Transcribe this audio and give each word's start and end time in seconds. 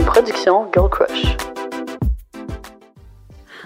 Une 0.00 0.06
production 0.06 0.66
Girl 0.72 0.88
Crush. 0.88 1.36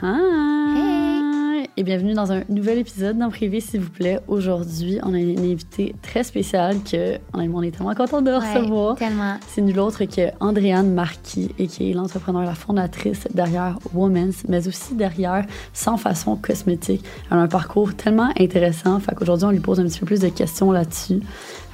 Hi! 0.02 1.68
Et 1.76 1.84
bienvenue 1.84 2.14
dans 2.14 2.32
un 2.32 2.42
nouvel 2.48 2.78
épisode 2.78 3.18
d'En 3.18 3.30
Privé, 3.30 3.60
s'il 3.60 3.80
vous 3.80 3.90
plaît. 3.90 4.18
Aujourd'hui, 4.26 4.98
on 5.04 5.14
a 5.14 5.18
une 5.18 5.38
invitée 5.38 5.94
très 6.02 6.24
spéciale 6.24 6.78
que, 6.82 7.18
honnêtement, 7.32 7.58
on 7.58 7.62
est 7.62 7.70
tellement 7.70 7.94
content 7.94 8.20
de 8.20 8.32
recevoir. 8.32 8.94
Ouais, 8.94 8.98
tellement. 8.98 9.36
C'est 9.46 9.60
nul 9.60 9.78
autre 9.78 10.04
que 10.06 10.30
Andréane 10.40 10.92
Marquis, 10.92 11.54
et 11.60 11.68
qui 11.68 11.90
est 11.90 11.94
l'entrepreneur, 11.94 12.42
la 12.42 12.54
fondatrice 12.54 13.28
derrière 13.32 13.78
Women's, 13.92 14.42
mais 14.48 14.66
aussi 14.66 14.94
derrière 14.94 15.44
Sans 15.72 15.96
Façon 15.96 16.34
Cosmétique. 16.34 17.04
Elle 17.30 17.38
a 17.38 17.42
un 17.42 17.48
parcours 17.48 17.94
tellement 17.94 18.30
intéressant. 18.38 18.98
Fait 18.98 19.14
qu'aujourd'hui, 19.14 19.46
on 19.46 19.50
lui 19.52 19.60
pose 19.60 19.78
un 19.78 19.84
petit 19.84 20.00
peu 20.00 20.06
plus 20.06 20.20
de 20.20 20.30
questions 20.30 20.72
là-dessus. 20.72 21.20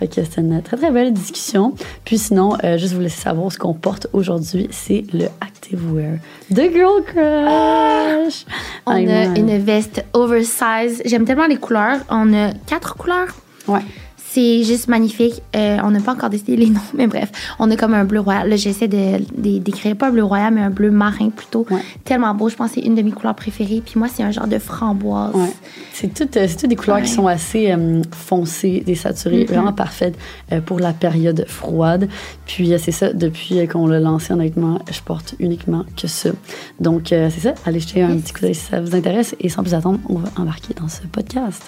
Fait 0.01 0.09
que 0.09 0.15
c'est 0.17 0.41
une 0.41 0.61
très, 0.63 0.77
très 0.79 0.91
belle 0.91 1.13
discussion. 1.13 1.75
Puis 2.05 2.17
sinon, 2.19 2.57
euh, 2.65 2.77
juste 2.79 2.95
vous 2.95 3.01
laisser 3.03 3.21
savoir 3.21 3.53
ce 3.53 3.59
qu'on 3.59 3.75
porte 3.75 4.07
aujourd'hui, 4.15 4.67
c'est 4.73 5.05
le 5.13 5.27
Activewear 5.41 6.15
de 6.51 6.63
Girl 6.63 7.03
Crush. 7.07 8.47
On 8.87 8.93
Hey, 8.97 9.09
a 9.11 9.29
man. 9.29 9.37
une 9.37 9.59
veste 9.59 10.05
oversize. 10.15 11.03
J'aime 11.05 11.25
tellement 11.25 11.47
les 11.47 11.57
couleurs. 11.59 11.99
On 12.11 12.33
a 12.33 12.53
quatre 12.67 12.97
couleurs. 12.97 13.29
Ouais. 13.69 13.81
C'est 14.33 14.63
juste 14.63 14.87
magnifique. 14.87 15.43
Euh, 15.57 15.79
on 15.83 15.91
n'a 15.91 15.99
pas 16.01 16.13
encore 16.13 16.31
décidé 16.31 16.55
les 16.57 16.67
noms, 16.71 16.81
mais 16.95 17.09
bref. 17.09 17.31
On 17.59 17.69
a 17.71 17.77
comme 17.77 17.95
un 17.95 18.05
bleu 18.05 18.21
royal. 18.21 18.49
Là, 18.49 18.55
j'essaie 18.55 18.87
de, 18.87 19.19
d'écrire 19.59 19.97
pas 19.97 20.07
un 20.09 20.13
bleu 20.13 20.23
royal, 20.23 20.55
mais 20.55 20.61
un 20.61 20.71
bleu 20.71 20.93
marin 20.93 21.31
plutôt. 21.31 21.67
Ouais. 21.69 21.81
Tellement 22.05 22.33
beau. 22.35 22.49
Je 22.49 22.55
pense 22.55 22.69
que 22.69 22.75
c'est 22.77 22.87
une 22.87 22.95
de 22.95 23.03
mes 23.03 23.11
couleurs 23.11 23.35
préférées. 23.35 23.83
Puis 23.85 23.99
moi, 23.99 24.07
c'est 24.07 24.23
un 24.23 24.31
genre 24.31 24.47
de 24.47 24.59
framboise. 24.61 25.35
Ouais. 25.35 25.51
C'est 25.93 26.15
toutes 26.15 26.37
euh, 26.37 26.47
des 26.63 26.77
couleurs 26.77 27.03
qui 27.03 27.09
sont 27.11 27.27
assez 27.27 27.73
euh, 27.73 28.03
foncées, 28.13 28.85
désaturées, 28.87 29.41
Mhm. 29.41 29.47
vraiment 29.47 29.73
parfaites 29.73 30.17
euh, 30.53 30.61
pour 30.61 30.79
la 30.79 30.93
période 30.93 31.45
froide. 31.49 32.09
Puis 32.47 32.73
c'est 32.79 32.93
ça, 32.93 33.13
depuis 33.13 33.67
qu'on 33.67 33.89
l'a 33.89 33.99
lancé, 33.99 34.33
honnêtement, 34.33 34.79
je 34.93 35.01
porte 35.01 35.35
uniquement 35.41 35.85
que 36.01 36.07
ça. 36.07 36.31
Donc 36.79 37.07
c'est 37.09 37.31
ça, 37.31 37.55
allez 37.67 37.81
jeter 37.81 38.03
un 38.03 38.13
Yes. 38.15 38.23
petit 38.23 38.33
coup 38.33 38.41
d'œil 38.43 38.55
si 38.55 38.67
ça 38.67 38.81
vous 38.81 38.95
intéresse. 38.95 39.35
Et 39.41 39.49
sans 39.49 39.63
plus 39.65 39.75
attendre, 39.75 39.99
on 40.09 40.15
va 40.19 40.29
embarquer 40.37 40.73
dans 40.81 40.89
ce 40.89 41.01
podcast. 41.11 41.63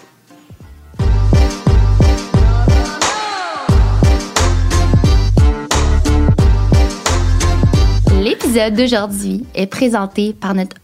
L'épisode 8.22 8.74
d'aujourd'hui 8.74 9.44
est 9.52 9.66
présenté 9.66 10.32
par 10.32 10.54
notre 10.54 10.76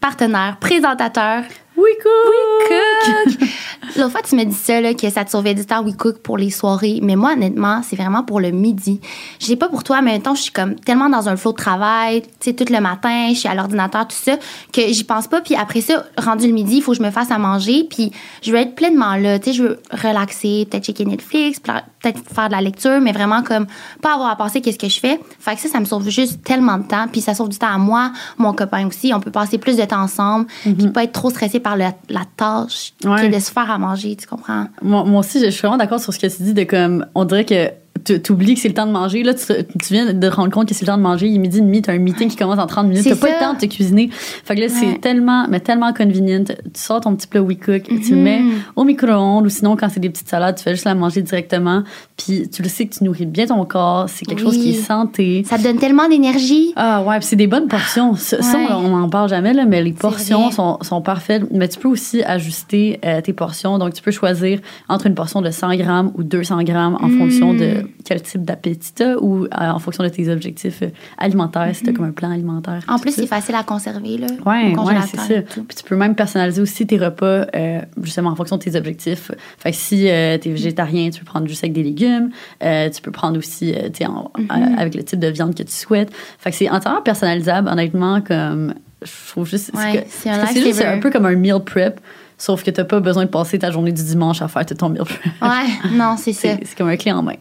partenaire 0.00 0.56
présentateur 0.60 1.44
Oui, 1.76 1.90
Cook. 2.02 3.38
L'autre 3.96 4.10
fois, 4.10 4.20
tu 4.22 4.34
m'as 4.34 4.44
dit 4.44 4.52
ça, 4.52 4.80
là, 4.80 4.92
que 4.92 5.08
ça 5.08 5.24
te 5.24 5.30
sauvait 5.30 5.54
du 5.54 5.64
temps, 5.64 5.84
We 5.84 5.94
Cook, 5.96 6.18
pour 6.18 6.38
les 6.38 6.50
soirées. 6.50 6.98
Mais 7.00 7.14
moi, 7.14 7.34
honnêtement, 7.34 7.82
c'est 7.84 7.94
vraiment 7.94 8.24
pour 8.24 8.40
le 8.40 8.50
midi. 8.50 9.00
Je 9.38 9.46
sais 9.46 9.54
pas 9.54 9.68
pour 9.68 9.84
toi, 9.84 10.02
mais 10.02 10.14
maintenant, 10.14 10.34
je 10.34 10.42
suis 10.42 10.50
comme 10.50 10.74
tellement 10.74 11.08
dans 11.08 11.28
un 11.28 11.36
flot 11.36 11.52
de 11.52 11.56
travail, 11.56 12.22
tu 12.22 12.28
sais, 12.40 12.52
tout 12.52 12.66
le 12.68 12.80
matin, 12.80 13.28
je 13.28 13.38
suis 13.38 13.48
à 13.48 13.54
l'ordinateur, 13.54 14.08
tout 14.08 14.16
ça, 14.16 14.36
que 14.72 14.82
j'y 14.88 15.04
pense 15.04 15.28
pas. 15.28 15.40
Puis 15.40 15.54
après 15.54 15.82
ça, 15.82 16.04
rendu 16.18 16.48
le 16.48 16.52
midi, 16.52 16.78
il 16.78 16.82
faut 16.82 16.90
que 16.90 16.98
je 16.98 17.02
me 17.04 17.12
fasse 17.12 17.30
à 17.30 17.38
manger. 17.38 17.86
Puis 17.88 18.10
je 18.42 18.50
veux 18.50 18.58
être 18.58 18.74
pleinement 18.74 19.14
là, 19.14 19.38
tu 19.38 19.50
sais, 19.50 19.56
je 19.56 19.62
veux 19.62 19.80
relaxer, 19.92 20.66
peut-être 20.68 20.84
checker 20.84 21.04
Netflix, 21.04 21.60
peut-être 22.02 22.20
faire 22.34 22.48
de 22.48 22.52
la 22.52 22.60
lecture, 22.60 23.00
mais 23.00 23.12
vraiment 23.12 23.42
comme 23.42 23.66
pas 24.00 24.14
avoir 24.14 24.30
à 24.30 24.36
penser 24.36 24.60
qu'est-ce 24.60 24.78
que 24.78 24.88
je 24.88 24.98
fais. 25.00 25.20
Fait 25.38 25.54
que 25.54 25.60
ça, 25.60 25.68
ça 25.68 25.80
me 25.80 25.84
sauve 25.84 26.08
juste 26.08 26.42
tellement 26.42 26.78
de 26.78 26.84
temps. 26.84 27.06
Puis 27.10 27.20
ça 27.20 27.34
sauve 27.34 27.48
du 27.48 27.58
temps 27.58 27.72
à 27.72 27.78
moi, 27.78 28.12
mon 28.38 28.52
copain 28.52 28.86
aussi. 28.86 29.12
On 29.14 29.20
peut 29.20 29.30
passer 29.30 29.58
plus 29.58 29.76
de 29.76 29.84
temps 29.84 30.02
ensemble, 30.02 30.46
puis 30.62 30.88
pas 30.88 31.04
être 31.04 31.12
trop 31.12 31.30
stressé 31.30 31.60
par 31.60 31.76
la 31.76 31.92
tâche 32.36 32.92
Ouais. 33.04 33.28
que 33.28 33.34
de 33.34 33.40
se 33.40 33.50
faire 33.50 33.70
à 33.70 33.78
manger, 33.78 34.16
tu 34.16 34.26
comprends? 34.26 34.66
Moi, 34.82 35.04
moi 35.04 35.20
aussi, 35.20 35.40
je 35.40 35.50
suis 35.50 35.60
vraiment 35.62 35.76
d'accord 35.78 36.00
sur 36.00 36.12
ce 36.12 36.18
que 36.18 36.26
tu 36.26 36.42
dis 36.42 36.54
de 36.54 36.64
comme, 36.64 37.06
on 37.14 37.24
dirait 37.24 37.44
que 37.44 37.70
tu 38.04 38.32
oublies 38.32 38.54
que 38.54 38.60
c'est 38.60 38.68
le 38.68 38.74
temps 38.74 38.86
de 38.86 38.92
manger. 38.92 39.22
Là, 39.22 39.34
tu, 39.34 39.44
tu 39.46 39.92
viens 39.92 40.12
de 40.12 40.28
te 40.28 40.34
rendre 40.34 40.50
compte 40.50 40.68
que 40.68 40.74
c'est 40.74 40.84
le 40.84 40.92
temps 40.92 40.96
de 40.98 41.02
manger. 41.02 41.26
Il 41.28 41.34
est 41.36 41.38
midi 41.38 41.58
et 41.58 41.60
demi, 41.60 41.82
tu 41.82 41.90
as 41.90 41.94
un 41.94 41.98
meeting 41.98 42.28
qui 42.28 42.36
commence 42.36 42.58
en 42.58 42.66
30 42.66 42.86
minutes. 42.88 43.04
Tu 43.04 43.14
pas 43.16 43.28
le 43.28 43.38
temps 43.40 43.54
de 43.54 43.58
te 43.58 43.66
cuisiner. 43.66 44.08
Fait 44.10 44.54
que 44.54 44.60
là, 44.60 44.66
Ouais. 44.66 44.72
c'est 44.72 45.00
tellement, 45.00 45.46
mais 45.48 45.60
tellement 45.60 45.92
convenient. 45.92 46.44
Tu 46.44 46.54
sors 46.74 47.00
ton 47.00 47.14
petit 47.14 47.26
plat 47.26 47.42
We 47.42 47.56
Cook, 47.58 47.82
tu 47.84 48.14
le 48.14 48.20
mets 48.20 48.42
au 48.76 48.84
micro-ondes 48.84 49.46
ou 49.46 49.48
sinon, 49.48 49.76
quand 49.76 49.88
c'est 49.88 50.00
des 50.00 50.10
petites 50.10 50.28
salades, 50.28 50.56
tu 50.56 50.62
fais 50.64 50.72
juste 50.72 50.84
la 50.84 50.94
manger 50.94 51.22
directement. 51.22 51.82
Puis 52.16 52.48
tu 52.48 52.62
le 52.62 52.68
sais 52.68 52.86
que 52.86 52.94
tu 52.94 53.04
nourris 53.04 53.26
bien 53.26 53.46
ton 53.46 53.64
corps. 53.64 54.06
C'est 54.08 54.24
quelque 54.24 54.40
chose 54.42 54.56
qui 54.58 54.70
est 54.70 54.82
santé. 54.82 55.44
Ça 55.46 55.58
te 55.58 55.62
donne 55.62 55.78
tellement 55.78 56.08
d'énergie. 56.08 56.72
Ah 56.76 57.02
ouais, 57.02 57.18
puis 57.18 57.26
c'est 57.28 57.36
des 57.36 57.46
bonnes 57.46 57.68
portions. 57.68 58.14
Ça, 58.16 58.38
on 58.70 58.88
n'en 58.96 59.08
parle 59.08 59.28
jamais, 59.28 59.52
là, 59.52 59.64
mais 59.64 59.82
les 59.82 59.92
portions 59.92 60.50
sont, 60.50 60.78
sont 60.82 61.00
parfaites. 61.02 61.42
Mais 61.52 61.68
tu 61.68 61.78
peux 61.78 61.88
aussi 61.88 62.22
ajuster 62.22 62.98
euh, 63.04 63.20
tes 63.20 63.32
portions. 63.32 63.78
Donc, 63.78 63.94
tu 63.94 64.02
peux 64.02 64.10
choisir 64.10 64.60
entre 64.88 65.06
une 65.06 65.14
portion 65.14 65.40
de 65.42 65.50
100 65.50 65.76
grammes 65.76 66.12
ou 66.16 66.22
200 66.22 66.62
grammes 66.64 66.96
en 67.00 67.08
Mm. 67.08 67.18
fonction 67.18 67.52
de 67.54 67.86
quel 68.04 68.22
type 68.22 68.42
d'appétit 68.44 68.92
tu 68.94 69.02
as 69.02 69.18
ou 69.22 69.44
euh, 69.44 69.48
en 69.58 69.78
fonction 69.78 70.02
de 70.04 70.08
tes 70.08 70.28
objectifs 70.28 70.82
euh, 70.82 70.88
alimentaires, 71.18 71.70
si 71.74 71.82
tu 71.82 71.90
as 71.90 71.92
comme 71.92 72.04
un 72.06 72.12
plan 72.12 72.30
alimentaire. 72.30 72.82
En 72.88 72.98
plus, 72.98 73.12
c'est 73.12 73.26
facile 73.26 73.54
à 73.54 73.62
conserver, 73.62 74.18
là. 74.18 74.26
Ouais, 74.46 74.74
ouais, 74.76 74.94
c'est 75.10 75.16
ça. 75.18 75.42
Puis 75.42 75.76
tu 75.76 75.84
peux 75.84 75.96
même 75.96 76.14
personnaliser 76.14 76.60
aussi 76.62 76.86
tes 76.86 76.98
repas, 76.98 77.46
euh, 77.54 77.80
justement 78.02 78.30
en 78.30 78.36
fonction 78.36 78.56
de 78.56 78.62
tes 78.62 78.76
objectifs. 78.76 79.30
Fait 79.58 79.70
que 79.70 79.76
si 79.76 79.96
tu 79.98 80.06
es 80.06 80.38
végétarien, 80.44 81.10
tu 81.10 81.20
peux 81.20 81.26
prendre 81.26 81.46
juste 81.46 81.62
avec 81.64 81.72
des 81.74 81.82
légumes. 81.82 82.30
Euh, 82.62 82.88
tu 82.90 83.00
peux 83.02 83.10
prendre 83.10 83.38
aussi, 83.38 83.72
euh, 83.74 83.88
tu 83.92 84.04
en- 84.04 84.30
Mhm. 84.38 84.48
euh, 84.50 84.78
avec 84.80 84.94
le 84.94 85.02
type 85.02 85.18
de 85.20 85.28
viande 85.28 85.54
que 85.54 85.62
tu 85.62 85.72
souhaites. 85.72 86.10
Fait 86.38 86.50
que 86.50 86.56
c'est 86.56 86.68
entièrement 86.70 87.02
personnalisable, 87.02 87.68
honnêtement, 87.68 88.20
comme 88.20 88.74
je 89.02 89.10
trouve 89.30 89.48
juste. 89.48 89.72
Ouais, 89.74 90.06
c'est 90.08 90.30
un 90.30 90.94
un 90.96 90.98
peu 91.00 91.10
comme 91.10 91.26
un 91.26 91.34
meal 91.34 91.60
prep, 91.64 92.00
sauf 92.38 92.62
que 92.62 92.70
t'as 92.70 92.84
pas 92.84 93.00
besoin 93.00 93.24
de 93.24 93.30
passer 93.30 93.58
ta 93.58 93.70
journée 93.70 93.92
du 93.92 94.02
dimanche 94.02 94.42
à 94.42 94.48
faire 94.48 94.64
ton 94.66 94.88
meal 94.88 95.02
prep. 95.04 95.20
Ouais, 95.42 95.90
non, 95.92 96.16
c'est 96.18 96.32
ça. 96.32 96.48
C'est 96.64 96.76
comme 96.76 96.88
un 96.88 96.96
clé 96.96 97.12
en 97.12 97.22
main. 97.22 97.34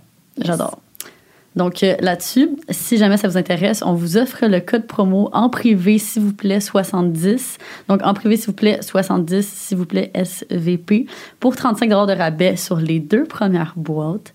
J'adore. 0.44 0.79
Donc 1.56 1.84
euh, 1.84 1.96
là-dessus, 2.00 2.50
si 2.69 2.97
jamais 2.97 3.18
ça 3.18 3.28
vous 3.28 3.38
intéresse, 3.38 3.84
on 3.85 3.94
vous 3.94 4.18
offre 4.18 4.46
le 4.46 4.62
code 4.62 4.88
promo 4.88 5.29
en 5.34 5.50
privé, 5.50 5.97
s'il 5.97 6.22
vous 6.22 6.34
plaît, 6.34 6.62
70. 6.62 7.57
Donc 7.90 8.02
en 8.03 8.13
privé, 8.13 8.38
s'il 8.38 8.47
vous 8.47 8.53
plaît, 8.53 8.80
70, 8.81 9.46
s'il 9.46 9.78
vous 9.78 9.85
plaît, 9.85 10.12
SVP, 10.13 11.07
pour 11.40 11.56
35 11.56 11.90
de 11.90 12.18
rabais 12.18 12.56
sur 12.56 12.78
les 12.78 13.00
deux 13.00 13.25
premières 13.25 13.74
boîtes. 13.75 14.34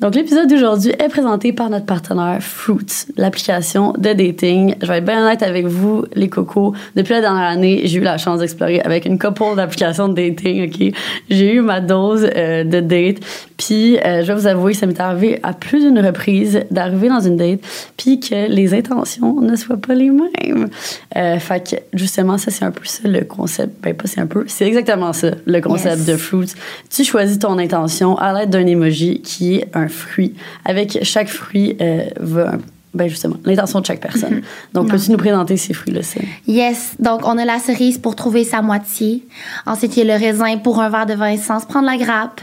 Donc, 0.00 0.14
l'épisode 0.14 0.48
d'aujourd'hui 0.48 0.92
est 0.92 1.08
présenté 1.08 1.52
par 1.52 1.70
notre 1.70 1.84
partenaire 1.84 2.40
Fruits, 2.40 3.06
l'application 3.16 3.94
de 3.98 4.12
dating. 4.12 4.76
Je 4.80 4.86
vais 4.86 4.98
être 4.98 5.04
bien 5.04 5.24
honnête 5.24 5.42
avec 5.42 5.66
vous, 5.66 6.04
les 6.14 6.28
cocos. 6.28 6.72
Depuis 6.94 7.14
la 7.14 7.20
dernière 7.20 7.48
année, 7.48 7.80
j'ai 7.84 7.98
eu 7.98 8.02
la 8.02 8.16
chance 8.16 8.38
d'explorer 8.38 8.80
avec 8.80 9.06
une 9.06 9.18
couple 9.18 9.56
d'applications 9.56 10.08
de 10.08 10.14
dating, 10.14 10.68
OK? 10.68 10.94
J'ai 11.28 11.52
eu 11.52 11.62
ma 11.62 11.80
dose 11.80 12.30
euh, 12.36 12.62
de 12.62 12.78
date. 12.78 13.16
Puis, 13.58 13.98
euh, 13.98 14.22
je 14.22 14.32
vais 14.32 14.34
vous 14.38 14.46
avouer, 14.46 14.72
ça 14.72 14.86
m'est 14.86 14.98
arrivé 15.00 15.40
à 15.42 15.52
plus 15.52 15.80
d'une 15.80 15.98
reprise 15.98 16.60
d'arriver 16.70 17.08
dans 17.08 17.20
une 17.20 17.36
date 17.36 17.60
puis 17.96 18.20
que 18.20 18.48
les 18.48 18.72
intentions 18.72 19.40
ne 19.40 19.54
soient 19.56 19.76
pas 19.76 19.94
les 19.94 20.10
mêmes. 20.10 20.68
Euh, 21.16 21.38
fait 21.38 21.68
que, 21.70 21.76
justement, 21.98 22.38
ça, 22.38 22.50
c'est 22.50 22.64
un 22.64 22.70
peu 22.70 22.84
ça 22.84 23.06
le 23.08 23.24
concept. 23.24 23.82
Ben, 23.82 23.94
pas 23.94 24.06
c'est 24.06 24.20
un 24.20 24.26
peu, 24.26 24.44
c'est 24.46 24.66
exactement 24.66 25.12
ça, 25.12 25.32
le 25.44 25.60
concept 25.60 25.98
Yes. 25.98 26.06
de 26.06 26.16
Fruits. 26.16 26.52
Tu 26.88 27.04
choisis 27.04 27.38
ton 27.38 27.58
intention 27.58 28.16
à 28.16 28.32
l'aide 28.32 28.50
d'un 28.50 28.66
emoji 28.66 29.20
qui 29.22 29.56
est 29.56 29.68
un 29.74 29.88
fruit. 29.88 30.34
Avec 30.64 30.98
chaque 31.02 31.28
fruit, 31.28 31.76
euh, 31.80 32.04
va, 32.20 32.52
ben 32.94 33.06
justement, 33.08 33.36
l'intention 33.44 33.80
de 33.80 33.86
chaque 33.86 34.00
personne. 34.00 34.42
Donc, 34.72 34.84
Non. 34.86 34.90
peux-tu 34.90 35.10
nous 35.10 35.18
présenter 35.18 35.56
ces 35.56 35.74
fruits-là? 35.74 36.00
Yes, 36.46 36.94
donc 36.98 37.20
on 37.24 37.36
a 37.38 37.44
la 37.44 37.58
cerise 37.58 37.98
pour 37.98 38.16
trouver 38.16 38.44
sa 38.44 38.62
moitié. 38.62 39.24
Ensuite, 39.66 39.96
il 39.96 40.06
y 40.06 40.10
a 40.10 40.16
le 40.18 40.24
raisin 40.24 40.56
pour 40.58 40.80
un 40.80 40.88
verre 40.88 41.06
de 41.06 41.14
vin 41.14 41.36
sans 41.36 41.60
se 41.60 41.66
prendre 41.66 41.86
la 41.86 41.96
grappe. 41.96 42.40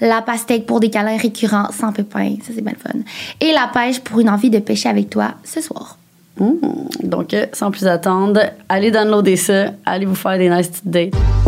La 0.00 0.22
pastèque 0.22 0.66
pour 0.66 0.80
des 0.80 0.90
câlins 0.90 1.16
récurrents 1.16 1.70
sans 1.72 1.92
pépins, 1.92 2.36
ça 2.42 2.52
c'est 2.54 2.60
bien 2.62 2.74
le 2.74 2.78
fun. 2.92 2.98
Et 3.40 3.52
la 3.52 3.68
pêche 3.72 4.00
pour 4.00 4.20
une 4.20 4.28
envie 4.28 4.50
de 4.50 4.58
pêcher 4.58 4.88
avec 4.88 5.08
toi 5.10 5.34
ce 5.44 5.60
soir. 5.60 5.96
Mmh. 6.38 6.52
Donc, 7.02 7.32
euh, 7.32 7.46
sans 7.54 7.70
plus 7.70 7.86
attendre, 7.86 8.40
allez 8.68 8.90
downloader 8.90 9.36
ça, 9.36 9.70
allez 9.86 10.04
vous 10.04 10.14
faire 10.14 10.36
des 10.36 10.50
nice 10.50 10.68
petites 10.68 10.88
dates. 10.90 11.45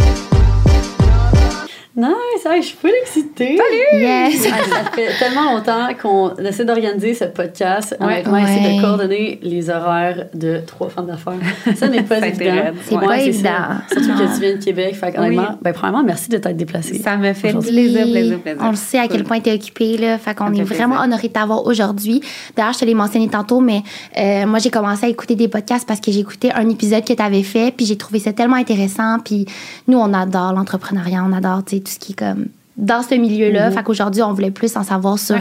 Nice, 1.99 2.47
hey, 2.47 2.63
je 2.63 2.67
suis 2.69 2.77
full 2.77 2.93
excitée. 3.03 3.59
Yes! 3.93 4.47
Ah, 4.53 4.57
ça 4.85 4.91
fait 4.93 5.09
tellement 5.19 5.53
longtemps 5.55 5.89
qu'on 6.01 6.37
essaie 6.37 6.65
d'organiser 6.65 7.13
ce 7.13 7.25
podcast. 7.25 7.97
Honnêtement, 7.99 8.35
Ouais. 8.35 8.45
essayer 8.45 8.77
de 8.77 8.81
coordonner 8.81 9.41
les 9.43 9.69
horaires 9.69 10.27
de 10.33 10.61
trois 10.65 10.91
femmes 10.91 11.07
d'affaires. 11.07 11.33
Ça 11.75 11.89
n'est 11.89 12.05
pas 12.05 12.19
évident. 12.27 12.71
C'est 12.89 12.95
Ouais, 12.95 13.05
pas 13.05 13.17
ça. 13.17 13.23
évident. 13.25 13.51
Surtout 13.91 14.09
que 14.17 14.35
tu 14.35 14.41
viens 14.41 14.55
de 14.57 14.65
Québec. 14.65 14.95
Fait 14.95 15.11
que, 15.11 15.19
honnêtement, 15.19 15.59
ben, 15.61 15.73
premièrement, 15.73 16.05
merci 16.05 16.29
de 16.29 16.39
t'être 16.39 16.57
déplacée. 16.57 16.99
Ça 17.01 17.17
me 17.17 17.33
fait 17.33 17.51
plaisir, 17.53 18.05
plaisir, 18.05 18.39
plaisir. 18.43 18.63
On 18.63 18.71
le 18.71 18.77
sait 18.77 19.01
à 19.01 19.09
quel 19.09 19.25
point 19.25 19.41
tu 19.41 19.51
es 19.51 19.55
occupée, 19.55 19.97
là. 19.97 20.19
Fait 20.19 20.37
qu'on 20.37 20.53
est 20.55 20.63
vraiment 20.63 20.95
plaisir. 20.95 21.03
honoré 21.05 21.27
de 21.29 21.33
t'avoir 21.33 21.67
aujourd'hui. 21.67 22.21
D'ailleurs, 22.57 22.75
je 22.75 22.79
te 22.79 22.85
l'ai 22.85 22.95
mentionné 22.95 23.27
tantôt, 23.29 23.59
mais 23.59 23.83
euh, 24.17 24.47
moi, 24.47 24.61
j'ai 24.61 24.71
commencé 24.71 25.07
à 25.07 25.09
écouter 25.09 25.35
des 25.35 25.49
podcasts 25.49 25.89
parce 25.89 25.99
que 26.01 26.13
j'ai 26.13 26.21
écouté 26.21 26.53
un 26.55 26.69
épisode 26.69 27.05
que 27.05 27.13
tu 27.13 27.23
avais 27.23 27.43
fait, 27.43 27.75
puis 27.77 27.87
j'ai 27.87 27.97
trouvé 27.97 28.21
ça 28.21 28.33
tellement 28.33 28.55
intéressant. 28.57 29.19
Puis 29.25 29.47
nous, 29.89 29.99
on 29.99 30.15
adore 30.15 30.53
l'entrepreneuriat, 30.53 31.25
on 31.29 31.33
adore, 31.33 31.65
tu 31.65 31.79
sais, 31.79 31.83
tout 31.89 31.95
ce 31.95 31.99
qui 31.99 32.13
est 32.13 32.17
comme 32.17 32.47
dans 32.77 33.03
ce 33.03 33.15
milieu-là. 33.15 33.71
Fait 33.71 33.83
qu'aujourd'hui, 33.83 34.23
on 34.23 34.33
voulait 34.33 34.53
plus 34.53 34.77
en 34.77 34.85
savoir 34.85 35.19
sur 35.19 35.37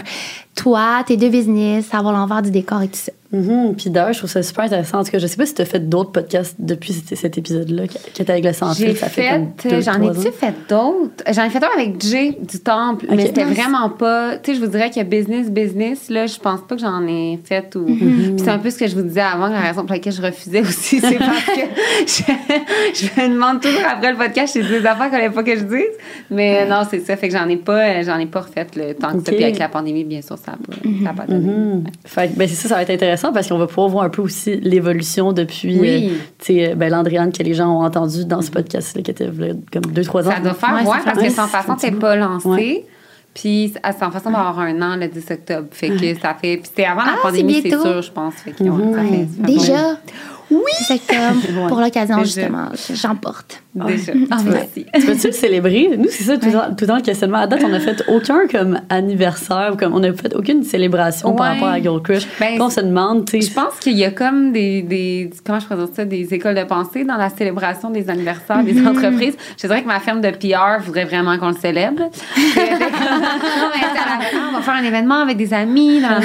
toi, 0.57 1.04
tes 1.06 1.15
deux 1.15 1.30
business, 1.30 1.86
savoir 1.86 2.13
l'envers 2.13 2.42
du 2.42 2.51
décor 2.51 2.81
et 2.81 2.88
tout 2.88 2.98
ça. 2.98 3.12
Mhm. 3.31 3.75
Puis 3.75 3.89
d'ailleurs, 3.89 4.13
je 4.13 4.19
trouve 4.19 4.30
ça 4.30 4.42
super 4.42 4.65
intéressant. 4.65 5.00
En 5.00 5.04
tout 5.04 5.12
cas, 5.12 5.19
je 5.19 5.27
sais 5.27 5.36
pas 5.36 5.45
si 5.45 5.54
tu 5.54 5.62
as 5.62 5.65
fait 5.65 5.80
d'autres 5.80 6.12
podcasts 6.12 6.56
depuis 6.59 6.94
cet, 6.94 7.38
épisode-là 7.38 7.88
qui 7.88 8.21
était 8.21 8.31
avec 8.31 8.45
le 8.45 8.54
santé. 8.54 8.88
J'ai 8.88 8.94
fait, 8.94 9.42
deux, 9.63 9.81
j'en 9.81 10.01
ai-tu 10.01 10.31
fait 10.31 10.54
d'autres? 10.69 11.24
J'en 11.30 11.44
ai 11.44 11.50
fait 11.50 11.62
un 11.63 11.68
avec 11.75 12.01
Jay 12.01 12.38
du 12.42 12.59
Temple, 12.59 13.06
mais 13.09 13.24
Ok. 13.24 13.27
c'était 13.27 13.44
vraiment 13.44 13.89
pas. 13.89 14.38
Tu 14.38 14.51
sais, 14.51 14.57
je 14.57 14.63
vous 14.63 14.71
dirais 14.71 14.89
que 14.89 15.04
business, 15.04 15.50
business, 15.50 16.09
là, 16.09 16.25
je 16.25 16.39
pense 16.39 16.62
pas 16.62 16.75
que 16.75 16.81
j'en 16.81 17.06
ai 17.06 17.38
fait. 17.44 17.75
Ou... 17.75 17.86
Mm-hmm. 17.86 18.36
Puis 18.36 18.45
c'est 18.45 18.50
un 18.50 18.60
peu 18.60 18.69
ce 18.69 18.77
que 18.77 18.88
je 18.88 18.95
vous 18.95 19.01
disais 19.01 19.21
avant, 19.21 19.48
la 19.48 19.60
raison 19.60 19.81
pour 19.81 19.92
laquelle 19.92 20.13
je 20.13 20.21
refusais 20.21 20.62
aussi, 20.62 21.01
c'est 21.01 21.18
parce 21.19 21.45
que 21.45 21.62
je, 22.07 23.06
je 23.06 23.21
me 23.21 23.33
demande 23.33 23.62
toujours 23.62 23.86
après 23.89 24.12
le 24.13 24.18
podcast, 24.18 24.53
j'ai 24.56 24.63
des 24.63 24.86
affaires 24.86 25.10
qu'il 25.10 25.18
fallait 25.18 25.30
pas 25.30 25.44
que 25.44 25.56
je 25.56 25.63
dise. 25.63 25.98
Mais 26.31 26.62
euh, 26.62 26.69
non, 26.69 26.83
c'est 26.89 27.01
ça. 27.01 27.18
Fait 27.18 27.27
que 27.27 27.38
j'en 27.38 27.48
ai 27.50 27.57
pas, 27.57 28.01
j'en 28.03 28.18
ai 28.19 28.25
pas 28.25 28.39
refait 28.39 28.68
le 28.75 28.94
temps 28.94 29.12
que 29.12 29.18
Ok. 29.18 29.25
ça. 29.25 29.31
Puis 29.33 29.44
avec 29.44 29.60
la 29.60 29.68
pandémie, 29.68 30.06
bien 30.06 30.21
sûr, 30.21 30.38
ça 30.48 31.10
a 31.10 31.14
pas, 31.14 31.26
donné. 31.26 31.46
Mhm. 31.54 31.84
Fait 32.06 32.30
que, 32.30 32.38
ben, 32.38 32.48
c'est 32.48 32.56
ça, 32.56 32.70
ça 32.70 32.76
va 32.76 32.82
être 32.84 32.90
intéressant 32.90 33.32
parce 33.34 33.48
qu'on 33.50 33.58
va 33.58 33.68
pouvoir 33.68 33.90
voir 33.90 34.04
un 34.06 34.10
peu 34.10 34.22
aussi 34.22 34.56
l'évolution 34.58 35.34
depuis 35.34 35.80
Oui. 35.80 36.10
euh, 36.12 36.16
sais, 36.40 36.76
ben, 36.76 36.90
l'Andréane 36.90 37.32
que 37.32 37.44
les 37.44 37.54
gens 37.54 37.70
ont 37.70 37.84
entendu 37.86 38.26
dans 38.26 38.42
ce 38.42 38.52
podcast-là 38.52 39.02
qui 39.02 39.12
était 39.12 39.26
là, 39.28 39.54
comme 39.72 39.86
deux, 39.92 40.04
trois 40.04 40.28
ans. 40.28 40.32
Ça 40.32 40.40
doit 40.40 40.54
faire, 40.54 40.74
Ouais, 40.76 40.90
ouais, 40.90 40.98
parce 41.06 41.20
que 41.22 41.30
sans 41.30 41.48
façon, 41.48 41.76
t'es 41.76 41.92
pas 41.92 42.16
lancé. 42.16 42.48
Ouais. 42.48 42.86
Puis 43.34 43.74
à 43.84 43.94
sans 43.94 44.10
façon 44.10 44.32
d'avoir 44.32 44.58
un 44.60 44.82
an 44.82 44.96
le 44.96 45.08
10 45.08 45.30
octobre. 45.30 45.68
Fait 45.72 45.90
que 45.90 46.16
ça 46.20 46.34
fait. 46.34 46.58
Puis 46.58 46.62
c'était 46.70 46.86
avant 46.86 47.04
la 47.04 47.14
Ah, 47.18 47.20
pandémie, 47.22 47.62
c'est 47.62 47.70
sûr, 47.70 48.02
je 48.02 48.12
pense. 48.12 48.34
Fait 48.36 48.52
que, 48.52 48.64
ouais, 48.64 48.70
Mhm. 48.70 48.94
ça 48.96 49.02
fait- 49.04 49.10
Ouais. 49.10 49.28
ça 49.28 49.46
fait 49.68 49.72
bon. 49.84 49.98
Oui! 50.50 50.62
Exactement. 50.82 51.68
Pour 51.68 51.80
l'occasion, 51.80 52.20
justement, 52.24 52.70
j'emporte. 52.94 53.62
Déjà. 53.76 54.14
Ah, 54.32 54.38
ouais. 54.38 54.68
aussi. 54.74 54.86
Tu 54.96 55.06
peux-tu 55.06 55.28
le 55.28 55.34
célébrer? 55.34 55.90
Nous, 55.98 56.08
c'est 56.10 56.24
ça, 56.24 56.38
tout, 56.38 56.48
le 56.48 56.52
temps- 56.54 56.74
tout 56.76 56.86
temps 56.88 56.96
le 56.96 57.02
questionnement. 57.02 57.38
À 57.40 57.48
date, 57.48 57.62
on 57.64 57.70
n'a 57.70 57.80
fait 57.80 58.02
aucun 58.08 58.48
comme 58.48 58.80
anniversaire, 58.90 59.72
ou 59.74 59.78
comme 59.78 59.94
on 59.94 60.00
n'a 60.00 60.14
fait 60.14 60.34
aucune 60.36 60.64
célébration 60.64 61.34
par 61.34 61.48
Ouais. 61.48 61.54
rapport 61.54 61.68
à 61.70 61.80
Girl 61.82 62.02
Crush. 62.02 62.28
Ben, 62.40 62.60
on 62.62 62.70
se 62.72 62.80
demande, 62.82 63.26
tu 63.30 63.40
sais. 63.42 63.50
Je 63.50 63.54
pense 63.54 63.76
qu'il 63.80 63.98
y 63.98 64.04
a 64.06 64.10
comme 64.12 64.52
des, 64.52 64.82
des 64.82 65.30
comment 65.46 65.60
je 65.60 65.66
présente 65.68 65.94
ça, 65.96 66.06
des 66.06 66.34
écoles 66.34 66.56
de 66.56 66.64
pensée 66.64 67.04
dans 67.04 67.18
la 67.18 67.30
célébration 67.30 67.90
des 67.92 68.10
anniversaires 68.10 68.64
des 68.64 68.74
Mhm. 68.74 68.88
entreprises. 68.88 69.36
Je 69.62 69.68
dirais 69.68 69.84
que 69.84 69.88
ma 69.88 70.00
firme 70.00 70.22
de 70.22 70.30
PR 70.32 70.82
voudrait 70.82 71.06
vraiment 71.06 71.38
qu'on 71.38 71.50
le 71.50 71.58
célèbre. 71.58 72.10
Puis, 72.34 72.44
non, 72.56 73.70
mais 73.74 73.82
ça, 73.82 73.94
la- 73.96 74.20
ah, 74.34 74.50
on 74.50 74.56
va 74.56 74.62
faire 74.62 74.74
un 74.76 74.84
événement 74.84 75.22
avec 75.22 75.38
des 75.38 75.54
amis, 75.54 76.00
nan. 76.00 76.24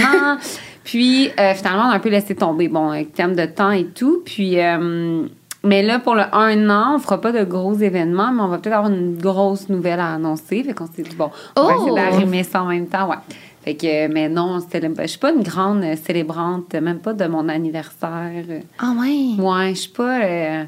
Puis 0.84 1.30
euh, 1.38 1.54
finalement, 1.54 1.84
on 1.86 1.90
a 1.90 1.94
un 1.94 2.00
peu 2.00 2.08
laissé 2.10 2.34
tomber, 2.34 2.68
bon, 2.68 2.90
avec 2.90 3.12
termes 3.14 3.34
de 3.36 3.46
temps 3.46 3.70
et 3.70 3.86
tout. 3.86 4.22
Puis 4.24 4.58
euh, 4.60 5.26
mais 5.64 5.82
là, 5.82 6.00
pour 6.00 6.14
le 6.16 6.22
un 6.32 6.70
an, 6.70 6.96
on 6.96 6.98
fera 6.98 7.20
pas 7.20 7.30
de 7.30 7.44
gros 7.44 7.74
événements, 7.74 8.32
mais 8.32 8.42
on 8.42 8.48
va 8.48 8.58
peut-être 8.58 8.74
avoir 8.76 8.90
une 8.90 9.16
grosse 9.16 9.68
nouvelle 9.68 10.00
à 10.00 10.14
annoncer. 10.14 10.64
Fait 10.64 10.72
qu'on 10.74 10.86
s'est 10.86 11.02
dit, 11.02 11.14
bon, 11.16 11.30
on 11.56 11.62
va 11.66 11.74
Oh! 11.76 11.80
essayer 11.86 11.94
d'arrimer 11.94 12.42
ça 12.42 12.62
en 12.62 12.66
même 12.66 12.88
temps, 12.88 13.08
ouais. 13.08 13.16
Fait 13.64 13.76
que, 13.76 14.08
mais 14.08 14.28
non, 14.28 14.58
je 14.58 15.06
suis 15.06 15.18
pas 15.18 15.30
une 15.30 15.44
grande 15.44 15.84
célébrante, 16.04 16.74
même 16.74 16.98
pas 16.98 17.12
de 17.12 17.26
mon 17.26 17.48
anniversaire. 17.48 18.42
Ah 18.80 18.92
ouais? 19.00 19.40
Ouais, 19.40 19.68
je 19.74 19.80
suis 19.82 19.90
pas. 19.92 20.20
euh, 20.24 20.64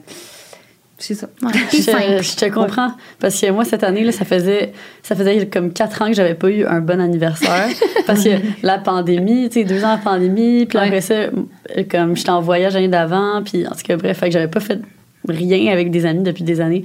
c'est 1.04 1.14
ça. 1.14 1.28
Ouais. 1.42 1.52
Je, 1.54 1.68
Plus 1.68 1.82
simple. 1.82 2.22
je 2.22 2.36
te 2.36 2.50
comprends. 2.52 2.92
Parce 3.20 3.40
que 3.40 3.50
moi, 3.50 3.64
cette 3.64 3.84
année, 3.84 4.04
là, 4.04 4.12
ça 4.12 4.24
faisait, 4.24 4.72
ça 5.02 5.14
faisait 5.14 5.46
comme 5.46 5.72
quatre 5.72 6.00
ans 6.02 6.06
que 6.08 6.14
j'avais 6.14 6.34
pas 6.34 6.48
eu 6.50 6.64
un 6.64 6.80
bon 6.80 7.00
anniversaire. 7.00 7.68
parce 8.06 8.24
que 8.24 8.30
la 8.62 8.78
pandémie, 8.78 9.48
tu 9.48 9.60
sais, 9.60 9.64
deux 9.64 9.84
ans 9.84 9.96
de 9.96 10.02
pandémie, 10.02 10.66
puis 10.66 10.78
Ouais. 10.78 10.84
après 10.86 11.00
ça, 11.00 11.14
comme 11.90 12.16
j'étais 12.16 12.30
en 12.30 12.40
voyage 12.40 12.74
l'année 12.74 12.88
d'avant, 12.88 13.42
puis 13.44 13.66
en 13.66 13.70
tout 13.72 13.82
cas, 13.84 13.96
bref, 13.96 14.18
fait 14.18 14.26
que 14.26 14.32
j'avais 14.32 14.48
pas 14.48 14.60
fait 14.60 14.80
rien 15.28 15.72
avec 15.72 15.90
des 15.90 16.06
amis 16.06 16.22
depuis 16.22 16.44
des 16.44 16.60
années. 16.60 16.82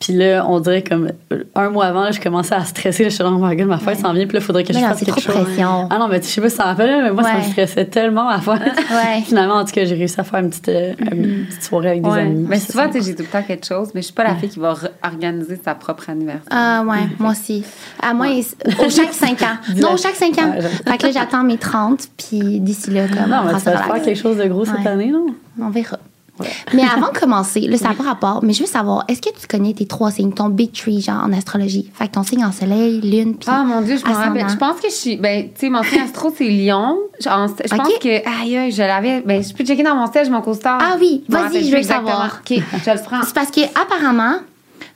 Puis 0.00 0.12
là, 0.12 0.44
on 0.48 0.60
dirait 0.60 0.82
comme 0.82 1.10
un 1.54 1.70
mois 1.70 1.86
avant, 1.86 2.02
là, 2.04 2.10
je 2.10 2.20
commençais 2.20 2.54
à 2.54 2.64
stresser. 2.64 3.04
Là, 3.04 3.08
je 3.10 3.14
suis 3.14 3.22
là, 3.24 3.30
oh 3.32 3.38
my 3.38 3.54
god, 3.56 3.66
ma 3.68 3.78
fête 3.78 3.98
s'en 3.98 4.12
vient, 4.12 4.24
puis 4.26 4.34
là, 4.34 4.40
il 4.40 4.44
faudrait 4.44 4.64
que 4.64 4.72
Mais 4.72 4.78
je 4.80 4.84
non, 4.84 4.88
fasse 4.90 4.98
c'est 4.98 5.04
quelque 5.04 5.20
trop 5.20 5.32
chose. 5.32 5.40
de 5.40 5.44
pression. 5.46 5.88
Ah 5.90 5.98
non, 5.98 6.08
mais 6.08 6.20
tu- 6.20 6.26
je 6.28 6.32
sais 6.32 6.40
pas 6.40 6.48
si 6.50 6.56
ça 6.56 6.64
en 6.64 6.66
rappelle, 6.68 7.02
mais 7.02 7.10
moi, 7.12 7.22
ça 7.22 7.34
me 7.34 7.38
Ouais. 7.38 7.44
stressait 7.50 7.84
tellement 7.86 8.28
à 8.28 8.40
faire. 8.40 8.54
Ouais. 8.60 9.22
Finalement, 9.24 9.54
en 9.54 9.64
tout 9.64 9.72
cas, 9.72 9.84
j'ai 9.84 9.94
réussi 9.94 10.20
à 10.20 10.24
faire 10.24 10.40
une 10.40 10.50
petite, 10.50 10.68
euh, 10.68 10.92
une 11.12 11.44
petite 11.46 11.62
soirée 11.62 11.90
avec 11.90 12.02
des 12.02 12.08
Ouais. 12.10 12.20
amis. 12.20 12.46
Mais 12.48 12.58
souvent, 12.58 12.86
tu 12.88 12.94
sais, 13.00 13.06
j'ai 13.10 13.14
tout 13.14 13.22
le 13.22 13.28
temps 13.28 13.42
quelque 13.42 13.66
chose, 13.66 13.90
mais 13.94 14.00
je 14.00 14.06
suis 14.06 14.14
pas 14.14 14.24
la 14.24 14.34
fille 14.36 14.48
qui 14.48 14.58
va 14.58 14.74
organiser 15.04 15.60
sa 15.64 15.74
propre 15.74 16.10
anniversaire. 16.10 16.42
Ah 16.50 16.82
ouais, 16.86 17.06
moi 17.18 17.32
aussi. 17.32 17.64
À 18.02 18.14
moi, 18.14 18.26
au 18.28 18.90
chaque 18.90 19.12
5 19.12 19.40
ans. 19.42 19.56
Non, 19.76 19.94
au 19.94 19.96
chaque 19.96 20.14
5 20.16 20.38
ans. 20.38 20.50
Ouais, 20.52 20.60
fait 20.62 20.98
que 20.98 21.06
là, 21.06 21.12
j'attends 21.12 21.42
mes 21.44 21.58
30, 21.58 22.08
puis 22.16 22.60
d'ici 22.60 22.90
là, 22.90 23.06
comme, 23.08 23.30
Non, 23.30 23.38
on 23.42 23.46
mais 23.48 23.54
tu 23.54 23.60
ça 23.60 23.72
vas 23.72 23.82
faire 23.82 24.02
quelque 24.02 24.18
chose 24.18 24.36
de 24.36 24.44
gros 24.46 24.64
cette 24.64 24.78
Ouais. 24.80 24.86
année, 24.88 25.10
non? 25.10 25.26
On 25.60 25.68
verra. 25.70 25.98
Mais 26.74 26.82
avant 26.82 27.12
de 27.12 27.18
commencer, 27.18 27.60
là, 27.60 27.76
ça 27.76 27.88
n'a 27.88 27.94
pas 27.94 28.02
rapport, 28.04 28.40
mais 28.42 28.52
je 28.52 28.60
veux 28.60 28.66
savoir, 28.68 29.04
est-ce 29.06 29.20
que 29.20 29.28
tu 29.38 29.46
connais 29.46 29.74
tes 29.74 29.86
trois 29.86 30.10
signes, 30.10 30.32
ton 30.32 30.48
big 30.48 30.72
tree, 30.72 31.00
genre 31.00 31.22
en 31.24 31.32
astrologie? 31.32 31.90
Fait 31.94 32.08
que 32.08 32.12
ton 32.12 32.22
signe 32.22 32.44
en 32.44 32.52
soleil, 32.52 33.00
lune, 33.00 33.36
puis. 33.36 33.48
Ah 33.52 33.62
mon 33.64 33.80
Dieu, 33.82 33.96
je 33.98 34.04
me 34.08 34.14
rappelle. 34.14 34.48
Je 34.48 34.56
pense 34.56 34.80
que 34.80 34.88
je 34.88 34.94
suis. 34.94 35.16
Ben, 35.18 35.44
tu 35.44 35.60
sais, 35.60 35.68
mon 35.70 35.82
signe 35.82 36.00
astro, 36.00 36.32
c'est 36.36 36.48
Lion. 36.48 36.96
Je 37.20 37.28
pense 37.28 37.50
Ok. 37.52 37.98
que. 38.00 38.42
Aïe, 38.42 38.56
aïe, 38.56 38.72
je 38.72 38.82
l'avais. 38.82 39.20
Ben, 39.20 39.42
je 39.42 39.52
peux 39.54 39.64
checker 39.64 39.82
dans 39.82 39.94
mon 39.94 40.06
stage, 40.06 40.30
mon 40.30 40.40
co-star. 40.40 40.78
Ah 40.82 40.96
oui, 40.98 41.22
vas-y, 41.28 41.68
je 41.68 41.76
veux 41.76 41.82
savoir. 41.82 42.40
OK, 42.40 42.58
je 42.84 42.90
le 42.90 43.02
prends. 43.04 43.22
C'est 43.24 43.34
parce 43.34 43.50
que 43.50 43.60
apparemment, 43.80 44.36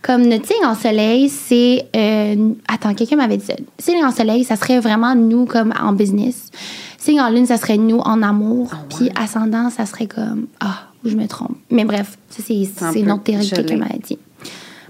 comme 0.03 0.23
notre 0.27 0.47
signe 0.47 0.65
en 0.67 0.75
soleil, 0.75 1.29
c'est. 1.29 1.87
euh, 1.95 2.53
attends, 2.67 2.95
quelqu'un 2.95 3.17
m'avait 3.17 3.37
dit 3.37 3.47
ça. 3.47 3.55
Signe 3.79 4.05
en 4.05 4.11
soleil, 4.11 4.43
ça 4.45 4.57
serait 4.57 4.81
vraiment 4.81 5.15
nous 5.15 5.45
comme 5.45 5.73
en 5.81 5.93
business. 5.93 6.51
Signe 6.99 7.21
en 7.21 7.29
lune, 7.29 7.47
ça 7.47 7.57
serait 7.57 7.77
nous 7.77 7.99
en 7.99 8.23
amour. 8.23 8.71
Ah 8.73 8.79
Puis 8.97 9.11
ascendant, 9.21 9.71
ça 9.71 9.87
serait 9.87 10.07
comme. 10.09 10.47
Ah, 10.61 10.89
ou 11.07 11.11
je 11.11 11.17
me 11.17 11.27
trompe. 11.27 11.57
Mais 11.71 11.85
bref, 11.85 12.19
ça, 12.29 12.43
c'est 12.47 12.55
un 12.83 12.93
c'est 12.93 13.01
une 13.01 13.11
autre 13.11 13.23
théorie 13.23 13.49
que 13.49 13.55
quelqu'un 13.55 13.77
m'avait 13.77 13.99
dit. 13.99 14.19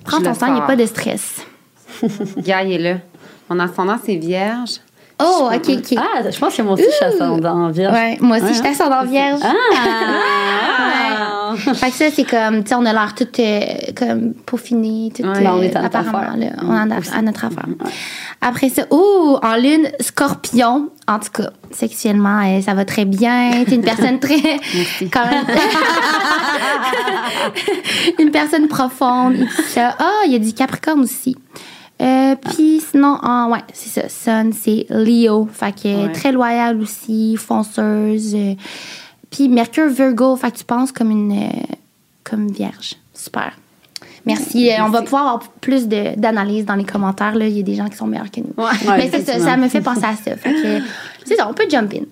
Prends 0.04 0.20
ton 0.20 0.34
sang, 0.34 0.46
il 0.48 0.54
n'y 0.54 0.60
a 0.60 0.66
pas 0.66 0.76
de 0.76 0.86
stress. 0.86 1.42
Gars, 2.38 2.62
il 2.62 2.72
est 2.72 2.78
là. 2.78 2.98
Mon 3.48 3.58
ascendant, 3.60 3.98
c'est 4.02 4.16
vierge. 4.16 4.80
Oh, 5.18 5.48
ok, 5.52 5.68
ok. 5.68 5.94
Ah, 5.96 6.30
je 6.30 6.38
pense 6.38 6.54
que 6.56 6.62
moi 6.62 6.74
aussi, 6.74 6.84
je 6.84 6.90
suis 6.90 7.04
ascendant 7.04 7.66
en 7.66 7.70
vierge. 7.70 7.94
Ouais, 7.94 8.18
moi 8.20 8.36
aussi, 8.36 8.46
Ouais, 8.46 8.52
je 8.52 8.58
suis 8.58 8.68
ascendant 8.68 9.04
vierge. 9.04 9.40
Ah! 9.42 10.36
Fait 11.56 11.90
que 11.90 11.96
ça, 11.96 12.10
c'est 12.10 12.24
comme, 12.24 12.62
tu 12.64 12.68
sais, 12.68 12.74
on 12.74 12.84
a 12.84 12.92
l'air 12.92 13.14
tout 13.14 13.26
euh, 13.38 13.60
comme 13.96 14.34
peaufiné, 14.34 15.10
tout 15.14 15.22
Ouais, 15.22 15.46
euh, 15.46 15.50
on 15.52 15.62
est 15.62 15.74
à 15.74 15.82
notre 15.82 15.96
affaire. 15.96 16.36
là, 16.36 16.46
on 16.62 16.70
en 16.70 16.90
a 16.90 16.96
à 17.16 17.22
notre 17.22 17.44
affaire. 17.46 17.64
Après 18.42 18.68
ça, 18.68 18.82
ouh, 18.90 19.38
en 19.42 19.56
lune, 19.56 19.88
scorpion. 20.00 20.90
En 21.08 21.18
tout 21.18 21.30
cas, 21.32 21.50
sexuellement, 21.70 22.42
euh, 22.44 22.60
ça 22.60 22.74
va 22.74 22.84
très 22.84 23.04
bien. 23.06 23.64
T'es 23.64 23.76
une 23.76 23.82
personne 23.82 24.18
très. 24.20 24.36
quand 25.12 25.26
même. 25.26 25.46
une 28.18 28.30
personne 28.30 28.68
profonde 28.68 29.36
et 29.36 29.46
tout 29.46 29.62
ça. 29.68 29.94
Ah, 29.98 30.22
il 30.26 30.32
y 30.32 30.36
a 30.36 30.38
du 30.38 30.52
capricorne 30.52 31.00
aussi. 31.00 31.36
Euh, 32.02 32.34
Puis 32.36 32.82
sinon, 32.90 33.18
ah, 33.22 33.48
ouais, 33.50 33.60
c'est 33.72 33.88
ça. 34.02 34.08
Sun, 34.08 34.52
c'est 34.52 34.86
Leo. 34.90 35.48
Fait 35.52 35.72
que 35.72 36.06
Ouais. 36.06 36.12
très 36.12 36.32
loyale 36.32 36.80
aussi, 36.80 37.36
fonceuse. 37.36 38.34
euh, 38.34 38.54
puis 39.30 39.48
Mercure 39.48 39.88
Virgo, 39.88 40.36
fait 40.36 40.50
que 40.52 40.58
tu 40.58 40.64
penses 40.64 40.92
comme 40.92 41.10
une 41.10 41.32
euh, 41.32 41.48
comme 42.24 42.48
vierge. 42.50 42.94
Super. 43.14 43.52
Merci. 44.26 44.70
Euh, 44.70 44.84
on 44.84 44.88
va 44.90 45.02
pouvoir 45.02 45.22
avoir 45.26 45.42
plus 45.60 45.86
d'analyse 45.88 46.64
dans 46.66 46.74
les 46.74 46.84
commentaires. 46.84 47.34
Là. 47.34 47.46
Il 47.46 47.56
y 47.56 47.60
a 47.60 47.62
des 47.62 47.74
gens 47.76 47.88
qui 47.88 47.96
sont 47.96 48.06
meilleurs 48.06 48.30
que 48.30 48.40
nous. 48.40 48.52
Ouais, 48.62 48.70
Mais 48.96 49.08
c'est 49.10 49.24
ça, 49.24 49.38
ça 49.38 49.56
me 49.56 49.68
fait 49.68 49.80
penser 49.80 50.04
à 50.04 50.16
ça. 50.16 50.36
Fait 50.36 50.52
que, 50.52 50.80
c'est 51.24 51.36
ça, 51.36 51.48
on 51.48 51.54
peut 51.54 51.66
jump 51.70 51.92
in. 51.94 52.04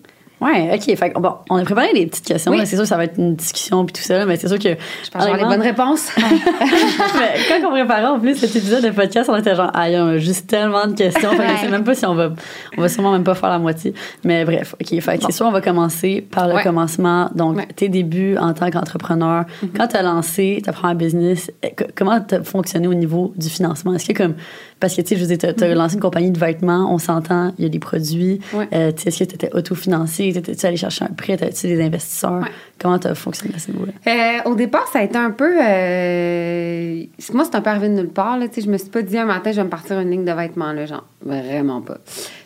Ouais, 0.44 0.70
ok. 0.74 0.96
Fait 0.96 1.12
bon, 1.14 1.32
on 1.50 1.56
a 1.56 1.64
préparé 1.64 1.92
des 1.94 2.06
petites 2.06 2.26
questions. 2.26 2.52
Oui. 2.52 2.58
C'est 2.64 2.76
sûr 2.76 2.82
que 2.82 2.88
ça 2.88 2.96
va 2.96 3.04
être 3.04 3.18
une 3.18 3.34
discussion 3.34 3.84
puis 3.84 3.92
tout 3.94 4.02
ça, 4.02 4.24
mais 4.26 4.36
c'est 4.36 4.48
sûr 4.48 4.58
que. 4.58 4.68
Je 4.70 5.10
pense 5.10 5.22
avoir 5.22 5.36
les 5.38 5.44
bonnes 5.44 5.62
réponses. 5.66 6.10
mais 6.16 7.34
quand 7.48 7.66
on 7.68 7.70
préparait 7.70 8.06
en 8.06 8.20
plus 8.20 8.36
cet 8.36 8.54
épisode 8.54 8.84
de 8.84 8.90
podcast, 8.90 9.30
on 9.32 9.36
était 9.36 9.54
genre, 9.54 9.70
aïe, 9.74 9.96
on 9.98 10.08
a 10.08 10.18
juste 10.18 10.46
tellement 10.48 10.86
de 10.86 10.92
questions. 10.94 11.30
Fait 11.32 11.42
je 11.56 11.60
sais 11.62 11.70
même 11.70 11.84
pas 11.84 11.94
si 11.94 12.06
on 12.06 12.14
va, 12.14 12.30
on 12.76 12.80
va 12.80 12.88
sûrement 12.88 13.12
même 13.12 13.24
pas 13.24 13.34
faire 13.34 13.48
la 13.50 13.58
moitié. 13.58 13.94
Mais 14.24 14.44
bref, 14.44 14.74
ok. 14.80 15.00
Fait 15.00 15.18
que 15.18 15.24
c'est 15.26 15.32
sûr, 15.32 15.46
on 15.46 15.52
va 15.52 15.60
commencer 15.60 16.26
par 16.30 16.48
le 16.48 16.54
Ouais. 16.54 16.62
commencement. 16.62 17.30
Donc, 17.34 17.56
Ouais. 17.56 17.66
tes 17.74 17.88
débuts 17.88 18.36
en 18.36 18.52
tant 18.54 18.70
qu'entrepreneur. 18.70 19.44
Quand 19.76 19.88
tu 19.88 19.96
as 19.96 20.02
lancé 20.02 20.60
ta 20.64 20.72
première 20.72 20.96
business, 20.96 21.50
eh, 21.62 21.74
co- 21.74 21.84
comment 21.94 22.20
tu 22.20 22.34
as 22.36 22.42
fonctionné 22.42 22.86
au 22.86 22.94
niveau 22.94 23.32
du 23.36 23.48
financement? 23.48 23.94
Est-ce 23.94 24.08
que 24.08 24.12
comme, 24.12 24.34
parce 24.80 24.94
que 24.94 25.00
tu 25.02 25.08
sais, 25.08 25.16
je 25.16 25.24
veux 25.24 25.36
dire, 25.36 25.54
tu 25.56 25.64
as, 25.64 25.74
lancé 25.74 25.94
une 25.94 26.00
compagnie 26.00 26.30
de 26.30 26.38
vêtements, 26.38 26.88
on 26.92 26.98
s'entend, 26.98 27.52
il 27.58 27.64
y 27.64 27.66
a 27.66 27.70
des 27.70 27.78
produits. 27.78 28.40
Ouais. 28.52 28.68
Euh, 28.72 28.92
tu 28.92 29.02
sais, 29.02 29.08
Est-ce 29.08 29.18
que 29.20 29.24
tu 29.30 29.34
étais 29.36 29.50
autofinancé? 29.54 30.32
Étais-tu 30.36 30.66
allé 30.66 30.76
chercher 30.76 31.04
un 31.04 31.14
prêt? 31.14 31.36
T'avais-tu 31.36 31.66
des 31.66 31.82
investisseurs? 31.82 32.40
Ouais. 32.42 32.48
Comment 32.80 32.98
tu 32.98 33.06
as 33.08 33.14
fonctionné 33.14 33.54
à 33.54 33.58
ce 33.58 33.70
niveau-là? 33.70 33.92
Euh, 34.06 34.50
au 34.50 34.54
départ, 34.54 34.86
ça 34.88 35.00
a 35.00 35.02
été 35.02 35.16
un 35.16 35.30
peu. 35.30 35.58
euh, 35.62 37.02
Moi, 37.32 37.44
c'est 37.44 37.54
un 37.56 37.60
peu 37.60 37.70
arrivé 37.70 37.88
de 37.88 37.94
nulle 37.94 38.08
part. 38.08 38.38
Là. 38.38 38.46
Je 38.56 38.68
me 38.68 38.76
suis 38.78 38.88
pas 38.90 39.02
dit 39.02 39.18
un 39.18 39.26
matin, 39.26 39.50
je 39.52 39.56
vais 39.56 39.64
me 39.64 39.70
partir 39.70 39.98
une 40.00 40.10
ligne 40.10 40.24
de 40.24 40.32
vêtements. 40.32 40.72
Là, 40.72 40.86
genre, 40.86 41.06
vraiment 41.22 41.80
pas. 41.80 41.98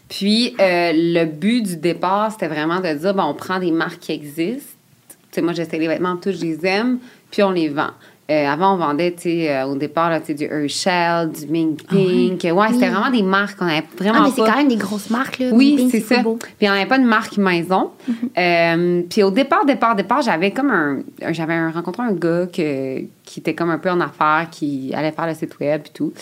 Puis, 0.09 0.55
euh, 0.61 0.93
le 0.95 1.25
but 1.27 1.63
du 1.63 1.77
départ, 1.77 2.33
c'était 2.33 2.49
vraiment 2.49 2.81
de 2.81 2.93
dire 2.95 3.15
bon, 3.15 3.25
on 3.25 3.35
prend 3.35 3.59
des 3.59 3.71
marques 3.73 4.01
qui 4.01 4.13
existent. 4.13 4.73
Tu 5.09 5.17
sais, 5.33 5.43
moi, 5.43 5.53
j'essaie 5.53 5.79
les 5.79 5.89
vêtements, 5.89 6.17
tous, 6.17 6.33
je 6.33 6.45
les 6.45 6.65
aime, 6.67 6.99
puis 7.31 7.43
on 7.43 7.51
les 7.51 7.69
vend. 7.69 7.91
Euh, 8.31 8.47
avant, 8.47 8.75
on 8.75 8.77
vendait, 8.77 9.13
tu 9.13 9.23
sais, 9.23 9.51
euh, 9.57 9.65
au 9.65 9.75
départ, 9.77 10.11
là, 10.11 10.21
du 10.21 10.45
Herschel, 10.45 11.31
du 11.31 11.47
Mink 11.51 11.87
Pink. 11.89 12.43
ouais, 12.45 12.67
c'était 12.73 12.85
Oui. 12.87 12.93
vraiment 12.93 13.11
des 13.11 13.23
marques 13.23 13.63
avait 13.63 13.85
vraiment 13.99 14.19
Ah, 14.19 14.23
mais 14.25 14.31
c'est 14.31 14.43
quand 14.43 14.57
même 14.59 14.69
des 14.69 14.77
grosses 14.77 15.09
marques, 15.09 15.39
là. 15.39 15.47
Oui, 15.53 15.89
c'est 15.91 16.01
ça. 16.01 16.17
Puis 16.17 16.47
il 16.61 16.65
n'y 16.65 16.69
en 16.69 16.75
avait 16.75 16.85
pas 16.85 16.99
de 16.99 17.05
marque 17.07 17.39
maison. 17.39 17.93
Euh, 18.37 19.03
puis 19.09 19.23
au 19.23 19.31
départ, 19.31 19.65
départ, 19.65 19.97
départ, 19.97 20.21
j'avais 20.21 20.51
comme 20.51 20.71
un. 20.71 20.99
un- 21.23 21.33
J'avais 21.33 21.55
un- 21.55 21.71
rencontré 21.71 22.03
un 22.03 22.13
gars 22.13 22.47
que- 22.53 23.01
qui 23.25 23.41
était 23.41 23.55
comme 23.55 23.71
un 23.71 23.79
peu 23.79 23.91
en 23.91 24.01
affaires, 24.01 24.49
qui 24.51 24.93
allait 24.95 25.13
faire 25.13 25.27
le 25.27 25.35
site 25.35 25.59
web 25.59 25.83
et 25.87 25.91
tout. 25.95 26.13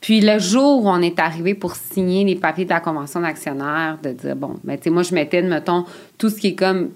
Puis 0.00 0.22
le 0.22 0.38
jour 0.38 0.84
où 0.84 0.88
on 0.88 1.02
est 1.02 1.18
arrivé 1.18 1.52
pour 1.52 1.74
signer 1.76 2.24
les 2.24 2.36
papiers 2.36 2.64
de 2.64 2.70
la 2.70 2.80
convention 2.80 3.20
d'actionnaire, 3.20 3.98
de 4.02 4.12
dire, 4.12 4.34
bon, 4.34 4.54
ben, 4.64 4.78
tu 4.78 4.84
sais, 4.84 4.90
moi, 4.90 5.02
je 5.02 5.14
mettais, 5.14 5.42
mettons, 5.42 5.84
tout 6.16 6.30
ce 6.30 6.36
qui 6.36 6.46
est 6.48 6.54
comme 6.54 6.88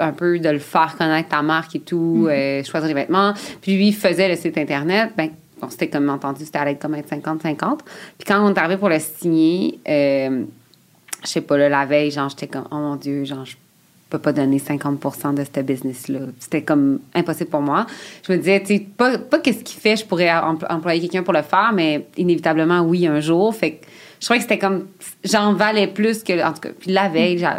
un 0.00 0.12
peu 0.12 0.38
de 0.38 0.48
le 0.48 0.58
faire 0.58 0.96
connaître 0.96 1.28
ta 1.28 1.42
marque 1.42 1.76
et 1.76 1.80
tout, 1.80 2.26
euh, 2.28 2.62
choisir 2.64 2.88
les 2.88 2.94
vêtements. 2.94 3.32
Puis 3.60 3.76
lui, 3.76 3.88
il 3.88 3.94
faisait 3.94 4.28
le 4.28 4.36
site 4.36 4.58
Internet. 4.58 5.10
Ben, 5.16 5.30
c'était 5.68 5.88
comme 5.88 6.08
entendu, 6.08 6.44
c'était 6.44 6.58
à 6.58 6.64
l'aide 6.64 6.78
comme 6.78 6.94
être 6.94 7.08
50-50. 7.10 7.78
Puis 8.18 8.26
quand 8.26 8.42
on 8.44 8.52
est 8.54 8.58
arrivé 8.58 8.76
pour 8.78 8.88
le 8.88 8.98
signer, 8.98 9.78
euh, 9.88 10.44
je 11.22 11.28
sais 11.28 11.42
pas, 11.42 11.58
là, 11.58 11.68
la 11.68 11.84
veille, 11.84 12.10
genre, 12.10 12.28
j'étais 12.30 12.46
comme, 12.46 12.64
oh 12.70 12.76
mon 12.76 12.96
Dieu, 12.96 13.24
genre, 13.24 13.44
je 13.44 13.56
peux 14.08 14.18
pas 14.18 14.32
donner 14.32 14.58
50% 14.58 15.34
de 15.34 15.44
ce 15.44 15.60
business-là. 15.60 16.20
C'était 16.38 16.62
comme 16.62 17.00
impossible 17.14 17.50
pour 17.50 17.60
moi. 17.60 17.86
Je 18.26 18.32
me 18.32 18.38
disais, 18.38 18.60
tu 18.60 18.66
sais, 18.66 18.86
pas, 18.96 19.18
pas 19.18 19.38
qu'est-ce 19.38 19.62
qu'il 19.62 19.78
fait, 19.78 19.96
je 19.96 20.04
pourrais 20.04 20.28
empl- 20.30 20.66
employer 20.68 21.00
quelqu'un 21.02 21.22
pour 21.22 21.34
le 21.34 21.42
faire, 21.42 21.72
mais 21.74 22.06
inévitablement, 22.16 22.80
oui, 22.80 23.06
un 23.06 23.20
jour. 23.20 23.54
Fait 23.54 23.72
que 23.72 23.86
je 24.20 24.26
crois 24.26 24.36
que 24.36 24.42
c'était 24.42 24.58
comme, 24.58 24.86
j'en 25.24 25.54
valais 25.54 25.86
plus 25.86 26.22
que, 26.22 26.46
en 26.46 26.52
tout 26.52 26.60
cas, 26.60 26.68
puis 26.78 26.92
la 26.92 27.08
veille, 27.08 27.38
genre, 27.38 27.54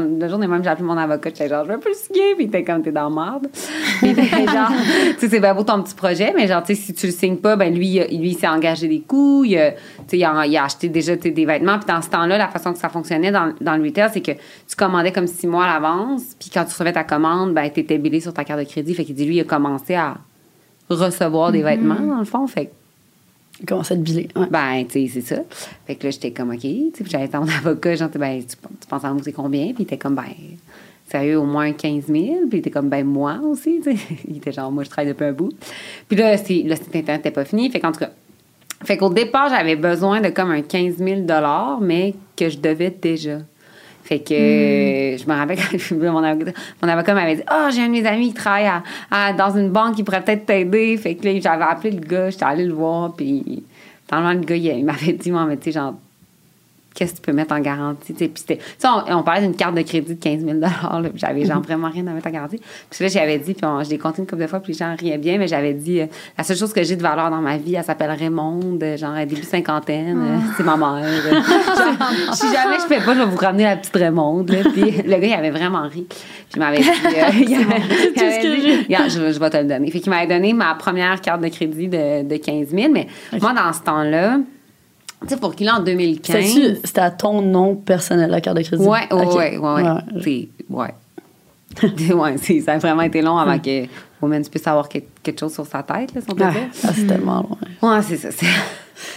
le 0.00 0.28
jour 0.28 0.38
même, 0.38 0.62
j'ai 0.62 0.68
appelé 0.68 0.84
mon 0.86 0.96
avocat, 0.98 1.30
j'étais 1.30 1.48
genre, 1.48 1.64
je 1.64 1.72
veux 1.72 1.78
plus 1.80 1.94
signer, 1.94 2.34
puis 2.36 2.44
était 2.44 2.62
comme, 2.64 2.82
t'es 2.82 2.92
dans 2.92 3.08
merde. 3.10 3.48
Puis 4.00 4.14
genre, 4.14 4.70
tu 5.14 5.20
sais, 5.20 5.28
c'est 5.28 5.40
bien 5.40 5.54
beau 5.54 5.62
ton 5.62 5.82
petit 5.82 5.94
projet, 5.94 6.34
mais 6.36 6.46
genre, 6.46 6.62
tu 6.62 6.74
sais, 6.74 6.80
si 6.82 6.92
tu 6.92 7.06
le 7.06 7.12
signes 7.12 7.38
pas, 7.38 7.56
ben 7.56 7.74
lui, 7.74 7.86
il 7.88 8.00
a- 8.00 8.06
lui, 8.08 8.30
il 8.30 8.36
s'est 8.36 8.46
engagé 8.48 8.88
des 8.88 9.00
coûts, 9.00 9.44
il 9.44 9.56
a, 9.56 9.70
tu 9.72 9.78
sais, 10.08 10.18
il 10.18 10.24
a, 10.24 10.44
il 10.46 10.56
a 10.56 10.64
acheté 10.64 10.88
déjà 10.90 11.16
des 11.16 11.46
vêtements, 11.46 11.78
puis 11.78 11.86
dans 11.88 12.02
ce 12.02 12.10
temps-là, 12.10 12.36
la 12.36 12.48
façon 12.48 12.72
que 12.74 12.78
ça 12.78 12.90
fonctionnait 12.90 13.30
dans, 13.32 13.54
dans 13.60 13.76
le 13.76 13.82
retail, 13.84 14.10
c'est 14.12 14.20
que 14.20 14.32
tu 14.32 14.76
commandais 14.76 15.12
comme 15.12 15.26
six 15.26 15.46
mois 15.46 15.64
à 15.64 15.74
l'avance, 15.80 16.22
puis 16.38 16.50
quand 16.52 16.64
tu 16.64 16.70
recevais 16.72 16.92
ta 16.92 17.04
commande, 17.04 17.54
ben 17.54 17.70
t'étais 17.70 17.96
billé 17.98 18.20
sur 18.20 18.34
ta 18.34 18.44
carte 18.44 18.60
de 18.60 18.64
crédit, 18.66 18.94
fait 18.94 19.04
qu'il 19.04 19.14
dit, 19.14 19.24
lui, 19.24 19.36
il 19.36 19.40
a 19.40 19.44
commencé 19.44 19.94
à 19.94 20.16
recevoir 20.90 21.52
des 21.52 21.62
vêtements, 21.62 21.94
dans 21.94 22.18
le 22.18 22.24
fond, 22.26 22.46
fait 22.46 22.66
que 22.66 22.70
Il 23.62 23.66
commence 23.66 23.92
à 23.92 23.94
bilé. 23.94 24.28
Ouais. 24.36 24.46
ben, 24.50 24.84
tu 24.88 25.06
sais, 25.06 25.20
c'est 25.20 25.34
ça. 25.36 25.42
Fait 25.86 25.94
que 25.94 26.04
là, 26.04 26.10
j'étais 26.10 26.32
comme, 26.32 26.50
OK. 26.50 26.66
J'avais 27.08 27.28
mon 27.38 27.46
avocat, 27.58 27.94
genre, 27.94 28.08
ben, 28.14 28.40
tu, 28.40 28.56
tu 28.56 28.86
penses 28.88 29.04
à 29.04 29.12
moi, 29.12 29.22
c'est 29.24 29.32
combien? 29.32 29.66
Puis 29.66 29.76
il 29.78 29.82
était 29.82 29.96
comme, 29.98 30.16
ben, 30.16 30.24
sérieux, 31.08 31.38
au 31.38 31.44
moins 31.44 31.72
15 31.72 32.06
000. 32.08 32.24
Puis 32.48 32.48
il 32.52 32.56
était 32.58 32.70
comme, 32.70 32.88
ben, 32.88 33.06
moi 33.06 33.38
aussi, 33.44 33.80
tu 33.82 33.96
sais. 33.96 34.02
Il 34.28 34.38
était 34.38 34.52
genre, 34.52 34.72
moi, 34.72 34.82
je 34.84 34.90
travaille 34.90 35.12
depuis 35.12 35.24
un 35.26 35.32
bout. 35.32 35.52
Puis 36.08 36.16
là, 36.18 36.36
c'est- 36.36 36.62
le 36.62 36.74
site 36.74 36.88
Internet 36.88 37.18
n'était 37.24 37.30
pas 37.30 37.44
fini. 37.44 37.70
Fait 37.70 37.78
qu'en 37.80 37.92
tout 37.92 38.00
cas, 38.00 38.10
fait 38.84 38.96
qu'au 38.96 39.10
départ, 39.10 39.48
j'avais 39.48 39.76
besoin 39.76 40.20
de 40.20 40.28
comme 40.30 40.50
un 40.50 40.62
15 40.62 40.96
000 40.96 41.20
mais 41.80 42.14
que 42.36 42.48
je 42.48 42.58
devais 42.58 42.90
déjà. 42.90 43.38
Fait 44.04 44.18
que 44.18 44.34
euh, 44.34 45.16
je 45.16 45.24
me 45.26 45.32
rappelle 45.34 45.58
quand 45.58 46.12
mon 46.12 46.22
avocat, 46.24 46.52
mon 46.82 46.88
avocat 46.88 47.14
m'avait 47.14 47.36
dit 47.36 47.42
Ah, 47.46 47.68
j'ai 47.72 47.82
un 47.82 47.86
de 47.86 47.92
mes 47.92 48.06
amis 48.06 48.28
qui 48.28 48.34
travaille 48.34 48.66
à- 48.66 48.82
à- 49.10 49.32
dans 49.32 49.56
une 49.56 49.70
banque 49.70 49.94
qui 49.96 50.02
pourrait 50.02 50.22
peut-être 50.22 50.44
t'aider. 50.46 50.96
Fait 50.96 51.14
que 51.14 51.24
là, 51.26 51.38
j'avais 51.40 51.64
appelé 51.64 51.92
le 51.92 52.00
gars, 52.00 52.28
j'étais 52.30 52.44
allée 52.44 52.64
le 52.66 52.74
voir, 52.74 53.12
puis 53.14 53.62
dans 54.10 54.16
le 54.18 54.22
moment, 54.24 54.34
le 54.34 54.44
gars, 54.44 54.56
il, 54.56 54.66
il 54.66 54.84
m'avait 54.84 55.12
dit 55.12 55.30
Moi, 55.30 55.44
mais 55.46 55.56
tu 55.56 55.64
sais, 55.64 55.72
genre, 55.72 55.94
qu'est-ce 56.94 57.12
que 57.12 57.16
tu 57.16 57.22
peux 57.22 57.32
mettre 57.32 57.54
en 57.54 57.60
garantie? 57.60 58.12
Puis 58.12 58.28
on, 58.84 59.16
on 59.18 59.22
parlait 59.22 59.42
d'une 59.42 59.54
carte 59.56 59.74
de 59.74 59.82
crédit 59.82 60.14
de 60.14 60.20
15 60.22 60.44
000 60.44 60.58
là, 60.58 60.68
j'avais 61.14 61.44
genre 61.44 61.60
vraiment 61.62 61.88
rien 61.90 62.06
à 62.06 62.10
mettre 62.12 62.26
en 62.28 62.30
garantie. 62.30 62.60
Puis 62.90 63.04
là, 63.04 63.08
j'avais 63.08 63.38
dit, 63.38 63.54
puis 63.54 63.64
on- 63.66 63.82
je 63.82 63.90
l'ai 63.90 63.98
compté 63.98 64.20
une 64.22 64.26
couple 64.28 64.42
de 64.42 64.46
fois, 64.46 64.60
puis 64.60 64.72
les 64.72 64.78
gens 64.78 64.94
riaient 64.98 65.18
bien, 65.18 65.38
mais 65.38 65.48
j'avais 65.48 65.72
dit 65.74 66.00
euh, 66.00 66.06
La 66.38 66.44
seule 66.44 66.56
chose 66.56 66.72
que 66.72 66.82
j'ai 66.82 66.96
de 66.96 67.02
valeur 67.02 67.30
dans 67.30 67.40
ma 67.40 67.56
vie, 67.56 67.74
elle 67.74 67.84
s'appelle 67.84 68.10
Raymond, 68.10 68.78
euh, 68.82 68.96
genre, 68.96 69.14
début 69.26 69.42
cinquantaine, 69.42 70.18
euh, 70.20 70.38
c'est 70.56 70.64
ma 70.64 70.76
mère. 70.76 71.02
Genre, 71.02 72.34
si 72.34 72.46
jamais 72.52 72.76
je 72.80 72.86
fais 72.94 73.04
pas, 73.04 73.14
je 73.14 73.20
vais 73.20 73.26
vous 73.26 73.36
ramener 73.36 73.64
la 73.64 73.76
petite 73.76 73.94
Raymond. 73.96 74.44
Là. 74.48 74.58
Puis 74.72 74.82
le 75.04 75.10
gars, 75.16 75.26
il 75.26 75.32
avait 75.34 75.50
vraiment 75.50 75.82
ri. 75.88 76.06
Puis 76.08 76.16
il 76.56 76.58
m'avait 76.58 76.78
dit. 76.80 76.88
euh, 76.88 76.90
il 77.34 77.54
avait- 77.54 77.82
il 77.88 78.12
tout 78.12 78.18
ce 78.18 78.24
avait 78.24 78.40
que 78.42 78.54
dit- 78.56 78.62
j'ai. 78.62 78.76
Regarde, 78.82 79.10
je, 79.10 79.32
je 79.32 79.38
vais 79.40 79.50
te 79.50 79.56
le 79.56 79.64
donner. 79.64 79.90
Fait 79.90 80.00
qu'il 80.00 80.10
m'avait 80.10 80.26
donné 80.26 80.52
ma 80.52 80.74
première 80.74 81.20
carte 81.20 81.40
de 81.40 81.48
crédit 81.48 81.88
de, 81.88 82.22
de 82.22 82.36
15 82.36 82.68
000. 82.68 82.92
Mais 82.92 83.06
moi, 83.40 83.52
dans 83.54 83.72
ce 83.72 83.80
temps-là, 83.80 84.38
tu 85.22 85.28
sais, 85.28 85.36
pour 85.36 85.54
qu'il 85.54 85.66
ait 85.66 85.70
en 85.70 85.80
2015. 85.82 86.44
C'était-tu- 86.44 86.80
C'était 86.84 87.00
à 87.00 87.10
ton 87.10 87.42
nom 87.42 87.74
personnel, 87.76 88.30
la 88.30 88.40
carte 88.40 88.56
de 88.58 88.62
crédit? 88.62 88.82
Ouais, 88.82 89.12
ouais, 89.12 89.24
Ok. 89.26 89.34
ouais, 89.36 89.56
ouais, 89.58 89.82
ouais. 90.70 90.94
Ça 92.64 92.72
a 92.74 92.78
vraiment 92.78 93.02
été 93.02 93.22
long 93.22 93.38
avant 93.38 93.58
que 93.58 93.86
Woman 94.20 94.44
puisse 94.46 94.66
avoir 94.66 94.88
que- 94.88 94.98
quelque 95.22 95.40
chose 95.40 95.54
sur 95.54 95.66
sa 95.66 95.82
tête, 95.82 96.14
là, 96.14 96.20
si 96.20 96.26
on 96.30 96.34
peut 96.34 96.44
Ah, 96.46 96.50
dire. 96.52 96.60
ah, 96.84 96.90
c'est 96.94 97.06
tellement 97.06 97.42
loin. 97.80 97.96
Ouais, 97.96 98.02
c'est 98.02 98.16
ça. 98.18 98.28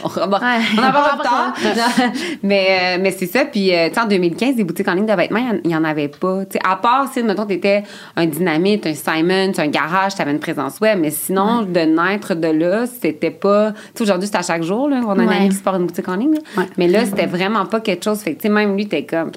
On, 0.04 0.08
on, 0.08 0.10
Ouais. 0.10 0.40
on 0.78 0.80
en 0.80 0.92
parlera 0.92 1.18
plus 1.18 1.24
tard. 1.24 1.54
mais 2.44 2.68
euh, 2.70 2.98
mais 3.02 3.12
c'est 3.12 3.26
ça. 3.28 3.46
Puis, 3.46 3.74
euh, 3.76 3.88
tu 3.90 3.96
sais, 3.96 4.02
en 4.02 4.06
2015, 4.08 4.56
des 4.56 4.64
boutiques 4.64 4.88
en 4.88 4.94
ligne 4.94 5.06
de 5.06 5.14
vêtements, 5.14 5.40
il 5.64 5.68
n'y 5.68 5.76
en, 5.76 5.84
avait 5.84 6.08
pas. 6.08 6.42
À 6.64 6.76
part 6.76 7.08
si, 7.12 7.22
mettons, 7.24 7.46
tu 7.46 7.54
étais 7.54 7.84
un 8.16 8.26
Dynamite, 8.26 8.88
un 8.88 8.94
Simon, 8.94 9.52
un 9.58 9.68
garage, 9.68 10.16
tu 10.16 10.22
avais 10.22 10.32
une 10.32 10.40
présence 10.40 10.80
web. 10.80 11.00
Mais 11.00 11.12
sinon, 11.12 11.62
de 11.64 11.80
naître 11.80 12.36
de 12.36 12.48
là, 12.48 12.86
c'était 12.88 13.32
pas. 13.32 13.72
Tu 13.72 13.78
sais, 13.96 14.04
aujourd'hui, 14.04 14.28
c'est 14.32 14.38
à 14.38 14.42
chaque 14.42 14.64
jour. 14.64 14.90
Là, 14.90 15.02
on 15.06 15.18
a 15.20 15.24
un 15.24 15.28
Ouais. 15.28 15.36
ami 15.36 15.50
qui 15.50 15.56
se 15.56 15.64
porte 15.64 15.78
une 15.80 15.86
boutique 15.88 16.08
en 16.10 16.16
ligne. 16.16 16.34
là. 16.36 16.40
Ouais. 16.58 16.70
Mais 16.78 16.88
là, 16.88 17.06
c'était 17.06 17.26
vraiment 17.28 17.66
pas 17.66 17.80
quelque 17.80 18.04
chose. 18.04 18.20
Fait 18.20 18.32
que, 18.34 18.42
tu 18.42 18.48
sais, 18.48 18.50
même 18.54 18.76
lui, 18.76 18.88
t'es 18.88 19.04
comme. 19.06 19.32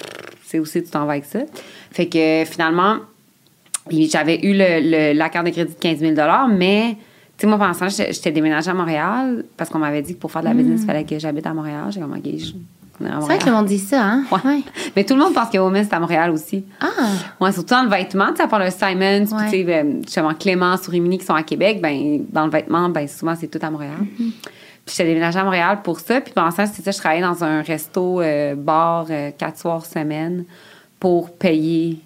C'est 0.44 0.58
aussi, 0.58 0.82
tu 0.82 0.90
t'en 0.90 1.04
vas 1.04 1.12
avec 1.12 1.24
ça. 1.26 1.40
Fait 1.92 2.06
que 2.06 2.44
finalement, 2.50 2.96
j'avais 3.90 4.38
eu 4.42 4.52
le, 4.54 4.80
le- 4.80 5.12
la 5.18 5.28
carte 5.28 5.46
de 5.46 5.50
crédit 5.50 5.74
de 5.74 5.78
15 5.78 5.98
000 5.98 6.14
mais, 6.50 6.96
sais, 7.38 7.46
moi, 7.46 7.58
temps, 7.58 7.88
j'étais 7.88 8.30
déménagée 8.30 8.70
à 8.70 8.74
Montréal 8.74 9.44
parce 9.56 9.70
qu'on 9.70 9.78
m'avait 9.78 10.02
dit 10.02 10.14
que 10.14 10.20
pour 10.20 10.32
faire 10.32 10.42
de 10.42 10.48
la 10.48 10.54
business, 10.54 10.80
il 10.82 10.86
fallait 10.86 11.04
que 11.04 11.18
j'habite 11.18 11.46
à 11.46 11.54
Montréal. 11.54 11.86
J'ai 11.90 12.00
comme, 12.00 12.12
OK, 12.12 12.24
je. 12.24 12.52
Mm. 12.52 12.64
C'est 13.00 13.06
vrai 13.06 13.38
que 13.38 13.46
le 13.46 13.52
monde 13.52 13.66
dit 13.66 13.78
ça, 13.78 14.04
hein? 14.04 14.24
Ouais. 14.32 14.60
Mais 14.96 15.04
tout 15.04 15.14
le 15.14 15.20
monde 15.20 15.32
pense 15.32 15.50
que 15.50 15.58
Women, 15.58 15.84
c'est 15.84 15.94
à 15.94 16.00
Montréal 16.00 16.30
aussi. 16.30 16.64
Ah! 16.80 16.86
Ouais, 17.40 17.52
surtout 17.52 17.74
dans 17.74 17.84
le 17.84 17.88
vêtement, 17.88 18.30
tu 18.30 18.38
sais, 18.38 18.42
à 18.42 18.48
part 18.48 18.58
le 18.58 18.70
Simons, 18.70 19.24
puis 19.24 19.44
tu 19.44 19.50
sais, 19.50 19.64
ben, 19.64 20.02
justement, 20.02 20.34
Clémence 20.34 20.88
ou 20.88 20.90
Rimini 20.90 21.18
qui 21.18 21.24
sont 21.24 21.34
à 21.34 21.44
Québec, 21.44 21.80
ben, 21.80 22.24
dans 22.30 22.46
le 22.46 22.50
vêtement, 22.50 22.88
ben, 22.88 23.06
souvent, 23.06 23.34
c'est 23.38 23.46
tout 23.46 23.60
à 23.62 23.70
Montréal. 23.70 23.98
Mm-hmm. 24.00 24.30
Puis 24.84 24.96
j'étais 24.96 25.10
déménagée 25.10 25.38
à 25.38 25.44
Montréal 25.44 25.80
pour 25.84 26.00
ça. 26.00 26.20
Puis 26.20 26.32
pendant 26.32 26.50
ça, 26.50 26.66
c'est 26.66 26.82
ça, 26.82 26.90
je 26.90 26.98
travaillais 26.98 27.22
dans 27.22 27.44
un 27.44 27.62
resto 27.62 28.20
euh, 28.20 28.54
bar 28.56 29.06
euh, 29.10 29.30
quatre 29.36 29.58
soirs 29.58 29.84
semaine 29.84 30.44
pour 30.98 31.30
payer, 31.30 32.00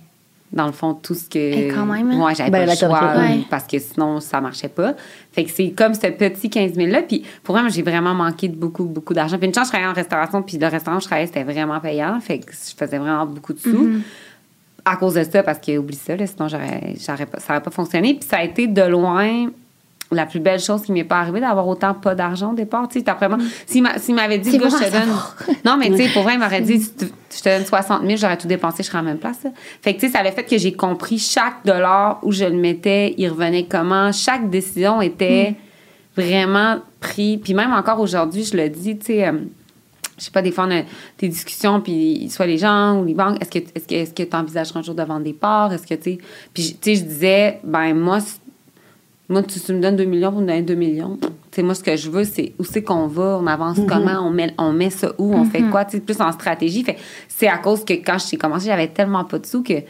dans 0.53 0.67
le 0.67 0.73
fond, 0.73 0.95
tout 0.95 1.15
ce 1.15 1.29
que. 1.29 1.39
Et 1.39 1.69
quand 1.69 1.87
même, 1.87 2.11
hein? 2.11 2.25
Ouais, 2.25 2.35
j'avais 2.35 2.51
Ben, 2.51 2.67
pas 2.67 2.73
le 2.73 2.79
choix. 2.79 3.17
Ouais. 3.17 3.41
parce 3.49 3.65
que 3.65 3.79
sinon, 3.79 4.21
ça 4.21 4.41
marchait 4.41 4.69
pas. 4.69 4.95
Fait 5.33 5.45
que 5.45 5.51
c'est 5.51 5.71
comme 5.71 5.95
ce 5.95 6.07
petit 6.09 6.51
15 6.51 6.73
000-là. 6.73 7.03
Puis 7.03 7.25
pour 7.43 7.57
moi, 7.57 7.69
j'ai 7.69 7.83
vraiment 7.83 8.15
manqué 8.15 8.49
de 8.49 8.57
beaucoup, 8.57 8.85
beaucoup 8.85 9.15
d'argent. 9.15 9.39
Puis 9.39 9.47
une 9.47 9.55
chance, 9.55 9.69
je 9.69 9.73
travaillais 9.73 9.91
en 9.91 9.95
restauration. 9.95 10.43
Puis 10.43 10.59
le 10.59 10.67
restaurant 10.67 10.99
où 10.99 11.01
je 11.01 11.07
travaillais, 11.07 11.27
c'était 11.27 11.45
vraiment 11.45 11.81
payant. 11.81 12.21
Fait 12.21 12.39
que 12.39 12.53
je 12.53 12.77
faisais 12.77 12.99
vraiment 12.99 13.27
beaucoup 13.27 13.55
de 13.55 13.59
sous. 13.59 13.71
Mm-hmm. 13.71 14.01
À 14.85 14.97
cause 14.97 15.15
de 15.15 15.23
ça, 15.23 15.43
parce 15.43 15.61
que 15.61 15.79
oublie 15.79 15.97
ça, 15.97 16.17
là, 16.17 16.27
sinon 16.27 16.49
j'aurais, 16.49 16.95
j'aurais 17.07 17.27
pas, 17.27 17.39
ça 17.39 17.53
n'aurait 17.53 17.63
pas 17.63 17.71
fonctionné. 17.71 18.15
Puis 18.15 18.29
ça 18.29 18.39
a 18.39 18.43
été 18.43 18.67
de 18.67 18.83
loin 18.83 19.47
la 20.13 20.27
plus 20.27 20.41
belle 20.41 20.61
chose 20.61 20.83
qui 20.83 20.93
m'est 20.93 21.05
pas 21.05 21.19
arrivée 21.21 21.41
d'avoir 21.41 21.67
autant 21.69 21.95
pas 21.95 22.15
d'argent 22.15 22.53
au 22.53 22.55
départ. 22.55 22.89
Tu 22.89 23.01
sais, 23.01 23.09
après, 23.09 23.29
moi, 23.29 23.39
s'il, 23.67 23.87
s'il 23.99 24.15
m'avait 24.15 24.39
dit, 24.39 24.57
gars, 24.59 24.69
bon 24.69 24.77
je 24.79 24.85
te 24.85 24.91
donne. 24.93 25.57
Non, 25.65 25.77
mais 25.77 25.91
tu 25.91 25.97
sais, 25.97 26.09
pour 26.13 26.23
vrai, 26.23 26.35
il 26.35 26.41
m'aurait 26.41 26.61
dit, 26.61 26.81
si 26.81 26.95
tu- 26.95 27.07
je 27.35 27.41
te 27.41 27.49
donne 27.49 27.65
60 27.67 28.03
000, 28.05 28.17
j'aurais 28.17 28.37
tout 28.37 28.47
dépensé, 28.49 28.83
je 28.83 28.89
serais 28.89 28.99
à 28.99 29.03
la 29.03 29.09
même 29.09 29.19
place. 29.19 29.43
là. 29.45 29.51
Fait 29.83 29.95
que, 29.95 30.01
tu 30.01 30.07
sais, 30.07 30.13
ça 30.13 30.19
avait 30.21 30.33
fait 30.33 30.45
que 30.45 30.59
j'ai 30.59 30.73
compris 30.73 31.19
chaque 31.19 31.65
dollar 31.65 32.19
où 32.23 32.33
je 32.33 32.45
le 32.45 32.57
mettais, 32.57 33.15
il 33.19 33.29
revenait 33.29 33.65
comment. 33.69 34.13
Chaque 34.13 34.51
décision 34.51 35.01
était 35.01 35.55
vraiment 36.17 36.79
prise. 37.01 37.39
Puis 37.43 37.55
même 37.55 37.73
encore 37.73 38.01
aujourd'hui, 38.01 38.45
je 38.45 38.57
le 38.57 38.69
dis, 38.69 38.99
tu 38.99 39.07
sais. 39.07 39.27
euh, 39.29 39.33
je 40.19 40.25
sais 40.27 40.31
pas, 40.31 40.43
des 40.43 40.53
fois, 40.53 40.67
on 40.69 40.71
a 40.71 40.83
des 41.19 41.29
discussions, 41.29 41.81
puis 41.81 42.29
soit 42.31 42.47
les 42.47 42.59
gens 42.59 43.01
ou 43.01 43.05
les 43.05 43.15
banques, 43.15 43.39
est-ce 43.41 44.13
que 44.13 44.23
tu 44.23 44.37
envisagerais 44.37 44.79
un 44.79 44.83
jour 44.83 44.95
de 44.95 45.03
vendre 45.03 45.25
des 45.25 45.33
parts? 45.33 45.73
Est-ce 45.73 45.87
que, 45.87 45.95
tu 45.95 46.03
sais. 46.13 46.19
Puis, 46.53 46.77
tu 46.81 46.95
sais, 46.95 47.01
je 47.01 47.05
disais, 47.09 47.61
ben, 47.65 47.95
moi, 47.95 48.19
moi, 49.29 49.43
tu, 49.43 49.59
tu 49.61 49.73
me 49.73 49.81
donnes 49.81 49.97
2 49.97 50.05
millions 50.05 50.31
pour 50.33 50.41
me 50.41 50.47
donner 50.47 50.63
2 50.63 50.75
millions. 50.75 51.19
Sais, 51.53 51.63
moi, 51.63 51.75
ce 51.75 51.83
que 51.83 51.97
je 51.97 52.11
veux, 52.11 52.25
c'est 52.25 52.53
où 52.59 52.65
c'est 52.65 52.83
qu'on 52.83 53.07
va, 53.07 53.39
on 53.41 53.47
avance 53.47 53.79
comment, 53.89 54.27
on 54.27 54.31
met, 54.31 54.53
on 54.59 54.73
met 54.73 54.91
ça 54.91 55.13
où, 55.19 55.35
on 55.35 55.45
fait 55.45 55.63
quoi, 55.71 55.85
tu 55.85 55.93
sais, 55.99 56.01
plus 56.01 56.21
en 56.21 56.33
stratégie. 56.33 56.83
Fait 56.83 56.97
c'est 57.29 57.49
à 57.49 57.59
cause 57.59 57.85
que 57.85 57.93
quand 57.95 58.17
j'ai 58.19 58.37
commencé, 58.37 58.67
j'avais 58.67 58.89
tellement 58.89 59.25
pas 59.25 59.39
de 59.39 59.47
sous 59.47 59.63
que, 59.63 59.75
tu 59.75 59.85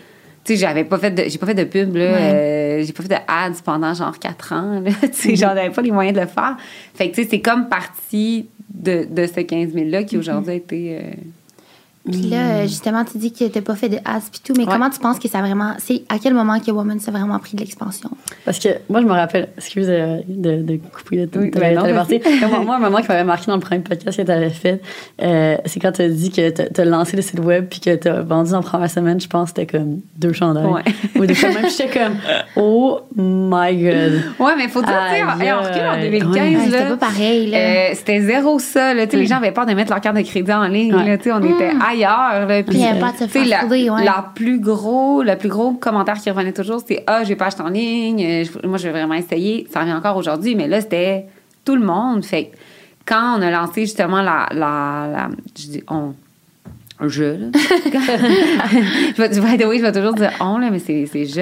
sais, 0.45 0.57
j'avais 0.57 0.85
pas 0.85 0.99
fait 0.99 1.11
de, 1.13 1.25
j'ai 1.29 1.39
pas 1.39 1.47
fait 1.47 1.55
de 1.55 1.65
pub, 1.65 1.95
là, 1.97 2.03
euh, 2.05 2.83
j'ai 2.85 2.93
pas 2.93 3.03
fait 3.05 3.09
de 3.11 3.15
ads 3.29 3.63
pendant 3.65 3.95
genre 3.95 4.19
4 4.19 4.53
ans, 4.53 4.83
tu 5.03 5.09
sais, 5.13 5.37
j'en 5.37 5.49
avais 5.51 5.71
pas 5.71 5.83
les 5.83 5.93
moyens 5.93 6.17
de 6.17 6.21
le 6.23 6.27
faire. 6.29 6.57
Fait 6.95 7.11
que, 7.11 7.15
tu 7.15 7.23
sais, 7.23 7.29
c'est 7.31 7.41
comme 7.41 7.69
partie 7.69 8.47
de, 8.75 9.07
de 9.09 9.27
ce 9.27 9.41
15 9.41 9.73
000-là 9.73 10.03
qui 10.03 10.17
aujourd'hui 10.19 10.51
a 10.51 10.55
été. 10.55 10.99
euh, 10.99 11.11
Puis 12.11 12.23
là, 12.23 12.37
euh, 12.37 12.63
justement, 12.63 13.05
tu 13.05 13.17
dis 13.19 13.33
que 13.33 13.45
t'as 13.45 13.61
pas 13.61 13.77
fait 13.77 13.89
de 13.89 13.97
ads 14.05 14.21
puis 14.33 14.41
tout, 14.45 14.55
mais 14.57 14.65
Ouais. 14.65 14.73
comment 14.73 14.91
tu 14.91 14.99
penses 14.99 15.21
que 15.21 15.29
ça 15.29 15.39
a 15.39 15.43
vraiment. 15.43 15.75
C'est 15.79 16.03
à 16.09 16.19
quel 16.19 16.35
moment 16.35 16.59
que 16.59 16.71
Woman 16.73 16.99
s'est 16.99 17.13
vraiment 17.13 17.39
pris 17.39 17.55
de 17.55 17.61
l'expansion? 17.61 18.11
Parce 18.45 18.59
que 18.59 18.71
moi, 18.91 19.01
je 19.01 19.07
me 19.07 19.13
rappelle, 19.13 19.51
excuse 19.57 19.87
euh, 19.89 20.17
de, 20.27 20.63
de 20.63 20.77
couper 20.93 21.17
le 21.17 21.29
Oui, 21.41 21.51
ta- 21.53 21.61
ben. 21.61 21.81
Mais 21.81 22.49
moi, 22.65 22.75
un 22.77 22.79
moment 22.81 22.99
qui 23.01 23.07
m'avait 23.09 23.23
marqué 23.23 23.47
dans 23.47 23.55
le 23.55 23.61
premier 23.61 23.81
podcast 23.83 24.17
que 24.17 24.23
tu 24.23 24.31
avais 24.33 24.51
fait, 24.51 24.83
euh, 25.23 25.57
c'est 25.67 25.79
quand 25.79 25.93
tu 25.93 26.03
as 26.03 26.09
dit 26.09 26.31
que 26.33 26.51
tu 26.51 26.81
as 26.81 26.85
lancé 26.85 27.15
le 27.17 27.23
site 27.23 27.39
web 27.39 27.67
puis 27.71 27.79
que 27.79 27.95
tu 27.95 28.09
as 28.09 28.23
vendu 28.23 28.53
en 28.55 28.63
première 28.63 28.91
semaine, 28.91 29.21
je 29.21 29.29
pense 29.29 29.53
que 29.53 29.61
c'était 29.61 29.79
comme 29.79 30.01
deux 30.17 30.33
chandails. 30.33 30.67
Ouais. 30.67 30.83
Ou 31.21 31.25
des 31.27 31.35
fois 31.35 31.51
même, 31.51 31.67
j'étais 31.71 31.89
comme, 32.01 32.17
oh 32.57 33.01
my 33.17 33.77
god. 33.77 34.23
Ouais, 34.41 34.57
mais 34.57 34.67
faut 34.69 34.83
dire, 34.83 34.89
tu 35.09 35.15
sais, 35.17 35.23
Aïe, 35.23 35.53
on 35.53 35.63
recule 35.63 35.83
en 35.83 35.93
aïe. 35.93 36.11
2015, 36.11 36.35
Ouais, 36.35 36.59
c'était 36.65 36.89
pas 36.89 36.97
pareil, 36.97 37.51
là. 37.51 37.59
Euh, 37.59 37.91
c'était 37.95 38.21
zéro 38.23 38.59
ça. 38.59 38.93
Là. 38.93 39.07
Tu 39.07 39.13
sais, 39.13 39.17
Les 39.19 39.27
gens 39.27 39.37
avaient 39.37 39.53
peur 39.53 39.67
de 39.67 39.73
mettre 39.75 39.91
leur 39.91 40.01
carte 40.01 40.17
de 40.17 40.23
crédit 40.23 40.53
en 40.53 40.67
ligne. 40.67 40.93
Ouais. 40.95 41.07
Là, 41.07 41.17
tu 41.19 41.25
sais, 41.25 41.33
on 41.33 41.43
était 41.43 41.71
ailleurs. 41.93 42.47
Là, 42.47 42.63
Puis 42.63 42.79
faire 43.29 43.47
la, 43.47 43.65
ouais. 43.67 44.05
la 44.05 44.31
plus 44.35 44.59
gros, 44.61 45.23
le 45.23 45.37
plus 45.37 45.49
gros 45.49 45.73
commentaire 45.73 46.15
qui 46.15 46.31
revenait 46.31 46.53
toujours, 46.53 46.81
c'était 46.81 47.05
Ah, 47.07 47.25
j'ai 47.25 47.37
pas 47.37 47.47
acheté 47.47 47.63
en 47.63 47.69
ligne. 47.69 48.25
euh, 48.25 48.45
je- 48.45 48.67
moi, 48.67 48.79
je 48.79 48.85
vais 48.85 48.93
vraiment 48.93 49.15
essayer. 49.15 49.67
Ça 49.73 49.81
revient 49.81 49.93
encore 49.95 50.17
aujourd'hui. 50.17 50.55
Mais 50.55 50.69
là, 50.69 50.81
c'était 50.81 51.27
tout 51.65 51.77
le 51.77 51.85
monde. 51.85 52.25
Fait 52.25 52.51
quand 53.07 53.37
on 53.39 53.43
a 53.43 53.51
lancé 53.51 53.83
justement 53.83 54.23
la. 54.23 54.47
la, 54.53 55.09
la 55.13 55.29
je 55.59 55.67
dis 55.69 55.83
on. 55.89 56.15
Un 57.01 57.09
jeu, 57.09 57.37
là. 57.37 57.47
je, 59.17 59.23
vais, 59.23 59.29
by 59.29 59.59
the 59.59 59.67
way, 59.67 59.79
je 59.79 59.83
vais 59.83 59.93
toujours 59.93 60.15
dire 60.15 60.31
on, 60.41 60.59
là, 60.59 60.71
mais 60.71 60.79
c'est 60.79 61.07
c'est 61.11 61.25
je. 61.25 61.41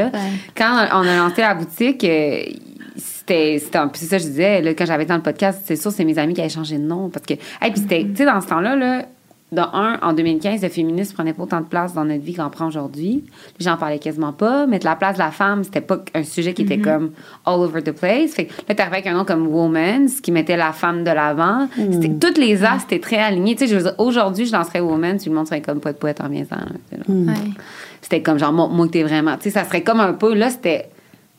Quand 0.56 0.86
on 0.92 1.06
a 1.06 1.16
lancé 1.16 1.42
la 1.42 1.54
boutique, 1.54 2.02
euh, 2.04 2.42
c'était 2.96 3.58
c'était 3.58 3.76
un- 3.78 3.88
puis 3.88 4.00
c'est 4.00 4.06
ça 4.06 4.18
je 4.18 4.24
disais 4.24 4.62
là, 4.62 4.72
quand 4.74 4.86
j'avais 4.86 5.02
été 5.04 5.10
dans 5.10 5.16
le 5.16 5.22
podcast 5.22 5.60
c'est 5.64 5.76
sûr 5.76 5.90
c'est 5.92 6.04
mes 6.04 6.18
amis 6.18 6.34
qui 6.34 6.40
avaient 6.40 6.48
changé 6.50 6.76
de 6.78 6.82
nom 6.82 7.08
parce 7.10 7.24
que 7.26 7.34
hey, 7.34 7.70
puis 7.72 7.80
c'était 7.80 8.04
tu 8.04 8.16
sais 8.16 8.24
dans 8.24 8.40
ce 8.40 8.48
temps-là 8.48 8.74
là 8.76 9.04
dans 9.52 9.68
un, 9.72 9.98
en 10.02 10.12
2015, 10.12 10.62
le 10.62 10.68
féminisme 10.68 11.14
prenait 11.14 11.32
pas 11.32 11.42
autant 11.42 11.60
de 11.60 11.66
place 11.66 11.92
dans 11.92 12.04
notre 12.04 12.22
vie 12.22 12.34
qu'on 12.34 12.48
prend 12.50 12.68
aujourd'hui. 12.68 13.24
Les 13.58 13.64
gens 13.64 13.72
en 13.72 13.76
parlaient 13.76 13.98
quasiment 13.98 14.32
pas. 14.32 14.66
Mettre 14.66 14.86
la 14.86 14.94
place 14.94 15.14
de 15.14 15.18
la 15.18 15.32
femme, 15.32 15.64
c'était 15.64 15.80
pas 15.80 15.98
un 16.14 16.22
sujet 16.22 16.54
qui 16.54 16.62
était 16.62 16.78
comme 16.78 17.10
all 17.44 17.60
over 17.60 17.82
the 17.82 17.92
place. 17.92 18.32
Fait 18.32 18.44
que 18.46 18.52
là, 18.68 18.74
t'arrivais 18.76 18.98
avec 18.98 19.06
un 19.08 19.14
nom 19.14 19.24
comme 19.24 19.48
Woman's, 19.48 20.20
qui 20.20 20.30
mettait 20.30 20.56
la 20.56 20.72
femme 20.72 21.02
de 21.02 21.10
l'avant. 21.10 21.68
C'était 21.74 22.10
Toutes 22.10 22.38
les 22.38 22.64
as, 22.64 22.80
c'était 22.80 23.00
très 23.00 23.18
aligné. 23.18 23.56
Tu 23.56 23.66
sais, 23.66 23.70
je 23.72 23.76
veux 23.76 23.82
dire, 23.82 23.94
aujourd'hui, 23.98 24.46
je 24.46 24.52
lancerais 24.52 24.80
Woman's, 24.80 25.24
tout 25.24 25.30
le 25.30 25.36
monde 25.36 25.46
serait 25.48 25.62
comme 25.62 25.80
poète, 25.80 25.98
poète, 25.98 26.20
tu 26.24 26.36
sais, 26.36 26.46
là. 26.50 27.04
Ouais. 27.08 27.34
C'était 28.00 28.22
comme 28.22 28.38
genre, 28.38 28.52
moi, 28.52 28.68
moi 28.68 28.86
que 28.86 28.92
t'es 28.92 29.02
vraiment. 29.02 29.36
Tu 29.36 29.44
sais, 29.44 29.50
ça 29.50 29.64
serait 29.64 29.82
comme 29.82 30.00
un 30.00 30.12
peu. 30.12 30.34
Là, 30.34 30.50
c'était. 30.50 30.90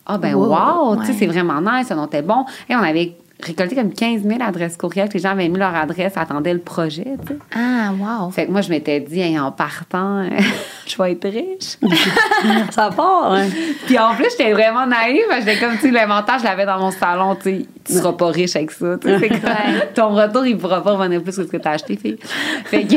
Ah, 0.05 0.17
ben, 0.17 0.33
Wow. 0.35 0.49
wow! 0.49 0.95
Tu 0.97 1.05
sais, 1.05 1.13
c'est 1.13 1.27
vraiment 1.27 1.61
nice, 1.61 1.87
ça 1.87 1.95
nom 1.95 2.07
était 2.07 2.21
bon. 2.23 2.43
Et 2.69 2.75
on 2.75 2.79
avait 2.79 3.13
récolté 3.45 3.75
comme 3.75 3.93
15 3.93 4.23
000 4.23 4.41
adresses 4.41 4.77
courriels, 4.77 5.07
que 5.09 5.13
les 5.13 5.19
gens 5.19 5.31
avaient 5.31 5.47
mis 5.49 5.57
leur 5.59 5.75
adresse, 5.75 6.13
attendaient 6.15 6.53
le 6.53 6.59
projet, 6.59 7.15
tu 7.25 7.33
sais. 7.33 7.39
Ah, 7.55 7.91
wow. 7.97 8.31
Fait 8.31 8.45
que 8.45 8.51
moi, 8.51 8.61
je 8.61 8.69
m'étais 8.69 8.99
dit, 8.99 9.19
Hey, 9.21 9.39
en 9.39 9.51
partant, 9.51 10.23
je 10.87 11.01
vais 11.01 11.11
être 11.13 11.27
riche. 11.27 11.77
Ça 12.71 12.89
part, 12.95 13.33
hein? 13.33 13.47
Puis 13.85 13.97
en 13.99 14.13
plus, 14.15 14.27
j'étais 14.31 14.51
vraiment 14.51 14.85
naïve. 14.85 15.21
J'étais 15.39 15.57
comme, 15.59 15.73
tu 15.75 15.81
sais, 15.81 15.91
l'inventaire, 15.91 16.39
je 16.39 16.43
l'avais 16.45 16.65
dans 16.65 16.79
mon 16.79 16.91
salon, 16.91 17.35
tu 17.35 17.41
sais, 17.43 17.65
tu 17.83 17.93
seras 17.93 18.13
pas 18.13 18.27
riche 18.27 18.55
avec 18.55 18.71
ça. 18.71 18.97
tu 19.01 19.07
sais. 19.07 19.29
Ton 19.95 20.09
retour, 20.09 20.45
il 20.45 20.57
pourra 20.57 20.83
pas 20.83 20.93
revenir 20.93 21.21
plus 21.23 21.35
que 21.35 21.43
ce 21.43 21.47
que 21.47 21.57
t'as 21.57 21.71
acheté, 21.71 21.97
fille. 21.97 22.17
Fait 22.65 22.83
que, 22.85 22.95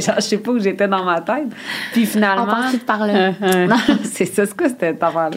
genre, 0.00 0.16
je 0.16 0.20
sais 0.20 0.38
pas 0.38 0.50
où 0.52 0.58
j'étais 0.58 0.88
dans 0.88 1.04
ma 1.04 1.20
tête. 1.20 1.48
Puis 1.92 2.02
On 2.04 2.06
finalement. 2.06 2.46
passe 2.46 2.72
tout 2.72 2.78
par 2.86 3.06
là. 3.06 3.30
Non, 3.66 3.76
c'est 4.04 4.26
ça, 4.26 4.44
c'est 4.46 4.56
quoi 4.56 4.68
cette 4.68 5.02
affaire-là? 5.02 5.30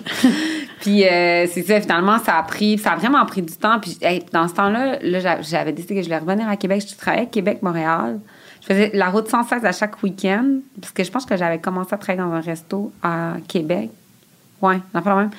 Puis 0.84 1.06
euh, 1.08 1.48
c'est 1.50 1.64
ça, 1.64 1.80
finalement, 1.80 2.20
ça 2.20 2.38
a 2.38 2.44
pris, 2.44 2.78
ça 2.78 2.92
a 2.92 2.96
vraiment 2.98 3.26
pris 3.26 3.42
du 3.42 3.54
temps. 3.56 3.80
Puis 3.80 3.98
dans 4.34 4.50
ce 4.50 4.54
temps-là, 4.54 5.00
là, 5.02 5.20
j'a- 5.20 5.42
j'avais 5.42 5.72
décidé 5.72 5.96
que 5.96 6.02
je 6.02 6.08
voulais 6.08 6.18
revenir 6.20 6.48
à 6.50 6.58
Québec. 6.58 6.84
Je 6.86 6.96
travaillais 6.98 7.28
Québec, 7.28 7.60
Montréal. 7.62 8.20
Je 8.62 8.68
faisais 8.68 8.92
la 8.94 9.10
route 9.10 9.30
116 9.30 9.64
à 9.64 9.72
chaque 9.72 10.04
week-end, 10.04 10.60
parce 10.82 10.92
que 10.92 11.04
je 11.06 11.10
pense 11.12 11.26
que 11.26 11.38
j'avais 11.38 11.60
commencé 11.60 11.94
à 11.94 11.98
travailler 11.98 12.22
dans 12.30 12.34
un 12.36 12.42
resto 12.42 12.92
à 13.02 13.36
Québec. 13.48 13.92
Ouais, 14.62 14.80
la 14.94 15.02
fois 15.02 15.16
même. 15.16 15.32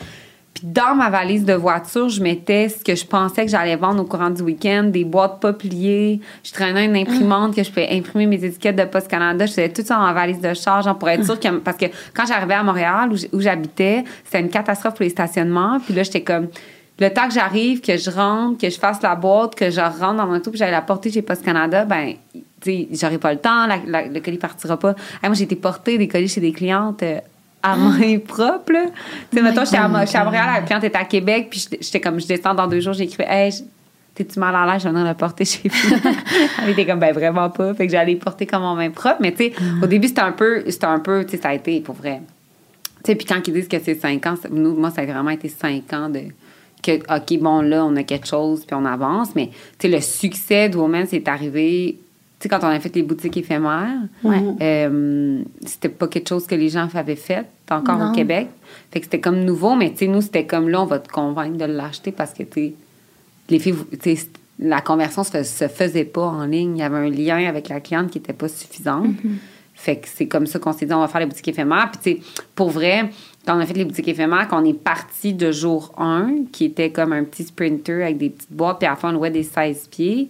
Dans 0.64 0.94
ma 0.94 1.11
valise 1.11 1.44
de 1.44 1.52
voiture, 1.52 2.09
je 2.09 2.23
mettais 2.23 2.71
ce 2.71 2.83
que 2.83 2.94
je 2.94 3.04
pensais 3.04 3.44
que 3.44 3.50
j'allais 3.50 3.76
vendre 3.76 4.00
au 4.00 4.06
courant 4.06 4.30
du 4.30 4.40
week-end, 4.40 4.85
des 4.85 5.04
boîtes 5.04 5.38
pas 5.38 5.52
pliées. 5.52 6.23
Je 6.42 6.52
traînais 6.52 6.87
une 6.87 6.97
imprimante 6.97 7.54
que 7.54 7.62
je 7.62 7.68
pouvais 7.68 7.90
imprimer 7.90 8.25
mes 8.25 8.42
étiquettes 8.42 8.76
de 8.76 8.85
Post 8.85 9.09
Canada. 9.09 9.44
Je 9.44 9.50
faisais 9.50 9.68
tout 9.68 9.83
ça 9.85 9.99
ma 9.99 10.14
valise 10.14 10.40
de 10.40 10.54
charge 10.54 10.87
genre, 10.87 10.97
pour 10.97 11.11
être 11.11 11.23
sûre 11.23 11.38
que 11.38 11.59
parce 11.59 11.76
que 11.76 11.85
quand 12.14 12.25
j'arrivais 12.25 12.54
à 12.54 12.62
Montréal 12.62 13.11
où 13.35 13.40
j'habitais, 13.40 14.04
c'était 14.25 14.40
une 14.40 14.49
catastrophe 14.49 14.94
pour 14.94 15.02
les 15.02 15.11
stationnements. 15.11 15.80
Puis 15.80 15.92
là, 15.92 16.02
j'étais 16.02 16.23
comme 16.23 16.49
le 16.99 17.11
temps 17.11 17.28
que 17.28 17.35
j'arrive, 17.35 17.83
que 17.83 17.99
je 17.99 18.11
rentre, 18.11 18.59
que 18.59 18.71
je 18.71 18.78
fasse 18.78 19.02
la 19.02 19.16
boîte, 19.16 19.54
que 19.54 19.68
je 19.68 19.80
rentre 19.80 20.14
dans 20.14 20.26
mon 20.26 20.37
auto, 20.37 20.50
puis 20.50 20.59
j'allais 20.59 20.73
la 20.73 20.80
porter 20.80 21.11
chez 21.11 21.21
Post 21.21 21.44
Canada, 21.44 21.85
ben 21.85 22.14
j'aurai 22.90 23.18
pas 23.18 23.35
le 23.35 23.38
temps, 23.38 23.66
le 23.66 24.21
colis 24.21 24.38
partira 24.38 24.78
pas. 24.78 24.94
Moi, 25.23 25.35
j'ai 25.35 25.44
été 25.44 25.56
porter 25.56 25.99
des 25.99 26.09
colis 26.09 26.28
chez 26.28 26.40
des 26.40 26.52
clientes 26.52 27.02
euh, 27.02 27.18
à 27.64 27.76
main 27.76 28.18
propre. 28.18 28.73
Tu 29.30 29.37
sais, 29.38 29.42
mettons, 29.42 29.64
j'étais 29.64 29.78
à, 29.78 29.85
à 29.87 29.88
Montréal, 30.25 30.47
la 30.54 30.61
cliente 30.62 30.85
était 30.85 30.99
à 30.99 31.04
Québec, 31.04 31.49
puis 31.50 31.66
j'étais- 31.80 32.00
comme, 32.00 32.21
je 32.21 32.26
descends 32.26 32.54
dans 32.54 32.66
deux 32.66 32.80
jours, 32.80 32.94
écrit, 33.00 33.25
hey, 33.26 33.52
t'es-tu 34.14 34.38
mal 34.38 34.54
à 34.54 34.66
l'aise, 34.71 34.83
je 34.83 34.88
vais 34.88 34.92
venir 34.94 35.09
le 35.09 35.14
porter 35.14 35.44
chez 35.44 35.68
vous. 35.68 35.97
Elle 36.62 36.71
était 36.71 36.87
comme, 36.87 37.00
ben 37.00 37.12
vraiment 37.12 37.49
pas. 37.50 37.73
Fait 37.75 37.87
que 37.87 37.92
j'allais 37.92 38.16
porter 38.16 38.47
comme 38.47 38.62
en 38.62 38.75
main 38.76 38.90
propre. 38.90 39.16
Mais 39.21 39.33
tu 39.33 39.44
sais, 39.44 39.52
au 39.83 39.87
début, 39.87 40.09
c'était 40.09 40.21
un 40.21 40.33
peu, 40.33 40.62
c'était 40.68 40.85
un 40.87 40.99
peu, 41.00 41.25
tu 41.25 41.33
sais, 41.37 41.42
ça 41.42 41.49
a 41.49 41.54
été 41.54 41.80
pour 41.80 41.94
vrai. 41.94 42.21
Tu 43.02 43.11
sais, 43.11 43.14
puis 43.16 43.26
quand 43.26 43.40
ils 43.49 43.52
disent 43.54 43.68
que 43.68 43.78
c'est 43.83 43.94
cinq 43.97 44.26
ans, 44.26 44.35
nous, 44.50 44.75
moi, 44.76 44.90
ça 44.90 45.00
a 45.02 45.06
vraiment 45.06 45.30
été 45.30 45.49
cinq 45.49 45.92
ans 45.92 46.09
de. 46.09 46.21
Que, 46.83 46.92
OK, 46.99 47.38
bon, 47.40 47.62
là, 47.62 47.83
on 47.87 47.97
a 47.97 48.02
quelque 48.02 48.26
chose, 48.26 48.64
puis 48.66 48.76
on 48.78 48.85
avance. 48.85 49.35
Mais, 49.35 49.47
tu 49.78 49.88
sais, 49.88 49.88
le 49.88 50.00
succès 50.02 50.68
de 50.68 50.76
Woman, 50.76 51.06
c'est 51.09 51.26
arrivé. 51.28 51.99
Sais, 52.45 52.49
quand 52.51 52.61
on 52.63 52.67
a 52.67 52.79
fait 52.79 52.95
les 52.95 53.03
boutiques 53.03 53.39
éphémères, 53.39 53.89
Ouais. 54.23 54.37
euh, 54.61 55.43
c'était 55.65 55.89
pas 55.89 56.09
quelque 56.09 56.29
chose 56.29 56.47
que 56.47 56.55
les 56.55 56.69
gens 56.69 56.87
avaient 56.95 57.17
fait 57.17 57.47
encore 57.71 57.97
Non. 57.97 58.11
au 58.11 58.15
Québec. 58.15 58.49
Fait 58.93 59.01
que 59.01 59.07
c'était 59.07 59.21
comme 59.21 59.41
nouveau, 59.45 59.75
mais 59.77 59.91
tu 59.93 60.01
sais, 60.01 60.07
nous, 60.09 60.21
c'était 60.21 60.45
comme 60.45 60.69
là, 60.69 60.83
on 60.83 60.85
va 60.85 60.99
te 60.99 61.09
convaincre 61.11 61.57
de 61.57 61.65
l'acheter 61.65 62.13
parce 62.13 62.35
que, 62.35 62.43
tu 62.43 62.75
les 63.49 63.59
filles, 63.59 63.75
tu 64.02 64.15
sais, 64.17 64.28
la 64.59 64.83
conversion 64.83 65.25
se, 65.25 65.43
se 65.43 65.69
faisait 65.69 66.04
pas 66.04 66.26
en 66.26 66.45
ligne. 66.45 66.76
Il 66.76 66.80
y 66.80 66.83
avait 66.83 66.99
un 66.99 67.09
lien 67.09 67.47
avec 67.49 67.71
la 67.71 67.80
cliente 67.80 68.11
qui 68.11 68.19
était 68.19 68.35
pas 68.35 68.49
suffisant. 68.49 69.04
Fait 69.73 69.97
que 69.97 70.07
c'est 70.07 70.26
comme 70.26 70.47
ça 70.47 70.59
qu'on 70.59 70.73
s'est 70.75 70.85
dit, 70.85 70.93
on 70.93 71.00
va 71.00 71.09
faire 71.09 71.21
les 71.23 71.26
boutiques 71.26 71.49
éphémères. 71.49 71.91
Puis, 71.93 72.17
tu 72.17 72.23
sais, 72.23 72.43
pour 72.54 72.69
vrai, 72.69 73.09
quand 73.47 73.57
on 73.57 73.61
a 73.61 73.65
fait 73.67 73.73
les 73.75 73.85
boutiques 73.87 74.09
éphémères, 74.09 74.49
qu'on 74.49 74.65
est 74.67 74.78
parti 74.78 75.33
de 75.33 75.50
jour 75.50 75.93
1, 75.97 76.45
qui 76.52 76.67
était 76.67 76.91
comme 76.91 77.15
un 77.15 77.25
petit 77.25 77.45
sprinter 77.45 78.02
avec 78.02 78.19
des 78.19 78.28
petites 78.28 78.52
boîtes, 78.52 78.78
puis 78.80 78.87
à 78.87 78.91
la 78.91 78.97
fin, 78.97 79.09
on 79.09 79.13
louait 79.13 79.30
des 79.30 79.43
16 79.45 79.89
pieds. 79.91 80.28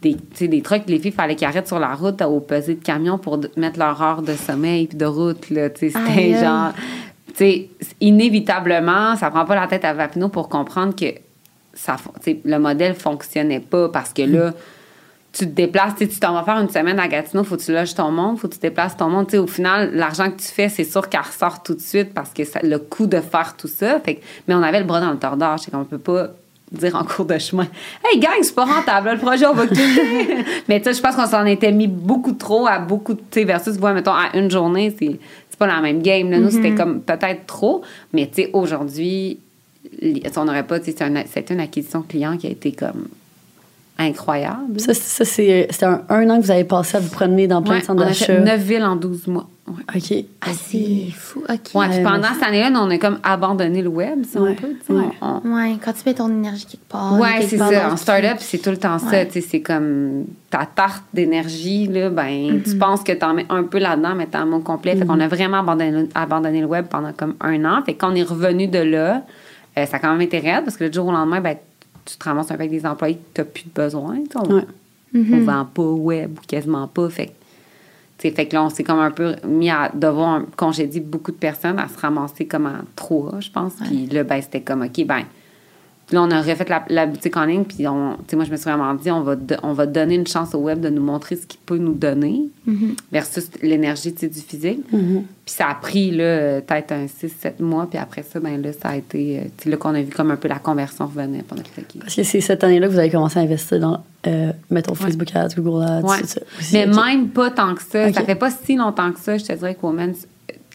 Des, 0.00 0.16
des 0.46 0.62
trucs, 0.62 0.84
les 0.86 1.00
filles, 1.00 1.10
fallait 1.10 1.34
qu'ils 1.34 1.48
arrêtent 1.48 1.66
sur 1.66 1.80
la 1.80 1.94
route 1.94 2.22
au 2.22 2.38
pesé 2.38 2.76
de 2.76 2.82
camion 2.84 3.18
pour 3.18 3.40
mettre 3.56 3.80
leur 3.80 4.00
heure 4.00 4.22
de 4.22 4.34
sommeil 4.34 4.86
puis 4.86 4.96
de 4.96 5.06
route. 5.06 5.50
Là, 5.50 5.68
c'était 5.74 6.38
genre. 6.40 6.72
Inévitablement, 8.00 9.16
ça 9.16 9.30
prend 9.30 9.44
pas 9.44 9.54
la 9.54 9.66
tête 9.66 9.84
à 9.84 9.92
Vapiano 9.92 10.28
pour 10.28 10.48
comprendre 10.48 10.94
que 10.94 11.06
ça, 11.74 11.96
le 12.26 12.58
modèle 12.58 12.94
fonctionnait 12.94 13.60
pas 13.60 13.88
parce 13.88 14.12
que 14.12 14.22
là, 14.22 14.52
tu 15.32 15.44
te 15.46 15.50
déplaces, 15.50 15.94
tu 15.96 16.08
t'en 16.08 16.32
vas 16.32 16.42
faire 16.42 16.58
une 16.58 16.70
semaine 16.70 16.98
à 16.98 17.06
Gatineau, 17.06 17.44
faut 17.44 17.56
que 17.56 17.62
tu 17.62 17.72
loges 17.72 17.94
ton 17.94 18.10
monde, 18.10 18.38
faut 18.38 18.48
que 18.48 18.54
tu 18.54 18.60
déplaces 18.60 18.96
ton 18.96 19.08
monde. 19.08 19.32
Au 19.34 19.46
final, 19.46 19.94
l'argent 19.94 20.30
que 20.30 20.40
tu 20.40 20.48
fais, 20.48 20.68
c'est 20.68 20.84
sûr 20.84 21.08
qu'elle 21.08 21.20
ressort 21.20 21.62
tout 21.62 21.74
de 21.74 21.80
suite 21.80 22.12
parce 22.14 22.30
que 22.30 22.44
ça, 22.44 22.60
le 22.62 22.78
coût 22.78 23.06
de 23.06 23.20
faire 23.20 23.54
tout 23.56 23.68
ça. 23.68 24.00
Fait 24.00 24.20
mais 24.46 24.54
on 24.54 24.62
avait 24.62 24.80
le 24.80 24.86
bras 24.86 25.00
dans 25.00 25.12
le 25.12 25.18
tordage, 25.18 25.60
c'est 25.60 25.70
qu'on 25.70 25.84
peut 25.84 25.98
pas 25.98 26.28
dire 26.72 26.94
en 26.96 27.04
cours 27.04 27.24
de 27.24 27.38
chemin 27.38 27.66
Hey 28.04 28.18
gang, 28.20 28.32
c'est 28.42 28.54
pas 28.54 28.64
rentable, 28.64 29.10
le 29.12 29.18
projet, 29.18 29.46
on 29.46 29.54
va 29.54 29.66
quitter. 29.66 29.82
mais 30.68 30.78
tu 30.80 30.84
sais, 30.84 30.94
je 30.94 31.00
pense 31.02 31.14
qu'on 31.16 31.26
s'en 31.26 31.44
était 31.46 31.72
mis 31.72 31.86
beaucoup 31.88 32.32
trop 32.32 32.66
à 32.66 32.78
beaucoup 32.78 33.14
de. 33.14 33.20
Tu 33.30 33.40
sais, 33.40 33.44
versus, 33.44 33.76
vois, 33.76 33.92
mettons, 33.92 34.12
à 34.12 34.30
une 34.34 34.50
journée, 34.50 34.94
c'est 34.98 35.18
c'est 35.50 35.58
pas 35.58 35.66
la 35.66 35.80
même 35.80 36.02
game. 36.02 36.30
Là. 36.30 36.38
Nous, 36.38 36.50
c'était 36.50 36.74
comme 36.74 37.00
peut-être 37.00 37.46
trop, 37.46 37.82
mais 38.12 38.26
tu 38.26 38.42
sais, 38.42 38.50
aujourd'hui, 38.52 39.38
on 40.36 40.44
n'aurait 40.44 40.62
pas. 40.66 40.78
tu 40.78 40.92
sais, 40.92 40.96
c'était 41.32 41.54
une 41.54 41.60
acquisition 41.60 42.02
client 42.02 42.36
qui 42.36 42.46
a 42.46 42.50
été 42.50 42.70
comme 42.72 43.06
incroyable. 43.98 44.78
Ça, 44.80 44.94
c'est- 44.94 45.24
ça, 45.24 45.68
c'est 45.70 45.82
un, 45.84 46.02
un 46.08 46.30
an 46.30 46.38
que 46.38 46.44
vous 46.44 46.50
avez 46.50 46.64
passé 46.64 46.96
à 46.96 47.00
vous 47.00 47.10
promener 47.10 47.46
dans 47.48 47.62
plein 47.62 47.74
Ouais, 47.74 47.80
de 47.80 47.84
centres 47.86 48.02
on 48.02 48.06
a 48.06 48.12
fait 48.12 48.26
d'achat. 48.34 48.40
9 48.40 48.60
villes 48.60 48.84
en 48.84 48.94
12 48.96 49.26
mois. 49.26 49.48
Ouais. 49.68 49.96
OK. 49.96 50.24
Ah, 50.40 50.46
c'est 50.54 51.10
fou. 51.14 51.40
OK. 51.48 51.48
Ouais, 51.74 51.88
puis 51.90 52.02
pendant 52.02 52.18
mais- 52.20 52.34
cette 52.34 52.42
année-là, 52.42 52.70
on 52.74 52.90
a 52.90 52.98
comme 52.98 53.18
abandonné 53.22 53.82
le 53.82 53.88
web, 53.88 54.24
si 54.24 54.38
Ouais, 54.38 54.50
on 54.50 54.54
peut. 54.54 54.74
tu 54.86 54.92
ouais. 54.92 55.04
On- 55.20 55.40
on- 55.44 55.54
Ouais, 55.54 55.76
quand 55.84 55.92
tu 55.92 56.00
mets 56.06 56.14
ton 56.14 56.28
énergie 56.28 56.66
quelque 56.66 56.88
part. 56.88 57.18
Ouais, 57.18 57.42
c'est 57.46 57.58
ça. 57.58 57.92
En 57.92 57.96
start-up, 57.96 58.38
c'est 58.40 58.58
tout 58.58 58.70
le 58.70 58.76
temps 58.78 58.98
ça. 58.98 59.24
Tu 59.26 59.40
c'est 59.42 59.60
comme 59.60 60.24
ta 60.50 60.66
tarte 60.66 61.04
d'énergie, 61.12 61.86
là, 61.86 62.08
ben, 62.10 62.62
tu 62.64 62.76
penses 62.76 63.02
que 63.04 63.12
t'en 63.12 63.34
mets 63.34 63.46
un 63.50 63.62
peu 63.64 63.78
là-dedans, 63.78 64.14
mais 64.16 64.26
t'en 64.26 64.46
mets 64.46 64.56
au 64.56 64.60
complet. 64.60 64.96
Fait 64.96 65.04
qu'on 65.06 65.20
a 65.20 65.28
vraiment 65.28 65.58
abandonné, 65.58 66.08
abandonné 66.14 66.60
le 66.60 66.66
web 66.66 66.86
pendant 66.88 67.12
comme 67.12 67.34
un 67.40 67.64
an. 67.64 67.82
Fait 67.84 67.94
qu'on 67.94 68.14
est 68.14 68.22
revenu 68.22 68.66
de 68.68 68.78
là, 68.78 69.22
euh, 69.76 69.86
ça 69.86 69.96
a 69.96 70.00
quand 70.00 70.10
même 70.12 70.22
été 70.22 70.38
raide 70.38 70.64
parce 70.64 70.76
que 70.76 70.84
le 70.84 70.92
jour 70.92 71.06
au 71.06 71.12
lendemain, 71.12 71.40
ben, 71.40 71.56
tu 72.04 72.16
te 72.16 72.24
ramasses 72.24 72.46
un 72.50 72.54
peu 72.54 72.62
avec 72.62 72.70
des 72.70 72.86
employés 72.86 73.16
que 73.16 73.20
t'as 73.34 73.44
plus 73.44 73.64
de 73.64 73.70
besoin. 73.74 74.16
tu. 74.30 74.38
On, 74.38 74.54
Ouais. 74.54 74.64
on 75.14 75.40
vend 75.44 75.64
pas 75.66 75.82
web 75.82 76.38
ou 76.38 76.46
quasiment 76.46 76.86
pas. 76.86 77.08
Fait 77.10 77.32
que 78.18 78.22
tu 78.22 78.28
sais, 78.28 78.34
fait 78.34 78.46
que 78.46 78.54
là, 78.54 78.64
on 78.64 78.70
s'est 78.70 78.84
comme 78.84 78.98
un 78.98 79.10
peu 79.10 79.36
mis 79.46 79.70
à 79.70 79.90
devoir 79.94 80.42
congédier 80.56 81.00
beaucoup 81.00 81.30
de 81.30 81.36
personnes, 81.36 81.78
à 81.78 81.88
se 81.88 81.98
ramasser 81.98 82.46
comme 82.46 82.66
à 82.66 82.80
trois, 82.96 83.40
je 83.40 83.50
pense. 83.50 83.74
Puis 83.84 84.06
là, 84.06 84.24
ben, 84.24 84.40
c'était 84.42 84.60
comme, 84.60 84.82
OK, 84.82 85.06
ben, 85.06 85.22
là, 86.10 86.22
on 86.22 86.30
a 86.30 86.40
refait 86.40 86.64
la, 86.68 86.84
la 86.88 87.06
boutique 87.06 87.36
en 87.36 87.44
ligne, 87.44 87.64
puis 87.64 87.86
on, 87.86 88.14
tu 88.14 88.20
sais, 88.28 88.36
moi, 88.36 88.44
je 88.44 88.50
me 88.50 88.56
suis 88.56 88.64
vraiment 88.64 88.94
dit, 88.94 89.10
on 89.10 89.20
va, 89.22 89.36
do- 89.36 89.54
on 89.62 89.72
va 89.74 89.86
donner 89.86 90.14
une 90.14 90.26
chance 90.26 90.54
au 90.54 90.58
web 90.58 90.80
de 90.80 90.88
nous 90.88 91.02
montrer 91.02 91.36
ce 91.36 91.46
qu'il 91.46 91.60
peut 91.66 91.76
nous 91.78 91.92
donner 91.94 92.42
versus 93.12 93.48
l'énergie, 93.62 94.12
du 94.12 94.28
physique. 94.28 94.80
Puis 94.90 95.54
ça 95.54 95.68
a 95.68 95.74
pris, 95.74 96.10
là, 96.10 96.60
peut-être 96.60 96.92
un 96.92 97.06
6-7 97.06 97.60
mois, 97.62 97.86
puis 97.88 97.98
après 97.98 98.22
ça, 98.22 98.38
ben 98.40 98.60
là, 98.60 98.70
ça 98.72 98.90
a 98.90 98.96
été, 98.96 99.38
euh, 99.38 99.42
tu 99.56 99.64
sais, 99.64 99.70
là 99.70 99.76
qu'on 99.78 99.94
a 99.94 100.02
vu 100.02 100.10
comme 100.12 100.30
un 100.30 100.36
peu 100.36 100.48
la 100.48 100.58
conversion 100.58 101.06
revenir 101.06 101.44
pendant 101.44 101.62
que 101.62 101.68
OK. 101.80 102.00
Parce 102.00 102.14
que 102.14 102.22
c'est 102.22 102.40
cette 102.42 102.62
année-là 102.64 102.86
que 102.88 102.92
vous 102.92 102.98
avez 102.98 103.10
commencé 103.10 103.38
à 103.38 103.42
investir 103.42 103.80
dans, 103.80 104.02
euh, 104.26 104.52
mettons, 104.70 104.94
Facebook 104.94 105.34
Ads, 105.34 105.54
Google 105.56 105.82
Ads, 105.84 106.02
Ouais. 106.02 106.20
tout 106.20 106.26
ça. 106.26 106.40
aussi. 106.58 106.72
Mais 106.74 106.86
même 106.86 107.28
pas 107.30 107.50
tant 107.50 107.74
que 107.74 107.82
ça. 107.82 108.12
Ça 108.12 108.22
fait 108.24 108.34
pas 108.34 108.50
si 108.50 108.76
longtemps 108.76 109.10
que 109.12 109.20
ça, 109.20 109.38
je 109.38 109.44
te 109.44 109.52
dirais 109.54 109.74
que 109.74 109.84
Women's 109.86 110.26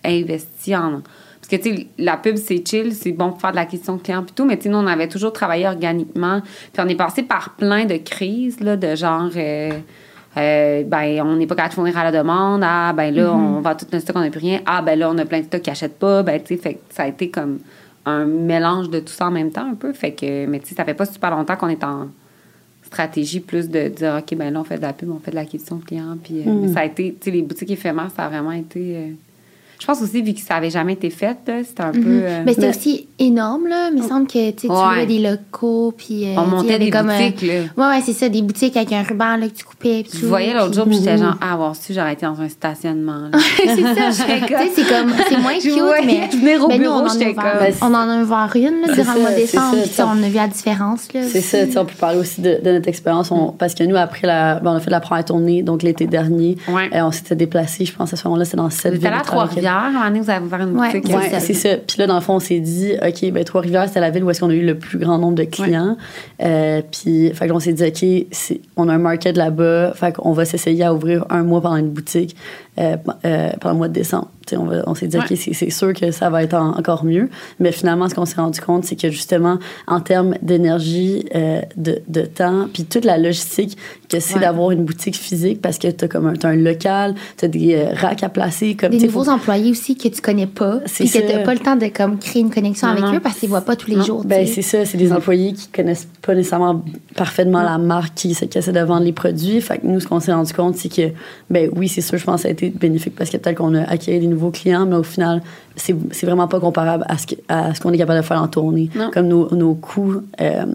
investit 0.03 0.75
en. 0.75 1.01
Que, 1.57 1.61
tu 1.61 1.75
sais, 1.75 1.87
la 1.97 2.17
pub, 2.17 2.35
c'est 2.37 2.67
chill, 2.67 2.93
c'est 2.93 3.11
bon 3.11 3.29
pour 3.31 3.41
faire 3.41 3.51
de 3.51 3.57
l'acquisition 3.57 3.95
de 3.97 4.01
clients 4.01 4.23
et 4.23 4.31
tout, 4.33 4.45
mais 4.45 4.57
tu 4.57 4.63
sais, 4.63 4.69
nous, 4.69 4.77
on 4.77 4.87
avait 4.87 5.07
toujours 5.07 5.33
travaillé 5.33 5.67
organiquement. 5.67 6.41
Puis 6.41 6.83
on 6.83 6.87
est 6.87 6.95
passé 6.95 7.23
par 7.23 7.51
plein 7.55 7.85
de 7.85 7.97
crises, 7.97 8.59
là, 8.59 8.75
de 8.75 8.95
genre. 8.95 9.29
euh, 9.35 9.71
euh, 10.35 10.83
ben, 10.83 11.21
on 11.21 11.35
n'est 11.35 11.45
pas 11.45 11.53
capable 11.53 11.69
de 11.69 11.75
fournir 11.75 11.97
à 11.97 12.03
la 12.05 12.11
demande. 12.11 12.61
Ah, 12.65 12.91
ben 12.97 13.13
là, 13.13 13.31
on 13.33 13.61
vend 13.61 13.75
tout 13.75 13.85
notre 13.91 14.03
stock, 14.03 14.15
on 14.15 14.21
n'a 14.21 14.31
plus 14.31 14.39
rien. 14.39 14.61
Ah, 14.65 14.81
ben 14.81 14.97
là, 14.97 15.09
on 15.11 15.17
a 15.19 15.25
plein 15.25 15.41
de 15.41 15.45
stocks 15.45 15.61
qui 15.61 15.69
n'achètent 15.69 15.99
pas. 15.99 16.23
Ben, 16.23 16.41
tu 16.41 16.55
sais, 16.55 16.57
fait 16.61 16.73
que 16.73 16.79
ça 16.89 17.03
a 17.03 17.07
été 17.07 17.29
comme 17.29 17.59
un 18.05 18.25
mélange 18.25 18.89
de 18.89 18.99
tout 18.99 19.13
ça 19.13 19.27
en 19.27 19.31
même 19.31 19.51
temps, 19.51 19.69
un 19.69 19.75
peu. 19.75 19.93
Fait 19.93 20.11
que, 20.11 20.47
mais 20.47 20.59
tu 20.59 20.69
sais, 20.69 20.75
ça 20.75 20.85
fait 20.85 20.95
pas 20.95 21.05
super 21.05 21.29
longtemps 21.31 21.55
qu'on 21.55 21.69
est 21.69 21.83
en 21.83 22.07
stratégie 22.83 23.39
plus 23.39 23.69
de 23.69 23.87
dire, 23.89 24.15
OK, 24.19 24.35
ben 24.37 24.51
là, 24.51 24.59
on 24.59 24.63
fait 24.63 24.77
de 24.77 24.81
la 24.81 24.93
pub, 24.93 25.11
on 25.11 25.19
fait 25.19 25.31
de 25.31 25.35
l'acquisition 25.35 25.75
de 25.77 25.85
clients. 25.85 26.17
Puis 26.23 26.41
euh, 26.45 26.51
Mm. 26.67 26.73
ça 26.73 26.79
a 26.81 26.85
été, 26.85 27.13
tu 27.19 27.25
sais, 27.25 27.31
les 27.31 27.41
boutiques 27.43 27.69
éphémères, 27.71 28.09
ça 28.15 28.25
a 28.25 28.29
vraiment 28.29 28.51
été. 28.51 28.79
euh, 28.97 29.11
je 29.83 29.87
pense 29.87 30.01
aussi, 30.01 30.21
vu 30.21 30.33
que 30.33 30.39
ça 30.39 30.55
avait 30.55 30.69
jamais 30.69 30.93
été 30.93 31.09
fait, 31.09 31.35
là, 31.45 31.55
c'était 31.67 31.83
un 31.83 31.91
peu. 31.91 31.99
euh, 32.05 32.43
Mais 32.45 32.53
c'était 32.53 32.67
mais- 32.69 32.75
aussi 32.77 33.07
énorme, 33.19 33.67
là. 33.67 33.89
Il 33.93 34.01
me 34.01 34.07
semble 34.07 34.27
que 34.27 34.51
tu 34.51 34.67
Ouais. 34.69 34.75
avais 34.95 35.05
des 35.05 35.19
locaux, 35.19 35.93
puis. 35.97 36.23
euh, 36.25 36.35
on 36.37 36.45
montait 36.45 36.79
des 36.79 36.89
comme, 36.89 37.09
euh, 37.09 37.17
boutiques, 37.29 37.41
là. 37.41 37.53
Ouais, 37.75 37.95
ouais, 37.97 38.01
c'est 38.05 38.13
ça, 38.13 38.29
des 38.29 38.41
boutiques 38.41 38.77
avec 38.77 38.93
un 38.93 39.03
ruban 39.03 39.35
là, 39.35 39.47
que 39.49 39.53
tu 39.53 39.65
coupais. 39.65 40.05
puis 40.09 40.19
Je 40.21 40.25
voyais 40.25 40.53
l'autre 40.53 40.67
puis- 40.67 40.75
jour, 40.75 40.85
puis 40.85 40.95
j'étais 40.99 41.17
genre, 41.17 41.35
ah, 41.41 41.51
avoir 41.53 41.75
su, 41.75 41.93
j'aurais 41.93 42.13
été 42.13 42.25
dans 42.25 42.39
un 42.39 42.47
stationnement. 42.47 43.27
là. 43.31 43.37
c'est 43.57 43.67
ça, 43.81 44.09
je 44.11 44.23
tu 44.47 44.47
sais, 44.47 44.71
c'est 44.73 44.87
comme, 44.87 45.13
c'est 45.27 45.37
moins 45.37 45.53
cute, 45.59 45.73
mais. 46.05 46.27
venir 46.27 46.63
au 46.63 46.67
mais 46.69 46.77
nous, 46.77 46.83
bureau, 46.83 46.95
on 46.99 47.03
en, 47.03 47.05
a 47.09 47.13
j'étais 47.13 47.33
comme- 47.33 47.43
on 47.81 47.93
en 47.93 48.09
a 48.09 48.21
ouvert 48.23 48.51
une, 48.55 48.61
là, 48.81 48.87
C'est 48.87 49.01
durant 49.01 49.13
le 49.15 49.19
mois 49.19 49.29
de 49.31 49.35
c'est 49.35 49.41
décembre, 49.41 49.75
puis 49.83 50.01
on 50.01 50.23
a 50.23 50.29
vu 50.29 50.35
la 50.35 50.47
différence, 50.47 51.13
là. 51.13 51.21
C'est 51.27 51.41
ça, 51.41 51.65
tu 51.65 51.73
sais, 51.73 51.77
on 51.77 51.85
peut 51.85 51.93
parler 51.99 52.19
aussi 52.19 52.39
de, 52.39 52.59
notre 52.63 52.87
expérience. 52.87 53.31
on- 53.31 53.51
Parce 53.51 53.73
que 53.73 53.83
nous, 53.83 53.95
après, 53.97 54.27
la, 54.27 54.59
ben, 54.59 54.71
on 54.71 54.75
a 54.75 54.79
fait 54.79 54.89
la 54.89 55.01
première 55.01 55.25
tournée, 55.25 55.61
donc 55.63 55.83
l'été 55.83 56.05
dernier, 56.07 56.55
euh, 56.69 57.01
on 57.03 57.11
s'était 57.11 57.35
déplacé, 57.35 57.83
je 57.85 57.93
pense, 57.93 58.13
à 58.13 58.15
ce 58.15 58.25
moment-là, 58.27 58.45
c'était 58.45 58.57
dans 58.57 58.63
Vous 58.65 58.69
sept 58.71 58.93
à 59.77 59.87
un 59.87 59.91
moment 59.91 60.05
donné, 60.05 60.19
vous 60.21 60.29
avez 60.29 60.45
ouvert 60.45 60.61
une 60.61 60.73
boutique. 60.73 61.03
c'est 61.07 61.15
Ouais, 61.15 61.29
ça. 61.29 61.39
c'est 61.39 61.53
ça. 61.53 61.69
Puis 61.77 61.97
là, 61.99 62.07
dans 62.07 62.15
le 62.15 62.21
fond, 62.21 62.35
on 62.35 62.39
s'est 62.39 62.59
dit, 62.59 62.93
OK, 63.05 63.31
ben 63.31 63.43
Trois-Rivières, 63.43 63.87
c'était 63.87 63.99
la 63.99 64.09
ville 64.09 64.23
où 64.23 64.29
est-ce 64.29 64.39
qu'on 64.41 64.49
a 64.49 64.53
eu 64.53 64.65
le 64.65 64.77
plus 64.77 64.97
grand 64.99 65.17
nombre 65.17 65.35
de 65.35 65.43
clients. 65.43 65.97
Euh, 66.43 66.81
puis, 66.91 67.31
fait 67.33 67.47
qu'on 67.47 67.59
s'est 67.59 67.73
dit, 67.73 67.83
OK, 67.83 68.27
c'est- 68.31 68.61
on 68.77 68.89
a 68.89 68.93
un 68.93 68.97
market 68.97 69.35
là-bas, 69.37 69.93
fait 69.95 70.13
qu'on 70.15 70.33
va 70.33 70.45
s'essayer 70.45 70.83
à 70.83 70.93
ouvrir 70.93 71.25
un 71.29 71.43
mois 71.43 71.61
pendant 71.61 71.77
une 71.77 71.89
boutique 71.89 72.35
euh, 72.79 72.97
euh, 73.25 73.49
pendant 73.61 73.73
le 73.73 73.77
mois 73.77 73.87
de 73.87 73.93
décembre. 73.93 74.29
Tu 74.47 74.57
on, 74.57 74.65
va- 74.65 74.83
on 74.87 74.95
s'est 74.95 75.07
dit, 75.07 75.17
OK, 75.17 75.27
Ouais. 75.29 75.35
c'est 75.35 75.53
c'est 75.53 75.69
sûr 75.69 75.93
que 75.93 76.11
ça 76.11 76.29
va 76.29 76.43
être 76.43 76.53
en- 76.53 76.77
encore 76.77 77.05
mieux. 77.05 77.29
Mais 77.59 77.71
finalement, 77.71 78.09
ce 78.09 78.15
qu'on 78.15 78.25
s'est 78.25 78.35
rendu 78.41 78.59
compte, 78.59 78.83
c'est 78.83 78.95
que 78.99 79.09
justement, 79.09 79.57
en 79.87 79.99
termes 80.01 80.35
d'énergie, 80.41 81.25
euh, 81.35 81.61
de, 81.77 82.01
de 82.07 82.21
temps, 82.21 82.67
puis 82.73 82.83
toute 82.85 83.05
la 83.05 83.17
logistique 83.17 83.77
que 84.09 84.19
c'est 84.19 84.35
Ouais. 84.35 84.41
d'avoir 84.41 84.71
une 84.71 84.83
boutique 84.85 85.15
physique 85.15 85.61
parce 85.61 85.77
que 85.77 85.87
tu 85.89 86.05
as 86.05 86.07
comme 86.07 86.33
un, 86.43 86.55
local, 86.55 87.15
tu 87.37 87.45
as 87.45 87.47
des 87.47 87.75
euh, 87.75 87.93
racks 87.93 88.23
à 88.23 88.29
placer. 88.29 88.75
Comme, 88.75 88.91
Des 88.91 88.97
tu 88.99 89.05
nouveaux 89.05 89.23
faut- 89.25 89.31
employés 89.31 89.71
aussi 89.71 89.95
que 89.95 90.07
tu 90.07 90.21
connais 90.21 90.47
pas, 90.47 90.79
puis 90.93 91.09
que 91.09 91.17
t'as 91.19 91.39
pas 91.43 91.53
le 91.53 91.59
temps 91.59 91.75
de 91.75 91.87
comme 91.87 92.17
créer 92.19 92.41
une 92.41 92.49
connexion 92.51 92.87
Non, 92.93 93.03
avec 93.03 93.15
eux 93.17 93.19
parce 93.21 93.37
qu'ils 93.39 93.49
voient 93.49 93.61
pas 93.61 93.75
tous 93.75 93.89
les 93.89 93.95
Non. 93.97 94.03
jours. 94.03 94.21
tu 94.21 94.27
Ben, 94.27 94.45
c'est 94.47 94.61
ça, 94.61 94.85
c'est 94.85 94.97
des 94.97 95.11
employés 95.13 95.53
qui 95.53 95.67
connaissent 95.69 96.07
pas 96.21 96.35
nécessairement 96.35 96.83
parfaitement 97.15 97.61
la 97.63 97.77
marque, 97.77 98.13
qui, 98.15 98.35
qui 98.35 98.57
essaient 98.57 98.71
de 98.71 98.79
vendre 98.79 99.03
les 99.05 99.13
produits. 99.13 99.61
Fait 99.61 99.77
que 99.79 99.87
nous, 99.87 99.99
ce 99.99 100.07
qu'on 100.07 100.19
s'est 100.19 100.33
rendu 100.33 100.53
compte, 100.53 100.75
c'est 100.75 100.89
que, 100.89 101.11
ben 101.49 101.69
oui, 101.75 101.87
c'est 101.87 102.01
sûr, 102.01 102.17
je 102.17 102.23
pense 102.25 102.37
que 102.37 102.41
ça 102.43 102.47
a 102.49 102.51
été 102.51 102.69
bénéfique 102.69 103.15
parce 103.15 103.29
que 103.29 103.37
peut-être 103.37 103.57
qu'on 103.57 103.75
a 103.75 103.83
acquis 103.83 104.11
des 104.19 104.32
nouveaux 104.33 104.51
clients, 104.51 104.85
mais 104.85 104.95
au 104.97 105.03
final, 105.03 105.41
c'est 105.75 105.95
c'est 106.11 106.25
vraiment 106.25 106.47
pas 106.47 106.59
comparable 106.59 107.05
à 107.07 107.17
ce 107.17 107.27
que- 107.27 107.35
à 107.47 107.73
ce 107.73 107.79
qu'on 107.81 107.91
est 107.93 107.97
capable 107.97 108.19
de 108.21 108.25
faire 108.25 108.41
en 108.41 108.47
tournée. 108.47 108.89
Non. 108.95 109.09
Comme 109.13 109.27
nos, 109.27 109.53
nos 109.55 109.73
coûts 109.75 110.15
euh, 110.41 110.65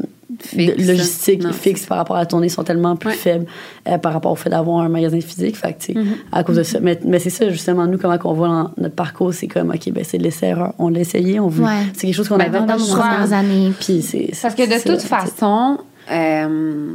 de 0.54 0.86
logistiques 0.86 1.42
Non, 1.42 1.52
fixes 1.52 1.86
par 1.86 1.98
rapport 1.98 2.16
à 2.16 2.20
la 2.20 2.26
tournée 2.26 2.48
sont 2.48 2.62
tellement 2.62 2.94
plus 2.96 3.08
Ouais. 3.10 3.14
faibles 3.16 3.46
euh, 3.88 3.98
par 3.98 4.12
rapport 4.12 4.30
au 4.30 4.36
fait 4.36 4.50
d'avoir 4.50 4.80
un 4.84 4.88
magasin 4.88 5.20
physique. 5.20 5.56
Fait 5.56 5.72
que, 5.72 5.92
Mm-hmm. 5.92 6.04
à 6.32 6.44
cause 6.44 6.56
de 6.56 6.62
ça. 6.62 6.78
Mais, 6.80 6.98
mais 7.04 7.18
c'est 7.18 7.30
ça, 7.30 7.48
justement, 7.50 7.86
nous, 7.86 7.98
comment 7.98 8.18
qu'on 8.18 8.34
voit 8.34 8.48
dans 8.48 8.70
notre 8.76 8.94
parcours, 8.94 9.32
c'est 9.34 9.48
comme, 9.48 9.70
OK, 9.70 9.90
ben 9.92 10.04
c'est 10.04 10.18
l'essai-erreur. 10.18 10.74
On 10.78 10.90
l'a 10.90 11.00
essayé, 11.00 11.40
on 11.40 11.48
veut. 11.48 11.64
Ouais. 11.64 11.70
C'est 11.94 12.06
quelque 12.06 12.14
chose 12.16 12.28
qu'on 12.28 12.36
Ben, 12.36 12.54
a 12.54 12.60
dans 12.60 12.76
nos 12.76 13.32
années. 13.34 13.72
puis 13.80 14.02
c'est 14.02 14.30
Parce 14.40 14.54
que 14.54 14.66
de 14.66 14.72
c'est 14.78 14.88
toute 14.90 15.00
ça, 15.00 15.18
façon, 15.20 15.78
euh, 16.10 16.90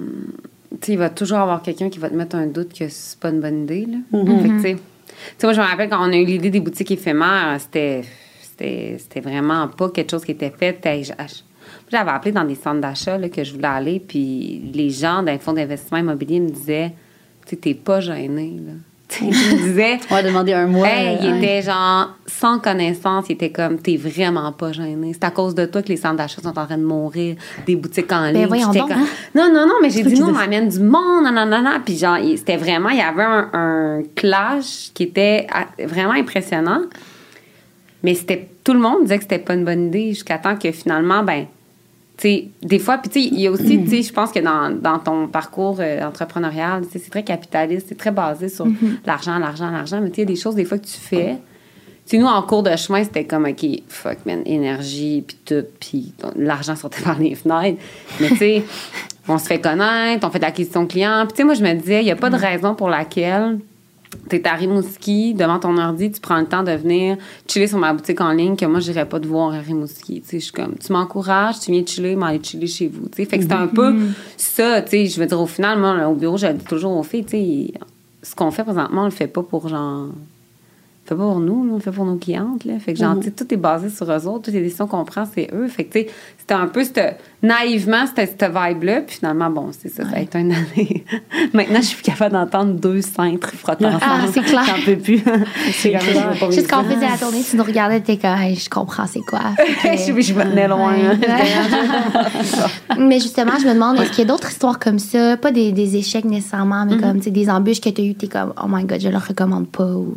il 0.87 0.97
va 0.97 1.09
toujours 1.09 1.39
avoir 1.39 1.61
quelqu'un 1.61 1.89
qui 1.89 1.99
va 1.99 2.09
te 2.09 2.15
mettre 2.15 2.35
un 2.35 2.45
doute 2.47 2.73
que 2.77 2.85
c'est 2.89 3.19
pas 3.19 3.29
une 3.29 3.39
bonne 3.41 3.63
idée. 3.63 3.87
Là. 3.89 4.19
Mm-hmm. 4.19 4.59
Fait 4.61 4.73
que, 4.75 4.79
tu 5.29 5.35
sais, 5.37 5.47
moi, 5.47 5.53
je 5.53 5.61
me 5.61 5.65
rappelle 5.65 5.89
quand 5.89 6.07
on 6.07 6.11
a 6.11 6.17
eu 6.17 6.25
l'idée 6.25 6.49
des 6.49 6.59
boutiques 6.59 6.91
éphémères, 6.91 7.59
c'était, 7.59 8.03
vraiment 9.21 9.67
pas 9.67 9.89
quelque 9.89 10.11
chose 10.11 10.25
qui 10.25 10.31
était 10.31 10.51
fait. 10.51 10.79
J'avais 11.91 12.11
appelé 12.11 12.31
dans 12.31 12.43
des 12.43 12.55
centres 12.55 12.81
d'achat 12.81 13.17
que 13.29 13.43
je 13.43 13.53
voulais 13.53 13.67
aller, 13.67 13.99
puis 13.99 14.61
les 14.73 14.89
gens 14.89 15.23
d'un 15.23 15.37
fonds 15.37 15.53
d'investissement 15.53 15.99
immobilier 15.99 16.39
me 16.39 16.49
disaient 16.49 16.93
Tu 17.45 17.57
t'es 17.57 17.73
pas 17.73 17.99
gêné. 17.99 18.59
Là. 18.65 18.73
Ils 19.21 19.27
me 19.27 19.57
disaient 19.67 19.99
Ouais, 20.09 20.23
demander 20.23 20.53
un 20.53 20.65
mois. 20.65 20.87
Hey, 20.87 21.19
il 21.21 21.35
était 21.37 21.61
genre 21.61 22.09
sans 22.25 22.57
connaissance, 22.59 23.25
il 23.29 23.33
était 23.33 23.51
comme 23.51 23.77
t'es 23.79 23.95
vraiment 23.95 24.51
pas 24.51 24.71
gêné. 24.71 25.11
C'est 25.13 25.23
à 25.23 25.29
cause 25.31 25.53
de 25.53 25.65
toi 25.65 25.81
que 25.83 25.89
les 25.89 25.97
centres 25.97 26.15
d'achat 26.15 26.41
sont 26.41 26.57
en 26.57 26.65
train 26.65 26.77
de 26.77 26.83
mourir, 26.83 27.35
des 27.67 27.75
boutiques 27.75 28.11
en 28.11 28.23
ligne. 28.25 28.33
Ben 28.33 28.47
voyons 28.47 28.67
J'étais 28.67 28.79
donc, 28.79 28.89
comme- 28.89 29.01
hein? 29.01 29.07
Non, 29.35 29.49
non, 29.53 29.67
non, 29.67 29.75
mais 29.81 29.89
j'ai 29.91 30.03
dit 30.03 30.19
non, 30.19 30.29
on 30.29 30.31
m'amène 30.31 30.67
du 30.69 30.79
monde, 30.79 31.23
non, 31.25 31.31
non, 31.31 31.45
non, 31.45 31.61
non. 31.61 31.79
Puis 31.85 31.97
genre, 31.97 32.17
il- 32.17 32.37
c'était 32.37 32.57
vraiment, 32.57 32.89
il 32.89 32.97
y 32.97 33.01
avait 33.01 33.23
un, 33.23 33.49
un 33.53 34.01
clash 34.15 34.91
qui 34.93 35.03
était 35.03 35.47
vraiment 35.79 36.13
impressionnant. 36.13 36.81
Mais 38.01 38.15
c'était 38.15 38.49
tout 38.63 38.73
le 38.73 38.79
monde 38.79 39.03
disait 39.03 39.17
que 39.17 39.23
c'était 39.23 39.39
pas 39.39 39.53
une 39.53 39.63
bonne 39.65 39.87
idée 39.87 40.09
jusqu'à 40.09 40.37
temps 40.37 40.55
que 40.57 40.71
finalement, 40.71 41.23
ben, 41.23 41.45
des 42.61 42.79
fois, 42.79 42.97
puis 42.97 43.09
tu 43.09 43.21
sais, 43.21 43.27
il 43.27 43.39
y 43.39 43.47
a 43.47 43.51
aussi, 43.51 43.83
tu 43.83 43.89
sais, 43.89 44.01
je 44.01 44.13
pense 44.13 44.31
que 44.31 44.39
dans, 44.39 44.69
dans 44.69 44.99
ton 44.99 45.27
parcours 45.27 45.77
euh, 45.79 46.03
entrepreneurial, 46.03 46.85
tu 46.85 46.93
sais, 46.93 46.99
c'est 46.99 47.09
très 47.09 47.23
capitaliste, 47.23 47.87
c'est 47.89 47.97
très 47.97 48.11
basé 48.11 48.49
sur 48.49 48.65
l'argent, 49.05 49.37
l'argent, 49.39 49.69
l'argent, 49.69 49.99
mais 50.01 50.09
tu 50.09 50.15
sais, 50.15 50.21
il 50.21 50.29
y 50.29 50.31
a 50.31 50.35
des 50.35 50.39
choses 50.39 50.55
des 50.55 50.65
fois 50.65 50.77
que 50.77 50.85
tu 50.85 50.99
fais. 50.99 51.37
Tu 52.05 52.11
sais, 52.11 52.17
nous, 52.17 52.27
en 52.27 52.41
cours 52.41 52.63
de 52.63 52.75
chemin, 52.75 53.03
c'était 53.03 53.25
comme, 53.25 53.45
OK, 53.45 53.65
fuck, 53.87 54.25
man, 54.25 54.41
énergie, 54.45 55.23
puis 55.25 55.37
tout, 55.45 55.65
puis 55.79 56.13
l'argent 56.35 56.75
sortait 56.75 57.01
par 57.03 57.19
les 57.19 57.35
fenêtres. 57.35 57.81
Mais 58.19 58.29
tu 58.29 58.37
sais, 58.37 58.63
on 59.27 59.37
se 59.37 59.45
fait 59.45 59.59
connaître, 59.59 60.25
on 60.27 60.31
fait 60.31 60.39
de 60.39 60.43
l'acquisition 60.43 60.85
client. 60.85 61.25
Puis 61.25 61.33
tu 61.33 61.37
sais, 61.37 61.43
moi, 61.43 61.53
je 61.53 61.63
me 61.63 61.73
disais, 61.73 62.01
il 62.01 62.05
n'y 62.05 62.11
a 62.11 62.15
pas 62.15 62.29
de 62.29 62.37
raison 62.37 62.75
pour 62.75 62.89
laquelle 62.89 63.59
tu 64.29 64.35
es 64.35 64.47
à 64.47 64.53
Rimouski, 64.53 65.33
devant 65.33 65.59
ton 65.59 65.77
ordi, 65.77 66.11
tu 66.11 66.19
prends 66.19 66.39
le 66.39 66.45
temps 66.45 66.63
de 66.63 66.71
venir 66.71 67.17
chiller 67.47 67.67
sur 67.67 67.77
ma 67.77 67.93
boutique 67.93 68.21
en 68.21 68.31
ligne, 68.31 68.55
que 68.55 68.65
moi, 68.65 68.79
je 68.79 68.91
n'irais 68.91 69.07
pas 69.07 69.19
te 69.19 69.27
voir 69.27 69.53
à 69.53 69.59
Rimouski. 69.59 70.21
Tu 70.21 70.27
sais, 70.27 70.39
je 70.39 70.43
suis 70.45 70.53
comme, 70.53 70.75
tu 70.75 70.91
m'encourages, 70.91 71.59
tu 71.59 71.71
viens 71.71 71.85
chiller, 71.85 72.15
mais 72.15 72.25
aller 72.25 72.43
chiller 72.43 72.67
chez 72.67 72.87
vous. 72.87 73.07
Tu 73.09 73.23
sais, 73.23 73.25
fait 73.25 73.39
que 73.39 73.43
c'est 73.43 73.53
un 73.53 73.67
peu 73.67 73.95
ça, 74.37 74.81
tu 74.81 74.89
sais. 74.89 75.05
Je 75.07 75.19
veux 75.19 75.25
dire, 75.25 75.39
au 75.39 75.47
final, 75.47 75.79
moi, 75.79 76.07
au 76.07 76.15
bureau, 76.15 76.37
je 76.37 76.47
dis 76.47 76.65
toujours 76.65 76.97
aux 76.97 77.03
filles, 77.03 77.25
tu 77.25 77.31
sais, 77.31 77.73
ce 78.21 78.35
qu'on 78.35 78.51
fait 78.51 78.63
présentement, 78.63 79.01
on 79.01 79.05
le 79.05 79.11
fait 79.11 79.27
pas 79.27 79.43
pour 79.43 79.67
genre. 79.67 80.07
Le 81.05 81.09
fait 81.09 81.15
pas 81.15 81.23
pour 81.27 81.39
nous, 81.41 81.65
nous, 81.65 81.71
on 81.73 81.75
le 81.75 81.81
fait 81.81 81.91
pour 81.91 82.05
nos 82.05 82.15
clientes. 82.15 82.63
Là. 82.63 82.79
Fait 82.79 82.93
que, 82.93 82.99
genre, 82.99 83.15
sais, 83.21 83.31
tout 83.31 83.53
est 83.53 83.57
basé 83.57 83.89
sur 83.89 84.09
eux 84.09 84.25
autres. 84.27 84.43
Toutes 84.43 84.53
les 84.53 84.61
décisions 84.61 84.87
qu'on 84.87 85.03
prend, 85.03 85.25
c'est 85.25 85.49
eux. 85.53 85.67
Fait 85.67 85.83
que, 85.83 85.99
tu 85.99 86.05
sais, 86.07 86.13
c'était 86.37 86.53
un 86.53 86.67
peu 86.67 86.81
cette- 86.85 87.19
naïvement, 87.41 88.05
c'était 88.07 88.25
cette 88.25 88.43
vibe-là. 88.49 89.01
Puis 89.01 89.17
finalement, 89.17 89.49
bon, 89.49 89.71
c'est 89.77 89.89
ça, 89.89 90.03
ça 90.09 90.15
a 90.15 90.19
été 90.21 90.39
une 90.39 90.53
année. 90.53 91.03
Maintenant, 91.53 91.81
je 91.81 91.87
suis 91.87 91.95
plus 91.97 92.03
capable 92.09 92.31
d'entendre 92.31 92.73
deux 92.75 93.01
cintres 93.01 93.49
frotter 93.53 93.85
ensemble. 93.85 94.01
Ah, 94.01 94.19
c'est 94.33 94.43
clair. 94.43 94.63
J'en 94.65 94.81
peux 94.85 94.95
plus. 94.95 95.21
c'est 95.73 95.89
clair. 95.91 96.33
Juste 96.51 96.69
quand 96.69 96.81
on 96.81 96.89
faisait 96.89 97.05
la 97.09 97.17
tournée, 97.17 97.41
tu 97.49 97.57
nous 97.57 97.63
regardais, 97.65 97.99
t'es 97.99 98.15
comme, 98.15 98.37
Hey, 98.37 98.55
je 98.55 98.69
comprends 98.69 99.05
c'est 99.05 99.19
quoi. 99.21 99.41
Je, 99.83 100.21
je 100.21 100.33
me 100.33 100.43
tenais 100.43 100.69
loin. 100.69 100.93
Ouais. 100.93 101.17
mais 102.97 103.19
justement, 103.19 103.53
je 103.61 103.67
me 103.67 103.73
demande, 103.73 103.99
est-ce 103.99 104.11
qu'il 104.11 104.19
y 104.19 104.21
a 104.21 104.25
d'autres 104.31 104.49
histoires 104.49 104.79
comme 104.79 104.99
ça? 104.99 105.35
Pas 105.37 105.51
des, 105.51 105.73
des 105.73 105.97
échecs 105.97 106.25
nécessairement, 106.25 106.85
mais 106.85 106.97
comme 106.97 107.17
tu 107.17 107.23
sais, 107.25 107.31
des 107.31 107.49
embûches 107.49 107.81
que 107.81 107.89
tu 107.89 108.01
as 108.01 108.05
eues, 108.05 108.15
t'es 108.15 108.27
comme, 108.27 108.53
oh 108.61 108.67
my 108.69 108.85
god, 108.85 109.01
je 109.01 109.09
leur 109.09 109.27
recommande 109.27 109.67
pas. 109.67 109.85
Ou... 109.85 110.15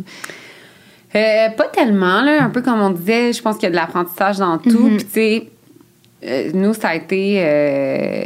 Euh, 1.14 1.48
pas 1.50 1.68
tellement, 1.68 2.20
là. 2.22 2.42
Un 2.44 2.50
peu 2.50 2.62
comme 2.62 2.80
on 2.80 2.90
disait, 2.90 3.32
je 3.32 3.40
pense 3.40 3.56
qu'il 3.56 3.64
y 3.64 3.66
a 3.66 3.70
de 3.70 3.76
l'apprentissage 3.76 4.38
dans 4.38 4.58
tout. 4.58 4.88
Puis, 4.88 5.04
tu 5.04 5.10
sais, 5.10 5.48
euh, 6.24 6.50
nous, 6.52 6.74
ça 6.74 6.88
a 6.88 6.94
été. 6.96 7.36
euh, 7.38 8.24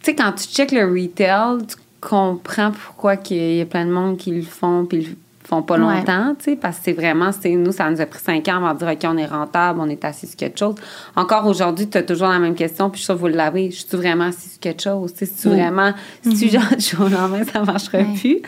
tu 0.00 0.02
sais, 0.02 0.14
quand 0.14 0.32
tu 0.32 0.44
checkes 0.48 0.72
le 0.72 0.84
retail, 0.84 1.66
tu 1.66 1.76
comprends 2.00 2.72
pourquoi 2.72 3.16
qu'il 3.16 3.56
y 3.56 3.60
a 3.60 3.66
plein 3.66 3.86
de 3.86 3.90
monde 3.90 4.16
qui 4.16 4.30
le 4.32 4.42
font 4.42 4.84
puis 4.86 5.16
font 5.48 5.62
pas 5.62 5.78
Ouais. 5.78 5.80
longtemps, 6.00 6.34
tu 6.38 6.44
sais, 6.44 6.56
parce 6.56 6.76
que 6.76 6.84
c'est 6.84 6.92
vraiment, 6.92 7.30
c'est 7.32 7.50
nous, 7.54 7.72
ça 7.72 7.88
nous 7.90 8.00
a 8.02 8.06
pris 8.06 8.20
cinq 8.20 8.46
ans 8.48 8.56
avant 8.56 8.74
de 8.74 8.78
dire, 8.80 8.88
OK, 8.88 8.98
on 9.04 9.16
est 9.16 9.24
rentable, 9.26 9.80
on 9.80 9.88
est 9.88 10.04
assis 10.04 10.26
sur 10.26 10.36
quelque 10.36 10.58
chose. 10.58 10.74
Encore 11.16 11.46
aujourd'hui, 11.46 11.88
tu 11.88 11.96
as 11.96 12.02
toujours 12.02 12.28
la 12.28 12.38
même 12.38 12.54
question, 12.54 12.90
puis 12.90 13.00
je 13.00 13.04
suis 13.06 13.14
vous 13.14 13.28
l'avez, 13.28 13.70
je 13.70 13.78
suis 13.86 13.96
vraiment 13.96 14.24
assis 14.24 14.50
sur 14.50 14.60
quelque 14.60 14.82
chose, 14.82 15.12
tu 15.14 15.20
sais, 15.20 15.26
si 15.34 15.42
tu 15.42 15.48
vraiment, 15.48 15.92
si 16.22 16.34
tu 16.36 16.48
genre 16.50 16.68
du 16.76 16.84
jour 16.84 17.06
au 17.06 17.08
lendemain, 17.08 17.44
ça 17.44 17.62
marcherait 17.62 18.02
Ouais. 18.04 18.14
plus? 18.20 18.42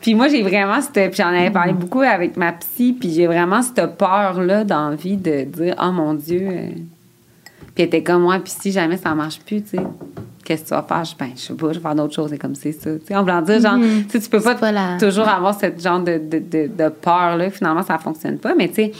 Puis 0.00 0.14
moi, 0.14 0.28
j'ai 0.28 0.42
vraiment 0.42 0.80
cette, 0.80 1.10
puis 1.12 1.22
j'en 1.22 1.28
avais 1.28 1.50
parlé 1.50 1.72
beaucoup 1.74 2.00
avec 2.00 2.36
ma 2.38 2.52
psy, 2.52 2.96
puis 2.98 3.10
j'ai 3.12 3.26
vraiment 3.26 3.60
cette 3.62 3.96
peur-là 3.98 4.64
d'envie 4.64 5.16
de 5.18 5.42
dire, 5.44 5.74
oh 5.82 5.92
mon 5.92 6.14
Dieu. 6.14 6.48
Puis 7.78 7.84
elle 7.84 7.94
était 7.94 8.02
comme 8.02 8.22
moi, 8.22 8.40
puis 8.40 8.52
si 8.60 8.72
jamais 8.72 8.96
ça 8.96 9.14
marche 9.14 9.38
plus, 9.38 9.62
tu 9.62 9.76
sais, 9.76 9.82
qu'est-ce 10.44 10.64
que 10.64 10.68
tu 10.70 10.74
vas 10.74 10.82
faire? 10.82 11.04
Je, 11.04 11.14
ben, 11.16 11.30
je 11.36 11.40
sais 11.42 11.54
pas, 11.54 11.68
je 11.72 11.78
vais 11.78 11.80
faire 11.80 11.94
d'autres 11.94 12.12
choses, 12.16 12.32
et 12.32 12.36
comme 12.38 12.56
c'est 12.56 12.72
ça. 12.72 12.90
Tu 12.98 13.06
sais, 13.06 13.14
en 13.14 13.22
voulant 13.22 13.40
dire, 13.40 13.60
genre, 13.60 13.78
tu 13.78 14.10
sais, 14.10 14.18
tu 14.20 14.28
peux 14.28 14.40
pas, 14.40 14.54
C'est 14.54 14.60
pas 14.60 14.72
la- 14.72 14.96
toujours 14.98 15.28
avoir 15.28 15.56
cette 15.56 15.80
genre 15.80 16.00
de, 16.00 16.18
de, 16.18 16.38
de, 16.40 16.66
de 16.76 16.88
peur-là, 16.88 17.50
finalement, 17.50 17.84
ça 17.84 17.96
fonctionne 17.98 18.38
pas. 18.38 18.56
Mais 18.56 18.66
tu 18.66 18.74
sais, 18.74 18.92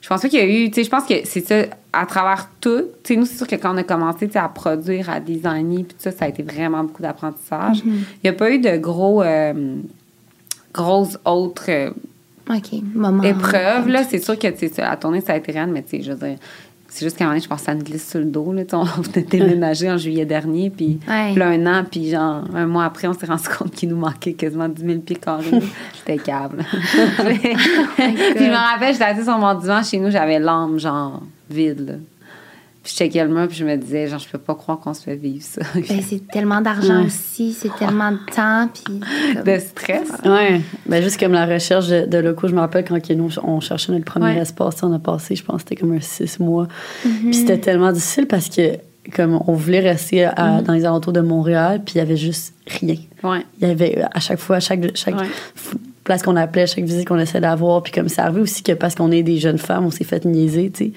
je 0.00 0.08
pense 0.08 0.22
pas 0.22 0.28
qu'il 0.28 0.38
y 0.38 0.42
a 0.42 0.46
eu, 0.46 0.68
tu 0.70 0.76
sais, 0.76 0.84
je 0.84 0.90
pense 0.90 1.06
que 1.06 1.14
c'est 1.24 1.44
ça, 1.44 1.64
à 1.92 2.06
travers 2.06 2.48
tout, 2.60 2.82
tu 3.02 3.14
sais, 3.14 3.16
nous, 3.18 3.26
c'est 3.26 3.36
sûr 3.36 3.48
que 3.48 3.56
quand 3.56 3.74
on 3.74 3.78
a 3.78 3.82
commencé, 3.82 4.28
tu 4.28 4.34
sais, 4.34 4.38
à 4.38 4.48
produire, 4.48 5.10
à 5.10 5.18
designer, 5.18 5.78
puis 5.82 5.86
tout 5.86 5.94
ça, 5.98 6.12
ça 6.12 6.26
a 6.26 6.28
été 6.28 6.44
vraiment 6.44 6.84
beaucoup 6.84 7.02
d'apprentissage. 7.02 7.82
Il 7.84 8.04
n'y 8.22 8.30
a 8.30 8.32
pas 8.32 8.48
eu 8.52 8.60
de 8.60 8.76
gros, 8.76 9.24
euh, 9.24 9.74
grosses 10.72 11.18
autres 11.24 11.64
euh, 11.68 11.90
OK, 13.30 13.32
là. 13.88 14.04
C'est 14.04 14.20
sûr 14.22 14.38
que, 14.38 14.46
tu 14.46 14.68
sais, 14.68 14.82
la 14.82 14.96
tournée, 14.96 15.20
ça 15.20 15.32
a 15.32 15.36
été 15.36 15.50
raide, 15.50 15.70
mais 15.70 15.82
tu 15.82 15.96
sais, 15.96 16.02
je 16.02 16.12
veux 16.12 16.28
dire, 16.28 16.38
c'est 16.92 17.06
juste 17.06 17.16
qu'à 17.16 17.24
un 17.24 17.28
moment 17.28 17.34
donné, 17.36 17.44
je 17.44 17.48
pense 17.48 17.60
que 17.60 17.64
ça 17.66 17.74
nous 17.74 17.82
glisse 17.84 18.08
sur 18.10 18.18
le 18.18 18.26
dos, 18.26 18.52
là. 18.52 18.62
On 18.72 18.82
venait 19.00 19.22
déménager 19.22 19.90
en 19.90 19.96
juillet 19.96 20.24
dernier, 20.26 20.70
puis 20.70 20.98
Ouais. 21.08 21.34
là, 21.34 21.48
un 21.48 21.66
an, 21.66 21.84
puis 21.90 22.10
genre, 22.10 22.44
un 22.54 22.66
mois 22.66 22.84
après, 22.84 23.06
on 23.08 23.12
s'est 23.14 23.26
rendu 23.26 23.48
compte 23.58 23.70
qu'il 23.72 23.88
nous 23.88 23.96
manquait 23.96 24.32
quasiment 24.34 24.68
10 24.68 24.84
000 24.84 24.98
pieds 25.00 25.16
carrés. 25.16 25.44
C'était 25.94 26.18
câble. 26.22 26.64
puis 26.74 27.38
je 27.54 28.50
me 28.50 28.72
rappelle, 28.72 28.92
j'étais 28.92 29.04
assise 29.04 29.24
sur 29.24 29.38
mon 29.38 29.54
divan 29.54 29.82
chez 29.82 29.98
nous, 29.98 30.10
j'avais 30.10 30.38
l'âme, 30.38 30.78
genre, 30.78 31.22
vide, 31.48 31.80
là. 31.86 31.94
Puis 32.82 32.94
le 33.14 33.28
mur, 33.28 33.46
puis 33.46 33.56
je 33.58 33.64
me 33.64 33.76
disais, 33.76 34.08
genre, 34.08 34.18
je 34.18 34.28
peux 34.28 34.38
pas 34.38 34.54
croire 34.54 34.78
qu'on 34.80 34.94
se 34.94 35.02
fait 35.02 35.14
vivre 35.16 35.44
ça. 35.44 35.60
Ben, 35.74 36.00
c'est 36.02 36.26
tellement 36.28 36.60
d'argent 36.62 37.04
aussi, 37.04 37.52
c'est 37.52 37.74
tellement 37.76 38.12
de 38.12 38.18
temps, 38.34 38.68
puis... 38.72 39.00
comme- 39.34 39.42
de 39.44 39.58
stress. 39.58 40.08
Ouais. 40.24 40.62
Ben, 40.86 41.02
juste 41.02 41.20
comme 41.20 41.32
la 41.32 41.44
recherche 41.46 41.88
de, 41.88 42.06
de 42.06 42.18
locaux, 42.18 42.48
je 42.48 42.54
me 42.54 42.60
rappelle 42.60 42.84
quand 42.86 43.10
nous, 43.10 43.28
on 43.42 43.60
cherchait 43.60 43.92
notre 43.92 44.06
premier 44.06 44.26
Ouais. 44.36 44.38
espace, 44.38 44.82
on 44.82 44.92
a 44.94 44.98
passé, 44.98 45.36
je 45.36 45.44
pense, 45.44 45.60
c'était 45.60 45.76
comme 45.76 45.92
un 45.92 46.00
six 46.00 46.40
mois. 46.40 46.68
Puis 47.02 47.34
c'était 47.34 47.58
tellement 47.58 47.92
difficile 47.92 48.26
parce 48.26 48.48
que, 48.48 48.78
comme 49.14 49.40
on 49.46 49.52
voulait 49.52 49.80
rester 49.80 50.24
à- 50.24 50.62
dans 50.62 50.72
les 50.72 50.84
alentours 50.86 51.12
de 51.12 51.20
Montréal, 51.20 51.82
puis 51.84 51.96
il 51.96 51.98
y 51.98 52.00
avait 52.00 52.16
juste 52.16 52.54
rien. 52.66 52.96
Ouais. 53.22 53.44
Il 53.60 53.68
y 53.68 53.70
avait 53.70 54.02
à 54.10 54.20
chaque 54.20 54.38
fois, 54.38 54.56
à 54.56 54.60
chaque, 54.60 54.96
chaque 54.96 55.16
Ouais. 55.18 55.26
F- 56.10 56.16
place 56.16 56.22
qu'on 56.22 56.34
appelait, 56.36 56.66
chaque 56.66 56.82
visite 56.84 57.06
qu'on 57.06 57.18
essayait 57.18 57.40
d'avoir, 57.40 57.82
puis 57.82 57.92
comme 57.92 58.08
ça 58.08 58.24
arrivait 58.24 58.40
aussi 58.40 58.62
que 58.64 58.72
parce 58.72 58.94
qu'on 58.96 59.12
est 59.12 59.22
des 59.22 59.38
jeunes 59.38 59.58
femmes, 59.58 59.86
on 59.86 59.90
s'est 59.92 60.02
fait 60.04 60.24
niaiser, 60.24 60.70
tu 60.70 60.86
sais. 60.86 60.92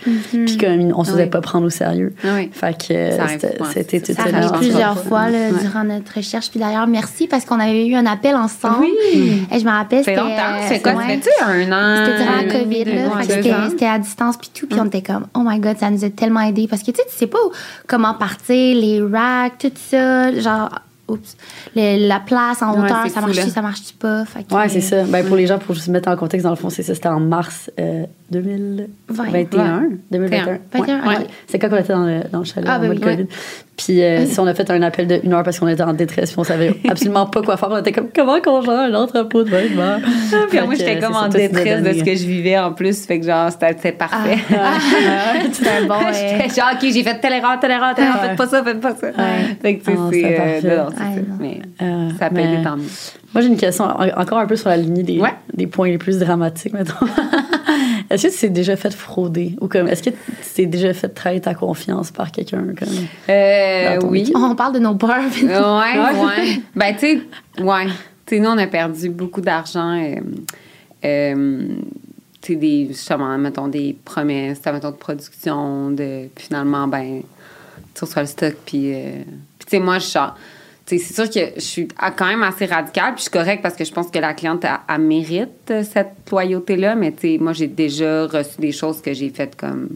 Puis 0.45 0.57
comme 0.57 0.91
on 0.95 1.03
se 1.03 1.11
faisait 1.11 1.23
Oui. 1.23 1.29
pas 1.29 1.41
prendre 1.41 1.67
au 1.67 1.69
sérieux. 1.69 2.15
Oui. 2.23 2.49
Fait 2.51 2.75
que 2.75 2.93
euh, 2.93 3.17
Ça 3.17 3.27
c'était 3.27 3.57
c'était 3.73 4.01
tout 4.01 4.13
Ça 4.13 4.29
la 4.31 4.49
plusieurs 4.51 4.97
fois 5.03 5.29
là, 5.29 5.49
Ouais. 5.51 5.59
durant 5.61 5.83
notre 5.83 6.15
recherche. 6.15 6.49
Puis 6.49 6.59
d'ailleurs, 6.59 6.87
merci 6.87 7.27
parce 7.27 7.45
qu'on 7.45 7.59
avait 7.59 7.85
eu 7.85 7.93
un 7.95 8.05
appel 8.07 8.35
ensemble. 8.35 8.85
Oui. 9.13 9.43
Et 9.51 9.59
je 9.59 9.65
me 9.65 9.69
rappelle, 9.69 10.03
Ça 10.03 10.11
c'était... 10.11 10.21
longtemps. 10.21 10.67
C'est 10.67 10.81
quoi? 10.81 10.93
ouais. 10.93 11.03
C'était-tu 11.21 11.43
un 11.43 11.71
an? 11.71 12.05
C'était 12.05 12.17
durant 12.23 12.35
la 12.37 12.59
COVID, 12.59 12.83
là. 12.85 12.91
ouais, 13.15 13.23
Fait 13.23 13.33
c'était 13.33 13.53
c'était 13.69 13.85
à 13.85 13.99
distance, 13.99 14.37
puis 14.37 14.49
tout. 14.53 14.65
Puis 14.67 14.79
on 14.79 14.85
était 14.85 15.01
comme, 15.03 15.27
oh 15.35 15.41
my 15.45 15.59
God, 15.59 15.77
ça 15.79 15.91
nous 15.91 16.03
a 16.03 16.09
tellement 16.09 16.41
aidé. 16.41 16.67
Parce 16.67 16.81
que, 16.81 16.91
tu 16.91 16.97
sais, 16.97 17.07
tu 17.11 17.15
sais 17.15 17.27
pas 17.27 17.37
comment 17.87 18.13
partir, 18.15 18.75
les 18.75 19.01
racks, 19.01 19.57
tout 19.59 19.71
ça. 19.75 20.31
Genre, 20.39 20.69
oups, 21.07 21.35
le- 21.75 22.07
la 22.07 22.19
place 22.19 22.61
en 22.61 22.73
Ouais, 22.73 22.85
hauteur, 22.85 23.07
ça 23.09 23.21
marche-tu, 23.21 23.49
ça 23.49 23.61
marche-tu 23.61 23.93
pas? 23.95 24.23
Que, 24.49 24.55
Ouais, 24.55 24.69
c'est 24.69 24.81
ça. 24.81 25.03
Ben, 25.03 25.25
pour 25.25 25.35
les 25.35 25.47
gens, 25.47 25.59
pour 25.59 25.75
se 25.75 25.91
mettre 25.91 26.09
en 26.09 26.15
contexte, 26.15 26.43
dans 26.45 26.49
le 26.51 26.55
fond, 26.55 26.69
c'est 26.69 26.83
ça. 26.83 26.95
C'était 26.95 27.09
en 27.09 27.19
mars 27.19 27.69
euh, 27.79 28.05
2021. 28.31 29.83
2021. 30.11 30.59
21, 30.73 31.07
Ouais. 31.07 31.15
ok. 31.17 31.27
C'est 31.47 31.59
quand 31.59 31.69
on 31.71 31.77
était 31.77 31.93
dans 31.93 32.05
le, 32.05 32.21
dans 32.31 32.39
le 32.39 32.45
chalet, 32.45 32.69
Ah, 32.71 32.77
en 32.77 32.81
ben 32.81 32.89
oui, 32.91 32.99
COVID. 32.99 33.25
Puis, 33.75 34.03
euh, 34.03 34.25
si 34.27 34.39
on 34.39 34.45
a 34.45 34.53
fait 34.53 34.69
un 34.69 34.81
appel 34.83 35.07
de 35.07 35.19
une 35.23 35.33
heure 35.33 35.41
parce 35.43 35.57
qu'on 35.59 35.67
était 35.67 35.81
en 35.81 35.93
détresse, 35.93 36.29
puis 36.31 36.39
on 36.39 36.43
savait 36.43 36.75
absolument 36.89 37.25
pas 37.25 37.41
quoi 37.41 37.57
faire. 37.57 37.69
On 37.71 37.77
était 37.79 37.91
comme, 37.91 38.09
comment 38.15 38.39
qu'on 38.39 38.61
gère 38.61 38.79
un 38.79 38.93
entrepôt 38.93 39.43
de 39.43 39.49
vêtements? 39.49 39.97
Puis 39.99 40.57
Fait 40.57 40.61
moi, 40.61 40.73
que, 40.73 40.79
j'étais 40.79 40.93
c'est 40.95 40.99
comme 41.01 41.15
en 41.15 41.27
détresse 41.27 41.81
de 41.83 41.93
ce 41.93 42.03
que 42.03 42.15
je 42.15 42.25
vivais 42.25 42.57
en 42.59 42.71
plus. 42.73 43.03
Fait 43.05 43.19
que 43.19 43.25
genre, 43.25 43.51
c'était 43.51 43.73
c'était 43.73 43.91
parfait. 43.93 44.37
C'était 45.53 45.69
un 45.69 45.85
bon. 45.87 45.95
euh, 45.95 46.11
J'étais 46.13 46.61
genre, 46.61 46.69
OK, 46.73 46.79
j'ai 46.91 47.03
fait 47.03 47.19
telle 47.19 47.33
erreur, 47.33 47.59
telle 47.59 47.71
erreur, 47.71 47.93
telle 47.95 48.05
erreur, 48.05 48.21
faites 48.21 48.35
pas 48.37 48.47
ça, 48.47 48.63
faites 48.63 48.79
pas 48.79 48.95
ça. 48.95 49.07
Fait 49.61 49.75
que, 49.75 49.83
tu 49.83 49.91
sais, 49.91 49.97
Ah, 49.97 50.43
c'est. 50.61 50.92
C'est 50.97 51.21
ça. 51.21 51.37
Mais 51.39 51.61
Euh, 51.81 52.09
ça 52.19 52.29
peut 52.29 52.35
mais- 52.35 52.53
aider 52.53 52.63
tant 52.63 52.77
mieux. 52.77 52.83
Moi, 53.33 53.41
j'ai 53.41 53.47
une 53.47 53.57
question 53.57 53.85
en- 53.85 54.19
encore 54.21 54.39
un 54.39 54.45
peu 54.45 54.55
sur 54.55 54.69
la 54.69 54.77
lignée 54.77 55.03
des, 55.03 55.19
Ouais. 55.19 55.33
des 55.53 55.67
points 55.67 55.89
les 55.89 55.97
plus 55.97 56.19
dramatiques, 56.19 56.73
mettons. 56.73 56.93
est-ce 58.09 58.27
que 58.27 58.33
tu 58.33 58.39
t'es 58.39 58.49
déjà 58.49 58.75
fait 58.75 58.93
frauder? 58.93 59.55
Ou 59.61 59.67
comme, 59.67 59.87
est-ce 59.87 60.03
que 60.03 60.09
tu 60.11 60.15
t'es 60.55 60.65
déjà 60.65 60.93
fait 60.93 61.09
trahir 61.09 61.41
ta 61.41 61.53
confiance 61.55 62.11
par 62.11 62.31
quelqu'un? 62.31 62.63
Comme... 62.77 62.89
Euh, 63.29 63.99
oui. 64.03 64.31
On 64.35 64.55
parle 64.55 64.73
de 64.75 64.79
nos 64.79 64.95
peurs. 64.95 65.23
Ouais, 65.41 65.49
ouais. 65.49 66.61
Ben, 66.75 66.93
tu 66.93 66.99
sais, 66.99 67.21
ouais. 67.63 67.85
Tu 68.25 68.35
sais, 68.35 68.39
nous, 68.39 68.49
on 68.49 68.57
a 68.57 68.67
perdu 68.67 69.09
beaucoup 69.09 69.41
d'argent. 69.41 69.97
euh, 69.99 70.15
euh, 71.05 71.67
tu 72.41 72.53
sais, 72.53 72.59
des, 72.59 72.87
justement, 72.87 73.37
mettons, 73.37 73.67
des 73.67 73.95
promesses, 74.05 74.59
mettons, 74.65 74.91
de 74.91 74.95
production, 74.95 75.91
de, 75.91 76.27
puis 76.35 76.45
finalement, 76.47 76.87
ben, 76.87 77.21
tu 77.93 78.03
reçois 78.03 78.23
le 78.23 78.27
stock, 78.27 78.55
puis, 78.65 78.93
euh, 78.93 79.11
puis 79.59 79.65
tu 79.65 79.69
sais, 79.71 79.79
moi, 79.79 79.99
je 79.99 80.07
c'est 80.99 81.13
sûr 81.13 81.29
que 81.29 81.53
je 81.55 81.61
suis 81.61 81.87
quand 82.17 82.25
même 82.27 82.43
assez 82.43 82.65
radicale, 82.65 83.13
puis 83.15 83.17
je 83.17 83.21
suis 83.23 83.31
correcte 83.31 83.61
parce 83.61 83.75
que 83.75 83.83
je 83.85 83.91
pense 83.91 84.07
que 84.09 84.19
la 84.19 84.33
cliente, 84.33 84.63
elle, 84.65 84.71
elle 84.93 85.01
mérite 85.01 85.49
euh, 85.71 85.83
cette 85.83 86.13
loyauté-là, 86.31 86.95
mais 86.95 87.11
tu 87.11 87.21
sais, 87.33 87.37
moi, 87.39 87.53
j'ai 87.53 87.67
déjà 87.67 88.25
reçu 88.27 88.59
des 88.59 88.71
choses 88.71 89.01
que 89.01 89.13
j'ai 89.13 89.29
faites 89.29 89.55
comme... 89.55 89.89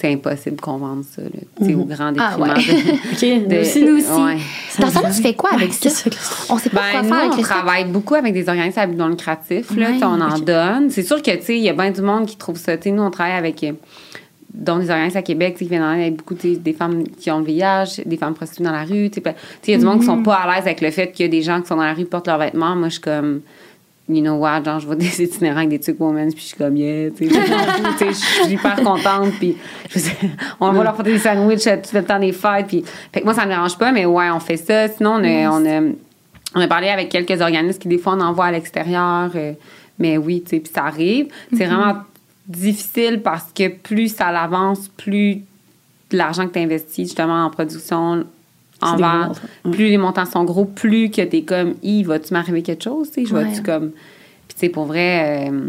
C'est 0.00 0.12
impossible 0.12 0.60
qu'on 0.60 0.76
vende 0.76 1.02
ça, 1.12 1.22
là, 1.22 1.28
tu 1.58 1.64
sais, 1.66 1.74
au 1.74 1.82
grand 1.84 2.12
Ah, 2.18 2.36
détriment 2.36 2.54
ouais. 2.54 3.48
de- 3.48 3.48
nous 3.54 3.60
aussi. 3.60 3.82
Nous 3.84 3.96
aussi. 3.96 4.12
Ouais. 4.22 4.38
Dans 4.78 4.86
fond, 4.92 5.00
tu 5.12 5.20
fais 5.22 5.34
quoi 5.34 5.50
avec 5.54 5.72
ça? 5.72 5.80
Qu'est-ce 5.88 6.04
que- 6.04 6.52
On 6.52 6.56
sait 6.56 6.70
pas 6.70 6.82
Ben, 6.82 6.90
quoi 6.92 7.02
nous, 7.02 7.08
faire 7.08 7.24
on 7.28 7.32
avec 7.32 7.44
travaille 7.44 7.84
beaucoup 7.86 8.14
avec 8.14 8.32
des 8.32 8.48
organismes 8.48 8.78
à 8.78 8.86
but 8.86 8.96
non 8.96 9.08
lucratif. 9.08 9.76
Là, 9.76 9.90
Ouais, 9.90 9.98
on 10.04 10.20
en 10.20 10.38
donne. 10.38 10.90
C'est 10.90 11.02
sûr 11.02 11.20
que, 11.20 11.32
tu 11.32 11.42
sais, 11.42 11.56
il 11.56 11.64
y 11.64 11.68
a 11.68 11.72
bien 11.72 11.90
du 11.90 12.00
monde 12.02 12.26
qui 12.26 12.36
trouve 12.36 12.56
ça. 12.56 12.76
Tu 12.76 12.84
sais, 12.84 12.90
nous, 12.92 13.02
on 13.02 13.10
travaille 13.10 13.34
avec, 13.36 13.64
dont 14.52 14.78
des 14.78 14.90
organismes 14.90 15.18
à 15.18 15.22
Québec, 15.22 15.54
tu 15.54 15.58
sais, 15.58 15.64
qui 15.64 15.70
viennent 15.70 15.82
en 15.82 15.92
aide 15.92 16.00
avec 16.00 16.16
beaucoup, 16.16 16.34
des 16.34 16.72
femmes 16.72 17.04
qui 17.04 17.30
ont 17.30 17.38
le 17.38 17.44
VIH, 17.44 18.02
des 18.06 18.16
femmes 18.16 18.34
prostituées 18.34 18.64
dans 18.64 18.72
la 18.72 18.84
rue. 18.84 19.06
Il 19.06 19.70
y 19.70 19.74
a 19.74 19.78
du 19.78 19.84
monde 19.84 20.00
qui 20.00 20.06
sont 20.06 20.22
pas 20.22 20.36
à 20.36 20.54
l'aise 20.54 20.64
avec 20.64 20.80
le 20.80 20.90
fait 20.90 21.12
qu'il 21.12 21.26
y 21.26 21.28
a 21.28 21.30
des 21.30 21.42
gens 21.42 21.60
qui 21.60 21.68
sont 21.68 21.76
dans 21.76 21.82
la 21.82 21.94
rue, 21.94 22.06
portent 22.06 22.26
leurs 22.26 22.38
vêtements. 22.38 22.74
Moi, 22.74 22.88
je 22.88 22.94
suis 22.94 23.02
comme, 23.02 23.42
you 24.08 24.22
know 24.22 24.36
what, 24.36 24.64
genre, 24.64 24.80
je 24.80 24.86
vois 24.86 24.96
des 24.96 25.22
itinérants 25.22 25.58
avec 25.58 25.68
des 25.68 25.80
trucs 25.80 26.00
women, 26.00 26.32
puis 26.32 26.40
je 26.40 26.46
suis 26.46 26.56
comme, 26.56 26.76
yeah, 26.76 27.10
tu 27.10 27.28
sais, 27.28 28.08
je 28.08 28.14
suis 28.14 28.54
hyper 28.54 28.76
contente, 28.76 29.32
puis 29.38 29.56
on 30.60 30.72
va 30.72 30.82
leur 30.82 30.94
porter 30.94 31.12
des 31.12 31.18
sandwichs 31.18 31.66
euh, 31.66 31.76
tout 31.76 31.94
le 31.94 32.04
temps 32.04 32.18
des 32.18 32.32
fêtes, 32.32 32.66
puis, 32.68 32.84
fait 33.12 33.20
que 33.20 33.24
moi, 33.24 33.34
ça 33.34 33.44
me 33.44 33.50
dérange 33.50 33.76
pas, 33.76 33.92
mais 33.92 34.06
ouais, 34.06 34.30
on 34.30 34.40
fait 34.40 34.56
ça. 34.56 34.88
Sinon, 34.88 35.16
on 35.20 35.24
a, 35.24 35.50
on 35.50 35.66
a, 35.66 35.92
on 36.54 36.60
a 36.60 36.68
parlé 36.68 36.88
avec 36.88 37.10
quelques 37.10 37.40
organismes 37.40 37.78
qui, 37.78 37.88
des 37.88 37.98
fois, 37.98 38.14
on 38.14 38.20
envoie 38.20 38.46
à 38.46 38.52
l'extérieur, 38.52 39.30
euh, 39.34 39.52
mais 39.98 40.16
oui, 40.16 40.42
tu 40.42 40.56
sais, 40.56 40.60
puis 40.60 40.72
ça 40.74 40.84
arrive. 40.84 41.26
C'est 41.54 41.66
vraiment 41.66 42.02
difficile 42.48 43.20
parce 43.22 43.52
que 43.54 43.68
plus 43.68 44.08
ça 44.14 44.32
l'avance, 44.32 44.88
plus 44.96 45.42
l'argent 46.12 46.46
que 46.48 46.54
tu 46.54 46.58
investis, 46.58 47.06
justement, 47.08 47.44
en 47.44 47.50
production, 47.50 48.24
en 48.80 48.96
vente. 48.96 49.40
Ouais. 49.64 49.70
plus 49.72 49.88
les 49.88 49.98
montants 49.98 50.24
sont 50.24 50.44
gros, 50.44 50.64
plus 50.64 51.10
que 51.10 51.22
t'es 51.22 51.42
comme, 51.42 51.74
Hi, 51.82 52.02
va-tu 52.04 52.32
m'arriver 52.32 52.62
quelque 52.62 52.84
chose, 52.84 53.10
tu 53.10 53.22
sais, 53.22 53.26
je 53.28 53.34
Ouais. 53.34 53.44
vais-tu 53.44 53.62
comme. 53.62 53.90
Puis, 53.90 54.54
tu 54.54 54.60
sais, 54.60 54.68
pour 54.70 54.86
vrai, 54.86 55.50
euh, 55.50 55.68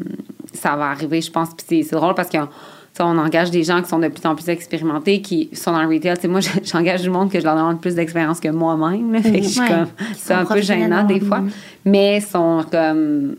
ça 0.54 0.76
va 0.78 0.86
arriver, 0.92 1.22
je 1.22 1.30
pense. 1.32 1.50
Puis, 1.56 1.84
c'est- 1.84 1.96
drôle 1.96 2.16
parce 2.16 2.30
qu'on 2.30 2.46
tu 2.46 2.96
sais, 2.96 3.04
on 3.04 3.18
engage 3.18 3.52
des 3.52 3.64
gens 3.64 3.82
qui 3.84 3.90
sont 3.90 4.00
de 4.00 4.08
plus 4.08 4.26
en 4.28 4.36
plus 4.36 4.48
expérimentés, 4.50 5.22
qui 5.22 5.50
sont 5.54 5.72
dans 5.72 5.84
le 5.84 5.88
retail. 5.90 6.16
Tu 6.16 6.22
sais, 6.22 6.28
moi, 6.28 6.40
j'engage 6.64 7.02
du 7.04 7.10
monde 7.10 7.30
que 7.32 7.40
je 7.40 7.44
leur 7.46 7.56
demande 7.56 7.82
plus 7.82 7.96
d'expérience 7.96 8.40
que 8.40 8.48
moi-même. 8.50 9.22
que 9.22 9.28
Ouais. 9.28 9.86
C'est 10.16 10.34
un 10.34 10.46
peu 10.46 10.62
gênant 10.62 11.04
des 11.04 11.20
fois. 11.20 11.42
Mais 11.86 12.18
ils 12.18 12.22
sont 12.24 12.64
comme. 12.72 13.36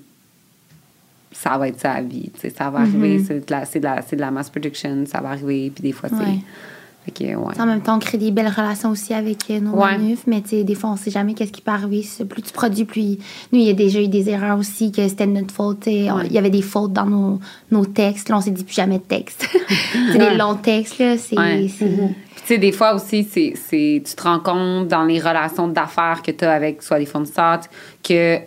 Ça 1.32 1.56
va 1.58 1.68
être 1.68 1.78
sa 1.80 2.00
vie, 2.00 2.30
tu 2.34 2.40
sais, 2.40 2.50
ça 2.50 2.70
va 2.70 2.80
arriver. 2.80 3.22
C'est 3.24 3.46
de, 3.48 3.50
la, 3.52 3.64
c'est 3.64 3.80
de, 3.80 3.88
c'est 4.06 4.16
de 4.16 4.20
la 4.20 4.30
mass 4.30 4.50
production, 4.50 5.04
ça 5.06 5.20
va 5.20 5.30
arriver. 5.30 5.70
Puis 5.74 5.82
des 5.82 5.92
fois. 5.92 6.08
Ouais. 6.12 6.38
Ouais. 7.18 7.34
En 7.58 7.66
même 7.66 7.80
temps, 7.80 7.96
on 7.96 7.98
crée 7.98 8.18
des 8.18 8.30
belles 8.30 8.52
relations 8.54 8.90
aussi 8.90 9.14
avec 9.14 9.50
euh, 9.50 9.58
nos 9.58 9.72
Ouais. 9.72 9.92
manufs, 9.98 10.22
mais 10.28 10.42
tu 10.42 10.50
sais, 10.50 10.64
des 10.64 10.74
fois, 10.76 10.90
on 10.90 10.96
sait 10.96 11.10
jamais 11.10 11.34
qu'est-ce 11.34 11.50
qui 11.50 11.60
peut 11.62 11.72
arriver. 11.72 12.02
C'est- 12.04 12.24
Plus 12.24 12.42
tu 12.42 12.52
produis, 12.52 12.84
plus. 12.84 13.16
Nous, 13.52 13.58
il 13.58 13.62
y 13.62 13.70
a 13.70 13.72
déjà 13.72 14.00
eu 14.00 14.06
des 14.06 14.28
erreurs 14.28 14.58
aussi, 14.58 14.92
que 14.92 15.08
c'était 15.08 15.26
de 15.26 15.32
notre 15.32 15.52
faute. 15.52 15.86
Il 15.86 16.04
y 16.30 16.38
avait 16.38 16.50
des 16.50 16.62
fautes 16.62 16.92
dans 16.92 17.06
nos, 17.06 17.40
nos 17.72 17.84
textes. 17.86 18.28
Là, 18.28 18.36
on 18.36 18.40
s'est 18.40 18.52
dit 18.52 18.62
plus 18.62 18.74
jamais 18.74 18.98
de 18.98 19.02
texte. 19.04 19.44
c'est 20.12 20.18
des 20.18 20.36
longs 20.36 20.54
textes, 20.56 20.98
là. 20.98 21.16
C'est. 21.16 21.34
C'est- 21.68 21.86
Puis, 21.86 22.42
tu 22.42 22.46
sais, 22.46 22.58
des 22.58 22.70
fois 22.72 22.94
aussi, 22.94 23.24
c'est, 23.24 23.54
c'est, 23.56 24.02
tu 24.06 24.14
te 24.14 24.22
rends 24.22 24.38
compte 24.40 24.86
dans 24.86 25.04
les 25.04 25.18
relations 25.18 25.66
d'affaires 25.68 26.20
que 26.22 26.30
tu 26.30 26.44
as 26.44 26.52
avec 26.52 26.80
soit 26.82 26.98
des 26.98 27.06
fournisseurs 27.06 27.60
que 28.06 28.38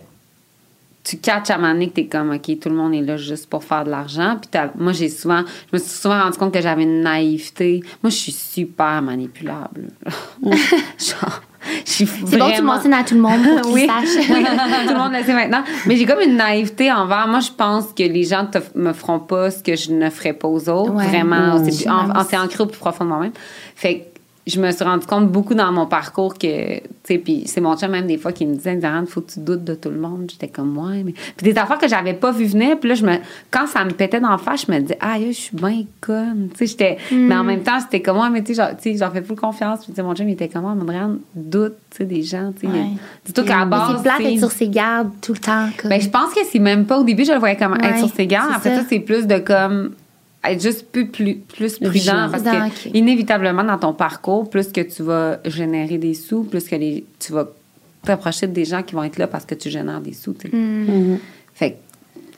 tu 1.04 1.18
catches 1.18 1.50
à 1.50 1.56
un 1.56 1.58
moment 1.58 1.74
donné 1.74 1.90
que 1.90 1.94
tu 1.94 2.00
es 2.00 2.06
comme, 2.06 2.30
OK, 2.30 2.58
tout 2.58 2.70
le 2.70 2.74
monde 2.74 2.94
est 2.94 3.02
là 3.02 3.18
juste 3.18 3.48
pour 3.48 3.62
faire 3.62 3.84
de 3.84 3.90
l'argent. 3.90 4.38
Puis 4.40 4.60
moi, 4.76 4.92
j'ai 4.92 5.10
souvent, 5.10 5.42
je 5.70 5.76
me 5.76 5.78
suis 5.78 5.90
souvent 5.90 6.22
rendu 6.22 6.38
compte 6.38 6.54
que 6.54 6.62
j'avais 6.62 6.84
une 6.84 7.02
naïveté. 7.02 7.82
Moi, 8.02 8.10
je 8.10 8.16
suis 8.16 8.32
super 8.32 9.02
manipulable. 9.02 9.88
Genre, 10.42 11.42
je 11.84 11.90
suis 11.90 12.06
C'est 12.06 12.38
bon, 12.38 12.50
tu 12.56 12.62
mentionnes 12.62 12.94
à 12.94 13.04
tout 13.04 13.14
le 13.14 13.20
monde 13.20 13.42
pour 13.42 13.70
oui. 13.72 13.86
sachent. 13.86 14.28
Oui, 14.30 14.44
tout 14.44 14.92
le 14.92 14.98
monde 14.98 15.12
le 15.12 15.22
sait 15.22 15.34
maintenant. 15.34 15.62
Mais 15.86 15.96
j'ai 15.96 16.06
comme 16.06 16.20
une 16.20 16.36
naïveté 16.36 16.90
envers. 16.90 17.28
Moi, 17.28 17.40
je 17.40 17.50
pense 17.50 17.92
que 17.92 18.02
les 18.02 18.24
gens 18.24 18.46
te, 18.46 18.58
me 18.74 18.94
feront 18.94 19.20
pas 19.20 19.50
ce 19.50 19.62
que 19.62 19.76
je 19.76 19.92
ne 19.92 20.08
ferais 20.08 20.32
pas 20.32 20.48
aux 20.48 20.70
autres. 20.70 20.94
Ouais. 20.94 21.06
Vraiment. 21.06 21.58
Mmh. 21.58 21.70
C'est, 21.70 21.88
en, 21.88 22.10
ancré 22.10 22.62
au 22.62 22.66
plus 22.66 22.78
profond 22.78 23.04
de 23.04 23.10
moi-même. 23.10 23.32
Fait 23.76 23.98
que 23.98 24.13
je 24.46 24.60
me 24.60 24.70
suis 24.72 24.84
rendu 24.84 25.06
compte 25.06 25.30
beaucoup 25.32 25.54
dans 25.54 25.72
mon 25.72 25.86
parcours 25.86 26.34
que, 26.34 26.78
tu 26.78 26.82
sais, 27.04 27.18
puis 27.18 27.44
c'est 27.46 27.62
mon 27.62 27.76
chum 27.76 27.90
même 27.90 28.06
des 28.06 28.18
fois 28.18 28.32
qui 28.32 28.44
me 28.44 28.54
disait, 28.54 28.76
Diane, 28.76 29.06
faut 29.06 29.22
que 29.22 29.32
tu 29.32 29.40
doutes 29.40 29.64
de 29.64 29.74
tout 29.74 29.88
le 29.88 29.98
monde. 29.98 30.28
J'étais 30.30 30.48
comme, 30.48 30.76
ouais, 30.76 31.02
mais. 31.02 31.12
Puis 31.36 31.52
des 31.52 31.58
affaires 31.58 31.78
que 31.78 31.88
j'avais 31.88 32.12
pas 32.12 32.30
vu 32.30 32.44
venir, 32.44 32.78
puis 32.78 32.90
là, 32.90 32.94
je 32.94 33.06
me, 33.06 33.16
quand 33.50 33.66
ça 33.66 33.84
me 33.84 33.90
pétait 33.92 34.20
d'en 34.20 34.36
face, 34.36 34.66
je 34.66 34.72
me 34.72 34.80
disais, 34.80 34.98
ah, 35.00 35.16
je 35.18 35.32
suis 35.32 35.56
bien 35.56 35.84
conne. 36.00 36.48
Tu 36.52 36.58
sais, 36.58 36.66
j'étais. 36.66 36.98
Mais 37.12 37.34
en 37.34 37.44
même 37.44 37.62
temps, 37.62 37.80
c'était 37.80 38.02
comme, 38.02 38.18
ouais, 38.18 38.28
mais 38.30 38.42
tu 38.42 38.54
sais, 38.54 38.62
genre, 38.62 38.76
tu 38.76 38.92
sais, 38.92 38.98
j'en 38.98 39.10
fais 39.10 39.22
full 39.22 39.36
confiance. 39.36 39.86
Puis 39.86 40.02
mon 40.02 40.14
chum, 40.14 40.28
il 40.28 40.32
était 40.32 40.48
comme, 40.48 40.64
ouais, 40.66 40.84
Diane, 40.92 41.20
doute, 41.34 41.74
tu 41.90 41.96
sais, 41.98 42.04
des 42.04 42.22
gens, 42.22 42.52
tu 42.52 42.66
sais. 42.66 42.72
Ouais. 42.72 42.88
Dis-toi 43.24 43.44
qu'à 43.44 43.64
Mais 43.64 43.70
base. 43.70 43.92
c'est 43.96 44.02
plate 44.02 44.18
d'être 44.22 44.38
sur 44.38 44.52
ses 44.52 44.68
gardes 44.68 45.10
tout 45.22 45.32
le 45.32 45.38
temps. 45.38 45.68
Comme... 45.80 45.88
ben, 45.88 46.00
je 46.00 46.08
pense 46.10 46.34
que 46.34 46.40
c'est 46.50 46.58
même 46.58 46.84
pas 46.84 46.98
au 46.98 47.04
début, 47.04 47.24
je 47.24 47.32
le 47.32 47.38
voyais 47.38 47.56
comme 47.56 47.72
Ouais, 47.72 47.88
être 47.88 47.98
sur 47.98 48.10
ses 48.14 48.26
gardes. 48.26 48.52
Après 48.54 48.74
ça, 48.74 48.82
ça. 48.82 48.86
c'est 48.90 49.00
plus 49.00 49.26
de 49.26 49.38
comme 49.38 49.92
être 50.50 50.62
juste 50.62 50.86
plus, 50.90 51.06
plus, 51.06 51.34
plus 51.38 51.78
prudent 51.78 52.28
parce 52.30 52.42
Prudent, 52.42 52.68
que 52.70 52.96
inévitablement 52.96 53.64
dans 53.64 53.78
ton 53.78 53.92
parcours, 53.92 54.48
plus 54.48 54.70
que 54.72 54.80
tu 54.80 55.02
vas 55.02 55.38
générer 55.44 55.98
des 55.98 56.14
sous, 56.14 56.44
plus 56.44 56.68
que 56.68 56.76
les, 56.76 57.04
tu 57.18 57.32
vas 57.32 57.48
t'approcher 58.02 58.46
des 58.46 58.64
gens 58.64 58.82
qui 58.82 58.94
vont 58.94 59.04
être 59.04 59.18
là 59.18 59.26
parce 59.26 59.44
que 59.44 59.54
tu 59.54 59.70
génères 59.70 60.00
des 60.00 60.12
sous. 60.12 60.34
Hmm. 60.52 61.16
Fait 61.54 61.72
que 61.72 61.76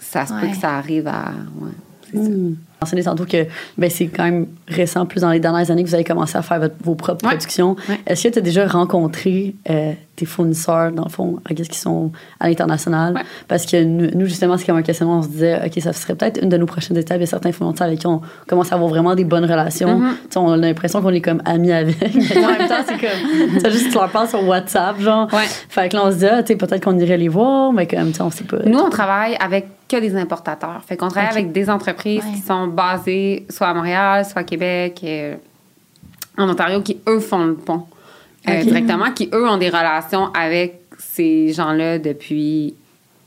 ça 0.00 0.26
se 0.26 0.32
peut 0.32 0.48
que 0.48 0.56
ça 0.56 0.76
arrive 0.76 1.08
à. 1.08 1.32
Ouais. 1.60 1.70
C'est 2.10 2.24
ça. 2.24 2.30
Hmm. 2.76 2.84
mentionné 2.84 3.02
tantôt 3.04 3.24
que 3.24 3.46
ben, 3.78 3.88
c'est 3.90 4.06
quand 4.08 4.24
même 4.24 4.46
récent, 4.68 5.06
plus 5.06 5.20
dans 5.20 5.30
les 5.30 5.40
dernières 5.40 5.70
années, 5.70 5.82
que 5.82 5.88
vous 5.88 5.94
avez 5.94 6.04
commencé 6.04 6.36
à 6.36 6.42
faire 6.42 6.60
votre- 6.60 6.74
vos 6.84 6.94
propres 6.94 7.24
Ouais. 7.24 7.30
productions. 7.30 7.74
Ouais. 7.88 7.98
Est-ce 8.06 8.24
que 8.28 8.32
tu 8.34 8.38
as 8.38 8.42
déjà 8.42 8.66
rencontré 8.66 9.54
euh, 9.70 9.92
tes 10.14 10.26
fournisseurs, 10.26 10.92
dans 10.92 11.04
le 11.04 11.10
fond, 11.10 11.38
qu'est-ce 11.54 11.68
qui 11.70 11.78
sont 11.78 12.10
à 12.40 12.48
l'international? 12.48 13.14
Ouais. 13.14 13.22
Parce 13.48 13.64
que 13.66 13.82
nous, 13.82 14.08
nous, 14.14 14.26
justement, 14.26 14.56
c'est 14.58 14.66
comme 14.66 14.76
un 14.76 14.82
questionnement, 14.82 15.18
on 15.18 15.22
se 15.22 15.28
disait, 15.28 15.60
OK, 15.64 15.82
ça 15.82 15.92
serait 15.94 16.14
peut-être 16.14 16.42
une 16.42 16.48
de 16.50 16.56
nos 16.58 16.66
prochaines 16.66 16.96
étapes. 16.98 17.16
Il 17.18 17.20
y 17.20 17.24
a 17.24 17.26
certains 17.26 17.52
fournisseurs 17.52 17.86
avec 17.86 17.98
qui 18.00 18.06
on 18.06 18.20
commence 18.46 18.70
à 18.72 18.74
avoir 18.76 18.90
vraiment 18.90 19.14
des 19.14 19.24
bonnes 19.24 19.44
relations. 19.44 19.98
Tu 20.00 20.06
sais, 20.30 20.38
On 20.38 20.52
a 20.52 20.56
l'impression 20.56 21.00
qu'on 21.02 21.10
est 21.14 21.20
comme 21.22 21.40
amis 21.44 21.72
avec. 21.72 21.96
Mais 22.00 22.36
en 22.44 22.48
même 22.58 22.68
temps, 22.68 22.74
c'est 22.86 22.98
comme, 22.98 23.62
tu 23.62 23.70
juste 23.70 23.88
tu 23.90 23.94
leur 23.94 24.10
parles 24.10 24.28
sur 24.28 24.46
WhatsApp, 24.46 25.00
genre. 25.00 25.32
Ouais. 25.32 25.44
Fait 25.68 25.88
que 25.88 25.96
là, 25.96 26.02
on 26.06 26.10
se 26.10 26.16
dit, 26.16 26.26
ah, 26.26 26.42
peut-être 26.42 26.82
qu'on 26.84 26.98
irait 26.98 27.16
les 27.18 27.28
voir, 27.28 27.72
mais 27.72 27.86
quand 27.86 27.96
même, 27.98 28.08
tu 28.10 28.16
sais, 28.18 28.22
on 28.22 28.30
sait 28.30 28.44
pas. 28.44 28.58
Nous, 28.66 28.78
on 28.78 28.90
travaille 28.90 29.34
avec 29.40 29.66
que 29.88 29.96
des 29.96 30.16
importateurs. 30.16 30.82
Fait 30.86 30.96
qu'on 30.96 31.08
travaille 31.08 31.30
avec 31.30 31.52
des 31.52 31.70
entreprises 31.70 32.24
Ouais. 32.24 32.32
qui 32.34 32.40
sont 32.40 32.66
basées 32.66 33.46
soit 33.50 33.68
à 33.68 33.74
Montréal, 33.74 34.24
soit 34.24 34.40
à 34.40 34.44
Québec, 34.44 35.00
euh, 35.04 35.36
en 36.36 36.48
Ontario, 36.48 36.80
qui, 36.82 36.98
eux, 37.08 37.20
font 37.20 37.44
le 37.44 37.54
pont 37.54 37.86
euh, 38.48 38.62
directement, 38.62 39.10
qui, 39.12 39.28
eux, 39.32 39.48
ont 39.48 39.56
des 39.58 39.68
relations 39.68 40.32
avec 40.34 40.80
ces 40.98 41.52
gens-là 41.52 41.98
depuis... 41.98 42.74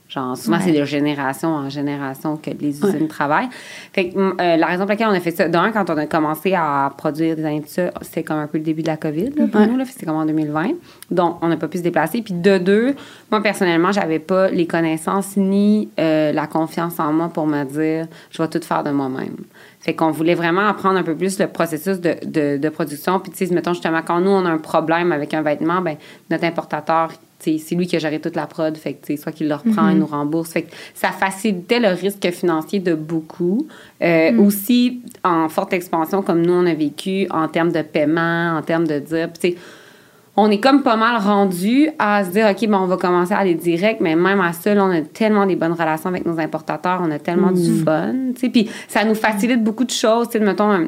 Genre, 0.10 0.36
souvent, 0.36 0.58
Ouais. 0.58 0.63
c'est 0.65 0.72
de 0.80 0.86
génération 0.86 1.50
en 1.50 1.69
génération 1.69 2.36
que 2.36 2.50
les 2.50 2.84
Ouais. 2.84 2.89
usines 2.89 3.08
travaillent. 3.08 3.48
Fait 3.93 4.10
que 4.10 4.17
mm, 4.17 4.34
euh, 4.41 4.58
la 4.58 4.65
raison 4.65 4.82
pour 4.84 4.89
laquelle 4.89 5.08
on 5.08 5.13
a 5.13 5.19
fait 5.19 5.30
ça, 5.30 5.48
d'un, 5.48 5.72
quand 5.72 5.88
on 5.91 5.98
a 5.98 6.08
commencé 6.08 6.56
à 6.56 6.91
produire 6.98 7.36
des 7.36 7.45
années 7.45 7.60
de 7.60 7.67
ça, 7.67 7.91
c'était 8.02 8.24
comme 8.24 8.39
un 8.39 8.48
peu 8.48 8.58
le 8.58 8.63
début 8.63 8.82
de 8.82 8.88
la 8.88 8.98
COVID 8.98 9.30
là, 9.36 9.45
pour 9.52 9.62
Ouais. 9.62 9.67
nous. 9.67 9.78
là. 9.78 9.86
C'était 9.86 10.08
comme 10.08 10.15
en 10.15 10.26
2020. 10.26 10.72
Donc, 11.12 11.38
on 11.43 11.48
n'a 11.48 11.58
pas 11.58 11.67
pu 11.67 11.78
se 11.78 11.84
déplacer. 11.84 12.24
Puis 12.24 12.34
de 12.34 12.58
deux, 12.58 12.95
moi, 13.30 13.41
personnellement, 13.43 13.91
j'avais 13.91 14.17
pas 14.17 14.50
les 14.50 14.65
connaissances 14.65 15.38
ni 15.38 15.89
euh, 16.00 16.32
la 16.32 16.48
confiance 16.48 17.00
en 17.00 17.13
moi 17.13 17.30
pour 17.30 17.45
me 17.45 17.63
dire, 17.65 18.08
je 18.32 18.41
vais 18.41 18.48
tout 18.50 18.62
faire 18.65 18.84
de 18.84 18.89
moi-même. 18.89 19.36
Fait 19.80 19.93
qu'on 19.93 20.10
voulait 20.10 20.34
vraiment 20.36 20.67
apprendre 20.67 20.98
un 20.98 21.04
peu 21.04 21.15
plus 21.15 21.38
le 21.39 21.45
processus 21.48 22.00
de, 22.02 22.15
de, 22.26 22.58
de 22.58 22.69
production. 22.69 23.19
Puis, 23.19 23.32
tu 23.32 23.45
sais, 23.45 23.54
mettons 23.54 23.74
justement, 23.74 24.02
quand 24.04 24.19
nous, 24.22 24.32
on 24.32 24.43
a 24.45 24.50
un 24.50 24.58
problème 24.58 25.12
avec 25.12 25.36
un 25.36 25.43
vêtement, 25.43 25.82
ben 25.82 25.98
notre 26.32 26.45
importateur, 26.45 27.12
c'est 27.39 27.75
lui 27.75 27.88
qui 27.88 27.95
a 27.95 27.99
géré 27.99 28.19
toute 28.19 28.36
la 28.36 28.47
prod. 28.47 28.75
Fait 28.78 28.93
que, 28.93 29.15
soit 29.15 29.32
qu'il 29.32 29.47
le 29.47 29.56
reprend, 29.56 29.89
il 29.89 29.97
nous 29.97 30.06
rembourse. 30.06 30.52
Fait 30.52 30.63
que 30.63 30.71
ça 30.93 31.10
facilitait 31.10 31.80
le 31.80 31.89
risque 31.89 32.30
financier 32.32 32.80
de 32.80 32.93
beaucoup. 32.93 33.67
Euh, 34.02 34.38
Aussi, 34.38 35.02
en 35.23 35.49
forte 35.49 35.73
expansion, 35.73 36.21
comme 36.21 36.41
nous, 36.41 36.54
on 36.54 36.65
a 36.65 36.73
vécu, 36.73 37.28
en 37.30 37.47
termes 37.47 37.71
de 37.71 37.82
paiement, 37.82 38.58
en 38.58 38.62
termes 38.62 38.88
de 38.88 38.99
dire, 38.99 39.30
tu 39.39 39.56
on 40.41 40.49
est 40.49 40.60
comme 40.60 40.84
pas 40.84 40.95
mal 40.95 41.21
rendu 41.21 41.89
à 41.99 42.23
se 42.23 42.30
dire, 42.30 42.47
OK, 42.49 42.67
ben, 42.67 42.80
on 42.80 42.86
va 42.86 42.95
commencer 42.95 43.34
à 43.34 43.39
aller 43.39 43.56
direct, 43.56 43.99
mais 43.99 44.15
même 44.15 44.39
à 44.39 44.54
ça, 44.54 44.73
là, 44.73 44.86
on 44.86 44.91
a 44.91 45.02
tellement 45.02 45.45
des 45.45 45.58
bonnes 45.58 45.73
relations 45.73 46.10
avec 46.10 46.25
nos 46.25 46.39
importateurs, 46.39 47.02
on 47.04 47.12
a 47.12 47.19
tellement 47.19 47.52
du 47.52 47.84
fun, 47.84 48.13
tu 48.36 48.41
sais, 48.41 48.49
puis 48.49 48.69
ça 48.88 49.04
nous 49.04 49.15
facilite 49.15 49.62
beaucoup 49.62 49.84
de 49.84 49.91
choses, 49.91 50.30
tu 50.30 50.38
sais, 50.38 50.43
mettons, 50.43 50.88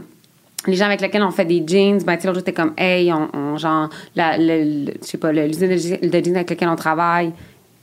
les 0.68 0.76
gens 0.76 0.86
avec 0.86 1.02
lesquels 1.02 1.24
on 1.24 1.32
fait 1.32 1.46
des 1.46 1.64
jeans, 1.66 2.02
ben, 2.04 2.16
tu 2.18 2.24
sais, 2.24 2.28
l'autre 2.34 2.52
comme, 2.52 2.74
hey, 2.78 3.12
on, 3.12 3.58
genre, 3.58 3.90
la, 4.16 4.38
je 4.38 4.92
sais 5.02 5.18
pas, 5.18 5.32
l'usine 5.32 5.70
de, 5.70 5.78
je- 5.78 6.08
de 6.08 6.24
jeans 6.24 6.36
avec 6.36 6.50
laquelle 6.52 6.70
on 6.70 6.76
travaille, 6.76 7.32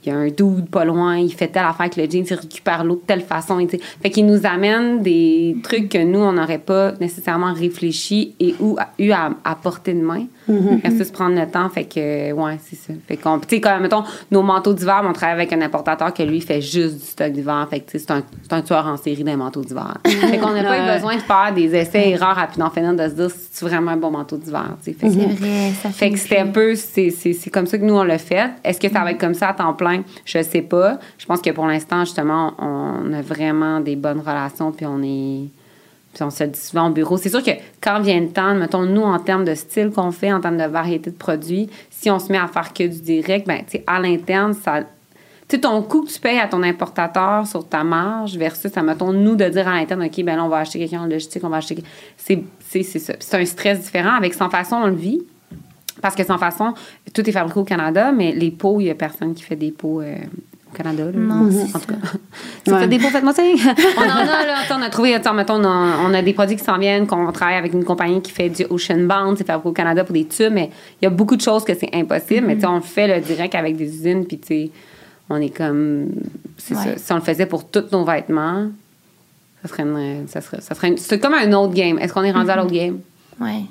il 0.05 0.09
y 0.09 0.15
a 0.15 0.17
un 0.17 0.27
dude 0.27 0.69
pas 0.71 0.85
loin, 0.85 1.17
il 1.17 1.33
fait 1.33 1.47
telle 1.49 1.65
affaire 1.65 1.81
avec 1.81 1.97
le 1.97 2.09
jeans, 2.09 2.25
il 2.29 2.33
récupère 2.35 2.85
l'eau 2.85 2.95
de 2.95 3.01
telle 3.05 3.21
façon. 3.21 3.59
et. 3.59 3.67
Fait 3.67 4.09
qu'il 4.09 4.25
nous 4.25 4.45
amène 4.45 5.01
des 5.01 5.57
trucs 5.61 5.89
que 5.89 6.01
nous, 6.01 6.19
on 6.19 6.31
n'aurait 6.31 6.57
pas 6.57 6.93
nécessairement 7.01 7.53
réfléchi 7.53 8.33
et 8.39 8.55
ou 8.61 8.77
a- 8.79 8.89
eu 8.97 9.11
à, 9.11 9.31
à 9.43 9.55
portée 9.55 9.93
de 9.93 10.01
main. 10.01 10.25
Versus 10.83 11.11
prendre 11.11 11.35
le 11.39 11.45
temps. 11.49 11.69
Fait 11.69 11.85
que, 11.85 12.31
ouais, 12.31 12.57
c'est 12.63 12.75
ça. 12.75 12.93
Fait 13.07 13.17
qu'on, 13.17 13.39
tu 13.39 13.47
sais, 13.49 13.61
quand 13.61 13.71
même, 13.71 13.83
mettons, 13.83 14.03
nos 14.31 14.41
manteaux 14.41 14.73
d'hiver, 14.73 15.01
on 15.07 15.13
travaille 15.13 15.35
avec 15.35 15.53
un 15.53 15.61
importateur 15.61 16.13
que 16.13 16.23
lui 16.23 16.41
fait 16.41 16.61
juste 16.61 16.95
du 16.99 17.05
stock 17.05 17.31
d'hiver. 17.31 17.67
Fait 17.69 17.79
que, 17.81 17.91
tu 17.91 17.99
sais, 17.99 18.05
c'est 18.07 18.11
un, 18.11 18.23
c'est 18.43 18.53
un 18.53 18.61
tueur 18.61 18.85
en 18.87 18.97
série 18.97 19.23
des 19.23 19.35
manteaux 19.35 19.61
d'hiver. 19.61 19.97
fait 20.05 20.37
qu'on 20.37 20.51
n'a 20.53 20.63
pas 20.63 20.77
eu 20.79 20.93
besoin 20.95 21.15
de 21.15 21.21
faire 21.21 21.53
des 21.55 21.75
essais 21.75 22.09
erreurs 22.09 22.35
rapidement 22.35 22.65
en 22.65 22.71
finir 22.71 22.93
de 22.93 23.07
se 23.07 23.13
dire 23.13 23.29
si 23.31 23.47
c'est 23.51 23.65
vraiment 23.65 23.91
un 23.91 23.97
bon 23.97 24.11
manteau 24.11 24.37
d'hiver, 24.37 24.65
tu 24.83 24.91
sais. 24.91 24.97
Fait 24.97 25.07
que- 25.07 25.13
C'est 25.13 25.25
vrai, 25.27 25.71
ça 25.81 25.89
fait 25.89 26.11
que 26.11 26.17
c'était 26.19 26.39
un 26.39 26.47
peu, 26.47 26.75
c'est, 26.75 27.09
c'est, 27.11 27.33
c'est 27.33 27.49
comme 27.49 27.67
ça 27.67 27.77
que 27.77 27.83
nous, 27.83 27.95
on 27.95 28.03
l'a 28.03 28.17
fait. 28.17 28.49
Est-ce 28.63 28.79
que 28.79 28.89
ça 28.89 29.01
va 29.03 29.11
être 29.11 29.19
comme 29.19 29.33
ça 29.33 29.49
à 29.49 29.53
temps 29.53 29.73
plein? 29.73 30.03
Je 30.25 30.41
sais 30.41 30.61
pas. 30.61 30.99
Je 31.17 31.25
pense 31.25 31.41
que 31.41 31.49
pour 31.51 31.65
l'instant, 31.67 31.99
justement, 32.05 32.53
on 32.59 33.13
a 33.13 33.21
vraiment 33.21 33.79
des 33.79 33.95
bonnes 33.95 34.19
relations, 34.21 34.71
puis 34.71 34.85
on 34.85 35.01
est. 35.03 35.49
Puis 36.13 36.23
on 36.23 36.29
se 36.29 36.43
dit 36.43 36.59
souvent 36.59 36.87
au 36.87 36.91
bureau. 36.91 37.17
C'est 37.17 37.29
sûr 37.29 37.43
que 37.43 37.51
quand 37.81 37.99
vient 38.01 38.19
le 38.19 38.29
temps, 38.29 38.55
mettons, 38.55 38.83
nous, 38.83 39.01
en 39.01 39.19
termes 39.19 39.45
de 39.45 39.53
style 39.53 39.91
qu'on 39.91 40.11
fait, 40.11 40.33
en 40.33 40.41
termes 40.41 40.57
de 40.57 40.63
variété 40.63 41.11
de 41.11 41.15
produits, 41.15 41.69
si 41.91 42.09
on 42.09 42.19
se 42.19 42.31
met 42.31 42.37
à 42.37 42.47
faire 42.47 42.73
que 42.73 42.83
du 42.83 43.01
direct, 43.01 43.47
ben, 43.47 43.59
tu 43.59 43.77
sais, 43.77 43.83
à 43.85 43.99
l'interne, 43.99 44.53
ça. 44.53 44.81
Tu 45.47 45.55
sais, 45.55 45.61
ton 45.61 45.81
coût 45.81 46.03
que 46.03 46.11
tu 46.11 46.19
payes 46.19 46.39
à 46.39 46.47
ton 46.47 46.61
importateur 46.61 47.45
sur 47.47 47.67
ta 47.67 47.83
marge 47.83 48.37
versus, 48.37 48.75
à, 48.75 48.83
mettons, 48.83 49.13
nous, 49.13 49.35
de 49.35 49.45
dire 49.49 49.67
à 49.67 49.73
l'interne, 49.73 50.03
OK, 50.03 50.23
ben 50.23 50.35
là, 50.35 50.45
on 50.45 50.49
va 50.49 50.57
acheter 50.57 50.79
quelqu'un 50.79 51.01
en 51.01 51.07
logistique, 51.07 51.43
on 51.43 51.49
va 51.49 51.57
acheter. 51.57 51.83
C'est, 52.17 52.43
c'est, 52.59 52.83
c'est 52.83 52.99
ça. 52.99 53.13
C'est 53.19 53.37
un 53.37 53.45
stress 53.45 53.79
différent. 53.81 54.15
Avec 54.15 54.33
Sans 54.33 54.49
Façon, 54.49 54.77
on 54.77 54.87
le 54.87 54.95
vit. 54.95 55.21
Parce 56.01 56.15
que 56.15 56.23
Sans 56.23 56.37
Façon, 56.37 56.73
tout 57.13 57.27
est 57.27 57.31
fabriqué 57.31 57.59
au 57.59 57.63
Canada, 57.63 58.11
mais 58.11 58.31
les 58.31 58.51
pots, 58.51 58.79
il 58.79 58.85
n'y 58.85 58.89
a 58.89 58.95
personne 58.95 59.33
qui 59.33 59.43
fait 59.43 59.55
des 59.55 59.71
pots 59.71 60.01
euh, 60.01 60.15
Canada. 60.75 61.05
là. 61.05 61.11
Non, 61.13 61.49
c'est 61.51 61.75
en 61.75 61.79
tout 61.79 61.87
cas. 61.87 61.95
ça. 62.03 62.17
Tu 62.65 62.71
Ouais. 62.71 62.79
fais 62.79 62.87
des 62.89 62.99
faites-moi 62.99 63.33
ça. 63.33 63.41
on 63.43 64.01
en 64.01 64.09
a, 64.09 64.45
là. 64.45 64.55
On 64.77 64.81
a 64.81 64.89
trouvé, 64.89 65.13
attends, 65.15 65.33
mettons, 65.33 65.55
on 65.55 65.63
a, 65.65 65.97
on 66.07 66.13
a 66.13 66.21
des 66.21 66.33
produits 66.33 66.55
qui 66.55 66.63
s'en 66.63 66.77
viennent, 66.77 67.07
qu'on 67.07 67.31
travaille 67.31 67.55
avec 67.57 67.73
une 67.73 67.83
compagnie 67.83 68.21
qui 68.21 68.31
fait 68.31 68.49
du 68.49 68.65
Ocean 68.69 68.99
Bound, 69.07 69.37
c'est 69.37 69.45
fabriqué 69.47 69.69
au 69.69 69.73
Canada 69.73 70.03
pour 70.03 70.13
des 70.13 70.25
tubes, 70.25 70.53
mais 70.53 70.69
il 71.01 71.05
y 71.05 71.07
a 71.07 71.09
beaucoup 71.09 71.35
de 71.35 71.41
choses 71.41 71.63
que 71.63 71.73
c'est 71.73 71.89
impossible. 71.93 72.45
Mais 72.47 72.55
tu 72.55 72.61
sais, 72.61 72.67
on 72.67 72.75
le 72.75 72.81
fait 72.81 73.07
le 73.07 73.21
direct 73.21 73.55
avec 73.55 73.75
des 73.77 73.85
usines, 73.85 74.25
puis 74.25 74.37
tu 74.39 74.47
sais, 74.47 74.71
on 75.29 75.37
est 75.41 75.55
comme. 75.55 76.07
C'est 76.57 76.75
Ouais. 76.75 76.83
ça. 76.83 76.97
Si 76.97 77.11
on 77.13 77.15
le 77.15 77.21
faisait 77.21 77.45
pour 77.45 77.69
tous 77.69 77.85
nos 77.91 78.03
vêtements, 78.05 78.67
ça 79.61 79.67
serait 79.69 79.83
une. 79.83 80.27
Ça 80.27 80.41
serait, 80.41 80.61
ça 80.61 80.73
serait 80.75 80.87
une- 80.89 80.97
c'est 80.97 81.19
comme 81.19 81.33
un 81.33 81.51
autre 81.53 81.73
game. 81.73 81.97
Est-ce 81.99 82.13
qu'on 82.13 82.23
est 82.23 82.31
rendu 82.31 82.49
à 82.49 82.55
l'autre 82.55 82.71
game? 82.71 82.99
Ouais. 83.39 83.61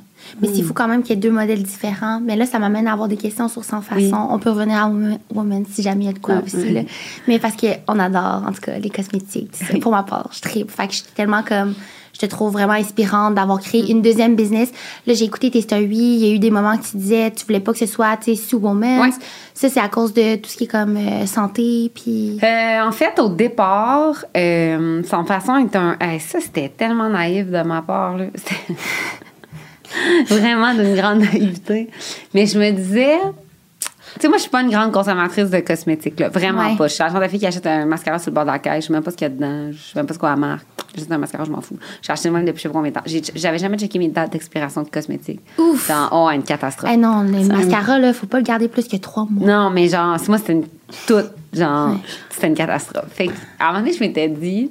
Mais 0.40 0.48
c'est 0.54 0.62
fou 0.62 0.72
quand 0.74 0.88
même 0.88 1.02
qu'il 1.02 1.10
y 1.10 1.18
ait 1.18 1.20
deux 1.20 1.30
modèles 1.30 1.62
différents. 1.62 2.20
Mais 2.20 2.36
là, 2.36 2.46
ça 2.46 2.58
m'amène 2.58 2.86
à 2.86 2.92
avoir 2.92 3.08
des 3.08 3.16
questions 3.16 3.48
sur 3.48 3.64
Sans 3.64 3.80
Façon. 3.80 4.00
Oui. 4.00 4.10
On 4.12 4.38
peut 4.38 4.50
revenir 4.50 4.76
à 4.84 4.90
Woman, 5.34 5.64
si 5.70 5.82
jamais 5.82 6.04
il 6.04 6.06
y 6.06 6.10
a 6.10 6.12
de 6.12 6.18
quoi 6.18 6.36
Ouais. 6.36 6.42
aussi. 6.44 6.70
Là. 6.72 6.82
Mais 7.26 7.38
parce 7.38 7.54
qu'on 7.56 7.98
adore, 7.98 8.44
en 8.46 8.52
tout 8.52 8.60
cas, 8.60 8.78
les 8.78 8.90
cosmétiques. 8.90 9.50
tout 9.58 9.64
ça. 9.64 9.78
Pour 9.78 9.92
ma 9.92 10.02
part, 10.02 10.28
je 10.32 10.40
tripe. 10.40 10.70
Fait 10.70 10.86
que 10.86 10.92
je 10.92 10.98
suis 10.98 11.06
tellement 11.14 11.42
comme. 11.42 11.74
Je 12.14 12.26
te 12.26 12.30
trouve 12.32 12.52
vraiment 12.52 12.72
inspirante 12.72 13.36
d'avoir 13.36 13.60
créé 13.60 13.92
une 13.92 14.02
deuxième 14.02 14.34
business. 14.34 14.72
Là, 15.06 15.14
j'ai 15.14 15.24
écouté 15.24 15.52
tes 15.52 15.60
stories. 15.60 15.86
Il 15.94 16.26
y 16.26 16.28
a 16.28 16.34
eu 16.34 16.40
des 16.40 16.50
moments 16.50 16.76
que 16.76 16.82
tu 16.84 16.96
disais 16.96 17.30
tu 17.30 17.46
voulais 17.46 17.60
pas 17.60 17.70
que 17.72 17.78
ce 17.78 17.86
soit 17.86 18.16
tu 18.16 18.34
sais, 18.34 18.42
sous 18.42 18.56
Woman. 18.58 19.00
Ouais. 19.02 19.10
Ça, 19.54 19.68
c'est 19.68 19.78
à 19.78 19.88
cause 19.88 20.14
de 20.14 20.34
tout 20.34 20.50
ce 20.50 20.56
qui 20.56 20.64
est 20.64 20.68
comme 20.68 20.96
euh, 20.96 21.26
santé. 21.26 21.92
Puis. 21.94 22.40
Euh, 22.42 22.82
en 22.82 22.90
fait, 22.90 23.20
au 23.20 23.28
départ, 23.28 24.24
euh, 24.36 25.00
Sans 25.04 25.24
Façon 25.24 25.58
est 25.58 25.76
un. 25.76 25.96
Hey, 26.00 26.18
ça, 26.18 26.40
c'était 26.40 26.70
tellement 26.70 27.08
naïf 27.08 27.46
de 27.46 27.62
ma 27.62 27.82
part. 27.82 28.16
là. 28.16 28.24
Vraiment 30.28 30.74
d'une 30.74 30.94
grande 30.94 31.20
naïveté. 31.20 31.88
Mais 32.34 32.46
je 32.46 32.58
me 32.58 32.70
disais. 32.70 33.16
Tu 34.14 34.22
sais, 34.22 34.28
moi, 34.28 34.38
je 34.38 34.42
suis 34.42 34.50
pas 34.50 34.62
une 34.62 34.70
grande 34.70 34.90
consommatrice 34.90 35.50
de 35.50 35.60
cosmétiques, 35.60 36.18
là. 36.18 36.28
Vraiment 36.30 36.70
Ouais. 36.70 36.76
pas. 36.76 36.88
Je 36.88 36.94
suis 36.94 37.04
la 37.04 37.28
fille 37.28 37.38
qui 37.38 37.46
achète 37.46 37.66
un 37.66 37.84
mascara 37.84 38.18
sur 38.18 38.30
le 38.30 38.34
bord 38.34 38.44
de 38.44 38.50
la 38.50 38.58
caisse. 38.58 38.84
Je 38.84 38.86
sais 38.88 38.92
même 38.92 39.02
pas 39.02 39.10
ce 39.10 39.16
qu'il 39.16 39.26
y 39.26 39.30
a 39.30 39.34
dedans. 39.34 39.70
Je 39.70 39.76
sais 39.76 39.92
même 39.96 40.06
pas 40.06 40.14
ce 40.14 40.18
qu'on 40.18 40.26
la 40.26 40.34
marque. 40.36 40.66
Juste 40.96 41.12
un 41.12 41.18
mascara, 41.18 41.44
je 41.44 41.50
m'en 41.50 41.60
fous. 41.60 41.76
J'ai 42.02 42.12
acheté 42.12 42.30
même 42.30 42.44
depuis 42.46 42.58
je 42.58 42.62
sais 42.62 42.68
pas 42.68 42.74
combien 42.74 42.90
de 42.90 42.96
temps. 42.96 43.02
J'avais 43.36 43.58
jamais 43.58 43.76
checké 43.78 43.98
mes 43.98 44.08
dates 44.08 44.32
d'expiration 44.32 44.82
de 44.82 44.88
cosmétiques. 44.88 45.40
Ouf! 45.58 45.86
Dans, 45.88 46.08
oh, 46.10 46.30
une 46.30 46.42
catastrophe. 46.42 46.90
Eh 46.92 46.96
non, 46.96 47.22
le 47.22 47.44
Ça- 47.44 47.52
mascara, 47.54 47.98
là, 47.98 48.12
faut 48.14 48.26
pas 48.26 48.38
le 48.38 48.44
garder 48.44 48.66
plus 48.68 48.88
que 48.88 48.96
trois 48.96 49.26
mois. 49.30 49.46
Non, 49.46 49.70
mais 49.70 49.88
genre, 49.88 50.16
moi, 50.28 50.38
c'était 50.38 50.54
une 50.54 50.64
toute, 51.06 51.30
genre, 51.52 51.94
c'était 52.30 52.48
une 52.48 52.54
catastrophe. 52.54 53.08
Fait 53.12 53.26
que, 53.26 53.32
à 53.60 53.64
un 53.64 53.72
moment 53.72 53.80
donné, 53.80 53.92
je 53.92 54.00
m'étais 54.00 54.28
dit, 54.28 54.70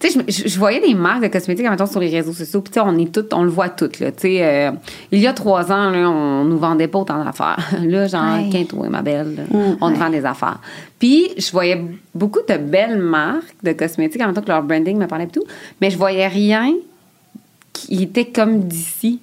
tu 0.00 0.10
sais, 0.10 0.20
je, 0.28 0.48
je- 0.48 0.58
voyais 0.58 0.80
des 0.80 0.94
marques 0.94 1.22
de 1.22 1.28
cosmétiques, 1.28 1.68
mettons, 1.68 1.86
sur 1.86 1.98
les 2.00 2.08
réseaux 2.08 2.32
sociaux, 2.32 2.60
puis 2.60 2.72
tu 2.72 2.80
sais, 2.80 2.86
on 2.86 2.96
est 2.98 3.12
toutes, 3.12 3.32
on 3.34 3.42
le 3.42 3.50
voit 3.50 3.68
toutes, 3.68 3.98
là, 4.00 4.12
tu 4.12 4.20
sais. 4.22 4.44
euh, 4.44 4.70
il 5.10 5.18
y 5.20 5.26
a 5.26 5.32
trois 5.32 5.72
ans, 5.72 5.90
là, 5.90 6.08
on 6.08 6.44
nous 6.44 6.58
vendait 6.58 6.86
pas 6.88 6.98
autant 7.00 7.24
d'affaires. 7.24 7.58
Là, 7.84 8.06
genre, 8.06 8.22
Ouais. 8.38 8.48
quinte 8.50 8.72
ma 8.74 9.02
belle, 9.02 9.34
là, 9.36 9.42
on 9.80 9.90
nous 9.90 9.96
vend 9.96 10.10
des 10.10 10.24
affaires. 10.24 10.58
Puis, 10.98 11.30
je 11.36 11.50
voyais 11.50 11.82
beaucoup 12.14 12.40
de 12.48 12.56
belles 12.58 12.98
marques 12.98 13.54
de 13.62 13.72
cosmétiques, 13.72 14.20
en 14.22 14.26
même 14.26 14.34
temps 14.34 14.42
que 14.42 14.48
leur 14.48 14.62
branding 14.62 14.96
me 14.98 15.06
parlait 15.06 15.24
et 15.24 15.28
tout, 15.28 15.44
mais 15.80 15.90
je 15.90 15.98
voyais 15.98 16.28
rien 16.28 16.72
qui 17.72 18.02
était 18.02 18.26
comme 18.26 18.60
d'ici. 18.60 19.20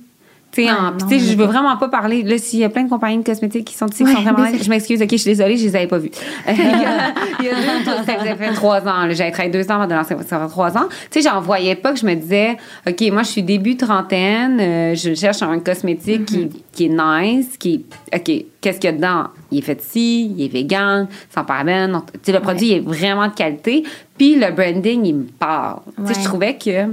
Tu 0.56 0.64
sais, 0.64 0.70
Ah, 0.72 1.32
je 1.32 1.36
veux 1.36 1.46
vraiment 1.46 1.76
pas 1.78 1.90
parler. 1.90 2.24
Là, 2.24 2.38
s'il 2.38 2.60
y 2.60 2.64
a 2.64 2.70
plein 2.70 2.84
de 2.84 2.90
compagnies 2.90 3.18
de 3.20 3.24
cosmétiques 3.24 3.66
qui 3.66 3.76
sont 3.76 3.88
ici, 3.88 4.04
qui 4.06 4.12
sont 4.12 4.22
vraiment. 4.22 4.46
Je 4.62 4.70
m'excuse, 4.70 5.02
OK, 5.02 5.10
je 5.12 5.16
suis 5.18 5.32
désolée, 5.32 5.58
je 5.58 5.66
les 5.66 5.76
avais 5.76 5.88
pas 5.88 5.98
vues. 5.98 6.12
il 6.48 6.56
y 6.56 6.60
a, 6.62 7.14
il 7.40 7.46
y 7.46 7.50
a 7.50 7.54
deux, 7.56 7.84
trois- 7.84 8.04
ça 8.04 8.20
faisait 8.20 8.36
fait 8.36 8.54
trois 8.54 8.82
ans. 8.88 9.08
J'avais 9.12 9.32
travaillé 9.32 9.52
deux 9.52 9.70
ans 9.70 9.76
avant 9.76 9.88
de 9.88 9.94
lancer, 9.94 10.16
ça 10.28 10.40
fait 10.40 10.48
trois 10.48 10.78
ans. 10.78 10.88
Tu 11.12 11.22
sais, 11.22 11.30
j'en 11.30 11.42
voyais 11.42 11.76
pas 11.76 11.94
que 11.94 12.00
je 12.00 12.06
me 12.06 12.14
disais, 12.16 12.58
OK, 12.88 13.02
moi, 13.12 13.24
je 13.24 13.30
suis 13.30 13.44
début 13.44 13.76
trentaine, 13.78 14.60
euh, 14.60 14.96
je 14.96 15.14
cherche 15.14 15.42
un 15.42 15.60
cosmétique 15.60 16.26
qui, 16.26 16.50
qui 16.72 16.86
est 16.86 16.90
nice, 16.90 17.58
qui 17.58 17.86
OK, 18.14 18.32
qu'est-ce 18.62 18.80
qu'il 18.80 18.90
y 18.90 18.94
a 18.94 18.96
dedans? 18.96 19.24
Il 19.52 19.60
est 19.60 19.62
fait 19.62 19.82
ici, 19.82 20.32
il 20.38 20.46
est 20.46 20.48
vegan, 20.48 21.08
sans 21.34 21.44
parabènes. 21.44 22.00
Tu 22.14 22.20
sais, 22.24 22.32
le 22.32 22.40
produit 22.40 22.72
est 22.72 22.80
vraiment 22.80 23.28
de 23.28 23.34
qualité. 23.34 23.84
Puis 24.18 24.36
le 24.36 24.52
branding, 24.54 25.06
il 25.06 25.16
me 25.16 25.24
parle. 25.26 25.80
Tu 26.08 26.14
sais, 26.14 26.22
je 26.22 26.26
trouvais 26.26 26.56
que 26.56 26.88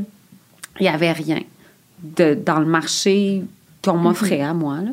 il 0.80 0.86
y 0.86 0.88
avait 0.88 1.12
rien 1.12 1.38
de, 2.02 2.34
dans 2.34 2.58
le 2.58 2.66
marché 2.66 3.42
qu'on 3.84 3.96
m'offrait 3.96 4.40
à 4.40 4.54
moi. 4.54 4.76
là. 4.76 4.90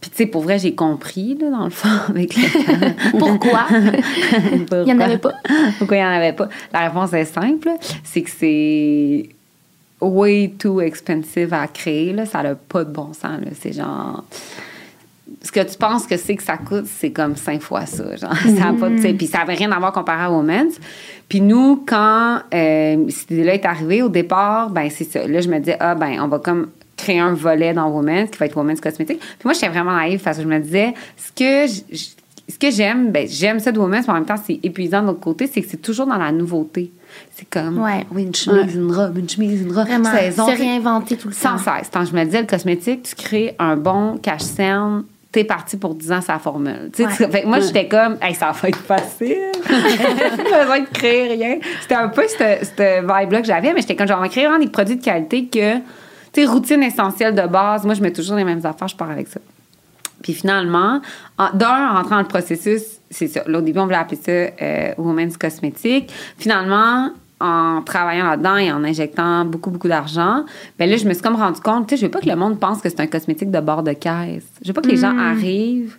Puis, 0.00 0.10
tu 0.10 0.16
sais, 0.16 0.26
pour 0.26 0.42
vrai, 0.42 0.58
j'ai 0.58 0.74
compris, 0.74 1.36
là, 1.38 1.50
dans 1.50 1.64
le 1.64 1.70
fond, 1.70 1.88
avec 2.08 2.34
le 2.34 3.10
Pourquoi? 3.18 3.66
Il 3.70 4.84
n'y 4.84 4.92
en 4.92 5.00
avait 5.00 5.18
pas? 5.18 5.34
Pourquoi 5.78 5.96
il 5.96 6.00
n'y 6.00 6.06
en 6.06 6.12
avait 6.12 6.32
pas? 6.32 6.48
La 6.72 6.88
réponse 6.88 7.12
est 7.12 7.26
simple. 7.26 7.70
C'est 8.02 8.22
que 8.22 8.30
c'est 8.30 9.28
way 10.00 10.54
too 10.58 10.80
expensive 10.80 11.52
à 11.52 11.66
créer. 11.68 12.14
Là. 12.14 12.24
Ça 12.24 12.42
n'a 12.42 12.54
pas 12.54 12.84
de 12.84 12.90
bon 12.90 13.12
sens. 13.12 13.40
C'est 13.60 13.74
genre... 13.74 14.24
Ce 15.42 15.50
que 15.50 15.60
tu 15.60 15.76
penses 15.78 16.06
que 16.06 16.16
c'est 16.16 16.36
que 16.36 16.42
ça 16.42 16.58
coûte, 16.58 16.86
c'est 16.86 17.12
comme 17.12 17.34
cinq 17.34 17.62
fois 17.62 17.86
ça. 17.86 18.16
Genre. 18.16 18.34
ça 18.36 18.74
puis 19.16 19.26
ça 19.26 19.38
n'avait 19.38 19.54
rien 19.54 19.72
à 19.72 19.78
voir 19.78 19.92
comparé 19.92 20.24
à 20.24 20.30
Women's. 20.30 20.78
Puis 21.28 21.40
nous, 21.40 21.82
quand 21.86 22.40
euh, 22.52 23.04
cette 23.08 23.30
idée-là 23.30 23.54
est 23.54 23.64
arrivée, 23.64 24.02
au 24.02 24.08
départ, 24.08 24.70
ben 24.70 24.90
c'est 24.90 25.04
ça. 25.04 25.26
Là, 25.26 25.40
je 25.40 25.48
me 25.48 25.58
disais, 25.58 25.76
ah, 25.80 25.94
ben 25.94 26.20
on 26.20 26.28
va 26.28 26.38
comme 26.40 26.68
créer 26.96 27.18
un 27.18 27.32
volet 27.32 27.72
dans 27.72 27.88
Women's 27.88 28.30
qui 28.30 28.38
va 28.38 28.46
être 28.46 28.56
Women's 28.56 28.80
Cosmétique. 28.80 29.18
Puis 29.18 29.44
moi, 29.44 29.54
j'étais 29.54 29.68
vraiment 29.68 29.96
naïve 29.96 30.20
parce 30.20 30.36
que 30.36 30.42
je 30.42 30.48
me 30.48 30.58
disais, 30.58 30.92
ce 31.16 31.32
que 31.32 31.72
ce 32.50 32.58
que 32.58 32.70
j'aime, 32.70 33.12
ben, 33.12 33.26
j'aime 33.28 33.60
ça 33.60 33.72
de 33.72 33.78
Women's, 33.78 34.06
mais 34.06 34.12
en 34.12 34.16
même 34.16 34.24
temps, 34.26 34.40
c'est 34.44 34.58
épuisant 34.62 35.02
de 35.02 35.06
l'autre 35.06 35.20
côté, 35.20 35.46
c'est 35.46 35.62
que 35.62 35.68
c'est 35.68 35.80
toujours 35.80 36.06
dans 36.06 36.16
la 36.16 36.32
nouveauté. 36.32 36.90
C'est 37.34 37.48
comme, 37.48 37.80
Ouais. 37.80 38.04
oui, 38.12 38.24
une 38.24 38.34
chemise, 38.34 38.74
une 38.74 38.92
robe, 38.92 39.18
une 39.18 39.28
chemise, 39.28 39.62
une 39.62 39.72
robe. 39.72 39.86
Vraiment. 39.86 40.10
Se 40.10 40.58
réinventer 40.58 41.16
tout 41.16 41.28
le 41.28 41.34
temps. 41.34 41.56
Sans 41.56 41.58
cesse. 41.58 41.88
Quand 41.92 42.04
je 42.04 42.14
me 42.14 42.24
disais, 42.24 42.40
le 42.40 42.46
cosmétique, 42.46 43.02
tu 43.04 43.14
crées 43.14 43.54
un 43.58 43.76
bon 43.76 44.18
cache-cerne, 44.18 45.04
t'es 45.32 45.44
parti 45.44 45.76
pour 45.76 45.94
10 45.94 46.12
ans 46.12 46.20
sa 46.20 46.38
formule. 46.38 46.90
Ouais. 46.98 47.06
fait 47.08 47.44
moi, 47.44 47.60
j'étais 47.60 47.86
comme, 47.88 48.16
hey, 48.20 48.34
ça 48.34 48.50
va 48.52 48.68
être 48.68 48.78
facile. 48.78 49.36
Pas 49.64 50.60
besoin 50.62 50.80
de 50.80 50.86
créer 50.92 51.28
rien. 51.34 51.58
C'était 51.82 51.94
un 51.94 52.08
peu 52.08 52.22
cette, 52.26 52.64
cette 52.64 52.80
vibe-là 53.02 53.40
que 53.40 53.46
j'avais, 53.46 53.72
mais 53.72 53.80
j'étais 53.80 53.96
comme, 53.96 54.08
genre, 54.08 54.18
on 54.18 54.22
va 54.22 54.28
créer 54.28 54.46
vraiment 54.46 54.62
des 54.64 54.70
produits 54.70 54.96
de 54.96 55.04
qualité 55.04 55.46
que, 55.46 55.76
tu 55.76 55.82
sais, 56.34 56.44
routine 56.46 56.82
essentielle 56.82 57.34
de 57.34 57.46
base. 57.46 57.84
Moi, 57.84 57.94
je 57.94 58.02
mets 58.02 58.12
toujours 58.12 58.36
les 58.36 58.44
mêmes 58.44 58.64
affaires, 58.64 58.88
je 58.88 58.96
pars 58.96 59.10
avec 59.10 59.28
ça. 59.28 59.40
Puis 60.22 60.34
finalement, 60.34 61.00
en- 61.38 61.50
d'un, 61.54 61.90
en 61.90 61.94
rentrant 61.94 62.16
dans 62.16 62.22
le 62.22 62.28
processus, 62.28 62.82
c'est 63.10 63.26
ça. 63.28 63.42
Là, 63.46 63.58
au 63.58 63.62
début, 63.62 63.78
on 63.78 63.84
voulait 63.84 63.96
appeler 63.96 64.20
ça 64.22 64.30
euh, 64.62 64.92
Women's 64.98 65.36
Cosmétique. 65.36 66.12
Finalement, 66.38 67.10
en 67.40 67.82
travaillant 67.82 68.28
là-dedans 68.28 68.56
et 68.56 68.70
en 68.70 68.84
injectant 68.84 69.44
beaucoup, 69.44 69.70
beaucoup 69.70 69.88
d'argent, 69.88 70.44
ben 70.78 70.88
là, 70.88 70.96
je 70.96 71.06
me 71.06 71.14
suis 71.14 71.22
comme 71.22 71.36
rendu 71.36 71.60
compte, 71.60 71.86
tu 71.86 71.94
sais, 71.94 72.00
je 72.00 72.06
veux 72.06 72.10
pas 72.10 72.20
que 72.20 72.28
le 72.28 72.36
monde 72.36 72.60
pense 72.60 72.80
que 72.80 72.88
c'est 72.88 73.00
un 73.00 73.06
cosmétique 73.06 73.50
de 73.50 73.60
bord 73.60 73.82
de 73.82 73.92
caisse. 73.92 74.46
Je 74.62 74.68
veux 74.68 74.74
pas 74.74 74.82
que 74.82 74.88
les 74.88 74.96
gens 74.96 75.16
arrivent 75.16 75.96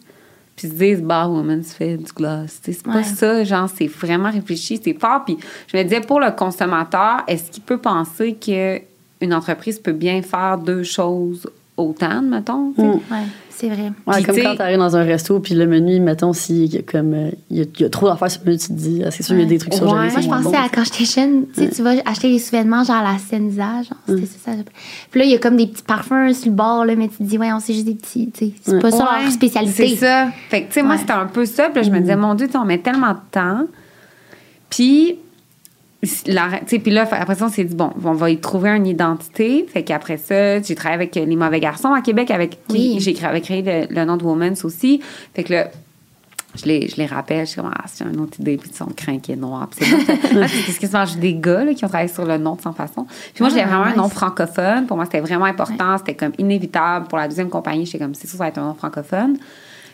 puis 0.55 0.67
se 0.67 0.73
disent, 0.73 1.01
bah, 1.01 1.27
Women's 1.27 1.73
fait 1.73 1.97
du 1.97 2.11
gloss. 2.11 2.59
Tu 2.63 2.73
sais, 2.73 2.79
C'est 2.79 2.83
pas 2.83 3.03
ça, 3.03 3.43
genre, 3.43 3.69
c'est 3.73 3.87
vraiment 3.87 4.29
réfléchi, 4.29 4.79
c'est 4.83 4.93
fort. 4.93 5.23
Puis 5.25 5.37
je 5.67 5.77
me 5.77 5.83
disais, 5.83 6.01
pour 6.01 6.19
le 6.19 6.31
consommateur, 6.31 7.23
est-ce 7.27 7.49
qu'il 7.51 7.63
peut 7.63 7.77
penser 7.77 8.33
qu'une 8.33 9.33
entreprise 9.33 9.79
peut 9.79 9.93
bien 9.93 10.21
faire 10.21 10.57
deux 10.57 10.83
choses 10.83 11.49
autant, 11.77 12.21
mettons? 12.21 12.73
tu? 12.73 12.81
Mm. 12.81 12.93
Ouais, 12.93 13.25
c'est 13.61 13.69
vrai. 13.69 13.91
Ouais, 14.07 14.15
Puis, 14.15 14.23
comme 14.23 14.35
quand 14.41 14.55
t'arrives 14.57 14.77
dans 14.79 14.95
un 14.97 15.03
resto, 15.03 15.39
puis 15.39 15.53
le 15.55 15.67
menu, 15.67 15.99
mettons, 15.99 16.33
s'il 16.33 16.73
y 16.73 16.77
a 16.77 16.81
comme, 16.81 17.13
euh, 17.13 17.29
il 17.49 17.57
y, 17.57 17.61
a- 17.61 17.65
y 17.79 17.83
a 17.85 17.89
trop 17.89 18.07
d'affaires 18.09 18.29
sur 18.31 18.41
le 18.43 18.47
menu, 18.47 18.57
tu 18.59 18.67
te 18.67 18.73
dis, 18.73 19.01
ah, 19.05 19.11
c'est 19.11 19.23
sûr, 19.23 19.35
il 19.35 19.41
y 19.41 19.43
a 19.43 19.45
des 19.45 19.57
trucs 19.59 19.73
sur 19.75 19.83
Ouais. 19.85 20.07
le 20.07 20.11
Moi, 20.11 20.21
je 20.21 20.27
pensais 20.27 20.57
à 20.57 20.67
quand 20.73 20.83
j'étais 20.83 21.05
jeune, 21.05 21.45
tu 21.53 21.61
sais, 21.63 21.69
tu 21.69 21.81
vas 21.83 21.91
acheter 22.05 22.29
des 22.31 22.39
sous-vêtements 22.39 22.83
genre 22.83 22.97
à 22.97 23.13
la 23.13 23.17
Senza, 23.19 23.83
genre, 23.83 23.97
c'était 24.07 24.25
ça, 24.25 24.37
ça. 24.45 24.51
Puis 25.11 25.19
là, 25.19 25.25
il 25.25 25.31
y 25.31 25.35
a 25.35 25.37
comme 25.37 25.55
des 25.57 25.67
petits 25.67 25.83
parfums 25.83 26.33
sur 26.33 26.49
le 26.49 26.55
bord, 26.55 26.83
là, 26.85 26.95
mais 26.95 27.07
tu 27.07 27.17
te 27.17 27.23
dis, 27.23 27.37
ouais, 27.37 27.53
on 27.53 27.59
sait 27.59 27.73
juste 27.73 27.85
des 27.85 27.95
petits, 27.95 28.31
tu 28.33 28.47
sais. 28.47 28.53
C'est 28.61 28.81
pas 28.81 28.91
ça 28.91 28.97
Ouais, 29.15 29.23
leur 29.23 29.31
spécialité. 29.31 29.87
C'est 29.89 29.95
ça. 29.97 30.27
Fait 30.49 30.63
que, 30.63 30.67
tu 30.67 30.73
sais, 30.73 30.81
moi, 30.83 30.95
Ouais. 30.95 30.97
c'était 31.01 31.13
un 31.13 31.27
peu 31.27 31.45
ça. 31.45 31.69
Puis 31.69 31.75
là, 31.75 31.81
je 31.83 31.91
me 31.91 31.99
disais, 31.99 32.15
mon 32.15 32.33
Dieu, 32.33 32.49
on 32.55 32.65
met 32.65 32.79
tellement 32.79 33.11
de 33.13 33.19
temps. 33.31 33.67
Puis, 34.69 35.15
puis 36.01 36.91
là, 36.91 37.07
après 37.11 37.35
ça, 37.35 37.45
on 37.45 37.49
s'est 37.49 37.63
dit, 37.63 37.75
bon, 37.75 37.91
on 38.03 38.13
va 38.13 38.29
y 38.29 38.37
trouver 38.39 38.69
une 38.71 38.87
identité. 38.87 39.65
Fait 39.71 39.83
qu'après 39.83 40.17
ça, 40.17 40.61
j'ai 40.61 40.75
travaillé 40.75 40.95
avec 40.95 41.15
Les 41.15 41.35
Mauvais 41.35 41.59
Garçons 41.59 41.93
à 41.93 42.01
Québec, 42.01 42.31
avec 42.31 42.57
qui 42.67 42.95
Oui. 42.95 42.97
j'ai 42.99 43.13
créé, 43.13 43.61
le, 43.61 43.93
le 43.93 44.05
nom 44.05 44.17
de 44.17 44.23
Women's 44.23 44.65
aussi. 44.65 45.01
Fait 45.35 45.43
que 45.43 45.53
là, 45.53 45.67
je 46.55 46.65
les, 46.65 46.87
je 46.89 46.97
les 46.97 47.05
rappelle, 47.05 47.45
je 47.45 47.51
suis 47.51 47.61
comme, 47.61 47.71
ah, 47.73 47.83
c'est 47.87 48.03
une 48.03 48.19
autre 48.19 48.39
idée, 48.39 48.57
puis 48.57 48.69
ils 48.71 48.75
sont 48.75 48.87
crinqués 48.95 49.35
noirs. 49.35 49.69
Puis 49.69 49.85
c'est 49.85 49.95
Ah, 50.93 51.05
que 51.05 51.17
des 51.19 51.35
gars 51.35 51.63
là, 51.63 51.73
qui 51.73 51.85
ont 51.85 51.87
travaillé 51.87 52.11
sur 52.11 52.25
le 52.25 52.37
nom 52.37 52.55
de 52.55 52.61
Sans 52.61 52.73
Façon. 52.73 53.05
Puis 53.33 53.41
moi, 53.43 53.49
Ah, 53.51 53.55
j'avais 53.55 53.69
vraiment 53.69 53.83
un 53.85 53.95
nom 53.95 54.09
francophone. 54.09 54.85
Pour 54.87 54.97
moi, 54.97 55.05
c'était 55.05 55.21
vraiment 55.21 55.45
important. 55.45 55.97
C'était 55.97 56.15
comme 56.15 56.33
inévitable. 56.37 57.07
Pour 57.07 57.17
la 57.17 57.27
deuxième 57.27 57.49
compagnie, 57.49 57.85
j'étais 57.85 57.99
comme, 57.99 58.15
c'est 58.15 58.27
sûr, 58.27 58.37
ça 58.37 58.43
va 58.43 58.47
être 58.49 58.57
un 58.57 58.65
nom 58.65 58.73
francophone. 58.73 59.37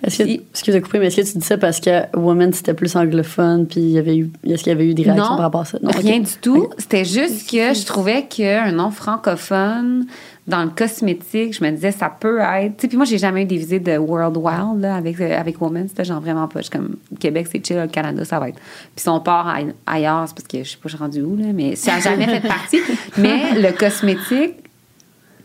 Est-ce 0.04 0.18
que, 0.20 0.24
Si- 0.26 0.42
excuse 0.52 0.76
de 0.76 0.80
couper, 0.80 1.00
mais 1.00 1.08
est-ce 1.08 1.18
que 1.22 1.32
tu 1.32 1.38
dis 1.40 1.46
ça 1.46 1.58
parce 1.58 1.80
que 1.80 2.16
Woman 2.16 2.54
c'était 2.54 2.74
plus 2.74 2.96
anglophone, 2.96 3.66
puis 3.68 3.80
il 3.82 3.90
y 3.92 3.98
avait 3.98 4.16
eu, 4.18 4.30
est-ce 4.46 4.64
qu'il 4.64 4.72
y 4.72 4.76
avait 4.76 4.86
eu 4.88 4.94
des 4.94 5.04
réactions 5.04 5.24
Non, 5.24 5.30
par 5.36 5.40
rapport 5.46 5.62
à 5.62 5.66
ça? 5.66 5.78
rien 5.84 6.20
ok. 6.20 6.26
du 6.28 6.34
tout. 6.42 6.70
C'était 6.78 7.06
juste 7.06 7.50
que 7.50 7.74
je 7.74 7.86
trouvais 7.86 8.24
qu'un 8.26 8.72
nom 8.72 8.92
francophone 8.92 10.06
dans 10.48 10.64
le 10.64 10.70
cosmétique, 10.70 11.54
je 11.58 11.64
me 11.64 11.72
disais, 11.72 11.92
ça 11.92 12.10
peut 12.10 12.40
être. 12.40 12.78
Puis 12.88 12.96
moi, 12.96 13.06
j'ai 13.06 13.18
jamais 13.18 13.42
eu 13.42 13.46
des 13.46 13.58
visites 13.58 13.84
de 13.84 13.98
World 13.98 14.38
Wild 14.38 14.80
là, 14.80 14.96
avec, 14.96 15.20
euh, 15.20 15.38
avec 15.38 15.60
Women. 15.62 15.90
C'était 15.90 16.06
genre 16.06 16.22
vraiment 16.22 16.48
pas. 16.48 16.60
Je 16.60 16.64
suis 16.68 16.72
comme, 16.72 16.96
Québec, 17.20 17.48
c'est 17.52 17.66
chill, 17.66 17.76
le 17.78 17.88
Canada, 17.88 18.24
ça 18.24 18.40
va 18.40 18.48
être. 18.50 18.56
Puis 18.96 19.04
si 19.04 19.10
on 19.10 19.20
part 19.20 19.46
aille- 19.50 19.74
ailleurs, 19.86 20.24
c'est 20.28 20.36
parce 20.36 20.48
que 20.48 20.64
je 20.64 20.70
sais 20.72 20.78
pas, 20.78 20.84
je 20.86 20.90
suis 20.90 20.98
rendue 20.98 21.22
où, 21.22 21.36
là, 21.36 21.48
mais 21.54 21.76
ça 21.76 21.96
n'a 21.96 22.00
jamais 22.00 22.26
fait 22.40 22.48
partie. 22.48 22.80
Mais 23.18 23.60
le 23.60 23.78
cosmétique, 23.78 24.54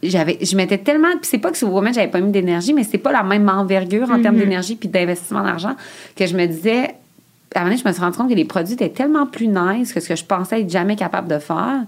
j'avais 0.02 0.38
je 0.42 0.56
mettais 0.56 0.78
tellement 0.78 1.10
puis 1.12 1.28
c'est 1.30 1.38
pas 1.38 1.50
que 1.50 1.56
sur 1.58 1.72
Women 1.72 1.94
j'avais 1.94 2.10
pas 2.10 2.20
mis 2.20 2.32
d'énergie 2.32 2.72
mais 2.72 2.84
c'est 2.84 2.98
pas 2.98 3.12
la 3.12 3.22
même 3.22 3.48
envergure 3.48 4.10
en 4.10 4.20
termes 4.20 4.36
d'énergie 4.36 4.76
puis 4.76 4.88
d'investissement 4.88 5.42
d'argent 5.42 5.76
que 6.16 6.26
je 6.26 6.36
me 6.36 6.46
disais 6.46 6.94
à 7.54 7.60
un 7.60 7.64
moment 7.64 7.70
donné, 7.70 7.82
je 7.82 7.88
me 7.88 7.92
suis 7.92 8.02
rendu 8.02 8.16
compte 8.16 8.30
que 8.30 8.34
les 8.34 8.44
produits 8.44 8.74
étaient 8.74 8.88
tellement 8.88 9.26
plus 9.26 9.48
nice 9.48 9.92
que 9.92 10.00
ce 10.00 10.08
que 10.08 10.16
je 10.16 10.24
pensais 10.24 10.62
être 10.62 10.70
jamais 10.70 10.96
capable 10.96 11.28
de 11.28 11.38
faire 11.38 11.82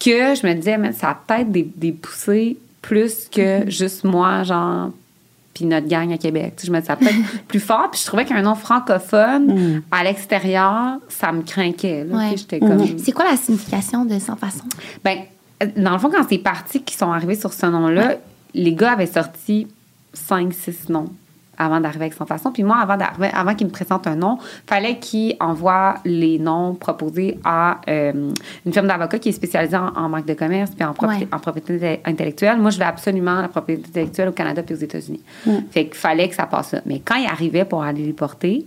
que 0.00 0.34
je 0.34 0.46
me 0.46 0.54
disais 0.54 0.78
mais 0.78 0.92
ça 0.92 1.10
a 1.10 1.14
peut-être 1.14 1.50
des, 1.50 1.68
des 1.76 1.92
poussées 1.92 2.56
plus 2.80 3.28
que 3.30 3.68
juste 3.68 4.04
moi 4.04 4.42
genre 4.44 4.90
puis 5.54 5.66
notre 5.66 5.86
gang 5.86 6.10
à 6.12 6.18
Québec. 6.18 6.54
Tu 6.56 6.62
sais, 6.62 6.66
je 6.68 6.72
me 6.72 6.80
disais, 6.80 6.86
ça 6.86 6.96
peut 6.96 7.06
être 7.06 7.44
plus 7.48 7.60
fort. 7.60 7.90
Puis 7.90 8.00
je 8.00 8.06
trouvais 8.06 8.24
qu'un 8.24 8.42
nom 8.42 8.54
francophone 8.54 9.82
à 9.90 10.02
l'extérieur, 10.02 10.96
ça 11.08 11.32
me 11.32 11.42
craquait. 11.42 12.04
là. 12.04 12.16
Ouais. 12.16 12.36
J'étais 12.36 12.58
comme... 12.58 12.98
C'est 12.98 13.12
quoi 13.12 13.26
la 13.30 13.36
signification 13.36 14.04
de 14.04 14.18
sans 14.18 14.36
façon? 14.36 14.64
Ben, 15.04 15.18
dans 15.76 15.92
le 15.92 15.98
fond, 15.98 16.10
quand 16.10 16.24
c'est 16.28 16.38
parti 16.38 16.82
qui 16.82 16.96
sont 16.96 17.10
arrivés 17.12 17.34
sur 17.34 17.52
ce 17.52 17.66
nom-là, 17.66 18.14
les 18.54 18.74
gars 18.74 18.92
avaient 18.92 19.06
sorti 19.06 19.66
5-6 20.14 20.90
noms 20.90 21.08
avant 21.58 21.80
d'arriver 21.80 22.06
avec 22.06 22.14
son 22.14 22.26
façon. 22.26 22.50
Puis 22.50 22.64
moi, 22.64 22.78
avant 22.78 22.96
d'arriver, 22.96 23.28
avant 23.32 23.54
qu'ils 23.54 23.66
me 23.66 23.72
présentent 23.72 24.06
un 24.06 24.16
nom, 24.16 24.38
fallait 24.66 24.98
qu'ils 24.98 25.36
envoient 25.38 25.96
les 26.04 26.38
noms 26.38 26.74
proposés 26.74 27.38
à 27.44 27.80
euh, 27.88 28.32
une 28.66 28.72
firme 28.72 28.86
d'avocats 28.88 29.18
qui 29.18 29.28
est 29.28 29.32
spécialisée 29.32 29.76
en, 29.76 29.88
en 29.94 30.08
marque 30.08 30.26
de 30.26 30.34
commerce 30.34 30.70
puis 30.72 30.84
en, 30.84 30.92
propriété- 30.92 31.24
Ouais. 31.24 31.28
en 31.34 31.38
propriété 31.38 32.00
intellectuelle. 32.04 32.58
Moi, 32.58 32.70
je 32.70 32.78
veux 32.78 32.84
absolument 32.84 33.40
la 33.42 33.48
propriété 33.48 33.84
intellectuelle 33.88 34.28
au 34.30 34.32
Canada 34.32 34.62
puis 34.62 34.74
aux 34.74 34.78
États-Unis. 34.78 35.20
Fait 35.70 35.84
qu'il 35.86 35.94
fallait 35.94 36.28
que 36.28 36.34
ça 36.34 36.46
passe 36.46 36.72
là. 36.72 36.80
Mais 36.86 37.00
quand 37.04 37.16
ils 37.16 37.26
arrivaient 37.28 37.66
pour 37.66 37.82
aller 37.82 38.04
les 38.06 38.12
porter, 38.14 38.66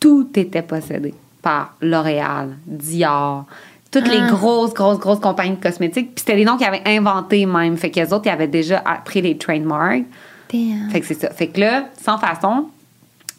tout 0.00 0.28
était 0.34 0.62
possédé 0.62 1.14
par 1.40 1.76
L'Oréal, 1.80 2.50
Dior, 2.66 3.46
toutes 3.92 4.08
les 4.08 4.18
Ah. 4.20 4.30
grosses, 4.30 4.74
grosses, 4.74 4.98
grosses 4.98 5.20
compagnies 5.20 5.56
de 5.56 5.62
cosmétiques. 5.62 6.14
Puis 6.14 6.24
c'était 6.26 6.36
des 6.36 6.44
noms 6.44 6.56
qu'ils 6.56 6.66
avaient 6.66 6.82
inventés 6.86 7.46
même. 7.46 7.76
Fait 7.76 7.90
qu'eux 7.90 8.08
autres, 8.12 8.22
ils 8.26 8.30
avaient 8.30 8.48
déjà 8.48 8.82
pris 9.04 9.20
les 9.22 9.36
trademarks. 9.38 10.04
Damn. 10.52 10.90
Fait 10.90 11.00
que 11.00 11.06
c'est 11.06 11.20
ça. 11.20 11.30
Fait 11.30 11.46
que 11.48 11.60
là, 11.60 11.84
sans 12.02 12.18
façon, 12.18 12.68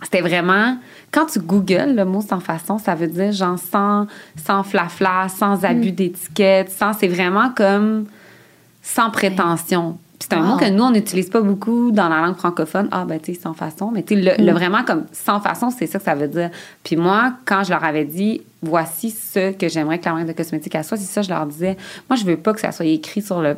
c'était 0.04 0.22
vraiment. 0.22 0.78
Quand 1.12 1.26
tu 1.28 1.40
googles 1.40 1.94
le 1.96 2.06
mot 2.06 2.22
sans 2.22 2.40
façon, 2.40 2.78
ça 2.80 2.96
veut 2.96 3.08
dire 3.08 3.32
genre 3.32 3.58
sans, 3.60 4.08
sans 4.44 4.64
flafla, 4.64 5.28
sans 5.30 5.64
abus 5.64 5.92
d'étiquette, 5.92 6.72
sans. 6.72 6.94
C'est 6.94 7.08
vraiment 7.08 7.50
comme 7.56 8.06
sans 8.82 9.10
prétention. 9.12 9.98
C'est 10.24 10.34
un 10.36 10.42
Wow. 10.42 10.48
mot 10.54 10.58
que 10.58 10.70
nous, 10.70 10.84
on 10.84 10.92
n'utilise 10.92 11.30
pas 11.30 11.42
beaucoup 11.42 11.92
dans 11.92 12.08
la 12.08 12.22
langue 12.22 12.36
francophone. 12.38 12.88
Ah, 12.92 13.04
ben, 13.06 13.20
tu 13.20 13.34
sais, 13.34 13.42
sans 13.42 13.54
façon. 13.54 13.92
Mais 13.92 14.04
tu 14.04 14.16
sais, 14.16 14.38
le, 14.38 14.46
le 14.46 14.52
vraiment 14.54 14.84
comme 14.84 15.04
sans 15.12 15.42
façon, 15.42 15.70
c'est 15.70 15.86
ça 15.88 16.00
que 16.00 16.06
ça 16.06 16.16
veut 16.16 16.30
dire. 16.30 16.50
Puis 16.84 16.96
moi, 16.96 17.34
quand 17.46 17.64
je 17.66 17.72
leur 17.72 17.84
avais 17.84 18.06
dit, 18.06 18.42
voici 18.62 19.12
ce 19.12 19.52
que 19.52 19.68
j'aimerais 19.68 20.00
que 20.00 20.06
la 20.06 20.14
marque 20.14 20.28
de 20.28 20.32
cosmétique 20.34 20.78
soit, 20.84 20.96
c'est 20.98 21.04
ça, 21.12 21.22
je 21.24 21.30
leur 21.30 21.46
disais, 21.46 21.76
moi, 22.10 22.16
je 22.18 22.24
veux 22.26 22.38
pas 22.38 22.54
que 22.54 22.62
ça 22.62 22.72
soit 22.72 22.86
écrit 22.86 23.22
sur 23.22 23.42
le. 23.42 23.58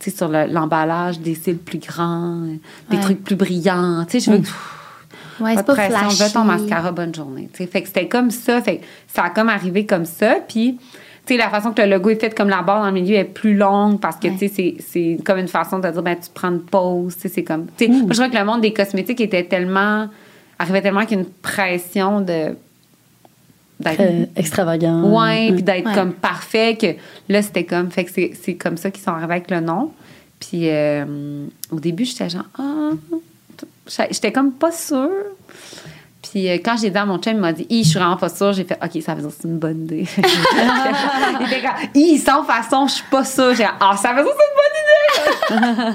sur 0.00 0.28
le- 0.28 0.46
l'emballage 0.46 1.20
des 1.20 1.34
cils 1.34 1.58
plus 1.58 1.78
grands, 1.78 2.40
des 2.90 2.96
Ouais. 2.96 3.02
trucs 3.02 3.22
plus 3.24 3.36
brillants. 3.36 4.04
Tu 4.08 4.18
sais, 4.20 4.20
je 4.20 4.30
veux 4.36 4.42
que 4.42 4.48
Ouais, 5.42 5.54
pas 5.54 5.60
de 5.62 5.66
pas 5.66 5.74
pression, 5.74 6.10
flashy. 6.10 6.32
ton 6.32 6.44
mascara, 6.44 6.92
bonne 6.92 7.14
journée. 7.14 7.48
Fait 7.52 7.66
que 7.66 7.86
c'était 7.86 8.08
comme 8.08 8.30
ça. 8.30 8.62
Fait 8.62 8.78
que 8.78 8.84
ça 9.06 9.24
a 9.24 9.30
comme 9.30 9.48
arrivé 9.50 9.84
comme 9.84 10.06
ça. 10.06 10.36
Puis, 10.48 10.78
sais, 11.34 11.36
la 11.36 11.48
façon 11.50 11.72
que 11.72 11.82
le 11.82 11.88
logo 11.90 12.10
est 12.10 12.20
fait, 12.20 12.34
comme 12.36 12.48
la 12.48 12.62
barre 12.62 12.80
dans 12.80 12.86
le 12.86 12.92
milieu 12.92 13.16
est 13.16 13.24
plus 13.24 13.54
longue 13.56 14.00
parce 14.00 14.16
que, 14.16 14.28
Ouais. 14.28 14.36
tu 14.38 14.48
sais, 14.48 14.74
c'est- 14.80 15.22
comme 15.24 15.38
une 15.38 15.48
façon 15.48 15.78
de 15.78 15.88
dire, 15.88 16.02
ben, 16.02 16.16
tu 16.16 16.28
prends 16.32 16.48
une 16.50 16.60
pause. 16.62 17.14
Tu 17.16 17.22
sais, 17.22 17.28
c'est 17.28 17.42
comme. 17.44 17.66
Tu 17.76 17.86
sais, 17.86 17.90
moi, 17.90 18.08
je 18.10 18.14
crois 18.14 18.28
que 18.28 18.36
le 18.36 18.44
monde 18.44 18.60
des 18.60 18.72
cosmétiques 18.72 19.20
était 19.20 19.44
tellement. 19.44 20.08
arrivait 20.58 20.80
tellement 20.80 21.00
avec 21.00 21.10
une 21.12 21.26
pression 21.26 22.20
de. 22.22 22.56
d'être 23.78 24.28
extravagant. 24.36 25.02
Ouais, 25.02 25.52
puis 25.52 25.62
d'être 25.62 25.86
Ouais. 25.86 25.94
comme 25.94 26.12
parfait, 26.14 26.76
que 26.80 26.94
là, 27.28 27.42
c'était 27.42 27.64
comme. 27.64 27.90
Fait 27.90 28.04
que 28.04 28.10
c'est- 28.10 28.32
c'est 28.40 28.54
comme 28.54 28.78
ça 28.78 28.90
qu'ils 28.90 29.02
sont 29.02 29.10
arrivés 29.10 29.34
avec 29.34 29.50
le 29.50 29.60
nom. 29.60 29.92
Puis 30.40 30.70
euh, 30.70 31.44
au 31.70 31.78
début, 31.80 32.04
j'étais 32.06 32.30
genre, 32.30 32.44
ah, 32.58 32.90
j'étais 34.10 34.32
comme 34.32 34.52
pas 34.52 34.72
sûre. 34.72 35.10
Puis 36.30 36.48
euh, 36.48 36.58
quand 36.64 36.76
j'ai 36.76 36.90
dit 36.90 36.98
à 36.98 37.04
mon 37.04 37.18
chum, 37.18 37.34
il 37.34 37.40
m'a 37.40 37.52
dit, 37.52 37.66
je 37.70 37.88
suis 37.88 37.98
vraiment 37.98 38.16
pas 38.16 38.28
sûre. 38.28 38.52
J'ai 38.52 38.64
fait, 38.64 38.78
OK, 38.82 39.02
ça 39.02 39.14
veut 39.14 39.22
dire 39.22 39.30
c'est 39.30 39.48
une 39.48 39.58
bonne 39.58 39.84
idée. 39.84 40.06
il 40.18 41.46
était 41.46 41.62
comme, 41.62 42.18
sans 42.18 42.44
façon, 42.44 42.86
je 42.86 42.94
suis 42.94 43.04
pas 43.10 43.24
sûre. 43.24 43.54
J'ai 43.54 43.66
ah, 43.80 43.96
ça 43.96 44.12
veut 44.12 44.22
dire 44.22 44.32
c'est 44.36 44.46
une 44.46 45.60
bonne 45.60 45.70
idée. 45.70 45.86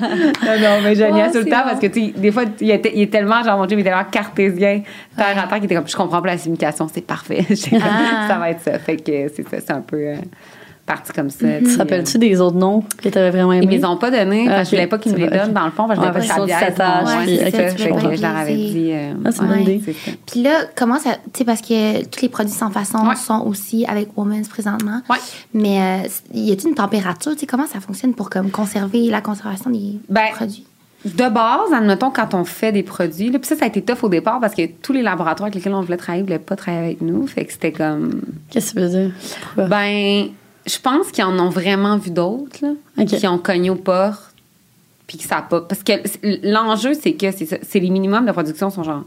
non, 0.45 0.59
non, 0.69 0.81
mais 0.83 0.95
je 0.95 1.01
Ouais, 1.03 1.31
tout 1.31 1.39
le 1.39 1.45
temps 1.45 1.57
bon. 1.57 1.63
parce 1.65 1.79
que, 1.79 1.87
tu 1.87 2.05
sais, 2.07 2.13
des 2.15 2.31
fois, 2.31 2.43
il 2.59 2.71
était, 2.71 2.91
il 2.95 3.01
est 3.01 3.11
tellement, 3.11 3.43
genre, 3.43 3.57
mon 3.57 3.65
Dieu, 3.65 3.77
il 3.77 3.81
est 3.81 3.83
tellement 3.83 4.05
cartésien, 4.05 4.81
terre 5.15 5.37
à 5.37 5.47
terre, 5.47 5.55
qu'il 5.55 5.65
était 5.65 5.75
comme, 5.75 5.87
je 5.87 5.95
comprends 5.95 6.21
pas 6.21 6.29
la 6.29 6.37
signification, 6.37 6.87
c'est 6.93 7.05
parfait. 7.05 7.45
Ah. 7.83 8.27
ça 8.27 8.37
va 8.37 8.51
être 8.51 8.61
ça. 8.61 8.77
Fait 8.79 8.97
que 8.97 9.27
c'est 9.35 9.47
ça, 9.49 9.57
c'est 9.59 9.71
un 9.71 9.81
peu 9.81 9.97
euh, 9.97 10.15
parti 10.93 11.11
comme 11.13 11.29
ça. 11.29 11.45
Tu 11.59 11.63
te 11.65 11.77
rappelles-tu 11.77 12.17
des 12.17 12.41
autres 12.41 12.57
noms 12.57 12.83
que 13.01 13.09
t'avais 13.09 13.29
vraiment 13.31 13.53
Ils 13.53 13.57
aimés? 13.63 13.67
me 13.67 13.71
les 13.71 13.85
ont 13.85 13.97
pas 13.97 14.11
donnés 14.11 14.45
parce 14.47 14.61
que 14.61 14.65
je 14.65 14.69
voulais 14.71 14.87
pas 14.87 14.97
qu'ils 14.97 15.13
me 15.13 15.17
les 15.17 15.27
donnent 15.27 15.53
dans 15.53 15.65
le 15.65 15.71
fond, 15.71 15.87
parce 15.87 15.99
que 15.99 16.05
je 16.05 16.11
Ouais, 16.11 16.19
voulais 16.21 16.27
pas 16.27 16.45
que 16.45 16.49
ça 16.49 16.85
biaise. 17.65 17.75
tu 17.75 17.83
je 18.17 18.21
leur 18.21 18.35
avais 18.37 18.55
dit. 18.55 18.89
euh, 18.91 19.13
Ah, 19.25 19.31
c'est 19.31 19.43
une 19.43 19.61
idée. 19.61 19.81
Puis 20.25 20.43
là, 20.43 20.51
comment 20.75 20.99
ça. 20.99 21.11
Tu 21.33 21.39
sais, 21.39 21.45
parce 21.45 21.61
que 21.61 22.03
tous 22.05 22.21
les 22.21 22.29
produits 22.29 22.53
sans 22.53 22.69
façon 22.71 22.99
Ouais. 23.07 23.15
sont 23.15 23.43
aussi 23.47 23.85
avec 23.85 24.09
Women's 24.17 24.47
présentement. 24.47 25.01
Ouais. 25.09 25.17
Mais 25.53 25.79
euh, 26.05 26.07
y 26.33 26.51
a-t-il 26.51 26.69
une 26.69 26.75
température? 26.75 27.31
Tu 27.33 27.39
sais, 27.39 27.45
comment 27.45 27.67
ça 27.67 27.79
fonctionne 27.79 28.13
pour 28.13 28.29
comme, 28.29 28.51
conserver 28.51 29.07
la 29.09 29.21
conservation 29.21 29.69
des 29.69 29.97
Ben, 30.09 30.27
produits? 30.33 30.65
De 31.03 31.29
base, 31.29 31.73
admettons, 31.75 32.11
quand 32.11 32.35
on 32.35 32.43
fait 32.43 32.71
des 32.71 32.83
produits, 32.83 33.31
là, 33.31 33.39
puis 33.39 33.47
ça, 33.47 33.55
ça 33.55 33.65
a 33.65 33.67
été 33.69 33.81
tough 33.81 34.03
au 34.03 34.09
départ 34.09 34.39
parce 34.39 34.53
que 34.53 34.61
tous 34.83 34.93
les 34.93 35.01
laboratoires 35.01 35.45
avec 35.47 35.55
lesquels 35.55 35.73
on 35.73 35.81
voulait 35.81 35.97
travailler 35.97 36.21
ne 36.21 36.27
voulaient 36.27 36.37
pas 36.37 36.55
travailler 36.55 36.83
avec 36.85 37.01
nous. 37.01 37.25
Fait 37.25 37.43
que 37.45 37.51
c'était 37.51 37.71
comme. 37.71 38.21
Qu'est-ce 38.51 38.73
que 38.75 38.79
tu 38.79 38.85
veux 38.85 38.89
dire? 39.05 39.11
Pourquoi? 39.41 39.63
Ben, 39.65 40.25
je 40.65 40.79
pense 40.79 41.11
qu'ils 41.11 41.23
en 41.23 41.37
ont 41.39 41.49
vraiment 41.49 41.97
vu 41.97 42.11
d'autres, 42.11 42.59
qui 43.05 43.27
ont 43.27 43.37
cogné 43.37 43.69
aux 43.69 43.75
portes, 43.75 44.33
puis 45.07 45.17
que 45.17 45.23
ça 45.23 45.37
a 45.37 45.41
pas. 45.41 45.61
Parce 45.61 45.83
que 45.83 45.93
l'enjeu, 46.43 46.93
c'est 46.93 47.13
que 47.13 47.31
c'est 47.31 47.79
les 47.79 47.89
minimums 47.89 48.25
de 48.25 48.31
production 48.31 48.69
sont 48.69 48.83
genre 48.83 49.03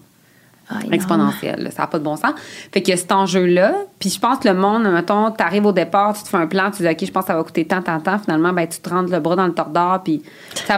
Ah, 0.69 0.77
là. 0.89 1.71
Ça 1.71 1.83
n'a 1.83 1.87
pas 1.89 1.99
de 1.99 2.05
bon 2.05 2.17
sens. 2.17 2.33
Fait 2.73 2.83
que 2.83 2.97
cet 2.97 3.13
enjeu-là, 3.13 3.73
puis 3.99 4.09
je 4.11 4.19
pense 4.19 4.39
que 4.39 4.49
le 4.49 4.55
monde, 4.55 4.85
mettons, 4.85 5.31
t'arrives 5.31 5.67
au 5.67 5.73
départ, 5.73 6.15
tu 6.15 6.23
te 6.23 6.29
fais 6.29 6.37
un 6.39 6.47
plan, 6.47 6.71
tu 6.71 6.83
dis, 6.83 6.89
OK, 6.89 7.05
je 7.05 7.11
pense 7.11 7.25
que 7.25 7.27
ça 7.29 7.37
va 7.37 7.43
coûter 7.43 7.67
tant, 7.67 7.83
tant, 7.83 8.01
tant. 8.01 8.19
Finalement, 8.19 8.53
ben, 8.53 8.67
tu 8.67 8.79
te 8.81 8.89
rentres 8.89 9.13
le 9.13 9.21
bras 9.21 9.37
dans 9.37 9.47
le 9.47 9.53
tordeur, 9.53 10.01
puis, 10.03 10.23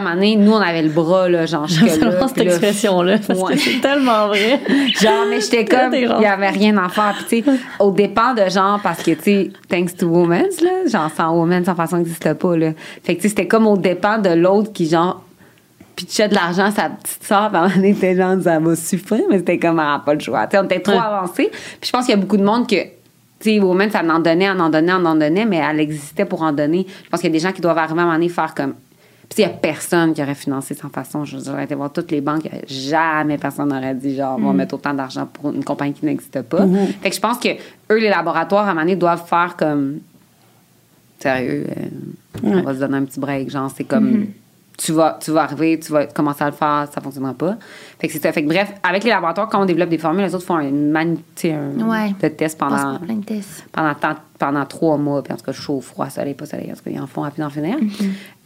moment 0.01 0.13
donné, 0.13 0.35
nous, 0.35 0.51
on 0.51 0.59
avait 0.61 0.81
le 0.81 0.89
bras, 0.89 1.29
là, 1.29 1.45
genre, 1.45 1.67
jusque-là. 1.67 1.97
tellement 2.11 2.27
cette 2.27 2.37
là, 2.37 2.43
expression-là 2.45 3.17
parce 3.25 3.39
Ouais. 3.39 3.53
que 3.53 3.59
c'est 3.59 3.79
tellement 3.81 4.27
vrai. 4.27 4.59
Genre, 4.99 5.25
mais 5.29 5.39
j'étais 5.41 5.65
comme, 5.65 5.93
il 5.93 6.07
n'y 6.07 6.25
avait 6.25 6.49
rien 6.49 6.77
à 6.77 6.89
faire. 6.89 7.15
Puis, 7.27 7.43
tu 7.43 7.51
sais, 7.51 7.57
au 7.79 7.91
dépend 7.91 8.33
de 8.33 8.49
genre, 8.49 8.79
parce 8.81 9.01
que, 9.03 9.11
tu 9.11 9.21
sais, 9.23 9.51
thanks 9.69 9.95
to 9.95 10.07
women's, 10.07 10.61
là, 10.61 10.87
genre, 10.87 11.09
sans 11.15 11.33
women's, 11.33 11.65
sans 11.65 11.75
façon 11.75 11.97
n'existe 11.97 12.33
pas, 12.33 12.57
là. 12.57 12.71
Fait 13.03 13.15
que, 13.15 13.21
tu 13.21 13.23
sais, 13.23 13.29
c'était 13.29 13.47
comme 13.47 13.67
au 13.67 13.77
dépend 13.77 14.17
de 14.17 14.29
l'autre 14.29 14.71
qui, 14.73 14.87
genre, 14.87 15.23
pitchait 15.97 16.29
de 16.29 16.35
l'argent 16.35 16.65
à 16.65 16.71
sa 16.71 16.89
petite 16.89 17.23
soeur, 17.23 17.49
puis 17.51 17.59
on 17.59 17.83
était 17.83 18.15
genre, 18.15 18.41
ça 18.41 18.59
va 18.59 18.75
suffire, 18.75 19.23
mais 19.29 19.39
c'était 19.39 19.57
comme, 19.57 19.79
ah, 19.79 20.01
pas 20.05 20.13
le 20.13 20.19
choix. 20.21 20.45
Tu 20.47 20.51
sais, 20.55 20.59
on 20.59 20.65
était 20.65 20.79
trop 20.79 20.93
Ouais. 20.93 20.99
avancés. 20.99 21.49
Puis, 21.51 21.87
je 21.87 21.91
pense 21.91 22.05
qu'il 22.05 22.15
y 22.15 22.17
a 22.17 22.21
beaucoup 22.21 22.37
de 22.37 22.43
monde 22.43 22.67
que, 22.69 22.75
tu 23.39 23.59
sais, 23.59 23.89
ça 23.91 24.01
en 24.03 24.19
donnait, 24.19 24.49
en 24.49 24.59
en 24.59 24.69
donnait, 24.69 24.93
en 24.93 25.03
en 25.05 25.15
donnait, 25.15 25.45
mais 25.45 25.57
elle 25.57 25.79
existait 25.79 26.25
pour 26.25 26.43
en 26.43 26.53
donner. 26.53 26.85
Je 27.03 27.09
pense 27.09 27.19
qu'il 27.19 27.29
y 27.29 27.33
a 27.33 27.37
des 27.37 27.39
gens 27.43 27.51
qui 27.51 27.61
doivent 27.61 27.77
arriver 27.79 27.99
à 27.99 28.03
un 28.03 28.05
moment 28.05 28.13
donné 28.17 28.29
faire 28.29 28.53
comme. 28.55 28.75
Puis 29.29 29.43
il 29.43 29.45
n'y 29.47 29.51
a 29.51 29.57
personne 29.57 30.13
qui 30.13 30.21
aurait 30.21 30.35
financé 30.35 30.73
sans 30.73 30.87
façon. 30.87 31.25
Je 31.25 31.37
j'aurais 31.43 31.65
été 31.65 31.75
voir 31.75 31.91
toutes 31.91 32.11
les 32.11 32.21
banques. 32.21 32.47
Jamais 32.67 33.37
personne 33.37 33.67
n'aurait 33.67 33.93
dit, 33.95 34.15
genre, 34.15 34.37
on 34.41 34.45
va 34.47 34.53
mettre 34.53 34.75
autant 34.75 34.93
d'argent 34.93 35.25
pour 35.25 35.51
une 35.51 35.65
compagnie 35.65 35.91
qui 35.93 36.05
n'existe 36.05 36.43
pas. 36.43 36.65
Fait 37.01 37.09
que 37.09 37.15
je 37.15 37.19
pense 37.19 37.37
que 37.37 37.49
eux, 37.91 37.97
les 37.99 38.07
laboratoires, 38.09 38.65
à 38.67 38.71
un 38.71 38.73
moment 38.73 38.81
donné, 38.85 38.95
doivent 38.95 39.27
faire 39.27 39.55
comme. 39.57 39.97
Sérieux, 41.19 41.65
euh, 41.75 41.85
on 42.43 42.61
va 42.61 42.73
se 42.75 42.79
donner 42.79 42.97
un 42.97 43.03
petit 43.05 43.19
break. 43.19 43.49
Genre, 43.49 43.69
c'est 43.75 43.83
comme. 43.83 44.27
Tu 44.77 44.91
vas, 44.91 45.17
tu 45.19 45.31
vas 45.31 45.41
arriver, 45.41 45.79
tu 45.79 45.91
vas 45.91 46.05
commencer 46.05 46.43
à 46.43 46.51
le 46.51 46.55
faire, 46.55 46.87
ça 46.93 47.01
fonctionnera 47.01 47.33
pas. 47.33 47.57
Fait 47.99 48.05
que 48.07 48.13
c'est 48.13 48.21
ça. 48.21 48.31
Fait 48.31 48.43
que 48.43 48.47
bref, 48.47 48.71
avec 48.83 49.03
les 49.03 49.09
laboratoires, 49.09 49.49
quand 49.49 49.59
on 49.59 49.65
développe 49.65 49.89
des 49.89 49.97
formules, 49.97 50.23
les 50.25 50.35
autres 50.35 50.45
font 50.45 50.57
un, 50.57 50.69
manu- 50.69 51.17
tu 51.35 51.47
sais, 51.47 51.53
un 51.53 51.71
Ouais. 51.89 52.13
de 52.21 52.27
test 52.27 52.59
Passe 52.59 52.69
pendant 52.83 52.99
plein 52.99 53.15
de 53.15 53.25
tests. 53.25 53.65
pendant, 53.71 53.95
tant- 53.95 54.15
pendant 54.37 54.65
trois 54.65 54.97
mois, 54.97 55.23
puis 55.23 55.33
en 55.33 55.37
tout 55.37 55.45
cas, 55.45 55.51
chaud, 55.51 55.81
froid, 55.81 56.09
soleil, 56.11 56.35
pas 56.35 56.45
soleil, 56.45 56.71
en 56.71 56.75
tout 56.75 56.83
cas, 56.83 56.91
ils 56.91 56.99
en 57.01 57.07
font 57.07 57.23
à 57.23 57.31
plus 57.31 57.41
d'en 57.41 57.49
finir. 57.49 57.75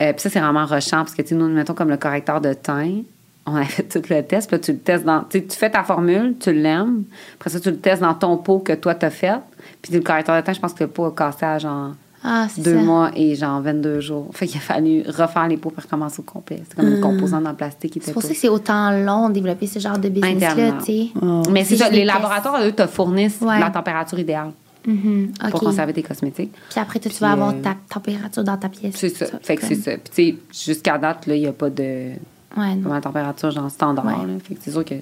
Euh, 0.01 0.13
puis 0.13 0.21
ça, 0.21 0.29
c'est 0.29 0.39
vraiment 0.39 0.65
rushant, 0.65 0.99
parce 0.99 1.13
que, 1.15 1.21
tu 1.21 1.35
nous, 1.35 1.49
mettons 1.49 1.73
comme 1.73 1.89
le 1.89 1.97
correcteur 1.97 2.39
de 2.39 2.53
teint, 2.53 3.01
on 3.45 3.55
a 3.57 3.65
fait 3.65 3.83
tout 3.89 4.01
le 4.09 4.21
test, 4.23 4.47
puis 4.47 4.55
là, 4.55 4.63
tu 4.63 4.71
le 4.71 4.77
testes 4.77 5.03
dans. 5.03 5.23
Tu 5.25 5.43
fais 5.49 5.69
ta 5.69 5.83
formule, 5.83 6.35
tu 6.39 6.53
l'aimes, 6.53 7.03
après 7.35 7.49
ça, 7.49 7.59
tu 7.59 7.71
le 7.71 7.77
testes 7.77 8.01
dans 8.03 8.13
ton 8.13 8.37
pot 8.37 8.59
que 8.59 8.71
toi, 8.71 8.95
t'as 8.95 9.09
fait, 9.09 9.35
puis 9.81 9.91
le 9.93 9.99
correcteur 9.99 10.37
de 10.37 10.41
teint, 10.45 10.53
je 10.53 10.61
pense 10.61 10.73
que 10.73 10.85
le 10.85 10.89
pot 10.89 11.03
a 11.07 11.11
cassé 11.11 11.43
à 11.45 11.57
genre 11.59 11.91
Ah, 12.23 12.47
c'est 12.49 12.61
deux 12.61 12.75
ça. 12.75 12.81
mois 12.81 13.11
et 13.15 13.35
genre 13.35 13.61
22 13.61 13.99
jours. 13.99 14.29
Fait 14.33 14.45
qu'il 14.47 14.57
a 14.57 14.61
fallu 14.61 15.03
refaire 15.07 15.47
les 15.47 15.57
pots 15.57 15.71
pour 15.71 15.83
recommencer 15.83 16.19
au 16.19 16.23
complet. 16.23 16.61
C'est 16.67 16.75
comme 16.75 16.87
une 16.93 17.01
composante 17.01 17.47
en 17.47 17.53
plastique 17.55 17.93
qui 17.93 17.97
était 17.99 18.07
C'est 18.07 18.13
pour 18.13 18.21
ça 18.21 18.29
que 18.29 18.35
c'est 18.35 18.49
autant 18.49 18.91
long 18.91 19.29
de 19.29 19.33
développer 19.33 19.65
ce 19.67 19.79
genre 19.79 19.97
de 19.97 20.09
business-là, 20.09 20.73
tu 20.79 20.85
sais. 20.85 21.07
Mais 21.51 21.63
c'est 21.63 21.71
C'est 21.71 21.77
ça, 21.77 21.85
juste 21.85 21.97
les 21.97 22.05
laboratoires, 22.05 22.61
eux, 22.63 22.71
te 22.71 22.85
fournissent 22.87 23.41
Ouais. 23.41 23.59
la 23.59 23.69
température 23.71 24.19
idéale 24.19 24.51
Mhm, 24.85 25.33
pour 25.51 25.59
conserver 25.59 25.93
tes 25.93 26.01
cosmétiques. 26.03 26.51
Puis 26.69 26.79
après, 26.79 26.97
toi, 26.99 27.09
tu 27.11 27.17
Puis, 27.17 27.19
vas 27.19 27.31
avoir 27.33 27.49
euh, 27.49 27.61
ta 27.61 27.75
température 27.87 28.43
dans 28.43 28.57
ta 28.57 28.67
pièce. 28.67 28.95
C'est 28.97 29.09
ça. 29.09 29.25
Fait 29.41 29.55
que 29.55 29.63
c'est 29.65 29.75
ça. 29.75 29.91
Puis, 29.91 30.01
tu 30.49 30.59
sais, 30.59 30.71
jusqu'à 30.73 30.97
date, 30.97 31.27
là, 31.27 31.35
il 31.35 31.41
n'y 31.41 31.47
a 31.47 31.53
pas 31.53 31.69
de. 31.69 31.83
Ouais, 31.83 32.15
non. 32.55 32.75
Vraiment 32.81 32.95
la 32.95 33.01
température, 33.01 33.51
genre 33.51 33.69
standard. 33.69 34.05
Ouais. 34.05 34.13
là. 34.13 34.33
Fait 34.43 34.55
que 34.55 34.61
c'est 34.63 34.71
sûr 34.71 34.83
que. 34.83 34.95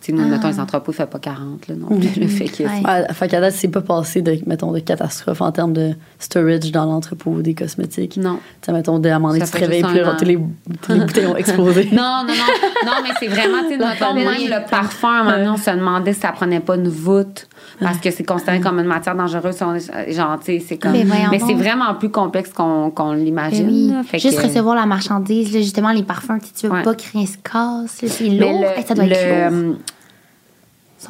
Tu 0.00 0.06
sais, 0.06 0.12
nous, 0.12 0.26
mettons, 0.26 0.48
les 0.48 0.58
entrepôts, 0.58 0.92
ne 0.92 0.96
fait 0.96 1.06
pas 1.06 1.18
40, 1.18 1.68
là, 1.68 1.74
non 1.74 1.88
plus. 1.88 2.08
Le 2.20 2.26
fait 2.26 2.46
que. 2.46 2.62
Ouais. 2.62 2.82
Ouais, 2.84 3.06
fait 3.12 3.28
qu'à 3.28 3.40
date, 3.40 3.52
c'est 3.54 3.68
pas 3.68 3.82
passé 3.82 4.22
de, 4.22 4.38
mettons, 4.46 4.72
de 4.72 4.78
catastrophe 4.78 5.42
en 5.42 5.52
termes 5.52 5.74
de 5.74 5.92
storage 6.18 6.72
dans 6.72 6.86
l'entrepôt 6.86 7.42
des 7.42 7.54
cosmétiques. 7.54 8.16
Non. 8.16 8.38
Tu 8.62 8.66
sais, 8.66 8.72
mettons, 8.72 8.98
de, 8.98 9.08
à 9.10 9.16
un 9.16 9.18
moment 9.18 9.34
donné, 9.34 9.44
tu 9.44 9.50
te 9.50 9.58
réveilles, 9.58 9.82
puis 9.82 9.98
là, 9.98 10.16
les, 10.22 10.26
les 10.26 11.00
bouteilles 11.00 11.26
ont 11.26 11.36
explosé. 11.36 11.88
Non, 11.92 12.24
non, 12.26 12.32
non. 12.34 12.86
Non, 12.86 12.92
mais 13.02 13.10
c'est 13.18 13.26
vraiment, 13.26 13.62
tu 13.68 13.76
sais, 13.76 14.14
même 14.14 14.26
le 14.26 14.70
parfum, 14.70 15.08
à 15.08 15.20
un 15.20 15.24
moment 15.24 15.36
donné, 15.36 15.48
on 15.50 15.56
se 15.56 15.70
demandait 15.70 16.12
si 16.14 16.20
ça 16.20 16.32
prenait 16.32 16.60
pas 16.60 16.76
une 16.76 16.88
voûte. 16.88 17.48
Parce 17.80 17.98
que 17.98 18.10
c'est 18.10 18.24
considéré 18.24 18.60
comme 18.60 18.78
une 18.78 18.86
matière 18.86 19.14
dangereuse. 19.16 19.56
est- 19.56 20.12
Genre, 20.12 20.38
c'est 20.42 20.76
comme. 20.78 20.92
Mais 20.92 21.38
c'est 21.38 21.54
vraiment 21.54 21.94
plus 21.94 22.10
complexe 22.10 22.52
qu'on 22.52 22.92
Ben 22.94 23.14
l'imagine. 23.14 23.66
oui. 23.68 23.92
Fait 24.06 24.18
Juste 24.18 24.38
que- 24.40 24.46
recevoir 24.46 24.74
la 24.76 24.86
marchandise, 24.86 25.52
là, 25.54 25.60
justement, 25.60 25.90
les 25.92 26.02
parfums, 26.02 26.38
tu 26.54 26.66
veux 26.66 26.72
Ouais. 26.74 26.82
pas 26.82 26.94
que 26.94 27.02
rien 27.12 27.26
se 27.26 27.38
casse. 27.38 28.04
C'est 28.06 28.28
lourd. 28.28 28.60
le, 28.76 28.82
ça 28.86 28.94
doit 28.94 29.04
être 29.06 29.50
le- 29.50 29.66
lourd. 29.66 29.76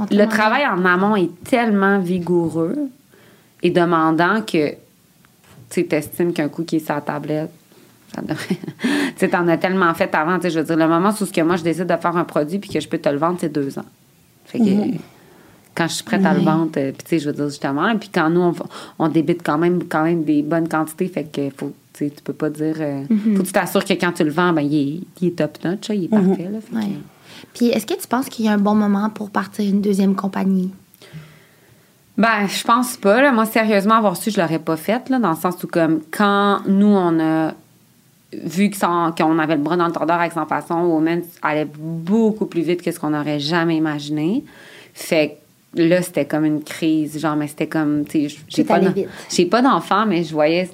Tellement- 0.08 0.28
travail 0.28 0.66
en 0.66 0.84
amont 0.84 1.16
est 1.16 1.30
tellement 1.44 1.98
vigoureux 1.98 2.76
et 3.62 3.70
demandant 3.70 4.40
que 4.42 4.74
tu 5.68 5.86
t'estimes 5.86 6.32
qu'un 6.32 6.48
coup 6.48 6.62
qui 6.64 6.76
est 6.76 6.84
sur 6.84 6.94
la 6.94 7.00
tablette, 7.00 7.50
ça 8.14 8.22
devrait. 8.22 8.58
tu 9.18 9.28
t'en 9.28 9.46
as 9.48 9.56
tellement 9.56 9.92
fait 9.94 10.14
avant. 10.14 10.38
Je 10.40 10.48
veux 10.60 10.64
dire, 10.64 10.76
le 10.76 10.86
moment 10.86 11.10
où 11.10 11.24
ce 11.24 11.32
que 11.32 11.40
moi, 11.40 11.56
je 11.56 11.62
décide 11.64 11.86
de 11.86 11.96
faire 11.96 12.16
un 12.16 12.24
produit 12.24 12.58
puis 12.60 12.70
que 12.70 12.78
je 12.80 12.88
peux 12.88 12.98
te 12.98 13.08
le 13.08 13.18
vendre, 13.18 13.38
c'est 13.40 13.52
deux 13.52 13.76
ans. 13.78 13.84
Fait 14.44 14.58
que. 14.58 14.64
Quand 15.74 15.86
je 15.88 15.94
suis 15.94 16.04
prête 16.04 16.24
à 16.26 16.34
le 16.34 16.40
vendre, 16.40 16.70
euh, 16.76 16.92
puis 16.92 17.02
tu 17.04 17.08
sais, 17.10 17.18
je 17.20 17.26
veux 17.30 17.34
dire 17.34 17.48
justement, 17.48 17.96
puis 17.96 18.10
quand 18.12 18.28
nous, 18.28 18.40
on, 18.40 18.54
on 18.98 19.08
débite 19.08 19.42
quand 19.42 19.56
même, 19.58 19.84
quand 19.84 20.02
même 20.04 20.24
des 20.24 20.42
bonnes 20.42 20.68
quantités, 20.68 21.06
fait 21.08 21.24
que 21.24 21.48
faut, 21.56 21.72
tu 21.92 22.06
sais, 22.06 22.10
tu 22.14 22.22
peux 22.22 22.32
pas 22.32 22.50
dire. 22.50 22.76
euh, 22.80 23.04
Faut 23.36 23.42
que 23.42 23.46
tu 23.46 23.52
t'assures 23.52 23.84
que 23.84 23.92
quand 23.94 24.12
tu 24.12 24.24
le 24.24 24.30
vends, 24.30 24.52
ben, 24.52 24.62
il 24.62 24.74
est, 24.74 25.00
il 25.22 25.28
est 25.28 25.36
top 25.36 25.58
notch, 25.64 25.88
là, 25.88 25.94
il 25.94 26.04
est 26.04 26.08
parfait. 26.08 26.48
Là, 26.52 26.58
fait 26.60 26.70
que- 26.72 26.76
Ouais. 26.76 26.92
Puis, 27.54 27.66
est-ce 27.68 27.86
que 27.86 27.94
tu 27.98 28.06
penses 28.06 28.26
qu'il 28.28 28.44
y 28.44 28.48
a 28.48 28.52
un 28.52 28.58
bon 28.58 28.74
moment 28.74 29.08
pour 29.10 29.30
partir 29.30 29.64
une 29.64 29.80
deuxième 29.80 30.14
compagnie? 30.14 30.70
Ben, 32.18 32.46
je 32.46 32.62
pense 32.64 32.96
pas. 32.96 33.22
Là. 33.22 33.32
Moi, 33.32 33.46
sérieusement, 33.46 33.94
avoir 33.94 34.16
su, 34.16 34.30
je 34.30 34.40
l'aurais 34.40 34.58
pas 34.58 34.76
fait, 34.76 35.08
là, 35.08 35.18
dans 35.18 35.30
le 35.30 35.36
sens 35.36 35.62
où, 35.64 35.66
comme, 35.66 36.00
quand 36.10 36.60
nous, 36.66 36.86
on 36.94 37.18
a 37.18 37.54
vu 38.44 38.70
que 38.70 38.78
qu'on 39.16 39.38
avait 39.38 39.56
le 39.56 39.62
bras 39.62 39.76
dans 39.76 39.86
le 39.86 39.92
tordeur 39.92 40.20
avec 40.20 40.32
son 40.32 40.44
façon, 40.46 40.74
Women 40.82 41.22
allait 41.42 41.66
beaucoup 41.78 42.46
plus 42.46 42.62
vite 42.62 42.82
que 42.82 42.92
ce 42.92 43.00
qu'on 43.00 43.14
aurait 43.18 43.40
jamais 43.40 43.76
imaginé. 43.76 44.44
Fait 44.92 45.30
que 45.30 45.34
là, 45.74 46.02
c'était 46.02 46.24
comme 46.24 46.44
une 46.44 46.62
crise. 46.62 47.18
Genre, 47.18 47.36
mais 47.36 47.48
c'était 47.48 47.66
comme, 47.66 48.04
tu 48.04 48.28
sais, 48.28 48.36
j'ai 48.48 48.64
pas, 48.64 48.80
pas 49.50 49.62
d'enfant, 49.62 50.06
mais 50.06 50.24
je 50.24 50.32
voyais 50.32 50.68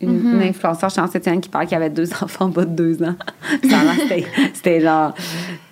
une, 0.00 0.34
une 0.34 0.42
influenceur, 0.42 0.90
je 0.90 0.96
pense, 0.96 1.14
Étienne, 1.14 1.40
qui 1.40 1.48
parlait 1.48 1.66
qu'il 1.66 1.76
avait 1.76 1.90
deux 1.90 2.12
enfants 2.22 2.46
en 2.46 2.48
bas 2.48 2.64
de 2.64 2.74
deux 2.74 3.02
ans. 3.02 3.14
En 3.64 4.08
c'était 4.54 4.80
genre. 4.80 5.14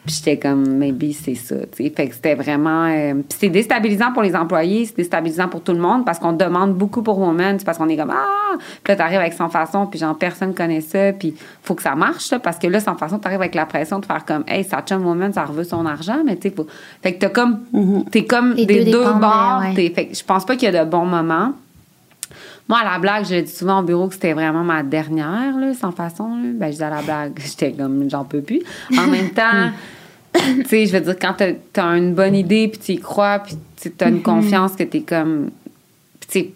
Puis 0.06 0.16
j'étais 0.16 0.38
comme, 0.38 0.66
maybe 0.78 1.12
c'est 1.12 1.34
ça, 1.34 1.56
tu 1.56 1.84
sais. 1.84 1.92
Fait 1.94 2.08
que 2.08 2.14
c'était 2.14 2.34
vraiment. 2.34 2.86
euh, 2.86 3.14
c'est 3.28 3.50
déstabilisant 3.50 4.12
pour 4.12 4.22
les 4.22 4.34
employés, 4.34 4.86
c'est 4.86 4.96
déstabilisant 4.96 5.48
pour 5.48 5.62
tout 5.62 5.72
le 5.72 5.78
monde 5.78 6.04
parce 6.06 6.18
qu'on 6.18 6.32
demande 6.32 6.74
beaucoup 6.74 7.02
pour 7.02 7.20
c'est 7.38 7.64
parce 7.64 7.76
qu'on 7.78 7.88
est 7.88 7.96
comme, 7.96 8.10
ah! 8.10 8.56
Puis 8.82 8.92
là, 8.92 8.96
t'arrives 8.96 9.20
avec 9.20 9.34
sans 9.34 9.48
façon, 9.48 9.86
puis 9.86 9.98
genre, 9.98 10.16
personne 10.16 10.54
connaît 10.54 10.80
ça, 10.80 11.12
puis 11.12 11.34
faut 11.62 11.74
que 11.74 11.82
ça 11.82 11.94
marche, 11.94 12.30
là, 12.30 12.38
parce 12.38 12.58
que 12.58 12.66
là, 12.66 12.80
sans 12.80 12.96
façon, 12.96 13.18
t'arrives 13.18 13.40
avec 13.40 13.54
la 13.54 13.66
pression 13.66 13.98
de 13.98 14.06
faire 14.06 14.24
comme, 14.24 14.44
hey, 14.48 14.64
ça 14.64 14.82
chum 14.82 15.04
Woman, 15.04 15.32
ça 15.32 15.44
reveut 15.44 15.64
son 15.64 15.84
argent, 15.86 16.22
mais 16.24 16.36
tu 16.36 16.48
sais, 16.48 16.54
faut. 16.54 16.66
Fait 17.02 17.14
que 17.14 17.20
t'as 17.20 17.28
comme. 17.28 17.60
T'es 18.10 18.24
comme 18.24 18.54
Les 18.54 18.66
des 18.66 18.84
deux 18.86 19.04
bords. 19.04 19.60
ouais. 19.60 19.90
Fait 19.94 20.06
que 20.06 20.16
je 20.16 20.24
pense 20.24 20.44
pas 20.46 20.56
qu'il 20.56 20.72
y 20.72 20.76
a 20.76 20.84
de 20.84 20.90
bons 20.90 21.06
moments. 21.06 21.52
Moi, 22.70 22.78
à 22.78 22.84
la 22.84 22.98
blague, 23.00 23.24
je 23.24 23.34
dis 23.34 23.50
souvent 23.50 23.80
au 23.80 23.82
bureau 23.82 24.06
que 24.06 24.14
c'était 24.14 24.32
vraiment 24.32 24.62
ma 24.62 24.84
dernière, 24.84 25.58
là, 25.58 25.74
sans 25.74 25.90
façon. 25.90 26.36
Là. 26.36 26.50
Ben, 26.54 26.70
je 26.70 26.76
dis 26.76 26.82
à 26.84 26.90
la 26.90 27.02
blague, 27.02 27.32
j'étais 27.44 27.72
comme, 27.72 28.08
j'en 28.08 28.24
peux 28.24 28.42
plus. 28.42 28.62
En 28.96 29.08
même 29.08 29.30
temps, 29.30 29.72
tu 30.32 30.64
sais, 30.68 30.86
je 30.86 30.92
veux 30.92 31.00
dire, 31.00 31.16
quand 31.20 31.34
t'as 31.36 31.82
as 31.82 31.96
une 31.96 32.14
bonne 32.14 32.36
idée, 32.36 32.68
puis 32.68 32.78
tu 32.78 32.92
y 32.92 32.98
crois, 33.00 33.40
puis 33.40 33.56
tu 33.80 33.90
as 33.98 34.08
une 34.08 34.22
confiance 34.22 34.76
que 34.76 34.84
t'es 34.84 35.00
comme. 35.00 35.50
Puis, 36.20 36.28
tu 36.30 36.38
sais, 36.38 36.50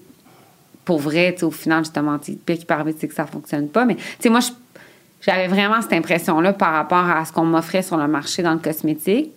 pour 0.84 1.00
vrai, 1.00 1.34
au 1.42 1.50
final, 1.50 1.82
justement, 1.82 2.16
tu 2.20 2.34
pire 2.34 2.58
qui 2.58 2.66
arriver, 2.68 2.94
c'est 2.96 3.08
que 3.08 3.14
ça 3.14 3.26
fonctionne 3.26 3.66
pas. 3.66 3.84
Mais, 3.84 3.96
tu 3.96 4.02
sais, 4.20 4.28
moi, 4.28 4.38
j'avais 5.20 5.48
vraiment 5.48 5.82
cette 5.82 5.94
impression-là 5.94 6.52
par 6.52 6.74
rapport 6.74 7.10
à 7.10 7.24
ce 7.24 7.32
qu'on 7.32 7.44
m'offrait 7.44 7.82
sur 7.82 7.96
le 7.96 8.06
marché 8.06 8.40
dans 8.44 8.52
le 8.52 8.60
cosmétique. 8.60 9.32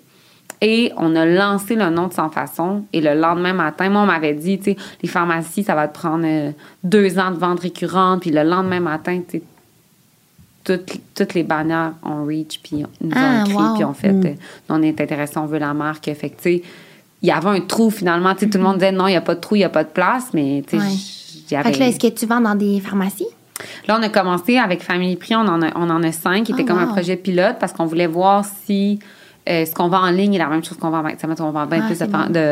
Et 0.62 0.92
on 0.98 1.16
a 1.16 1.26
lancé 1.26 1.76
le 1.76 1.90
nom 1.92 2.08
de 2.08 2.14
Sans 2.14 2.30
Façon. 2.30 2.84
Et 2.92 3.00
le 3.02 3.14
lendemain 3.14 3.54
matin, 3.54 3.90
moi, 3.90 4.02
on 4.02 4.06
m'avait 4.08 4.34
dit, 4.34 4.58
tu 4.58 4.72
sais, 4.72 4.78
les 5.04 5.08
pharmacies, 5.10 5.64
ça 5.64 5.76
va 5.76 5.88
te 5.88 5.94
prendre 5.94 6.26
euh, 6.26 6.52
deux 6.84 7.20
ans 7.20 7.30
de 7.32 7.38
vente 7.38 7.60
récurrente. 7.60 8.22
Puis 8.22 8.32
le 8.32 8.42
lendemain 8.44 8.80
matin, 8.80 9.22
tu 9.30 9.38
sais, 9.38 9.44
toutes, 10.64 11.00
toutes 11.16 11.34
les 11.34 11.44
bannières 11.44 11.94
ont 12.04 12.26
reach, 12.26 12.60
puis 12.62 12.84
nous 13.02 13.12
Ah, 13.16 13.44
ont 13.44 13.46
écrit, 13.46 13.54
wow. 13.56 13.74
puis 13.76 13.84
on 13.86 13.94
fait, 13.94 14.10
euh, 14.10 14.34
on 14.70 14.82
est 14.82 15.00
intéressé, 15.00 15.38
on 15.38 15.46
veut 15.46 15.60
la 15.60 15.74
marque. 15.74 16.06
Fait 16.14 16.30
que, 16.30 16.36
tu 16.38 16.42
sais, 16.42 16.64
il 17.22 17.28
y 17.30 17.32
avait 17.32 17.50
un 17.50 17.62
trou 17.62 17.90
finalement. 17.90 18.34
Tu 18.34 18.42
sais, 18.42 18.50
Tout 18.50 18.58
le 18.58 18.64
monde 18.64 18.76
disait 18.76 18.92
non, 18.92 19.08
il 19.08 19.12
n'y 19.12 19.18
a 19.18 19.22
pas 19.22 19.36
de 19.36 19.40
trou, 19.40 19.56
il 19.56 19.60
n'y 19.60 19.66
a 19.66 19.70
pas 19.70 19.84
de 19.84 19.90
place, 19.90 20.30
mais 20.34 20.64
tu 20.68 20.78
sais, 20.78 20.84
Ouais. 20.84 20.90
j- 20.92 21.44
il 21.50 21.58
y 21.58 21.64
Fait 21.64 21.72
que 21.72 21.80
là, 21.80 21.88
est-ce 21.88 22.00
que 22.00 22.08
tu 22.14 22.26
vends 22.26 22.42
dans 22.42 22.56
des 22.56 22.82
pharmacies? 22.82 23.28
Là, 23.88 23.98
on 24.00 24.04
a 24.04 24.10
commencé 24.10 24.58
avec 24.58 24.82
Family 24.84 25.16
Prix, 25.16 25.36
on 25.36 25.48
en 25.48 25.62
a, 25.62 25.70
on 25.76 25.90
en 25.90 26.04
a 26.04 26.12
cinq, 26.12 26.44
qui 26.44 26.52
était 26.52 26.64
Oh, 26.64 26.68
comme 26.68 26.80
un 26.80 26.88
projet 26.88 27.16
pilote 27.16 27.56
parce 27.60 27.72
qu'on 27.72 27.86
voulait 27.86 28.06
voir 28.08 28.44
si 28.66 29.00
euh, 29.48 29.66
ce 29.66 29.74
qu'on 29.74 29.88
vend 29.90 30.02
en 30.02 30.12
ligne 30.12 30.34
est 30.36 30.40
la 30.40 30.48
même 30.48 30.64
chose 30.64 30.78
qu'on 30.78 30.90
vend. 30.90 31.04
Mettons, 31.04 31.28
On 31.46 31.52
vend 31.52 31.66
bien 31.66 31.82
Ah, 31.84 31.88
plus 31.88 32.00
de, 32.00 32.06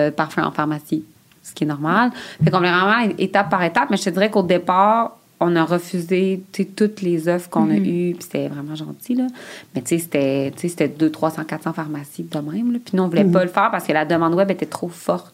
bon. 0.09 0.15
parfums 0.15 0.39
en 0.43 0.51
pharmacie, 0.51 1.03
ce 1.43 1.53
qui 1.53 1.63
est 1.63 1.67
normal. 1.67 2.11
Fait 2.43 2.49
qu'on 2.51 2.57
voulait 2.57 2.71
vraiment 2.71 3.13
étape 3.17 3.49
par 3.49 3.63
étape, 3.63 3.89
mais 3.89 3.97
je 3.97 4.03
te 4.05 4.09
dirais 4.11 4.29
qu'au 4.29 4.43
départ, 4.43 5.17
on 5.39 5.55
a 5.57 5.63
refusé 5.65 6.41
toutes 6.77 7.01
les 7.01 7.27
offres 7.27 7.49
qu'on 7.49 7.69
a 7.69 7.73
Mm-hmm. 7.73 8.09
eues, 8.09 8.13
puis 8.13 8.23
c'était 8.23 8.47
vraiment 8.47 8.73
gentil, 8.75 9.15
là. 9.15 9.27
Mais 9.75 9.81
tu 9.81 9.89
sais, 9.89 9.97
c'était 9.99 10.51
tu 10.55 10.61
sais, 10.61 10.67
c'était 10.69 10.87
200, 10.87 11.11
300, 11.11 11.43
400 11.43 11.73
pharmacies 11.73 12.23
de 12.23 12.39
même, 12.39 12.71
là. 12.71 12.79
Puis 12.83 12.95
nous, 12.95 13.03
on 13.03 13.07
voulait 13.09 13.25
pas 13.25 13.43
le 13.43 13.49
faire 13.49 13.69
parce 13.71 13.85
que 13.85 13.91
la 13.93 14.05
demande 14.05 14.33
web 14.33 14.49
était 14.51 14.65
trop 14.65 14.87
forte. 14.89 15.33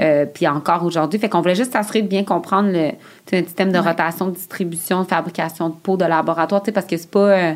Euh, 0.00 0.24
puis 0.24 0.48
encore 0.48 0.84
aujourd'hui. 0.84 1.20
Fait 1.20 1.28
qu'on 1.28 1.42
voulait 1.42 1.54
juste 1.54 1.72
s'assurer 1.74 2.00
de 2.00 2.08
bien 2.08 2.24
comprendre 2.24 2.70
le, 2.72 2.92
notre 3.30 3.46
système 3.48 3.70
de 3.72 3.78
rotation, 3.78 4.28
de 4.28 4.30
distribution, 4.30 5.02
de 5.02 5.06
fabrication 5.06 5.68
de 5.68 5.74
peau, 5.74 5.98
de 5.98 6.06
laboratoire, 6.06 6.62
parce 6.72 6.86
que 6.86 6.96
c'est 6.96 7.10
pas. 7.10 7.18
euh, 7.28 7.52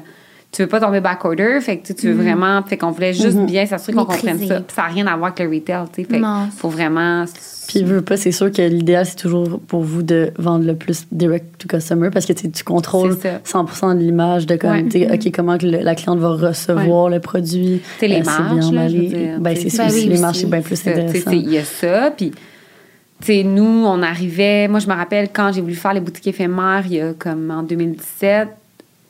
tu 0.53 0.63
veux 0.63 0.69
pas 0.69 0.81
tomber 0.81 1.01
backorder, 1.01 1.61
fait 1.61 1.77
que 1.77 1.83
tu 1.83 1.87
sais, 1.89 1.95
tu 1.95 2.09
veux 2.13 2.23
vraiment. 2.23 2.61
Fait 2.65 2.77
qu'on 2.77 2.91
voulait 2.91 3.13
juste 3.13 3.39
bien 3.47 3.67
s'assurer 3.67 3.93
qu'on 3.97 4.05
comprenne 4.05 4.39
ça. 4.47 4.57
Puis 4.61 4.75
ça 4.75 4.83
n'a 4.83 4.89
rien 4.89 5.07
à 5.07 5.17
voir 5.17 5.33
avec 5.33 5.39
le 5.39 5.55
retail, 5.55 5.85
tu 5.93 6.03
sais. 6.03 6.09
Fait 6.09 6.19
Non. 6.19 6.49
faut 6.57 6.69
vraiment. 6.69 7.25
Puis, 7.69 7.85
veux 7.85 8.03
pas, 8.03 8.17
c'est 8.17 8.33
sûr 8.33 8.51
que 8.51 8.61
l'idéal, 8.63 9.07
c'est 9.07 9.15
toujours 9.15 9.61
pour 9.61 9.83
vous 9.85 10.03
de 10.03 10.33
vendre 10.39 10.65
le 10.67 10.75
plus 10.75 11.07
direct 11.13 11.57
to 11.59 11.69
customer 11.69 12.11
parce 12.11 12.27
que 12.27 12.33
tu 12.33 12.51
tu 12.51 12.65
contrôles 12.65 13.17
C'est 13.23 13.47
100% 13.47 13.95
de 13.95 14.01
l'image 14.01 14.45
de 14.47 14.57
comme, 14.57 14.71
Ouais. 14.73 14.85
tu 14.89 14.99
sais, 15.03 15.13
OK, 15.13 15.31
comment 15.33 15.57
que 15.57 15.67
le- 15.67 15.79
la 15.85 15.95
cliente 15.95 16.19
va 16.19 16.31
recevoir 16.31 17.09
le 17.09 17.21
produit. 17.21 17.81
C'est 18.01 18.09
les 18.09 18.25
c'est 18.25 18.25
marges, 18.25 18.65
veux 18.73 19.39
Ben, 19.39 19.55
tu 19.55 19.61
c'est 19.63 19.71
sûr, 19.71 19.85
Ben 19.85 19.93
les 20.11 20.19
marges, 20.19 20.39
c'est 20.39 20.51
bien 20.51 20.63
plus 20.63 20.83
tu 20.83 20.89
intéressant. 20.89 21.31
c'est- 21.31 21.37
Il 21.39 21.53
y 21.53 21.59
a 21.59 21.65
ça. 21.65 22.11
Puis, 22.11 22.31
tu 22.33 22.37
sais, 23.27 23.45
nous, 23.45 23.85
on 23.87 24.03
arrivait. 24.03 24.67
Moi, 24.67 24.81
je 24.81 24.89
me 24.89 24.95
rappelle 24.95 25.29
quand 25.33 25.53
j'ai 25.53 25.61
voulu 25.61 25.75
faire 25.77 25.95
les 25.95 26.01
boutiques 26.01 26.27
éphémères, 26.27 26.83
il 26.87 26.95
y 26.95 27.01
a 27.01 27.13
comme 27.17 27.53
en 27.53 27.63
2017, 27.63 28.49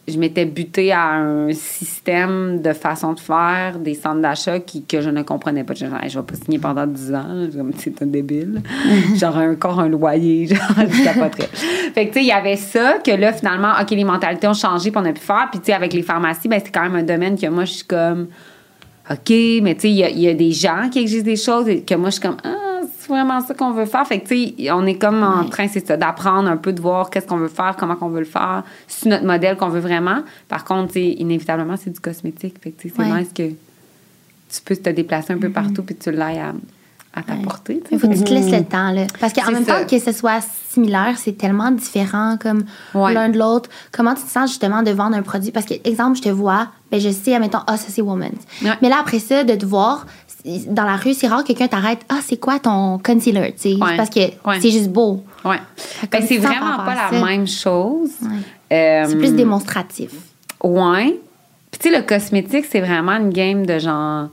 je 0.08 0.18
m'étais 0.18 0.44
butée 0.44 0.92
à 0.92 1.10
un 1.12 1.52
système 1.52 2.60
de 2.60 2.72
façon 2.72 3.12
de 3.12 3.20
faire 3.20 3.78
des 3.78 3.94
centres 3.94 4.20
d'achat 4.20 4.58
qui, 4.58 4.84
que 4.84 5.00
je 5.00 5.10
ne 5.10 5.22
comprenais 5.22 5.62
pas. 5.62 5.74
Je 5.74 5.84
disais, 5.84 5.96
je 6.08 6.18
vais 6.18 6.24
pas 6.24 6.34
signer 6.34 6.58
pendant 6.58 6.86
10 6.86 7.14
ans. 7.14 7.48
Comme, 7.56 7.70
c'est 7.76 8.02
un 8.02 8.06
débile. 8.06 8.62
genre, 9.16 9.36
encore 9.36 9.78
un 9.80 9.88
loyer. 9.88 10.46
Genre, 10.48 10.58
je 10.78 11.04
capoterais. 11.04 11.48
Fait 11.94 12.08
que, 12.08 12.12
tu 12.12 12.14
sais, 12.14 12.24
il 12.24 12.28
y 12.28 12.32
avait 12.32 12.56
ça 12.56 12.98
que 13.04 13.12
là, 13.12 13.32
finalement, 13.32 13.72
OK, 13.80 13.90
les 13.90 14.04
mentalités 14.04 14.48
ont 14.48 14.54
changé 14.54 14.90
puis 14.90 15.00
on 15.00 15.06
a 15.06 15.12
pu 15.12 15.20
faire. 15.20 15.48
Puis, 15.50 15.60
tu 15.60 15.66
sais, 15.66 15.72
avec 15.72 15.92
les 15.92 16.02
pharmacies, 16.02 16.48
ben, 16.48 16.60
c'est 16.64 16.72
quand 16.72 16.82
même 16.82 16.96
un 16.96 17.02
domaine 17.02 17.38
que 17.38 17.46
moi, 17.46 17.64
je 17.64 17.72
suis 17.74 17.86
comme. 17.86 18.28
OK, 19.10 19.30
mais 19.62 19.74
tu 19.74 19.82
sais, 19.82 19.90
il 19.90 19.96
y 19.96 20.04
a- 20.04 20.10
il 20.10 20.20
y, 20.20 20.28
a 20.28 20.34
des 20.34 20.52
gens 20.52 20.88
qui 20.90 21.00
exigent 21.00 21.24
des 21.24 21.36
choses 21.36 21.68
et 21.68 21.82
que 21.82 21.94
moi, 21.94 22.10
je 22.10 22.14
suis 22.14 22.22
comme, 22.22 22.36
ah, 22.44 22.69
vraiment 23.10 23.40
ça 23.40 23.54
qu'on 23.54 23.72
veut 23.72 23.84
faire. 23.84 24.06
Fait 24.06 24.20
que, 24.20 24.28
tu 24.28 24.54
sais, 24.64 24.70
on 24.72 24.86
est 24.86 24.94
comme 24.96 25.22
en 25.22 25.44
train, 25.44 25.68
c'est 25.68 25.86
ça, 25.86 25.96
d'apprendre 25.96 26.48
un 26.48 26.56
peu, 26.56 26.72
de 26.72 26.80
voir 26.80 27.10
qu'est-ce 27.10 27.26
qu'on 27.26 27.36
veut 27.36 27.48
faire, 27.48 27.76
comment 27.78 27.96
qu'on 27.96 28.08
veut 28.08 28.20
le 28.20 28.24
faire, 28.24 28.62
c'est 28.88 29.08
notre 29.08 29.24
modèle 29.24 29.56
qu'on 29.56 29.68
veut 29.68 29.80
vraiment. 29.80 30.22
Par 30.48 30.64
contre, 30.64 30.92
tu 30.94 31.00
inévitablement, 31.00 31.76
c'est 31.76 31.90
du 31.90 32.00
cosmétique. 32.00 32.56
Fait 32.62 32.70
que, 32.70 32.80
tu 32.82 32.88
sais, 32.88 32.94
c'est 32.96 33.02
Ouais. 33.12 33.20
nice 33.20 33.32
que 33.34 33.48
tu 33.48 34.60
peux 34.64 34.76
te 34.76 34.90
déplacer 34.90 35.32
un 35.32 35.38
peu 35.38 35.50
partout 35.50 35.82
puis 35.82 35.94
tu 35.94 36.10
l'ailles 36.10 36.38
à, 36.40 36.52
à 37.14 37.22
t'apporter. 37.22 37.80
tu 37.80 37.88
sais. 37.90 37.94
Il 37.96 37.98
faut 37.98 38.08
que 38.08 38.14
tu 38.14 38.22
te 38.24 38.30
laisses 38.32 38.50
le 38.52 38.64
temps. 38.64 38.92
Là. 38.92 39.06
Parce 39.20 39.32
qu'en 39.32 39.50
même 39.50 39.64
ça. 39.64 39.80
temps 39.80 39.86
que 39.86 39.98
ce 39.98 40.12
soit 40.12 40.40
similaire, 40.70 41.14
c'est 41.16 41.32
tellement 41.36 41.70
différent 41.72 42.36
comme 42.40 42.64
Ouais. 42.94 43.12
l'un 43.14 43.28
de 43.28 43.38
l'autre. 43.38 43.68
Comment 43.92 44.14
tu 44.14 44.22
te 44.22 44.30
sens 44.30 44.50
justement 44.50 44.82
de 44.82 44.90
vendre 44.92 45.16
un 45.16 45.22
produit? 45.22 45.50
Parce 45.50 45.66
que, 45.66 45.74
exemple, 45.84 46.16
je 46.18 46.22
te 46.22 46.28
vois, 46.28 46.68
ben, 46.92 47.00
je 47.00 47.10
sais, 47.10 47.34
admettons, 47.34 47.58
ah, 47.66 47.76
ça 47.76 47.86
c'est 47.88 48.02
Woman's. 48.02 48.38
Ouais. 48.62 48.70
Mais 48.80 48.88
là, 48.88 48.96
après 49.00 49.18
ça, 49.18 49.42
de 49.42 49.54
te 49.56 49.66
voir 49.66 50.06
dans 50.68 50.84
la 50.84 50.96
rue, 50.96 51.12
c'est 51.12 51.26
rare 51.26 51.42
que 51.42 51.48
quelqu'un 51.48 51.66
t'arrête. 51.68 51.98
Ah, 52.08 52.20
c'est 52.24 52.38
quoi 52.38 52.58
ton 52.60 52.98
concealer? 52.98 53.54
Tu 53.60 53.72
sais, 53.72 53.74
Ouais. 53.74 53.96
Parce 53.96 54.08
que 54.10 54.20
Ouais. 54.20 54.60
c'est 54.62 54.70
juste 54.70 54.88
beau. 54.90 55.24
Ouais. 55.44 55.58
Ben, 56.12 56.22
c'est 56.26 56.38
vraiment 56.38 56.76
pas 56.78 56.94
la 56.94 57.18
ça. 57.18 57.24
même 57.26 57.46
chose. 57.48 58.10
Ouais. 58.22 58.76
Euh, 58.76 59.04
C'est 59.08 59.16
plus 59.16 59.34
démonstratif. 59.34 60.12
Ouais. 60.62 61.18
Puis, 61.72 61.80
tu 61.80 61.90
sais, 61.90 61.96
le 61.98 62.02
cosmétique, 62.06 62.66
c'est 62.70 62.80
vraiment 62.80 63.12
une 63.16 63.30
game 63.30 63.66
de 63.66 63.78
genre. 63.80 64.28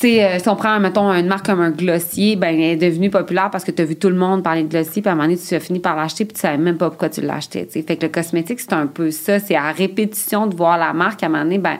Sais, 0.00 0.24
euh, 0.24 0.38
si 0.38 0.48
on 0.48 0.56
prend, 0.56 0.80
mettons, 0.80 1.12
une 1.12 1.26
marque 1.26 1.44
comme 1.44 1.60
un 1.60 1.70
glossier, 1.70 2.34
ben, 2.34 2.54
elle 2.54 2.82
est 2.82 2.90
devenue 2.90 3.10
populaire 3.10 3.50
parce 3.50 3.64
que 3.64 3.70
tu 3.70 3.82
as 3.82 3.84
vu 3.84 3.96
tout 3.96 4.08
le 4.08 4.14
monde 4.14 4.42
parler 4.42 4.62
de 4.62 4.68
glossier, 4.68 5.02
puis 5.02 5.10
à 5.10 5.12
un 5.12 5.14
moment 5.14 5.28
donné, 5.28 5.38
tu 5.38 5.54
as 5.54 5.60
fini 5.60 5.78
par 5.78 5.94
l'acheter, 5.94 6.24
puis 6.24 6.32
tu 6.32 6.40
savais 6.40 6.56
même 6.56 6.78
pas 6.78 6.88
pourquoi 6.88 7.10
tu 7.10 7.20
l'achetais. 7.20 7.66
Fait 7.66 7.82
que 7.82 8.06
le 8.06 8.08
cosmétique, 8.10 8.60
c'est 8.60 8.72
un 8.72 8.86
peu 8.86 9.10
ça. 9.10 9.38
C'est 9.40 9.56
à 9.56 9.70
répétition 9.72 10.46
de 10.46 10.56
voir 10.56 10.78
la 10.78 10.94
marque, 10.94 11.22
à 11.22 11.26
un 11.26 11.28
moment 11.28 11.42
donné, 11.42 11.58
ben, 11.58 11.76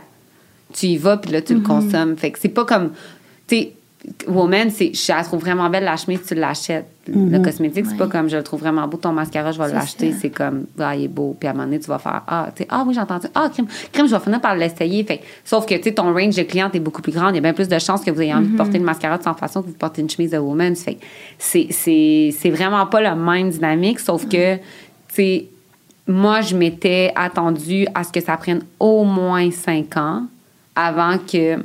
tu 0.74 0.88
y 0.88 0.96
vas, 0.98 1.16
puis 1.16 1.32
là, 1.32 1.40
tu 1.40 1.54
le 1.54 1.60
consommes. 1.60 2.14
Fait 2.18 2.30
que 2.30 2.38
c'est 2.38 2.50
pas 2.50 2.66
comme. 2.66 2.90
Tu 3.46 3.56
sais, 3.56 3.72
Woman, 4.26 4.70
c'est, 4.70 4.92
je 4.94 5.12
la 5.12 5.22
trouve 5.24 5.40
vraiment 5.40 5.68
belle 5.68 5.84
la 5.84 5.96
chemise, 5.96 6.20
tu 6.26 6.34
l'achètes. 6.34 6.86
Le 7.06 7.38
cosmétique, 7.40 7.84
c'est 7.86 7.96
pas 7.96 8.04
Ouais. 8.04 8.10
comme 8.10 8.28
je 8.30 8.36
le 8.36 8.42
trouve 8.42 8.60
vraiment 8.60 8.86
beau, 8.88 8.96
ton 8.96 9.12
mascara, 9.12 9.50
je 9.52 9.58
vais 9.58 9.66
C'est 9.68 9.74
l'acheter. 9.74 10.12
ça. 10.12 10.18
C'est 10.22 10.30
comme, 10.30 10.64
ah, 10.78 10.94
il 10.96 11.04
est 11.04 11.08
beau. 11.08 11.36
Puis 11.38 11.46
à 11.48 11.50
un 11.50 11.54
moment 11.54 11.66
donné, 11.66 11.80
tu 11.80 11.88
vas 11.88 11.98
faire, 11.98 12.22
ah, 12.26 12.48
tu 12.54 12.62
sais, 12.62 12.68
ah 12.70 12.84
oui, 12.86 12.94
j'ai 12.94 13.00
entendu. 13.00 13.26
Ah, 13.34 13.50
crème, 13.52 13.66
crème, 13.92 14.06
je 14.06 14.14
vais 14.14 14.20
finir 14.22 14.40
par 14.40 14.54
l'essayer. 14.54 15.04
Fait, 15.04 15.20
sauf 15.44 15.66
que, 15.66 15.74
tu 15.74 15.82
sais, 15.82 15.92
ton 15.92 16.14
range 16.14 16.36
de 16.36 16.42
clientes 16.44 16.74
est 16.74 16.80
beaucoup 16.80 17.02
plus 17.02 17.12
grand. 17.12 17.28
Il 17.30 17.34
y 17.34 17.38
a 17.38 17.40
bien 17.42 17.52
plus 17.52 17.68
de 17.68 17.78
chances 17.78 18.02
que 18.02 18.10
vous 18.10 18.22
ayez 18.22 18.32
envie 18.32 18.48
de 18.48 18.56
porter 18.56 18.78
une 18.78 18.84
mascara 18.84 19.18
de 19.18 19.22
sans 19.22 19.34
façon 19.34 19.60
que 19.62 19.66
vous 19.66 19.72
portez 19.74 20.00
une 20.02 20.08
chemise 20.10 20.30
de 20.30 20.38
woman. 20.38 20.74
Fait 20.76 20.96
c'est, 21.38 21.66
c'est, 21.70 22.34
c'est 22.38 22.50
vraiment 22.50 22.86
pas 22.86 23.00
la 23.00 23.14
même 23.16 23.50
dynamique, 23.50 23.98
sauf 24.00 24.26
que, 24.28 24.56
tu 24.56 24.62
sais, 25.08 25.46
moi, 26.06 26.40
je 26.40 26.56
m'étais 26.56 27.12
attendue 27.16 27.86
à 27.94 28.04
ce 28.04 28.12
que 28.12 28.20
ça 28.20 28.36
prenne 28.36 28.62
au 28.78 29.04
moins 29.04 29.50
cinq 29.50 29.96
ans 29.96 30.22
avant 30.74 31.18
que 31.18 31.56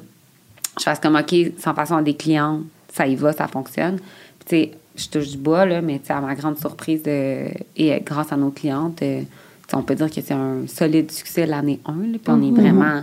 je 0.78 0.84
fasse 0.84 0.99
comme, 0.99 1.15
OK, 1.15 1.36
sans 1.57 1.73
façon 1.73 1.95
à 1.95 2.01
des 2.01 2.15
clients, 2.15 2.61
ça 2.93 3.07
y 3.07 3.15
va, 3.15 3.34
ça 3.34 3.47
fonctionne. 3.47 3.97
Puis, 4.39 4.45
tu 4.47 4.55
sais, 4.55 4.71
je 4.95 5.07
touche 5.09 5.30
du 5.32 5.38
bois, 5.38 5.65
là, 5.65 5.82
mais 5.82 5.99
tu 5.99 6.07
sais, 6.07 6.13
à 6.13 6.21
ma 6.21 6.36
grande 6.36 6.57
surprise 6.57 7.03
euh, 7.07 7.47
et 7.76 7.93
euh, 7.93 7.99
grâce 8.05 8.32
à 8.32 8.38
nos 8.38 8.49
clientes, 8.51 9.01
euh, 9.01 9.19
tu 9.21 9.26
sais, 9.69 9.76
on 9.76 9.82
peut 9.84 9.95
dire 9.95 10.09
que 10.09 10.21
c'est 10.21 10.34
un 10.34 10.67
solide 10.67 11.11
succès 11.11 11.45
l'année 11.45 11.80
1. 11.86 11.91
Là, 11.91 12.17
puis 12.21 12.21
on 12.28 12.41
est 12.41 12.51
vraiment. 12.51 13.01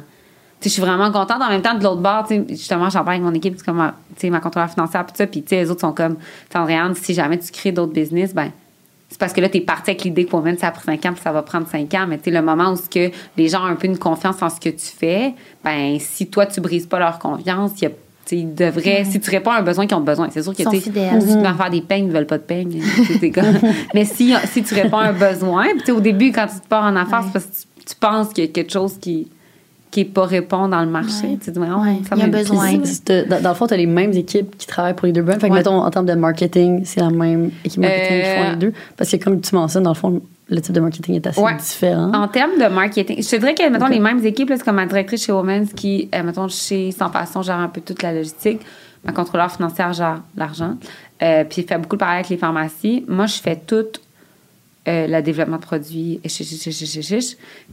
Tu 0.61 0.69
sais, 0.69 0.69
je 0.69 0.73
suis 0.75 0.83
vraiment 0.83 1.11
contente. 1.11 1.43
En 1.43 1.49
même 1.49 1.61
temps, 1.61 1.75
de 1.77 1.83
l'autre 1.83 2.01
bord, 2.01 2.25
tu 2.27 2.37
sais, 2.37 2.45
justement, 2.51 2.89
j'en 2.89 3.01
parle 3.05 3.17
avec 3.17 3.23
mon 3.23 3.35
équipe, 3.35 3.61
comme, 3.63 3.77
ma- 3.79 3.95
tu 4.15 4.21
sais, 4.23 4.31
ma 4.31 4.41
contrôleur 4.41 4.71
financière, 4.71 5.05
puis 5.05 5.15
ça, 5.17 5.27
puis 5.27 5.43
tu 5.43 5.49
sais, 5.49 5.57
les 5.57 5.71
autres 5.71 5.81
sont 5.81 5.93
comme, 5.93 6.17
Andréane, 6.55 6.95
si 6.95 7.15
jamais 7.15 7.39
tu 7.39 7.51
crées 7.51 7.73
d'autres 7.73 7.93
business, 7.93 8.33
ben 8.33 8.51
c'est 9.13 9.19
parce 9.19 9.35
que 9.35 9.43
là, 9.43 9.51
tu 9.51 9.59
es 9.59 9.61
parti 9.61 9.91
avec 9.91 10.05
l'idée 10.05 10.25
que 10.25 10.31
pour 10.31 10.41
même 10.41 10.57
ça 10.57 10.69
a 10.69 10.71
pris 10.71 10.85
5 10.87 11.05
ans, 11.05 11.13
puis 11.13 11.21
ça 11.23 11.33
va 11.33 11.43
prendre 11.43 11.69
5 11.69 11.93
ans. 11.95 12.07
Mais 12.09 12.17
tu 12.17 12.25
sais, 12.25 12.31
le 12.31 12.41
moment 12.41 12.73
où 12.73 12.77
que 12.77 13.11
les 13.37 13.49
gens 13.49 13.63
ont 13.63 13.67
un 13.67 13.75
peu 13.75 13.87
une 13.87 13.99
confiance 13.99 14.43
en 14.43 14.49
ce 14.49 14.59
que 14.59 14.71
tu 14.71 14.87
fais, 14.87 15.35
ben 15.63 15.99
si 16.01 16.29
toi, 16.29 16.47
tu 16.47 16.63
brises 16.63 16.87
pas 16.87 16.99
leur 16.99 17.19
confiance, 17.19 17.73
il 17.77 17.85
y 17.85 17.87
a 17.87 17.91
tu 17.91 17.97
sais, 18.25 18.37
ils 18.39 18.55
devraient, 18.55 19.05
si 19.05 19.21
tu 19.21 19.31
réponds 19.31 19.51
à 19.51 19.57
un 19.57 19.63
besoin 19.63 19.87
qu'ils 19.87 19.97
ont 19.97 20.01
besoin, 20.01 20.29
c'est 20.31 20.43
sûr 20.43 20.55
que 20.55 20.63
si 20.71 20.91
tu 20.91 20.91
vas 21.43 21.55
faire 21.55 21.71
des 21.71 21.83
peignes, 21.83 22.07
ils 22.07 22.13
veulent 22.13 22.25
pas 22.25 22.39
de 22.39 22.45
peignes. 22.45 22.81
Mais 23.95 24.05
si, 24.05 24.33
si 24.47 24.63
tu 24.63 24.75
réponds 24.75 24.99
à 24.99 25.09
un 25.09 25.13
besoin, 25.13 25.67
au 25.89 26.01
début, 26.01 26.33
quand 26.33 26.47
tu 26.47 26.61
te 26.61 26.69
pars 26.69 26.85
en 26.85 26.97
affaires, 26.97 27.25
c'est 27.27 27.33
parce 27.33 27.45
que 27.45 27.81
tu, 27.81 27.85
tu 27.85 27.97
penses 27.97 28.29
qu'il 28.33 28.45
y 28.45 28.49
a 28.49 28.51
quelque 28.51 28.73
chose 28.73 28.97
qui 28.99 29.29
qui 29.93 30.05
pas 30.05 30.25
répond 30.25 30.67
dans 30.69 30.81
le 30.81 30.89
marché. 30.91 31.27
Ouais. 31.29 31.39
Tu 31.41 31.51
dis, 31.53 31.59
voyons, 31.59 31.81
Ouais, 31.83 31.99
ça 32.09 32.17
il 32.17 32.23
y 32.23 32.25
a 32.25 32.27
besoin. 32.27 32.73
euh, 32.75 33.25
dans, 33.29 33.41
dans 33.43 33.49
le 33.51 33.55
fond, 33.55 33.67
tu 33.69 33.75
as 33.75 33.77
les 33.77 33.87
mêmes 33.87 34.13
équipes 34.15 34.57
qui 34.59 34.67
travaillent 34.67 34.95
pour 34.95 35.07
les 35.07 35.13
deux 35.13 35.23
brands. 35.23 35.35
Fait 35.35 35.47
que, 35.49 35.53
Ouais. 35.53 35.59
mettons, 35.59 35.77
en 35.81 35.91
termes 35.91 36.07
de 36.07 36.15
marketing, 36.15 36.83
c'est 36.85 36.99
la 37.01 37.11
même 37.11 37.51
équipe 37.65 37.81
marketing 37.81 38.21
qui 38.23 38.25
font 38.27 38.43
Euh, 38.43 38.51
les 38.51 38.57
deux. 38.57 38.73
Parce 38.97 39.11
que, 39.13 39.17
comme 39.19 39.41
tu 39.41 39.55
mentionnes, 39.55 39.85
dans 39.85 39.91
le 39.91 39.95
fond, 39.97 40.21
le 40.49 40.61
type 40.61 40.73
de 40.75 40.81
marketing 40.81 41.15
est 41.17 41.27
assez 41.27 41.41
Ouais. 41.41 41.55
différent. 41.57 42.11
En 42.15 42.27
termes 42.27 42.59
de 42.59 42.67
marketing, 42.75 43.23
je 43.23 43.29
te 43.29 43.37
dirais 43.37 43.55
que, 43.55 43.69
mettons, 43.71 43.87
les 43.87 44.01
mêmes 44.01 44.25
équipes, 44.25 44.51
c'est 44.57 44.65
comme 44.65 44.77
ma 44.77 44.87
directrice 44.87 45.25
chez 45.27 45.33
Women's 45.33 45.73
qui, 45.75 46.09
euh, 46.15 46.23
mettons, 46.25 46.49
chez 46.49 46.91
Sans 46.91 47.11
Façon, 47.11 47.43
gère 47.43 47.59
un 47.59 47.69
peu 47.69 47.81
toute 47.81 48.03
la 48.03 48.13
logistique. 48.13 48.61
Ma 49.05 49.13
contrôleur 49.13 49.53
financière 49.53 49.93
gère 49.93 50.23
l'argent. 50.37 50.77
Euh, 51.23 51.45
puis, 51.45 51.63
elle 51.63 51.69
fait 51.69 51.79
beaucoup 51.79 51.97
de 51.97 52.01
parallèle 52.01 52.21
avec 52.21 52.31
les 52.31 52.37
pharmacies. 52.39 53.05
Moi, 53.09 53.27
je 53.27 53.35
fais 53.41 53.57
tout 53.57 53.85
euh, 54.89 55.07
le 55.07 55.21
développement 55.23 55.57
de 55.59 55.63
produits. 55.63 56.19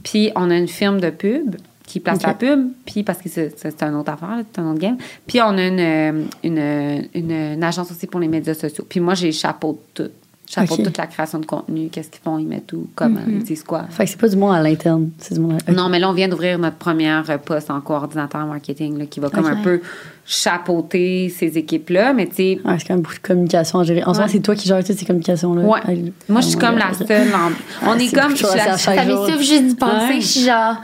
Puis, 0.02 0.30
on 0.36 0.50
a 0.50 0.56
une 0.56 0.68
firme 0.68 1.00
de 1.00 1.10
pub 1.10 1.56
qui 1.90 1.98
place 1.98 2.22
la 2.22 2.34
pub, 2.34 2.68
puis 2.86 3.02
parce 3.02 3.20
que 3.20 3.28
c'est 3.28 3.82
une 3.82 3.96
autre 3.96 4.12
affaire, 4.12 4.38
c'est 4.52 4.60
un 4.60 4.70
autre 4.70 4.78
game. 4.78 4.96
Puis, 5.26 5.40
on 5.40 5.58
a 5.58 5.66
une, 5.66 5.80
euh, 5.80 6.24
une, 6.44 7.10
une, 7.14 7.32
une 7.32 7.64
agence 7.64 7.90
aussi 7.90 8.06
pour 8.06 8.20
les 8.20 8.28
médias 8.28 8.54
sociaux. 8.54 8.84
Puis, 8.88 9.00
moi, 9.00 9.14
j'ai 9.14 9.32
chapeau 9.32 9.80
tout. 9.92 10.10
Chapeau 10.52 10.74
Ok. 10.74 10.82
toute 10.82 10.98
la 10.98 11.06
création 11.06 11.38
de 11.38 11.46
contenu, 11.46 11.88
qu'est-ce 11.92 12.10
qu'ils 12.10 12.20
font, 12.24 12.36
ils 12.36 12.44
mettent 12.46 12.72
où, 12.72 12.88
comment, 12.96 13.20
ils 13.28 13.44
disent 13.44 13.62
quoi. 13.62 13.84
Fait 13.88 14.02
que 14.04 14.10
c'est 14.10 14.18
pas 14.18 14.26
du 14.26 14.34
monde 14.36 14.52
à 14.52 14.60
l'interne, 14.60 15.10
c'est 15.18 15.34
du 15.34 15.40
monde 15.40 15.58
à... 15.64 15.70
Non, 15.70 15.88
mais 15.88 16.00
là, 16.00 16.10
on 16.10 16.12
vient 16.12 16.26
d'ouvrir 16.26 16.58
notre 16.58 16.74
première 16.76 17.22
poste 17.44 17.70
en 17.70 17.80
coordinateur 17.80 18.44
marketing 18.46 18.98
là, 18.98 19.06
qui 19.06 19.20
va 19.20 19.30
comme 19.30 19.46
un 19.46 19.62
peu 19.62 19.80
chapeauter 20.26 21.28
ces 21.28 21.56
équipes-là. 21.58 22.12
Mais 22.14 22.26
tu 22.26 22.34
sais, 22.34 22.60
c'est 22.78 22.86
quand 22.86 22.94
même 22.94 23.00
beaucoup 23.02 23.14
de 23.14 23.20
communication 23.20 23.78
à 23.78 23.84
gérer. 23.84 24.02
En 24.02 24.06
ce 24.12 24.18
moment, 24.18 24.26
Ouais. 24.26 24.32
c'est 24.32 24.40
toi 24.40 24.54
qui 24.56 24.66
gères 24.66 24.82
toutes 24.84 24.96
ces 24.98 25.04
communications-là. 25.06 25.62
ouais. 25.62 26.12
Moi, 26.28 26.40
je 26.40 26.46
suis 26.48 26.56
Oh 26.56 26.60
comme 26.66 26.78
la 26.78 26.92
seule. 26.94 27.28
en- 27.32 27.86
On 27.88 27.92
Ah, 27.92 27.96
est 27.96 28.08
c'est 28.08 28.16
comme. 28.20 28.30
je 28.36 28.44
suis 28.44 28.56
la- 28.56 29.04
m'essouffle 29.04 29.38
juste 29.38 29.64
d'y 29.66 29.74
penser. 29.76 30.20
Je 30.20 30.26
suis 30.26 30.40
genre. 30.44 30.76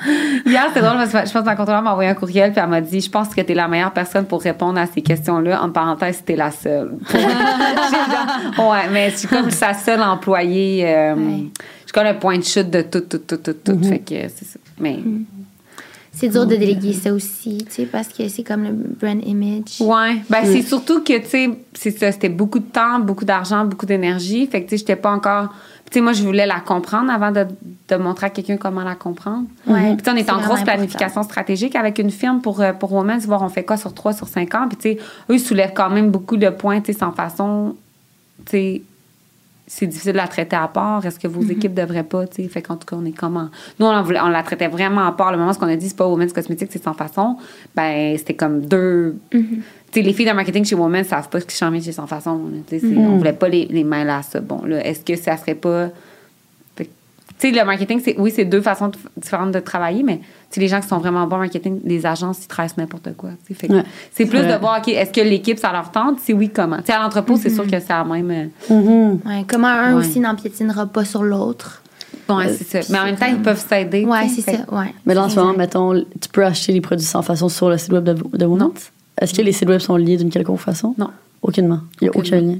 Hier, 0.46 0.64
c'était 0.68 0.80
drôle 0.80 0.96
parce 0.96 1.10
que 1.12 1.18
je 1.26 1.32
pense 1.32 1.42
que 1.42 1.46
ma 1.46 1.56
contrôleur 1.56 1.82
m'a 1.82 1.90
envoyé 1.92 2.10
un 2.10 2.14
courriel 2.14 2.52
puis 2.52 2.60
elle 2.62 2.70
m'a 2.70 2.80
dit 2.80 3.00
Je 3.00 3.10
pense 3.10 3.28
que 3.34 3.40
tu 3.40 3.52
es 3.52 3.54
la 3.54 3.66
meilleure 3.68 3.92
personne 3.92 4.26
pour 4.26 4.42
répondre 4.42 4.78
à 4.78 4.86
ces 4.86 5.02
questions-là. 5.02 5.60
En 5.62 5.70
parenthèse, 5.70 6.22
t'es 6.24 6.36
la 6.36 6.50
seule. 6.50 6.92
Ouais, 8.58 8.88
mais 8.92 9.10
je 9.10 9.16
suis 9.16 9.28
comme 9.28 9.50
sa 9.50 9.74
seule 9.74 10.02
employée. 10.02 10.84
euh, 10.86 11.14
Ouais. 11.14 11.44
Je 11.82 11.92
suis 11.92 11.92
comme 11.92 12.06
le 12.06 12.18
point 12.18 12.38
de 12.38 12.44
chute 12.44 12.70
de 12.70 12.82
tout, 12.82 13.00
tout, 13.00 13.18
tout, 13.18 13.36
tout, 13.36 13.52
tout. 13.52 13.82
Fait 13.84 13.98
que 14.00 14.14
c'est 14.28 14.44
ça. 14.44 14.58
Mais 14.78 14.98
C'est 16.12 16.28
dur 16.28 16.46
de 16.46 16.56
déléguer 16.56 16.92
ça 16.94 17.12
aussi, 17.12 17.58
tu 17.68 17.72
sais, 17.74 17.84
parce 17.84 18.08
que 18.08 18.26
c'est 18.28 18.42
comme 18.42 18.64
le 18.64 18.70
brand 18.72 19.22
image. 19.26 19.80
Ouais, 19.80 20.16
ben 20.30 20.40
c'est 20.44 20.62
surtout 20.62 21.02
que 21.02 21.18
tu 21.18 21.28
sais, 21.28 21.50
c'est 21.74 21.90
ça, 21.90 22.10
c'était 22.10 22.30
beaucoup 22.30 22.58
de 22.58 22.64
temps, 22.64 22.98
beaucoup 23.00 23.24
d'argent, 23.26 23.64
beaucoup 23.66 23.84
d'énergie, 23.86 24.46
fait 24.46 24.62
que 24.62 24.68
tu 24.68 24.70
sais, 24.70 24.76
j'étais 24.78 24.96
pas 24.96 25.10
encore 25.12 25.48
tu 25.88 25.92
sais 25.92 26.00
moi 26.00 26.12
je 26.14 26.24
voulais 26.24 26.46
la 26.46 26.58
comprendre 26.58 27.12
avant 27.12 27.30
de, 27.30 27.46
de 27.88 27.94
montrer 27.96 28.26
à 28.26 28.30
quelqu'un 28.30 28.56
comment 28.56 28.82
la 28.82 28.96
comprendre. 28.96 29.44
Ouais, 29.68 29.94
Puis 29.94 29.98
tu 29.98 30.04
sais, 30.04 30.10
on 30.10 30.16
est 30.16 30.30
en 30.30 30.40
grosse 30.40 30.64
planification 30.64 31.22
stratégique 31.22 31.76
avec 31.76 32.00
une 32.00 32.10
firme 32.10 32.40
pour 32.40 32.60
euh, 32.60 32.72
pour 32.72 32.92
Women's 32.92 33.24
voir 33.26 33.42
on 33.42 33.48
fait 33.48 33.62
quoi 33.62 33.76
sur 33.76 33.94
3 33.94 34.12
sur 34.14 34.26
5 34.26 34.52
ans, 34.56 34.66
puis 34.68 34.76
tu 34.76 34.82
sais 34.82 34.98
eux 35.30 35.34
ils 35.34 35.38
soulèvent 35.40 35.74
quand 35.76 35.90
même 35.90 36.10
beaucoup 36.10 36.36
de 36.38 36.48
points, 36.48 36.80
tu 36.80 36.92
sais 36.92 36.98
sans 36.98 37.12
façon 37.12 37.76
c'est 38.48 39.86
difficile 39.86 40.12
de 40.12 40.16
la 40.16 40.28
traiter 40.28 40.54
à 40.56 40.68
part. 40.68 41.04
Est-ce 41.04 41.18
que 41.18 41.26
vos 41.26 41.42
Mhm. 41.42 41.50
équipes 41.50 41.74
devraient 41.74 42.04
pas, 42.04 42.26
tu 42.26 42.42
sais? 42.42 42.48
Fait 42.48 42.62
qu'en 42.62 42.76
tout 42.76 42.86
cas, 42.86 42.96
on 43.00 43.04
est 43.04 43.10
comment? 43.16 43.48
Nous, 43.80 43.86
on, 43.86 43.90
on 43.90 44.28
la 44.28 44.42
traitait 44.44 44.68
vraiment 44.68 45.06
à 45.06 45.12
part. 45.12 45.32
Le 45.32 45.38
moment 45.38 45.50
où 45.52 45.56
on 45.60 45.68
a 45.68 45.76
dit 45.76 45.88
c'est 45.88 45.96
pas 45.96 46.06
Women's 46.06 46.32
Cosmetics, 46.32 46.68
c'est 46.70 46.82
sans 46.82 46.94
façon, 46.94 47.36
ben, 47.74 48.16
c'était 48.16 48.34
comme 48.34 48.60
deux. 48.60 49.16
Mhm. 49.34 49.62
Tu 49.90 50.00
sais, 50.00 50.02
les 50.02 50.12
filles 50.12 50.26
de 50.26 50.32
marketing 50.32 50.64
chez 50.64 50.74
Women's 50.76 51.08
savent 51.08 51.28
pas 51.28 51.40
ce 51.40 51.46
qui 51.46 51.56
change 51.56 51.82
chez 51.82 51.92
sans 51.92 52.06
façon. 52.06 52.40
Tu 52.68 52.78
sais, 52.78 52.86
Mhm. 52.86 52.98
On 52.98 53.16
voulait 53.18 53.32
pas 53.32 53.48
les, 53.48 53.66
les 53.66 53.82
mêler 53.84 54.10
à 54.10 54.22
ça. 54.22 54.40
Bon, 54.40 54.62
là, 54.64 54.84
est-ce 54.86 55.00
que 55.00 55.16
ça 55.16 55.36
serait 55.36 55.54
pas. 55.54 55.88
Tu 57.38 57.50
sais, 57.52 57.58
le 57.58 57.64
marketing, 57.66 58.00
c'est, 58.02 58.14
oui, 58.18 58.32
c'est 58.34 58.44
deux 58.46 58.62
façons 58.62 58.88
de- 58.88 58.96
différentes 59.16 59.52
de 59.52 59.60
travailler, 59.60 60.02
mais 60.02 60.18
tu 60.18 60.24
sais, 60.50 60.60
les 60.60 60.68
gens 60.68 60.80
qui 60.80 60.88
sont 60.88 60.96
vraiment 60.98 61.26
bons 61.26 61.36
en 61.36 61.40
marketing, 61.40 61.80
les 61.84 62.06
agences, 62.06 62.44
ils 62.44 62.46
travaillent 62.48 62.70
sur 62.70 62.78
n'importe 62.78 63.14
quoi. 63.16 63.30
Fait 63.52 63.70
Ouais. 63.70 63.82
c'est 64.12 64.24
plus 64.24 64.38
Ouais. 64.40 64.52
de 64.54 64.58
voir, 64.58 64.78
OK, 64.78 64.88
est-ce 64.88 65.10
que 65.12 65.20
l'équipe, 65.20 65.58
ça 65.58 65.70
leur 65.72 65.90
tente? 65.90 66.18
Si 66.20 66.32
oui, 66.32 66.48
comment? 66.48 66.78
À 66.88 66.98
l'entrepôt, 67.02 67.36
c'est 67.36 67.50
sûr 67.50 67.64
que 67.64 67.78
c'est 67.78 67.88
la 67.90 68.04
même. 68.04 68.30
euh, 68.70 68.74
Mhm. 68.74 69.20
Ouais, 69.26 69.44
comment 69.46 69.68
un 69.68 69.92
Ouais. 69.94 69.98
aussi 70.06 70.18
n'empiétinera 70.20 70.86
pas 70.86 71.04
sur 71.04 71.22
l'autre. 71.22 71.82
Ouais, 72.28 72.48
c'est 72.48 72.82
ça. 72.82 72.92
Mais 72.92 72.98
en 72.98 73.04
même 73.04 73.16
temps, 73.16 73.26
ils 73.28 73.40
peuvent 73.42 73.62
s'aider. 73.64 74.04
Sais. 74.04 74.28
c'est 74.28 74.42
Fait 74.42 74.56
ça, 74.56 74.74
ouais. 74.74 74.92
Mais 75.04 75.14
là, 75.14 75.24
en 75.24 75.28
ce 75.28 75.38
moment, 75.38 75.52
mettons, 75.52 75.92
tu 75.94 76.28
peux 76.32 76.44
acheter 76.44 76.72
les 76.72 76.80
produits 76.80 77.06
sans 77.06 77.22
façon 77.22 77.48
sur 77.48 77.68
le 77.68 77.76
site 77.78 77.92
web 77.92 78.02
de, 78.04 78.14
de? 78.14 78.46
Est-ce 79.20 79.32
que 79.34 79.42
les 79.42 79.52
sites 79.52 79.68
web 79.68 79.80
sont 79.80 79.96
liés 79.96 80.16
d'une 80.16 80.30
quelconque 80.30 80.58
façon? 80.60 80.94
Non. 80.98 81.10
Aucunement. 81.42 81.80
Il 82.00 82.04
n'y 82.04 82.08
a 82.08 82.16
aucun 82.16 82.40
lien. 82.40 82.58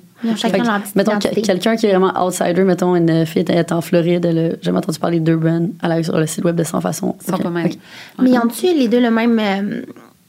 Mettons, 0.95 1.19
quelqu'un 1.19 1.77
qui 1.77 1.87
est 1.87 1.91
vraiment 1.91 2.13
outsider, 2.25 2.63
mettons, 2.63 2.95
une 2.95 3.27
fille 3.27 3.45
est 3.49 3.73
en 3.73 3.81
Floride, 3.81 4.25
elle 4.25 4.39
a 4.39 4.63
jamais 4.63 4.79
entendu 4.79 4.99
parler 4.99 5.19
de 5.21 5.25
deux 5.25 5.37
brands, 5.37 5.69
elle 5.83 5.91
arrive 5.93 6.05
sur 6.05 6.17
le 6.19 6.27
site 6.27 6.45
web 6.45 6.55
de 6.57 6.63
Sans 6.65 6.81
Façon. 6.81 7.17
Ils 7.23 7.27
sont 7.27 7.35
Ok, 7.35 7.43
pas 7.43 7.51
mal. 7.51 7.67
ok. 7.67 7.77
Mais 8.23 8.39
ont-tu 8.39 8.67
les 8.67 8.89
deux 8.89 9.01
le 9.01 9.11
même, 9.11 9.39
euh, 9.39 9.83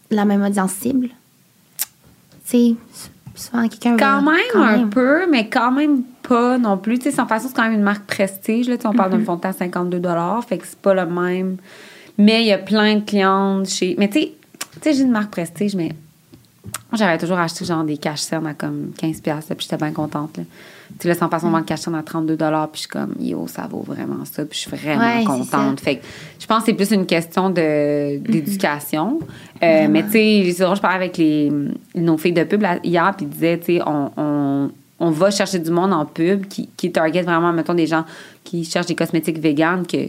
la 0.09 0.25
même 0.25 0.41
audience 0.43 0.71
cible? 0.71 1.09
Tu 2.49 2.57
sais, 2.57 2.75
souvent 3.35 3.67
quelqu'un 3.67 3.97
Quand 3.97 4.21
va- 4.23 4.31
même 4.31 4.41
quand 4.53 4.61
un 4.63 4.77
même. 4.77 4.89
peu, 4.89 5.29
mais 5.29 5.49
quand 5.49 5.71
même 5.71 6.03
pas 6.23 6.57
non 6.57 6.77
plus. 6.77 6.97
Tu 6.99 7.05
sais, 7.05 7.11
sans 7.11 7.27
façon, 7.27 7.47
c'est 7.49 7.55
quand 7.55 7.63
même 7.63 7.73
une 7.73 7.81
marque 7.83 8.05
prestige. 8.05 8.69
Là. 8.69 8.75
On 8.85 8.93
parle 8.93 9.11
d'un 9.11 9.19
fond 9.23 9.35
de 9.35 9.41
teint 9.41 9.49
à 9.49 9.53
52 9.53 10.01
fait 10.47 10.57
que 10.57 10.65
c'est 10.67 10.79
pas 10.79 10.93
le 10.93 11.05
même. 11.05 11.57
Mais 12.17 12.41
il 12.43 12.47
y 12.47 12.51
a 12.53 12.57
plein 12.57 12.95
de 12.95 13.01
clientes 13.01 13.67
chez. 13.69 13.95
Mais 13.99 14.07
tu 14.09 14.19
sais, 14.21 14.31
tu 14.73 14.79
sais, 14.81 14.93
j'ai 14.93 15.03
une 15.03 15.11
marque 15.11 15.31
prestige, 15.31 15.75
mais 15.75 15.91
j'avais 16.93 17.17
toujours 17.17 17.37
acheté 17.37 17.65
genre 17.65 17.83
des 17.83 17.97
cash 17.97 18.21
cernes 18.21 18.47
à 18.47 18.53
comme 18.53 18.91
15$, 18.99 19.25
là, 19.25 19.41
puis 19.41 19.57
j'étais 19.59 19.77
bien 19.77 19.91
contente. 19.91 20.37
Là. 20.37 20.43
Tu 20.89 21.03
sais, 21.03 21.07
là, 21.09 21.15
sans 21.15 21.29
façon, 21.29 21.47
on 21.47 21.51
vend 21.51 21.59
le 21.59 21.63
cash 21.63 21.87
à 21.87 21.91
32$, 21.91 22.35
puis 22.35 22.69
je 22.73 22.79
suis 22.79 22.87
comme, 22.87 23.15
yo, 23.19 23.45
ça 23.47 23.67
vaut 23.69 23.83
vraiment 23.85 24.23
ça, 24.25 24.45
puis 24.45 24.57
je 24.57 24.67
suis 24.67 24.71
vraiment 24.71 25.17
Ouais, 25.17 25.23
contente. 25.25 25.79
Fait 25.81 25.97
que 25.97 26.05
je 26.39 26.45
pense 26.45 26.59
que 26.59 26.65
c'est 26.67 26.73
plus 26.73 26.91
une 26.91 27.05
question 27.05 27.49
de, 27.49 28.17
d'éducation. 28.19 29.19
Euh, 29.61 29.87
mais 29.89 30.03
tu 30.05 30.11
sais, 30.11 30.51
je 30.51 30.81
parlais 30.81 30.95
avec 30.95 31.17
les, 31.17 31.51
nos 31.95 32.17
filles 32.17 32.33
de 32.33 32.43
pub 32.43 32.61
là, 32.61 32.79
hier, 32.83 33.13
puis 33.15 33.25
ils 33.25 33.29
disaient, 33.29 33.59
tu 33.59 33.77
sais, 33.77 33.81
on, 33.85 34.11
on, 34.17 34.71
on 34.99 35.11
va 35.11 35.29
chercher 35.29 35.59
du 35.59 35.71
monde 35.71 35.93
en 35.93 36.05
pub 36.05 36.47
qui, 36.47 36.69
qui 36.75 36.91
target 36.91 37.21
vraiment, 37.21 37.53
mettons, 37.53 37.73
des 37.73 37.87
gens 37.87 38.05
qui 38.43 38.63
cherchent 38.63 38.87
des 38.87 38.95
cosmétiques 38.95 39.39
véganes, 39.39 39.85
que, 39.85 40.07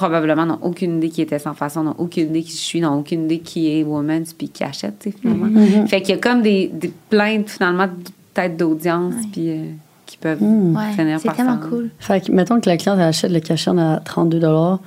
probablement 0.00 0.46
n'ont 0.46 0.58
aucune 0.62 0.96
idée 0.96 1.10
qui 1.10 1.20
était 1.22 1.38
sans 1.38 1.52
façon, 1.54 1.82
n'ont 1.84 1.94
aucune 1.98 2.28
idée 2.30 2.42
qui 2.42 2.52
je 2.52 2.56
suis, 2.56 2.80
n'ont 2.80 2.98
aucune 2.98 3.24
idée 3.26 3.40
qui 3.40 3.70
est 3.78 3.82
woman's, 3.84 4.32
puis 4.32 4.48
qui 4.48 4.64
achète, 4.64 4.98
tu 4.98 5.10
sais, 5.10 5.16
finalement. 5.20 5.86
Fait 5.86 6.00
qu'il 6.00 6.14
y 6.14 6.18
a 6.18 6.20
comme 6.20 6.40
des, 6.42 6.68
des 6.72 6.90
plein, 7.10 7.42
finalement, 7.46 7.86
de- 7.86 7.92
peut-être 8.34 8.56
d'audience, 8.56 9.14
puis 9.32 9.50
euh, 9.50 9.64
qui 10.06 10.16
peuvent 10.16 10.42
Ouais, 10.42 10.92
finir 10.96 11.18
c'est 11.20 11.26
par 11.26 11.36
tellement 11.36 11.60
s'en- 11.62 11.68
cool. 11.68 11.90
Fait 11.98 12.24
que, 12.24 12.32
mettons 12.32 12.58
que 12.60 12.68
la 12.68 12.76
cliente 12.76 12.98
achète 12.98 13.30
le 13.30 13.40
cachet 13.40 13.70
à 13.78 14.00
32 14.04 14.38
Mm-hmm. 14.40 14.78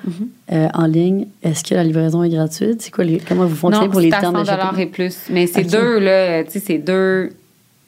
euh, 0.53 0.67
en 0.73 0.85
ligne. 0.85 1.27
Est-ce 1.43 1.63
que 1.63 1.75
la 1.75 1.83
livraison 1.83 2.23
est 2.23 2.29
gratuite? 2.29 2.81
C'est 2.81 2.91
quoi 2.91 3.03
les, 3.03 3.19
comment 3.19 3.45
vous 3.45 3.55
fonctionnez 3.55 3.85
Non, 3.87 3.91
pour 3.91 4.01
les 4.01 4.09
c'est 4.09 4.15
à 4.17 4.19
termes 4.21 4.35
100 4.35 4.41
de 4.41 4.47
shipping? 4.47 4.79
et 4.79 4.85
plus. 4.87 5.17
Mais 5.29 5.47
c'est 5.47 5.63
deux, 5.63 5.99
là, 5.99 6.43
tu 6.43 6.51
sais, 6.51 6.59
c'est 6.59 6.77
deux, 6.79 7.29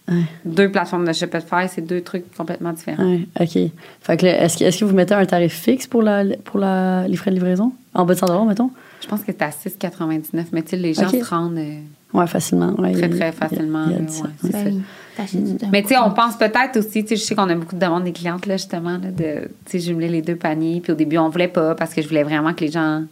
Ouais. 0.08 0.22
deux 0.45 0.70
plateformes 0.72 1.08
de 1.08 1.14
Shopify, 1.14 1.68
c'est 1.68 1.82
deux 1.82 2.01
trucs 2.01 2.32
complètement 2.38 2.74
différents. 2.74 3.03
Ouais, 3.03 3.28
OK. 3.39 3.58
Fait 4.01 4.18
que 4.18 4.26
là, 4.26 4.43
est-ce 4.43 4.58
que, 4.60 4.64
est-ce 4.66 4.80
que 4.80 4.86
vous 4.86 4.93
mettez 4.95 5.16
un 5.16 5.26
tarif 5.26 5.53
fixe 5.53 5.88
pour, 5.88 6.03
la, 6.03 6.24
pour 6.43 6.60
la, 6.60 7.08
les 7.08 7.16
frais 7.16 7.32
de 7.32 7.36
livraison? 7.36 7.72
En 7.95 8.06
bas 8.06 8.14
de 8.14 8.20
100 8.20 8.45
mettons? 8.45 8.70
Je 9.01 9.08
pense 9.08 9.22
que 9.22 9.28
c'est 9.28 9.41
à 9.41 9.49
6,99, 9.49 10.45
mais 10.51 10.62
tu 10.62 10.70
sais, 10.72 10.78
les 10.78 10.93
gens 10.93 11.08
Ok. 11.08 11.16
se 11.24 11.30
rendent 11.30 11.58
euh, 11.58 11.80
Ouais, 12.14 12.28
facilement. 12.28 12.74
Ouais, 12.80 12.93
très, 12.93 13.10
très 13.10 13.32
facilement. 13.32 13.88
y 13.89 13.95
a 13.95 13.99
de 13.99 14.10
ça. 14.10 14.24
Ben 14.43 14.51
ça. 15.18 15.38
d'un 15.38 15.70
Mais 15.72 15.82
tu 15.82 15.89
sais, 15.89 15.95
coup. 15.95 16.01
on 16.06 16.12
pense 16.12 16.38
peut-être 16.38 16.78
aussi, 16.78 17.03
tu 17.03 17.10
sais, 17.10 17.16
je 17.16 17.22
sais 17.24 17.36
qu'on 17.36 17.49
a 17.49 17.56
beaucoup 17.56 17.76
de 17.76 17.82
demandes 17.82 18.03
des 18.03 18.14
clientes, 18.14 18.45
là, 18.45 18.58
justement, 18.58 18.91
là, 18.91 19.12
de, 19.12 19.47
tu 19.66 19.72
sais, 19.72 19.80
jumeler 19.80 20.08
les 20.08 20.22
deux 20.22 20.36
paniers. 20.36 20.82
Puis 20.82 20.91
au 20.91 20.95
début, 20.95 21.18
on 21.18 21.30
voulait 21.30 21.47
pas 21.47 21.74
parce 21.76 21.93
que 21.93 22.01
je 22.01 22.08
voulais 22.08 22.24
vraiment 22.24 22.53
que 22.53 22.64
les 22.64 22.72
gens 22.72 23.03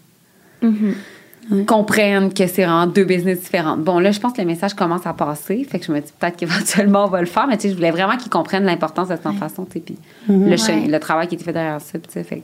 Comprennent 1.67 2.33
que 2.33 2.47
c'est 2.47 2.63
vraiment 2.63 2.87
deux 2.87 3.03
business 3.03 3.41
différents. 3.41 3.77
Bon, 3.77 3.99
là, 3.99 4.11
je 4.11 4.19
pense 4.19 4.33
que 4.33 4.41
le 4.41 4.47
message 4.47 4.73
commence 4.73 5.05
à 5.05 5.13
passer. 5.13 5.65
Fait 5.69 5.79
que 5.79 5.85
je 5.85 5.91
me 5.91 5.99
dis 5.99 6.11
peut-être 6.17 6.37
qu'éventuellement, 6.37 7.05
on 7.05 7.09
va 7.09 7.19
le 7.19 7.25
faire. 7.27 7.47
Mais 7.47 7.57
tu 7.57 7.63
sais, 7.63 7.69
je 7.69 7.75
voulais 7.75 7.91
vraiment 7.91 8.17
qu'ils 8.17 8.29
comprennent 8.31 8.65
l'importance 8.65 9.09
de 9.09 9.15
cette 9.21 9.33
façon, 9.37 9.65
tu 9.65 9.73
sais, 9.73 9.79
puis 9.79 9.97
le, 10.29 10.55
chemin- 10.57 10.81
Ouais. 10.83 10.87
le 10.87 10.99
travail 10.99 11.27
qui 11.27 11.35
était 11.35 11.43
fait 11.43 11.53
derrière 11.53 11.81
ça, 11.81 11.99
tu 11.99 12.05
sais, 12.09 12.23
fait 12.23 12.41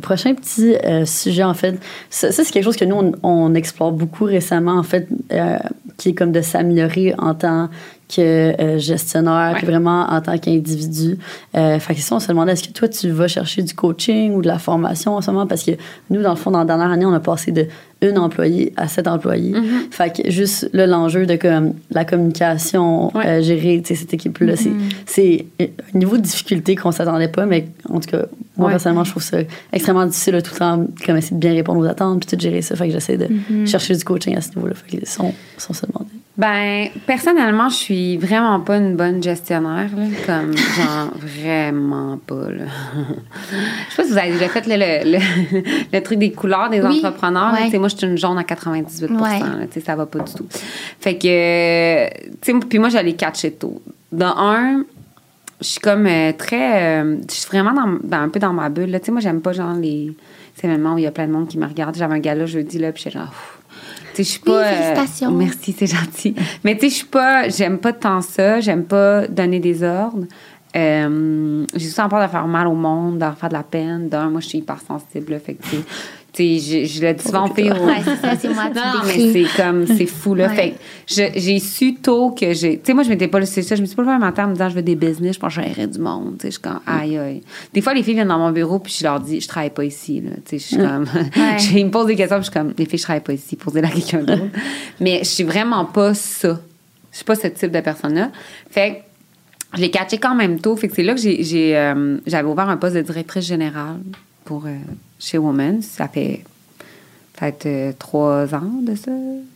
prochain 0.00 0.34
petit 0.34 0.74
euh, 0.74 1.04
sujet, 1.04 1.44
en 1.44 1.54
fait. 1.54 1.78
Ça, 2.10 2.32
ça, 2.32 2.42
c'est 2.42 2.50
quelque 2.52 2.64
chose 2.64 2.76
que 2.76 2.84
nous, 2.84 2.96
on, 2.96 3.12
on 3.22 3.54
explore 3.54 3.92
beaucoup 3.92 4.24
récemment, 4.24 4.72
en 4.76 4.82
fait, 4.82 5.06
euh, 5.32 5.56
qui 5.96 6.08
est 6.08 6.14
comme 6.14 6.32
de 6.32 6.40
s'améliorer 6.40 7.14
en 7.16 7.32
tant 7.34 7.68
que 8.12 8.20
euh, 8.60 8.78
gestionnaire, 8.78 9.52
Ouais. 9.52 9.58
puis 9.58 9.66
vraiment 9.68 10.06
en 10.10 10.20
tant 10.20 10.36
qu'individu. 10.36 11.18
Euh, 11.56 11.78
fait 11.78 11.94
que 11.94 12.00
ça, 12.00 12.16
on 12.16 12.20
se 12.20 12.26
demandait, 12.26 12.52
est-ce 12.54 12.66
que 12.66 12.72
toi, 12.72 12.88
tu 12.88 13.10
vas 13.10 13.28
chercher 13.28 13.62
du 13.62 13.72
coaching 13.74 14.34
ou 14.34 14.42
de 14.42 14.48
la 14.48 14.58
formation 14.58 15.14
en 15.14 15.20
ce 15.20 15.30
moment? 15.30 15.46
Parce 15.46 15.62
que 15.62 15.72
nous, 16.10 16.22
dans 16.22 16.30
le 16.30 16.36
fond, 16.36 16.50
dans 16.50 16.58
la 16.58 16.64
dernière 16.64 16.90
année, 16.90 17.06
on 17.06 17.12
a 17.12 17.20
passé 17.20 17.52
de 17.52 17.66
une 18.00 18.16
employée 18.18 18.72
à 18.76 18.86
sept 18.86 19.08
employés. 19.08 19.52
Mm-hmm. 19.52 19.90
Fait 19.90 20.22
que 20.22 20.30
juste 20.30 20.70
là, 20.72 20.86
l'enjeu 20.86 21.26
de 21.26 21.34
comme, 21.36 21.74
la 21.90 22.04
communication, 22.04 23.14
Ouais. 23.16 23.26
euh, 23.26 23.42
gérer 23.42 23.82
cette 23.84 24.14
équipe-là, 24.14 24.54
c'est- 24.56 24.70
c'est 25.06 25.46
un 25.60 25.98
niveau 25.98 26.16
de 26.16 26.22
difficulté 26.22 26.76
qu'on 26.76 26.92
s'attendait 26.92 27.28
pas, 27.28 27.46
mais 27.46 27.68
en 27.88 27.98
tout 28.00 28.08
cas, 28.10 28.26
moi, 28.56 28.66
Ouais. 28.66 28.72
personnellement, 28.72 29.04
je 29.04 29.10
trouve 29.10 29.22
ça 29.22 29.38
extrêmement 29.72 30.06
difficile 30.06 30.34
là, 30.34 30.42
tout 30.42 30.52
le 30.54 30.58
temps, 30.58 30.86
comme 31.06 31.16
essayer 31.16 31.34
de 31.36 31.40
bien 31.40 31.52
répondre 31.54 31.80
aux 31.80 31.84
attentes, 31.88 32.24
puis 32.26 32.36
tout 32.36 32.40
gérer 32.40 32.62
ça. 32.62 32.76
Fait 32.76 32.86
que 32.86 32.92
j'essaie 32.92 33.16
de 33.16 33.28
chercher 33.66 33.94
du 33.96 34.04
coaching 34.04 34.36
à 34.36 34.40
ce 34.40 34.50
niveau-là. 34.54 34.74
Fait 34.74 34.96
que 34.98 35.06
sans, 35.06 35.34
sans 35.56 35.72
se 35.72 35.86
demander. 35.86 36.10
Ben, 36.36 36.86
personnellement, 37.04 37.68
je 37.68 37.74
suis 37.74 38.16
vraiment 38.16 38.60
pas 38.60 38.76
une 38.76 38.94
bonne 38.94 39.20
gestionnaire, 39.20 39.88
là, 39.96 40.04
comme, 40.24 40.56
genre, 40.56 41.10
vraiment 41.42 42.16
pas, 42.24 42.48
là. 42.50 42.64
je 43.90 43.94
sais 43.94 43.96
pas 43.96 44.04
si 44.04 44.12
vous 44.12 44.18
avez 44.18 44.32
déjà 44.32 44.48
fait 44.48 44.66
là, 44.68 44.76
le, 45.04 45.10
le, 45.18 45.62
le 45.92 46.00
truc 46.00 46.20
des 46.20 46.30
couleurs 46.30 46.70
des 46.70 46.80
Oui, 46.80 46.98
entrepreneurs. 47.04 47.52
ouais. 47.54 47.70
Moi, 47.88 47.94
je 47.94 47.96
suis 47.96 48.06
une 48.06 48.18
jaune 48.18 48.38
à 48.38 48.44
98 48.44 49.10
Ouais. 49.10 49.38
là, 49.40 49.46
ça 49.84 49.96
va 49.96 50.06
pas 50.06 50.18
du 50.20 50.32
tout. 50.34 50.46
Fait 51.00 51.16
que, 51.16 52.08
tu 52.40 52.52
sais, 52.52 52.58
puis 52.68 52.78
moi, 52.78 52.88
j'allais 52.90 53.14
catcher 53.14 53.52
tôt. 53.52 53.80
Dans 54.12 54.34
un, 54.36 54.84
je 55.60 55.66
suis 55.66 55.80
comme 55.80 56.06
euh, 56.06 56.32
très. 56.36 57.00
euh, 57.02 57.16
je 57.28 57.34
suis 57.34 57.48
vraiment 57.48 57.72
dans, 57.72 57.98
dans- 58.02 58.22
un 58.22 58.28
peu 58.28 58.38
dans 58.40 58.52
ma 58.52 58.68
bulle. 58.68 58.92
Tu 59.00 59.06
sais, 59.06 59.12
moi, 59.12 59.20
j'aime 59.20 59.40
pas, 59.40 59.52
genre, 59.52 59.74
les 59.74 60.12
événements 60.62 60.94
où 60.94 60.98
il 60.98 61.04
y 61.04 61.06
a 61.06 61.10
plein 61.10 61.26
de 61.26 61.32
monde 61.32 61.48
qui 61.48 61.58
me 61.58 61.66
regarde. 61.66 61.94
J'avais 61.96 62.14
un 62.14 62.18
gala 62.20 62.46
jeudi, 62.46 62.78
là, 62.78 62.92
puis 62.92 63.02
j'étais 63.04 63.18
genre. 63.18 63.32
Tu 64.14 64.22
sais, 64.22 64.24
je 64.24 64.28
suis 64.28 64.40
Oui, 64.46 64.52
pas. 64.52 64.62
euh, 64.64 64.72
félicitations. 64.94 65.30
merci, 65.32 65.74
c'est 65.78 65.86
gentil. 65.86 66.34
Mais 66.64 66.74
tu 66.74 66.82
sais, 66.82 66.88
je 66.90 66.94
suis 66.94 67.06
pas. 67.06 67.48
J'aime 67.48 67.78
pas 67.78 67.92
tant 67.92 68.20
ça. 68.20 68.60
J'aime 68.60 68.84
pas 68.84 69.26
donner 69.28 69.60
des 69.60 69.82
ordres. 69.82 70.24
J'ai 70.74 71.06
aussi 71.74 71.94
peur 72.08 72.22
de 72.22 72.30
faire 72.30 72.46
mal 72.46 72.66
au 72.68 72.74
monde, 72.74 73.16
de 73.16 73.20
leur 73.24 73.36
faire 73.36 73.48
de 73.48 73.54
la 73.54 73.62
peine. 73.62 74.08
D'un, 74.08 74.28
moi, 74.30 74.40
je 74.40 74.48
suis 74.48 74.58
hyper 74.58 74.78
sensible. 74.80 75.32
là. 75.32 75.38
fait 75.40 75.54
que, 75.54 75.76
je, 76.38 76.84
je 76.84 77.00
le 77.04 77.14
dis 77.14 77.24
souvent 77.24 77.48
aux 77.48 77.54
filles. 77.54 77.70
au- 77.72 77.86
Ouais, 77.86 77.96
c'est 78.04 78.16
ça, 78.16 78.36
c'est 78.38 78.48
moi, 78.54 78.64
tu 78.70 78.76
non, 78.78 79.02
mais 79.06 79.32
c'est 79.32 79.56
comme, 79.62 79.86
c'est 79.86 80.06
fou, 80.06 80.34
là. 80.34 80.48
Ouais. 80.48 80.74
Fait 81.06 81.32
j'ai 81.36 81.58
su 81.58 81.94
tôt 81.96 82.30
que 82.30 82.52
j'ai. 82.52 82.78
Tu 82.78 82.86
sais, 82.86 82.94
moi, 82.94 83.02
je 83.02 83.08
m'étais 83.08 83.28
pas 83.28 83.44
c'est 83.46 83.62
ça. 83.62 83.74
Je 83.76 83.80
me 83.80 83.86
suis 83.86 83.96
pas 83.96 84.02
levé 84.02 84.12
un 84.14 84.18
matin 84.18 84.44
en 84.44 84.48
me 84.48 84.52
disant, 84.52 84.68
je 84.68 84.74
veux 84.74 84.82
des 84.82 84.94
business, 84.94 85.34
je 85.34 85.40
pense 85.40 85.54
que 85.56 85.62
gérerais 85.62 85.86
du 85.86 85.98
monde. 85.98 86.34
Tu 86.38 86.42
sais, 86.42 86.48
je 86.48 86.52
suis 86.52 86.62
comme, 86.62 86.80
aïe, 86.86 87.16
aïe. 87.18 87.42
Des 87.72 87.80
fois, 87.80 87.94
les 87.94 88.02
filles 88.02 88.14
viennent 88.14 88.28
dans 88.28 88.38
mon 88.38 88.50
bureau, 88.52 88.78
puis 88.78 88.94
je 88.98 89.04
leur 89.04 89.20
dis, 89.20 89.40
je 89.40 89.48
travaille 89.48 89.70
pas 89.70 89.84
ici, 89.84 90.20
là. 90.20 90.30
Tu 90.44 90.58
sais, 90.58 90.58
je 90.58 90.64
suis 90.64 90.76
comme. 90.76 91.04
Ouais. 91.14 91.56
ils 91.74 91.84
me 91.86 91.90
posent 91.90 92.06
des 92.06 92.16
questions, 92.16 92.36
puis 92.38 92.46
je 92.46 92.50
suis 92.50 92.60
comme, 92.60 92.74
les 92.78 92.84
filles, 92.86 92.98
je 92.98 93.04
travaille 93.04 93.22
pas 93.22 93.32
ici, 93.32 93.56
posez-la 93.56 93.88
à 93.88 93.90
quelqu'un 93.90 94.22
d'autre. 94.22 94.42
mais 95.00 95.18
je 95.20 95.28
suis 95.28 95.44
vraiment 95.44 95.84
pas 95.84 96.14
ça. 96.14 96.60
Je 97.10 97.16
suis 97.16 97.24
pas 97.24 97.34
ce 97.34 97.46
type 97.48 97.70
de 97.72 97.80
personne-là. 97.80 98.30
Fait 98.70 98.90
que 99.72 99.76
je 99.76 99.80
l'ai 99.82 99.90
catché 99.90 100.18
quand 100.18 100.34
même 100.34 100.60
tôt. 100.60 100.76
Fait 100.76 100.88
que 100.88 100.94
c'est 100.94 101.02
là 101.02 101.14
que 101.14 101.20
j'ai, 101.20 101.42
j'ai, 101.42 101.76
euh, 101.76 102.18
j'avais 102.26 102.48
ouvert 102.48 102.68
un 102.68 102.76
poste 102.76 102.94
de 102.96 103.00
directrice 103.02 103.44
générale 103.46 103.98
pour, 104.48 104.64
euh, 104.64 104.78
chez 105.18 105.36
Women's. 105.36 105.84
Ça 105.84 106.08
fait 106.08 106.42
peut-être 107.34 107.66
euh, 107.66 107.92
trois 107.98 108.54
ans 108.54 108.80
de 108.82 108.94
ça. 108.94 109.10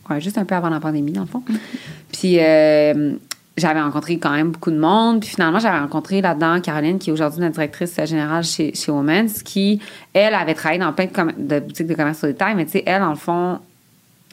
Ouais, 0.07 0.21
juste 0.21 0.37
un 0.37 0.45
peu 0.45 0.53
avant 0.53 0.69
la 0.69 0.79
pandémie, 0.79 1.11
dans 1.11 1.21
le 1.21 1.27
fond. 1.27 1.41
Puis, 2.11 2.37
euh, 2.39 3.15
j'avais 3.57 3.81
rencontré 3.81 4.19
quand 4.19 4.31
même 4.31 4.51
beaucoup 4.51 4.69
de 4.69 4.77
monde. 4.77 5.21
Puis 5.21 5.29
finalement, 5.29 5.57
j'avais 5.57 5.79
rencontré 5.79 6.21
là-dedans 6.21 6.61
Caroline, 6.61 6.99
qui 6.99 7.09
est 7.09 7.13
aujourd'hui 7.13 7.41
notre 7.41 7.55
directrice 7.55 7.99
générale 8.05 8.43
chez, 8.43 8.75
chez 8.75 8.91
Women's, 8.91 9.41
qui, 9.41 9.81
elle, 10.13 10.35
avait 10.35 10.53
travaillé 10.53 10.79
dans 10.79 10.93
plein 10.93 11.05
de, 11.05 11.33
de 11.37 11.59
boutiques 11.59 11.87
de 11.87 11.95
commerce 11.95 12.23
au 12.23 12.27
détail, 12.27 12.53
mais 12.53 12.65
tu 12.65 12.73
sais, 12.73 12.83
elle, 12.85 13.01
en 13.01 13.11
le 13.11 13.15
fond, 13.15 13.59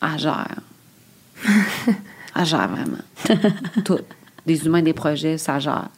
elle 0.03 0.19
gère. 0.19 0.57
elle 2.37 2.45
gère 2.45 2.69
vraiment. 2.69 3.41
Tout. 3.85 3.99
Des 4.47 4.67
humains, 4.67 4.83
des 4.83 4.95
projets, 4.95 5.39
ça 5.39 5.59
gère. 5.59 5.89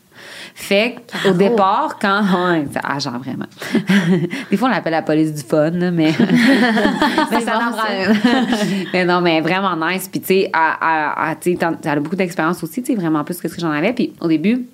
Fait 0.54 0.96
qu'au 1.22 1.32
départ, 1.32 1.98
quand. 2.00 2.20
Ouais, 2.22 2.66
ça- 2.72 2.80
elle 2.94 3.00
gère 3.00 3.18
vraiment. 3.18 3.46
des 4.50 4.56
fois, 4.56 4.68
on 4.68 4.70
l'appelle 4.72 4.92
la 4.92 5.02
police 5.02 5.32
du 5.34 5.42
fun, 5.42 5.70
mais. 5.70 5.90
mais 7.30 7.40
ça 7.40 7.70
bon, 7.70 8.14
mais 8.92 9.04
non, 9.04 9.20
mais 9.20 9.40
vraiment 9.40 9.76
nice. 9.76 10.08
Puis, 10.08 10.20
tu 10.20 10.26
sais, 10.26 10.50
elle, 10.52 11.88
a 11.90 12.00
beaucoup 12.00 12.16
d'expérience 12.16 12.62
aussi, 12.62 12.82
tu 12.82 12.92
sais, 12.92 12.98
vraiment 12.98 13.24
plus 13.24 13.38
que 13.40 13.48
ce 13.48 13.54
que 13.54 13.60
j'en 13.60 13.70
avais. 13.70 13.92
Puis, 13.92 14.12
au 14.20 14.28
début, 14.28 14.66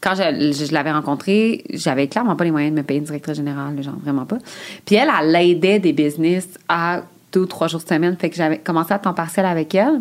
quand 0.00 0.14
je, 0.14 0.52
je- 0.52 0.64
je 0.66 0.72
l'avais 0.72 0.92
rencontrée, 0.92 1.64
j'avais 1.70 2.08
clairement 2.08 2.34
pas 2.36 2.44
les 2.44 2.50
moyens 2.50 2.74
de 2.74 2.78
me 2.80 2.84
payer 2.84 2.98
une 3.00 3.06
directrice 3.06 3.36
générale, 3.36 3.80
genre 3.82 3.94
vraiment 4.02 4.24
pas. 4.26 4.38
Puis 4.84 4.96
elle, 4.96 5.08
elle 5.20 5.34
aidait 5.36 5.78
des 5.78 5.92
business 5.92 6.48
à 6.68 7.02
deux 7.32 7.40
ou 7.42 7.46
trois 7.46 7.68
jours 7.68 7.80
de 7.82 7.86
semaine. 7.88 8.16
Fait 8.18 8.28
que 8.28 8.36
j'avais 8.36 8.58
commencé 8.58 8.92
à 8.92 8.98
temps 8.98 9.14
partiel 9.14 9.46
avec 9.46 9.74
elle. 9.74 10.00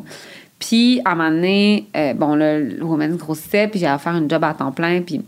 Puis 0.62 1.02
à 1.04 1.12
un 1.12 1.16
moment 1.16 1.32
donné, 1.32 1.88
euh, 1.98 2.14
bon, 2.14 2.36
là, 2.36 2.60
le 2.60 2.84
Women's 2.84 3.18
grossissait, 3.18 3.68
puis 3.68 3.80
j'allais 3.80 3.98
faire 4.00 4.16
une 4.16 4.30
job 4.30 4.44
à 4.44 4.54
temps 4.54 4.72
plein. 4.72 5.02
Puis 5.02 5.20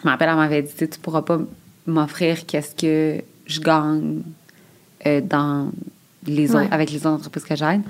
je 0.00 0.06
me 0.06 0.10
rappelle, 0.10 0.30
elle 0.30 0.36
m'avait 0.36 0.62
dit, 0.62 0.72
tu 0.76 0.98
pourras 0.98 1.22
pas 1.22 1.38
m'offrir 1.86 2.46
qu'est-ce 2.46 2.74
que 2.74 3.22
je 3.46 3.60
gagne 3.60 4.22
euh, 5.06 5.20
dans 5.20 5.70
les 6.26 6.54
Ouais. 6.56 6.68
avec 6.70 6.90
les 6.90 6.98
autres 7.06 7.16
entreprises 7.16 7.44
que 7.44 7.54
j'aide. 7.54 7.82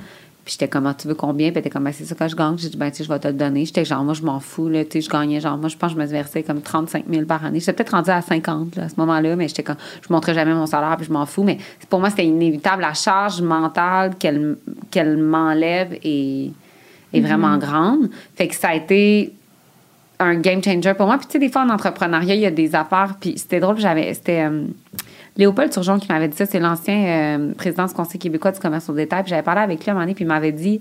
Puis 0.51 0.57
j'étais 0.59 0.69
comme, 0.69 0.85
Ah, 0.89 0.95
tu 0.95 1.07
veux 1.07 1.15
combien? 1.15 1.51
Puis 1.51 1.59
elle 1.59 1.61
était 1.61 1.71
comme, 1.71 1.85
Ben, 1.85 1.93
c'est 1.93 2.05
ça 2.05 2.17
que 2.17 2.27
je 2.27 2.35
gagne. 2.35 2.59
J'ai 2.59 2.71
dit, 2.71 2.77
ben, 2.77 2.91
tu 2.91 2.97
sais, 2.97 3.05
je 3.05 3.09
vais 3.09 3.21
te 3.21 3.29
le 3.29 3.35
donner. 3.35 3.65
J'étais 3.65 3.85
genre, 3.85 4.03
moi, 4.03 4.15
je 4.15 4.23
m'en 4.23 4.41
fous, 4.41 4.69
là. 4.69 4.85
Tu 4.85 4.95
sais, 4.95 5.01
je 5.03 5.09
gagnais, 5.09 5.39
genre, 5.39 5.57
moi, 5.57 5.69
je 5.69 5.77
pense 5.77 5.93
que 5.93 5.97
je 6.01 6.03
me 6.03 6.09
versais 6.09 6.43
comme 6.43 6.61
35 6.61 7.05
000 7.09 7.25
par 7.25 7.45
année. 7.45 7.61
J'étais 7.61 7.73
peut-être 7.73 7.91
rendue 7.93 8.11
à 8.11 8.21
50, 8.21 8.75
là, 8.75 8.83
à 8.83 8.89
ce 8.89 8.97
moment-là, 8.97 9.37
mais 9.37 9.47
j'étais 9.47 9.63
comme, 9.63 9.77
je 10.03 10.13
montrais 10.13 10.35
jamais 10.35 10.53
mon 10.53 10.67
salaire, 10.67 10.97
puis 10.97 11.07
je 11.07 11.13
m'en 11.13 11.25
fous. 11.25 11.45
Mais 11.45 11.59
pour 11.89 12.01
moi, 12.01 12.11
c'était 12.11 12.27
inévitable. 12.27 12.83
La 12.83 12.95
charge 12.95 13.41
mentale 13.41 14.17
qu'elle 14.19 14.57
qu'elle 14.91 15.19
m'enlève 15.19 15.93
est, 16.03 16.51
est 17.13 17.21
vraiment 17.21 17.57
grande. 17.57 18.11
Fait 18.35 18.49
que 18.49 18.57
ça 18.57 18.71
a 18.71 18.75
été 18.75 19.33
un 20.19 20.35
game 20.35 20.61
changer 20.65 20.95
pour 20.95 21.07
moi. 21.07 21.17
Puis, 21.19 21.27
tu 21.29 21.33
sais, 21.35 21.39
des 21.39 21.49
fois, 21.49 21.63
en 21.63 21.69
entrepreneuriat, 21.69 22.35
il 22.35 22.41
y 22.41 22.47
a 22.47 22.51
des 22.51 22.75
affaires. 22.75 23.15
Puis, 23.21 23.35
c'était 23.39 23.61
drôle, 23.61 23.79
j'avais. 23.79 24.13
C'était. 24.15 24.49
euh, 24.51 24.65
Léopold 25.37 25.71
Turgeon 25.71 25.99
qui 25.99 26.09
m'avait 26.09 26.29
dit 26.29 26.37
ça, 26.37 26.47
c'est 26.47 26.61
l'ancien 26.61 27.39
euh, 27.39 27.53
président 27.55 27.87
du 27.87 27.95
Conseil 27.95 28.19
québécois 28.21 28.53
du 28.53 28.61
commerce 28.61 28.89
au 28.89 28.93
détail. 28.95 29.23
Puis 29.23 29.31
j'avais 29.31 29.43
parlé 29.43 29.61
avec 29.63 29.81
lui 29.85 29.89
à 29.89 29.93
un 29.93 29.95
moment 29.95 30.05
donné, 30.05 30.15
puis 30.15 30.25
il 30.25 30.29
m'avait 30.29 30.53
dit 30.53 30.81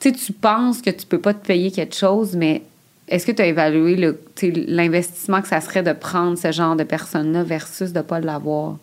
Tu 0.00 0.10
sais, 0.10 0.12
tu 0.14 0.32
penses 0.32 0.82
que 0.82 0.90
tu 0.90 1.06
peux 1.06 1.18
pas 1.20 1.34
te 1.34 1.46
payer 1.46 1.70
quelque 1.70 1.94
chose, 1.94 2.34
mais 2.36 2.62
est-ce 3.08 3.24
que 3.26 3.32
tu 3.32 3.42
as 3.42 3.46
évalué 3.46 3.94
le- 3.96 4.18
l'investissement 4.66 5.40
que 5.42 5.48
ça 5.48 5.60
serait 5.60 5.82
de 5.82 5.92
prendre 5.92 6.36
ce 6.36 6.50
genre 6.52 6.74
de 6.76 6.84
personne-là 6.84 7.42
versus 7.42 7.92
de 7.92 8.00
pas 8.00 8.18
l'avoir? 8.20 8.76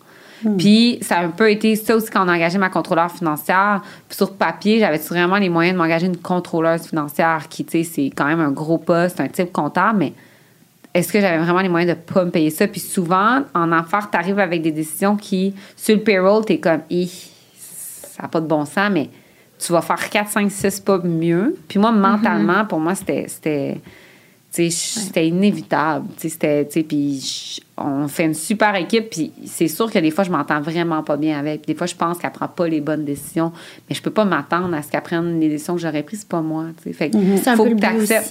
Puis 0.58 0.98
ça 1.00 1.18
a 1.18 1.24
un 1.24 1.30
peu 1.30 1.50
été 1.50 1.74
ça 1.74 1.96
aussi 1.96 2.10
quand 2.10 2.24
on 2.24 2.28
a 2.28 2.34
engagé 2.34 2.58
ma 2.58 2.68
contrôleur 2.68 3.10
financière. 3.10 3.80
Puis 4.08 4.16
sur 4.16 4.32
papier, 4.34 4.78
j'avais 4.78 4.98
vraiment 4.98 5.36
les 5.36 5.48
moyens 5.48 5.74
de 5.74 5.78
m'engager 5.82 6.06
une 6.06 6.18
contrôleuse 6.18 6.82
financière 6.82 7.46
qui, 7.48 7.64
tu 7.64 7.82
sais, 7.82 7.84
c'est 7.84 8.10
quand 8.14 8.26
même 8.26 8.40
un 8.40 8.50
gros 8.50 8.76
poste, 8.76 9.20
un 9.20 9.28
type 9.28 9.52
comptable, 9.52 9.98
mais 9.98 10.12
est-ce 10.94 11.12
que 11.12 11.20
j'avais 11.20 11.38
vraiment 11.38 11.60
les 11.60 11.68
moyens 11.68 11.96
de 11.96 12.00
pas 12.00 12.24
me 12.24 12.30
payer 12.30 12.50
ça? 12.50 12.68
Puis 12.68 12.80
souvent, 12.80 13.42
en 13.52 13.72
affaires, 13.72 14.08
tu 14.10 14.16
arrives 14.16 14.38
avec 14.38 14.62
des 14.62 14.70
décisions 14.70 15.16
qui, 15.16 15.52
sur 15.76 15.96
le 15.96 16.02
payroll, 16.02 16.44
tu 16.46 16.52
es 16.52 16.60
comme, 16.60 16.82
ça 16.88 18.22
n'a 18.22 18.28
pas 18.28 18.40
de 18.40 18.46
bon 18.46 18.64
sens, 18.64 18.90
mais 18.92 19.10
tu 19.58 19.72
vas 19.72 19.82
faire 19.82 20.08
4, 20.08 20.30
5, 20.30 20.50
6 20.50 20.80
pas 20.80 20.98
mieux. 20.98 21.56
Puis 21.66 21.80
moi, 21.80 21.90
mentalement, 21.90 22.64
pour 22.64 22.78
moi, 22.78 22.94
c'était. 22.94 23.80
C'était 24.70 25.26
inévitable. 25.28 26.06
C'était, 26.16 26.64
puis 26.64 27.60
on 27.76 28.06
fait 28.06 28.24
une 28.26 28.34
super 28.34 28.74
équipe, 28.76 29.10
puis 29.10 29.32
c'est 29.46 29.66
sûr 29.68 29.90
que 29.90 29.98
des 29.98 30.10
fois, 30.10 30.22
je 30.24 30.30
m'entends 30.30 30.60
vraiment 30.60 31.02
pas 31.02 31.16
bien 31.16 31.38
avec. 31.38 31.66
Des 31.66 31.74
fois, 31.74 31.86
je 31.88 31.94
pense 31.94 32.18
qu'elle 32.18 32.30
prend 32.30 32.46
pas 32.48 32.68
les 32.68 32.80
bonnes 32.80 33.04
décisions, 33.04 33.52
mais 33.88 33.96
je 33.96 34.02
peux 34.02 34.10
pas 34.12 34.24
m'attendre 34.24 34.74
à 34.74 34.82
ce 34.82 34.90
qu'elle 34.90 35.02
prenne 35.02 35.40
les 35.40 35.48
décisions 35.48 35.74
que 35.74 35.80
j'aurais 35.80 36.02
prises, 36.04 36.20
c'est 36.20 36.28
pas 36.28 36.40
moi. 36.42 36.66
Fait 36.92 37.10
que 37.10 37.16
C'est 37.42 37.50
un 37.50 37.56
faut 37.56 37.64
que 37.64 37.80
t'acceptes-. 37.80 38.26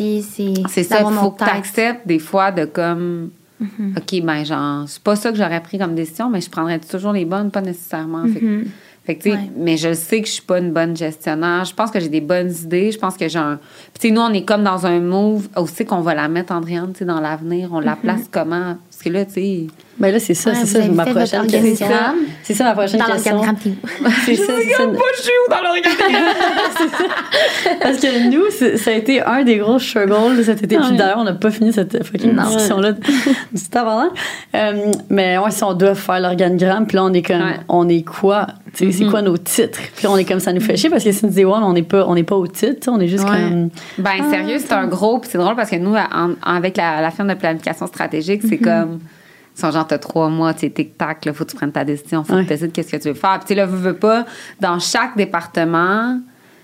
C'est 0.69 0.84
ça, 0.84 0.97
faut 1.19 1.32
que 1.32 1.39
tu 1.39 1.45
tête. 1.45 1.53
acceptes 1.55 2.07
des 2.07 2.19
fois 2.19 2.51
de 2.51 2.65
comme. 2.65 3.30
OK, 3.61 4.21
ben, 4.24 4.43
genre, 4.43 4.84
c'est 4.88 5.01
pas 5.03 5.15
ça 5.15 5.32
que 5.32 5.38
j'aurais 5.38 5.61
pris 5.61 5.78
comme 5.78 5.95
décision, 5.95 6.30
mais 6.30 6.41
je 6.41 6.49
prendrais 6.49 6.80
toujours 6.80 7.13
les 7.13 7.24
bonnes, 7.26 7.49
pas 7.49 7.61
nécessairement. 7.61 8.26
Fait 8.28 8.39
que- 8.39 8.63
Fait 9.06 9.16
que, 9.16 9.24
tu 9.24 9.32
sais, 9.32 9.36
Ouais. 9.36 9.51
mais 9.58 9.76
je 9.76 9.93
sais 9.93 10.22
que 10.22 10.28
je 10.28 10.34
suis 10.34 10.41
pas 10.41 10.60
une 10.60 10.72
bonne 10.72 10.95
gestionnaire. 10.95 11.66
Je 11.66 11.74
pense 11.74 11.91
que 11.91 11.99
j'ai 11.99 12.08
des 12.08 12.22
bonnes 12.22 12.51
idées. 12.64 12.91
Je 12.91 12.97
pense 12.97 13.18
que 13.18 13.28
j'ai 13.28 13.38
un. 13.39 13.58
Puis, 13.93 13.99
tu 13.99 14.08
sais, 14.08 14.14
nous, 14.14 14.22
on 14.22 14.32
est 14.32 14.45
comme 14.45 14.64
dans 14.64 14.86
un 14.86 14.99
move 15.01 15.49
aussi 15.58 15.84
qu'on 15.84 15.99
va 15.99 16.16
la 16.16 16.30
mettre, 16.30 16.54
Andréane, 16.54 16.93
tu 16.93 16.99
sais, 16.99 17.06
dans 17.06 17.20
l'avenir. 17.20 17.70
On 17.74 17.80
la 17.82 17.97
place 17.97 18.30
comment? 18.32 18.78
Parce 19.04 19.16
que 19.16 19.20
là, 19.20 19.26
tu 19.26 19.34
sais. 19.34 19.68
Ben 19.99 20.12
là, 20.12 20.20
c'est 20.20 20.34
ça, 20.34 20.49
Ouais, 20.49 20.56
c'est 20.66 20.82
ça 20.82 20.88
ma 20.88 21.06
prochaine 21.06 21.45
question. 21.47 21.88
C'est 22.41 22.54
ça 22.56 22.64
ma 22.64 22.74
prochaine 22.74 22.99
Dans 22.99 23.06
question. 23.06 23.36
l'organigramme, 23.36 23.58
t'es 23.64 23.70
où? 23.70 24.10
C'est 24.26 24.36
ça, 24.36 24.54
c'est 24.58 24.70
ça. 24.74 24.84
je 25.18 25.22
suis 25.22 25.32
où 25.45 25.51
dans 25.51 25.62
l'organigramme? 25.62 26.34
Parce 27.82 27.97
que 27.97 28.30
nous, 28.30 28.78
ça 28.78 28.91
a 28.91 28.93
été 28.93 29.22
un 29.22 29.43
des 29.43 29.58
gros 29.58 29.78
struggles 29.80 30.38
de 30.38 30.43
cet 30.43 30.64
été. 30.64 30.78
Puis 30.78 30.97
d'ailleurs, 30.97 31.18
on 31.20 31.24
n'a 31.24 31.34
pas 31.34 31.51
fini 31.51 31.72
cette 31.74 32.04
fucking 32.04 32.36
discussion-là 32.36 32.91
du 33.51 33.64
temps. 33.70 34.10
Euh, 34.56 34.91
mais 35.10 35.38
ouais, 35.38 35.51
si 35.51 35.64
on 35.64 35.74
doit 35.74 35.95
faire 35.95 36.20
l'organigramme, 36.20 36.88
puis 36.88 36.95
là, 36.95 37.04
on 37.06 37.14
est 37.14 37.22
comme, 37.22 37.34
Ouais. 37.43 37.60
on 37.70 37.88
est 37.89 38.04
quoi? 38.04 38.47
Tu 38.76 38.91
sais, 38.91 38.97
C'est 39.04 39.06
quoi 39.06 39.22
nos 39.22 39.38
titres? 39.38 39.80
Puis 39.95 40.06
là, 40.06 40.12
on 40.12 40.18
est 40.18 40.26
comme, 40.26 40.39
ça 40.39 40.51
nous 40.54 40.62
fait 40.62 40.76
chier 40.78 40.89
parce 40.89 41.04
que 41.04 41.12
Cindy 41.12 41.45
One, 41.45 41.62
on 41.64 41.74
n'est 41.74 41.84
pas, 41.84 42.06
on 42.08 42.16
n'est 42.16 42.24
pas 42.24 42.36
au 42.36 42.47
titre, 42.47 42.89
on 42.91 42.99
est 42.99 43.08
juste 43.08 43.26
Ouais. 43.26 43.30
comme. 43.49 43.70
Ben, 43.99 44.30
sérieux, 44.32 44.58
c'est 44.60 44.74
un 44.74 44.88
gros. 44.88 45.20
Puis 45.20 45.30
c'est 45.32 45.38
drôle 45.38 45.56
parce 45.56 45.70
que 45.70 45.76
nous, 45.76 45.93
en- 45.95 46.32
avec 46.43 46.78
la, 46.78 46.99
la 47.01 47.12
firme 47.12 47.28
de 47.30 47.36
planification 47.36 47.86
stratégique, 47.86 48.41
c'est 48.49 48.58
comme. 48.58 48.92
Ils 49.55 49.59
sont 49.61 49.69
genre, 49.71 49.85
t'as 49.85 49.99
trois 49.99 50.29
mois, 50.29 50.53
tu 50.53 50.71
tic-tac, 50.71 51.25
là, 51.25 51.33
faut 51.33 51.45
que 51.45 51.51
tu 51.51 51.55
prennes 51.55 51.71
ta 51.71 51.85
décision, 51.85 52.23
faut 52.23 52.33
Ouais. 52.33 52.39
que 52.43 52.47
tu 52.47 52.53
décides 52.53 52.71
qu'est-ce 52.71 52.91
que 52.91 52.97
tu 52.97 53.07
veux 53.09 53.13
faire. 53.13 53.33
Puis, 53.39 53.41
tu 53.41 53.47
sais, 53.49 53.55
là, 53.55 53.65
veux, 53.67 53.77
veux 53.77 53.93
pas, 53.95 54.25
dans 54.59 54.79
chaque 54.79 55.15
département, 55.15 56.19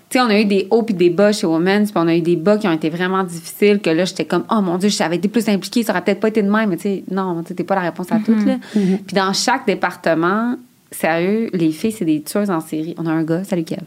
tu 0.08 0.18
sais, 0.18 0.24
on 0.24 0.28
a 0.28 0.40
eu 0.40 0.44
des 0.44 0.66
hauts 0.70 0.82
puis 0.82 0.94
des 0.94 1.08
bas 1.08 1.30
chez 1.30 1.46
Women's, 1.46 1.92
puis 1.92 2.02
on 2.02 2.08
a 2.08 2.16
eu 2.16 2.20
des 2.20 2.34
bas 2.34 2.56
qui 2.58 2.66
ont 2.66 2.72
été 2.72 2.90
vraiment 2.90 3.22
difficiles, 3.22 3.78
que 3.80 3.90
là, 3.90 4.04
j'étais 4.04 4.24
comme, 4.24 4.42
oh 4.50 4.60
mon 4.60 4.76
Dieu, 4.76 4.88
j'avais 4.88 5.16
été 5.16 5.28
plus 5.28 5.48
impliquée, 5.48 5.84
ça 5.84 5.92
aurait 5.92 6.02
peut-être 6.02 6.18
pas 6.18 6.28
été 6.28 6.42
de 6.42 6.50
même, 6.50 6.68
mais 6.70 6.76
tu 6.76 6.82
sais, 6.82 7.04
non, 7.12 7.44
tu 7.44 7.54
t'es 7.54 7.62
pas 7.62 7.76
la 7.76 7.82
réponse 7.82 8.10
à 8.10 8.16
tout, 8.18 8.34
là. 8.44 8.56
Puis 8.74 9.14
dans 9.14 9.32
chaque 9.32 9.66
département, 9.66 10.56
sérieux, 10.90 11.48
les 11.52 11.70
filles, 11.70 11.92
c'est 11.92 12.04
des 12.04 12.20
tueuses 12.22 12.50
en 12.50 12.58
série. 12.58 12.96
On 12.98 13.06
a 13.06 13.12
un 13.12 13.22
gars, 13.22 13.44
salut 13.44 13.62
Kev. 13.62 13.82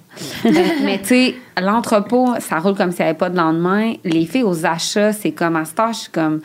Euh, 0.46 0.50
mais 0.86 1.00
tu 1.02 1.08
sais, 1.10 1.36
l'entrepôt, 1.62 2.36
ça 2.40 2.60
roule 2.60 2.76
comme 2.76 2.92
s'il 2.92 3.04
n'y 3.04 3.10
avait 3.10 3.18
pas 3.18 3.30
de 3.30 3.36
lendemain. 3.36 3.92
Les 4.06 4.26
filles 4.26 4.44
aux 4.44 4.66
achats, 4.66 5.12
c'est 5.12 5.32
comme 5.32 5.58
à 5.58 5.66
ce 5.66 5.74
temps, 5.76 5.92
je 5.92 5.98
suis 6.00 6.12
comme. 6.12 6.40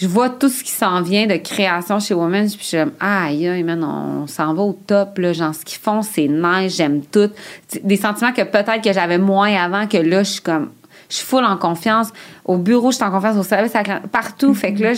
Je 0.00 0.06
vois 0.06 0.30
tout 0.30 0.48
ce 0.48 0.62
qui 0.62 0.70
s'en 0.70 1.02
vient 1.02 1.26
de 1.26 1.34
création 1.36 1.98
chez 1.98 2.14
Women's, 2.14 2.54
puis 2.54 2.62
je 2.62 2.68
suis 2.68 2.78
comme, 2.78 2.92
aïe, 3.00 3.48
aïe, 3.48 3.64
man, 3.64 3.82
on 3.82 4.26
s'en 4.28 4.54
va 4.54 4.62
au 4.62 4.72
top, 4.72 5.18
là. 5.18 5.32
Genre, 5.32 5.54
ce 5.54 5.64
qu'ils 5.64 5.78
font, 5.78 6.02
c'est 6.02 6.28
nice, 6.28 6.76
j'aime 6.76 7.02
tout. 7.02 7.30
Des 7.82 7.96
sentiments 7.96 8.32
que 8.32 8.42
peut-être 8.42 8.80
que 8.82 8.92
j'avais 8.92 9.18
moins 9.18 9.52
avant, 9.54 9.86
que 9.88 9.96
là, 9.96 10.22
je 10.22 10.30
suis 10.32 10.40
comme, 10.40 10.70
je 11.10 11.16
suis 11.16 11.26
full 11.26 11.44
en 11.44 11.56
confiance. 11.56 12.12
Au 12.44 12.58
bureau, 12.58 12.92
je 12.92 12.96
suis 12.96 13.04
en 13.04 13.10
confiance, 13.10 13.36
au 13.36 13.42
service, 13.42 13.74
à 13.74 13.78
la 13.78 13.84
client- 13.84 14.02
partout. 14.10 14.54
Fait 14.54 14.72
que 14.72 14.82
là, 14.82 14.92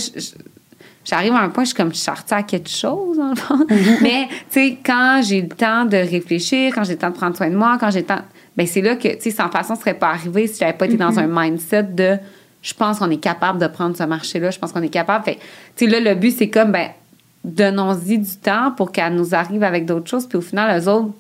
J'arrive 1.02 1.32
à 1.32 1.40
un 1.40 1.48
point, 1.48 1.64
je 1.64 1.68
suis 1.68 1.76
comme, 1.76 1.92
je 1.92 1.98
suis 1.98 2.10
à 2.30 2.42
quelque 2.42 2.68
chose, 2.68 3.16
dans 3.16 3.30
le 3.30 3.34
fond. 3.34 3.66
Mais, 4.02 4.28
tu 4.28 4.36
sais, 4.50 4.78
quand 4.84 5.22
j'ai 5.24 5.40
le 5.40 5.48
temps 5.48 5.86
de 5.86 5.96
réfléchir, 5.96 6.72
quand 6.74 6.84
j'ai 6.84 6.92
le 6.92 6.98
temps 6.98 7.08
de 7.08 7.14
prendre 7.16 7.34
soin 7.36 7.48
de 7.48 7.56
moi, 7.56 7.78
quand 7.80 7.90
j'ai 7.90 8.00
le 8.00 8.06
temps. 8.06 8.20
Ben, 8.56 8.66
c'est 8.66 8.82
là 8.82 8.96
que, 8.96 9.08
tu 9.08 9.16
sais, 9.20 9.30
sans 9.30 9.48
façon, 9.48 9.74
ça 9.76 9.80
serait 9.80 9.94
pas 9.94 10.10
arrivé 10.10 10.46
si 10.46 10.58
j'avais 10.60 10.74
pas 10.74 10.84
été 10.84 10.96
dans 10.96 11.18
un 11.18 11.26
mindset 11.26 11.84
de, 11.84 12.18
je 12.62 12.74
pense 12.74 12.98
qu'on 12.98 13.10
est 13.10 13.18
capable 13.18 13.58
de 13.58 13.66
prendre 13.66 13.96
ce 13.96 14.02
marché-là, 14.02 14.50
je 14.50 14.58
pense 14.58 14.72
qu'on 14.72 14.82
est 14.82 14.88
capable. 14.88 15.24
Fait, 15.24 15.38
tu 15.76 15.86
sais, 15.86 15.90
là, 15.90 16.00
le 16.00 16.18
but, 16.18 16.30
c'est 16.30 16.50
comme, 16.50 16.72
ben, 16.72 16.90
donnons-y 17.44 18.18
du 18.18 18.36
temps 18.36 18.72
pour 18.72 18.92
qu'elle 18.92 19.14
nous 19.14 19.34
arrive 19.34 19.62
avec 19.62 19.86
d'autres 19.86 20.08
choses. 20.08 20.26
Puis 20.26 20.38
au 20.38 20.42
final, 20.42 20.78
eux 20.78 20.88
autres 20.88 21.12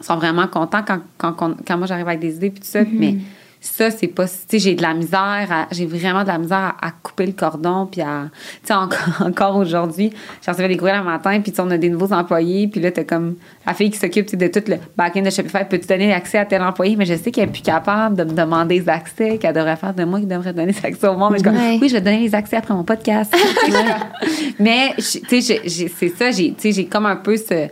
sont 0.00 0.16
vraiment 0.16 0.46
contents 0.46 0.82
quand, 0.82 1.00
quand, 1.18 1.32
quand, 1.34 1.54
quand 1.66 1.76
moi 1.76 1.86
j'arrive 1.86 2.08
avec 2.08 2.20
des 2.20 2.36
idées, 2.36 2.50
puis 2.50 2.60
tout 2.60 2.66
ça. 2.66 2.80
Mais 2.90 3.16
ça, 3.62 3.90
c'est 3.90 4.06
pas. 4.08 4.26
Tu 4.26 4.32
sais, 4.48 4.58
j'ai 4.58 4.74
de 4.74 4.80
la 4.82 4.94
misère, 4.94 5.66
j'ai 5.70 5.84
vraiment 5.84 6.22
de 6.22 6.28
la 6.28 6.38
misère 6.38 6.74
à, 6.80 6.86
à 6.88 6.90
couper 6.92 7.26
le 7.26 7.32
cordon, 7.32 7.86
puis 7.90 8.00
à. 8.00 8.28
Tu 8.62 8.68
sais, 8.68 8.72
encore, 8.74 8.98
encore 9.26 9.56
aujourd'hui, 9.56 10.12
j'ai 10.44 10.50
reçu 10.50 10.66
des 10.66 10.76
courriels 10.78 10.98
le 10.98 11.04
matin, 11.04 11.38
puis 11.40 11.52
tu 11.52 11.56
sais, 11.56 11.62
on 11.62 11.70
a 11.70 11.76
des 11.76 11.90
nouveaux 11.90 12.12
employés, 12.12 12.68
puis 12.68 12.80
là, 12.80 12.90
t'as 12.90 13.04
comme 13.04 13.36
la 13.66 13.74
fille 13.74 13.90
qui 13.90 13.98
s'occupe 13.98 14.34
de 14.34 14.46
tout 14.46 14.62
le 14.66 14.76
back-end 14.96 15.20
de 15.22 15.28
Shopify, 15.30 15.58
peux-tu 15.68 15.86
donner 15.86 16.12
accès 16.14 16.38
à 16.38 16.46
tel 16.46 16.62
employé? 16.62 16.96
Mais 16.96 17.04
je 17.04 17.14
sais 17.14 17.30
qu'elle 17.30 17.48
est 17.50 17.52
plus 17.52 17.60
capable 17.62 18.16
de 18.16 18.24
me 18.24 18.32
demander 18.32 18.80
des 18.80 18.88
accès, 18.88 19.36
qu'elle 19.36 19.54
devrait 19.54 19.76
faire 19.76 19.92
de 19.92 20.04
moi 20.04 20.20
qui 20.20 20.26
devrait 20.26 20.52
donner 20.54 20.72
des 20.72 20.86
accès 20.86 21.06
au 21.08 21.16
monde. 21.16 21.32
Mais 21.32 21.38
je 21.38 21.42
suis 21.44 21.50
comme, 21.52 21.60
Ouais. 21.60 21.78
oui, 21.80 21.88
je 21.88 21.94
vais 21.94 22.00
donner 22.00 22.20
les 22.20 22.34
accès 22.34 22.56
après 22.56 22.72
mon 22.72 22.84
podcast. 22.84 23.34
mais, 24.58 24.94
tu 24.96 25.42
sais, 25.42 25.60
c'est 25.88 26.08
ça, 26.16 26.30
j'ai 26.30 26.52
tu 26.52 26.54
sais, 26.58 26.72
j'ai 26.72 26.86
comme 26.86 27.06
un 27.06 27.16
peu 27.16 27.36
ce- 27.36 27.68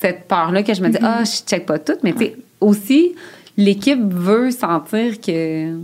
cette 0.00 0.26
peur-là 0.28 0.62
que 0.62 0.74
je 0.74 0.82
me 0.82 0.88
dis, 0.88 0.98
ah, 1.02 1.22
je 1.24 1.44
check 1.48 1.66
pas 1.66 1.78
tout. 1.78 1.94
Mais 2.02 2.12
tu 2.12 2.18
sais, 2.18 2.36
aussi, 2.60 3.14
l'équipe 3.56 4.00
veut 4.12 4.50
sentir 4.50 5.20
que 5.20 5.76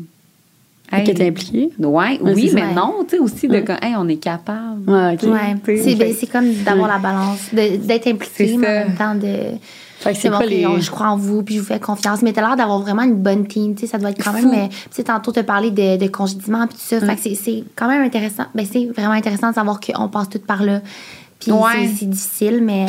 Hey. 0.91 1.05
Que 1.05 1.11
t'es 1.13 1.27
impliquée. 1.29 1.69
Ouais, 1.79 2.19
oui, 2.23 2.49
c'est 2.49 2.55
mais 2.55 2.73
non, 2.73 3.05
tu 3.07 3.17
sais, 3.17 3.19
aussi 3.19 3.47
de 3.47 3.53
Ouais. 3.53 3.63
comme, 3.63 3.77
hey, 3.83 3.95
on 3.99 4.09
est 4.09 4.17
capable. 4.17 4.91
Ouais, 4.91 5.19
ok. 5.23 5.31
Ouais. 5.31 5.77
C'est 5.85 5.95
ben, 5.97 6.15
c'est 6.19 6.27
comme 6.29 6.51
d'avoir 6.65 6.89
la 6.89 6.97
balance, 6.97 7.53
d'être 7.53 8.07
impliqué, 8.07 8.49
C'est 8.53 8.57
mais 8.57 8.67
en 8.67 8.87
même 8.87 8.95
temps 8.97 9.15
de. 9.15 9.59
Fait 9.99 10.13
que 10.15 10.19
c'est 10.19 10.31
montrer, 10.31 10.47
les. 10.65 10.81
je 10.81 10.91
crois 10.91 11.09
en 11.09 11.19
vous, 11.19 11.43
puis 11.43 11.57
je 11.57 11.61
vous 11.61 11.67
fais 11.67 11.79
confiance. 11.79 12.23
Mais 12.23 12.33
t'as 12.33 12.41
l'air 12.41 12.57
d'avoir 12.57 12.79
vraiment 12.81 13.03
une 13.03 13.17
bonne 13.17 13.47
team, 13.47 13.75
tu 13.75 13.83
sais, 13.83 13.87
ça 13.87 13.99
doit 13.99 14.09
être 14.13 14.25
quand 14.25 14.33
même. 14.33 14.49
Mais, 14.51 14.69
tu 14.71 14.77
sais, 14.93 15.03
tantôt, 15.05 15.31
te 15.31 15.41
parler 15.41 15.71
de, 15.73 15.99
de 15.99 16.07
congédiement, 16.07 16.67
puis 16.67 16.79
tout 16.79 16.85
ça. 16.85 17.01
Fait 17.01 17.17
que 17.17 17.21
c'est- 17.21 17.35
c'est 17.35 17.65
quand 17.77 17.89
même 17.89 18.03
intéressant. 18.03 18.45
Ben, 18.55 18.65
c'est 18.65 18.87
vraiment 18.87 19.13
intéressant 19.13 19.51
de 19.51 19.57
savoir 19.57 19.81
qu'on 19.81 20.09
passe 20.09 20.31
tout 20.31 20.39
par 20.39 20.63
là. 20.65 20.81
Puis 21.41 21.53
Ouais. 21.53 21.89
c'est- 21.97 22.07
difficile, 22.07 22.63
mais 22.63 22.87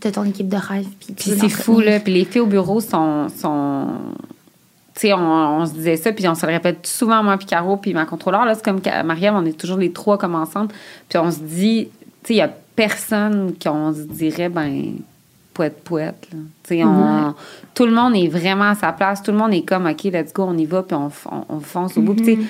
t'as 0.00 0.10
ton 0.10 0.24
équipe 0.24 0.48
de 0.48 0.56
rêve. 0.56 0.86
Puis, 0.98 1.14
c'est 1.38 1.48
fou, 1.48 1.80
là. 1.80 2.00
Puis 2.00 2.12
les 2.12 2.24
filles 2.24 2.40
au 2.40 2.46
bureau 2.46 2.80
sont. 2.80 3.28
sont 3.28 3.86
tu 4.94 5.02
sais, 5.02 5.12
on, 5.12 5.18
on 5.60 5.66
se 5.66 5.72
disait 5.74 5.96
ça, 5.96 6.10
puis 6.10 6.26
on 6.26 6.34
se 6.34 6.46
le 6.46 6.52
répète 6.52 6.86
souvent, 6.86 7.22
moi, 7.22 7.36
puis 7.36 7.46
Caro, 7.46 7.76
puis 7.76 7.92
ma 7.92 8.06
contrôleur. 8.06 8.46
Là, 8.46 8.54
c'est 8.54 8.64
comme 8.64 8.80
Mariam, 9.04 9.36
on 9.36 9.44
est 9.44 9.52
toujours 9.58 9.76
les 9.76 9.92
trois 9.92 10.16
comme 10.16 10.34
ensemble. 10.34 10.72
Puis 11.08 11.18
on 11.18 11.30
se 11.30 11.40
dit, 11.40 11.88
tu 12.22 12.28
sais, 12.28 12.34
il 12.34 12.36
y 12.38 12.40
a 12.40 12.48
personne 12.74 13.52
qu'on 13.62 13.92
se 13.92 14.00
dirait, 14.00 14.48
ben, 14.48 14.94
poète, 15.52 15.82
poète. 15.84 16.26
Là. 16.32 16.38
Tu 16.62 16.76
sais, 16.76 16.84
on- 16.84 17.34
Tout 17.74 17.84
le 17.84 17.92
monde 17.92 18.16
est 18.16 18.28
vraiment 18.28 18.70
à 18.70 18.74
sa 18.74 18.90
place. 18.92 19.22
Tout 19.22 19.32
le 19.32 19.36
monde 19.38 19.52
est 19.52 19.62
comme, 19.62 19.86
OK, 19.86 20.04
let's 20.04 20.32
go, 20.32 20.44
on 20.48 20.56
y 20.56 20.64
va, 20.64 20.82
puis 20.82 20.96
on, 20.96 21.10
on, 21.30 21.44
on 21.56 21.60
fonce 21.60 21.96
au 21.98 22.00
bout. 22.00 22.14
Puis, 22.14 22.24
tu 22.24 22.42
sais, 22.42 22.48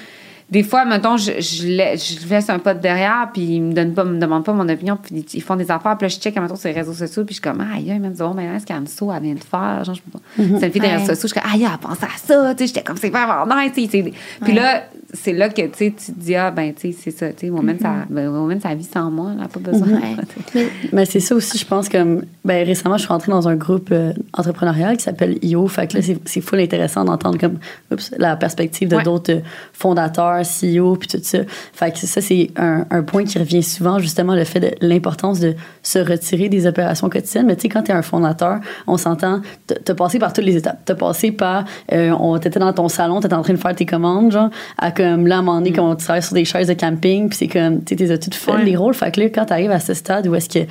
des 0.48 0.62
fois, 0.62 0.84
mettons, 0.84 1.16
je, 1.16 1.32
je, 1.40 1.66
je 1.66 2.28
laisse 2.28 2.48
un 2.50 2.58
de 2.58 2.72
derrière, 2.80 3.30
puis 3.32 3.42
ils 3.42 3.60
me 3.62 3.72
donnent 3.72 3.94
pas, 3.94 4.04
me 4.04 4.18
demandent 4.18 4.44
pas 4.44 4.52
mon 4.52 4.68
opinion, 4.68 4.96
puis 4.96 5.24
ils 5.34 5.42
font 5.42 5.56
des 5.56 5.70
affaires, 5.70 5.96
puis 5.98 6.04
là, 6.04 6.08
je 6.08 6.18
check, 6.20 6.36
mettons, 6.38 6.54
sur 6.54 6.68
les 6.68 6.74
réseaux 6.74 6.92
sociaux, 6.92 7.24
puis 7.24 7.34
je 7.34 7.40
suis 7.40 7.50
comme, 7.50 7.60
aïe, 7.60 7.86
ils 7.88 8.00
me 8.00 8.10
disent, 8.10 8.22
oh, 8.22 8.32
mais 8.34 8.44
est-ce 8.44 8.64
qu'Anso, 8.64 9.12
elle 9.12 9.22
vient 9.22 9.34
de 9.34 9.40
faire? 9.42 9.82
Genre, 9.84 9.94
je. 9.96 10.00
C'est 10.36 10.66
une 10.66 10.72
fille 10.72 10.80
des 10.80 10.86
Ouais. 10.86 10.92
réseaux 10.98 11.14
sociaux, 11.14 11.28
je 11.28 11.32
suis 11.32 11.40
comme, 11.40 11.50
aïe, 11.52 11.62
elle 11.66 11.74
a 11.74 11.78
pensé 11.78 12.04
à 12.04 12.16
ça, 12.16 12.54
tu 12.54 12.62
sais, 12.62 12.68
j'étais 12.68 12.82
comme, 12.84 12.96
c'est 12.96 13.10
vraiment 13.10 13.44
nice, 13.56 13.72
tu 13.74 13.82
sais, 13.86 13.88
c'est- 13.90 14.12
Puis 14.44 14.52
là, 14.52 14.84
c'est 15.16 15.32
là 15.32 15.48
que, 15.48 15.62
tu 15.62 15.92
tu 15.92 16.12
te 16.12 16.18
dis, 16.20 16.34
ah, 16.36 16.50
ben, 16.50 16.72
tu 16.74 16.92
sais, 16.92 16.96
c'est 16.98 17.10
ça, 17.10 17.28
tu 17.32 17.46
sais, 17.48 17.50
ben, 17.50 18.28
Woman, 18.28 18.60
ça 18.60 18.74
vit 18.74 18.84
sans 18.84 19.10
moi, 19.10 19.30
elle 19.32 19.38
n'a 19.40 19.48
pas 19.48 19.60
besoin. 19.60 19.88
Ouais. 19.88 20.66
Mais 20.92 21.04
c'est 21.06 21.20
ça 21.20 21.34
aussi, 21.34 21.58
je 21.58 21.64
pense, 21.66 21.88
comme. 21.88 22.22
Ben, 22.44 22.64
récemment, 22.66 22.96
je 22.96 23.02
suis 23.02 23.08
rentrée 23.08 23.32
dans 23.32 23.48
un 23.48 23.56
groupe 23.56 23.88
euh, 23.90 24.12
entrepreneurial 24.32 24.96
qui 24.96 25.02
s'appelle 25.02 25.38
IO. 25.42 25.66
Fait 25.66 25.86
que 25.88 25.96
là, 25.98 26.02
c'est- 26.24 26.40
full 26.40 26.60
intéressant 26.60 27.04
d'entendre 27.04 27.38
comme 27.38 27.58
oups, 27.90 28.12
la 28.18 28.36
perspective 28.36 28.88
de 28.88 28.96
Ouais. 28.96 29.02
d'autres 29.02 29.32
euh, 29.32 29.40
fondateurs, 29.72 30.42
CEO, 30.44 30.96
puis 30.96 31.08
tout 31.08 31.18
ça. 31.22 31.38
Fait 31.72 31.90
que 31.92 31.98
ça, 31.98 32.20
c'est 32.20 32.50
un, 32.56 32.84
un 32.90 33.02
point 33.02 33.24
qui 33.24 33.38
revient 33.38 33.62
souvent, 33.62 33.98
justement, 33.98 34.34
le 34.34 34.44
fait 34.44 34.60
de 34.60 34.70
l'importance 34.80 35.40
de 35.40 35.54
se 35.82 35.98
retirer 35.98 36.48
des 36.48 36.66
opérations 36.66 37.08
quotidiennes. 37.08 37.46
Mais 37.46 37.56
tu 37.56 37.62
sais, 37.62 37.68
quand 37.68 37.82
tu 37.82 37.90
es 37.90 37.94
un 37.94 38.02
fondateur, 38.02 38.60
on 38.86 38.96
s'entend, 38.96 39.40
t'as 39.66 39.76
t'as 39.84 39.94
passé 39.94 40.18
par 40.18 40.32
toutes 40.32 40.44
les 40.44 40.56
étapes. 40.56 40.80
T'as 40.84 40.94
passé 40.94 41.32
par, 41.32 41.64
euh, 41.92 42.10
on 42.18 42.38
t'étais 42.38 42.58
dans 42.60 42.72
ton 42.72 42.88
salon, 42.88 43.20
t'étais 43.20 43.34
en 43.34 43.42
train 43.42 43.52
de 43.54 43.58
faire 43.58 43.74
tes 43.74 43.86
commandes, 43.86 44.30
genre, 44.32 44.50
à 44.78 44.90
comme 45.14 45.26
là, 45.26 45.36
à 45.36 45.38
un 45.38 45.42
moment 45.42 45.58
donné, 45.58 45.72
quand 45.72 45.90
on 45.90 45.94
travaille 45.96 46.22
sur 46.22 46.34
des 46.34 46.44
chaises 46.44 46.68
de 46.68 46.74
camping, 46.74 47.28
puis 47.28 47.38
c'est 47.38 47.48
comme, 47.48 47.82
tu 47.84 47.96
sais, 47.96 48.06
t'es 48.06 48.18
toutes 48.18 48.34
fait 48.34 48.52
Ouais. 48.52 48.64
les 48.64 48.76
rôles. 48.76 48.94
Fait 48.94 49.10
que 49.14 49.20
là, 49.20 49.28
quand 49.28 49.44
t'arrives 49.46 49.70
à 49.70 49.80
ce 49.80 49.94
stade 49.94 50.26
où 50.26 50.34
est-ce 50.34 50.48
que 50.48 50.66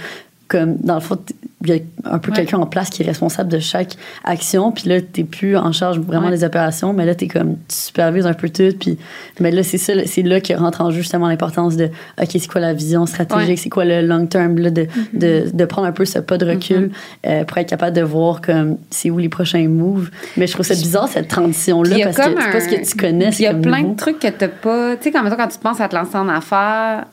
comme 0.48 0.76
dans 0.78 0.96
le 0.96 1.00
fond 1.02 1.18
il 1.64 1.70
y 1.70 1.74
a 1.74 1.78
un 2.12 2.20
peu 2.20 2.30
Ouais. 2.30 2.38
quelqu'un 2.38 2.60
en 2.60 2.68
place 2.68 2.92
qui 2.92 3.02
est 3.02 3.06
responsable 3.08 3.50
de 3.52 3.58
chaque 3.58 3.96
action 4.24 4.72
puis 4.72 4.88
là 4.90 5.02
t'es 5.02 5.24
plus 5.24 5.58
en 5.58 5.72
charge 5.72 6.00
vraiment 6.00 6.28
Ouais. 6.28 6.32
des 6.38 6.44
opérations 6.44 6.94
mais 6.94 7.06
là 7.06 7.16
t'es 7.16 7.28
comme 7.28 7.56
tu 7.68 7.76
supervises 7.76 8.28
un 8.28 8.34
peu 8.34 8.50
tout 8.50 8.76
puis 8.80 9.00
mais 9.40 9.50
là 9.50 9.64
c'est 9.64 9.80
ça 9.80 9.94
c'est 10.06 10.22
là 10.22 10.40
que 10.42 10.54
rentre 10.54 10.82
en 10.82 10.92
jeu 10.92 10.98
justement 10.98 11.28
l'importance 11.28 11.76
de 11.76 11.86
ok 12.22 12.30
c'est 12.30 12.48
quoi 12.48 12.62
la 12.62 12.74
vision 12.74 13.08
stratégique 13.08 13.48
Ouais. 13.50 13.56
c'est 13.56 13.70
quoi 13.70 13.86
le 13.86 14.02
long 14.06 14.28
term 14.28 14.58
là, 14.60 14.70
de, 14.70 14.84
Mm-hmm. 14.86 15.18
de, 15.18 15.44
de 15.52 15.66
prendre 15.66 15.88
un 15.88 15.92
peu 15.92 16.06
ce 16.06 16.20
pas 16.20 16.38
de 16.38 16.46
recul 16.46 16.92
euh, 17.26 17.44
pour 17.46 17.58
être 17.58 17.70
capable 17.70 17.96
de 17.96 18.02
voir 18.04 18.42
comme 18.42 18.78
c'est 18.92 19.10
où 19.10 19.18
les 19.18 19.30
prochains 19.30 19.68
moves 19.68 20.12
mais 20.38 20.46
je 20.46 20.54
trouve 20.54 20.66
ça 20.66 20.76
bizarre 20.76 21.08
cette 21.08 21.28
transition 21.28 21.82
Puis 21.82 21.92
là 21.92 21.98
il 21.98 22.00
y 22.02 22.04
a 22.04 22.06
parce 22.14 22.18
que 22.18 22.24
c'est 22.42 22.52
pas 22.52 22.60
ce 22.62 22.68
que 22.70 22.90
tu 22.92 22.96
connais 22.98 23.30
Il 23.30 23.42
y 23.42 23.48
a 23.48 23.54
plein 23.56 23.80
nouveau. 23.82 23.94
de 23.94 23.98
trucs 23.98 24.20
que 24.20 24.28
t'as 24.28 24.48
pas. 24.50 24.96
Tu 24.98 25.04
sais, 25.06 25.12
quand, 25.12 25.28
quand 25.36 25.48
tu 25.48 25.58
penses 25.58 25.82
à 25.82 25.88
te 25.88 25.96
lancer 25.96 26.16
en 26.18 26.28
affaires, 26.30 27.06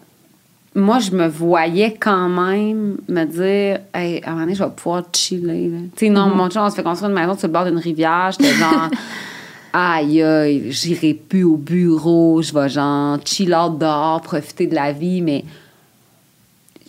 moi, 0.74 0.98
je 1.00 1.10
me 1.10 1.26
voyais 1.28 1.94
quand 2.00 2.28
même 2.28 2.96
me 3.08 3.24
dire, 3.24 3.80
hey, 3.94 4.22
à 4.24 4.28
un 4.28 4.32
moment 4.32 4.44
donné, 4.44 4.54
je 4.54 4.64
vais 4.64 4.70
pouvoir 4.70 5.02
chiller. 5.14 5.70
Tu 5.96 6.06
sais, 6.06 6.10
non, 6.10 6.28
Mm-hmm. 6.28 6.34
mon 6.34 6.48
chum, 6.48 6.62
on 6.64 6.70
se 6.70 6.76
fait 6.76 6.82
construire 6.82 7.10
une 7.10 7.16
maison 7.16 7.36
sur 7.36 7.48
le 7.48 7.52
bord 7.52 7.64
d'une 7.64 7.78
rivière. 7.78 8.30
J'étais 8.32 8.54
genre, 8.54 8.88
aïe, 9.72 10.22
aïe, 10.22 10.72
j'irai 10.72 11.14
plus 11.14 11.44
au 11.44 11.56
bureau. 11.56 12.40
Je 12.42 12.52
vais 12.54 12.68
genre 12.68 13.18
chill 13.24 13.54
out 13.54 13.78
dehors, 13.78 14.20
profiter 14.22 14.66
de 14.66 14.74
la 14.74 14.92
vie. 14.92 15.20
Mais 15.20 15.44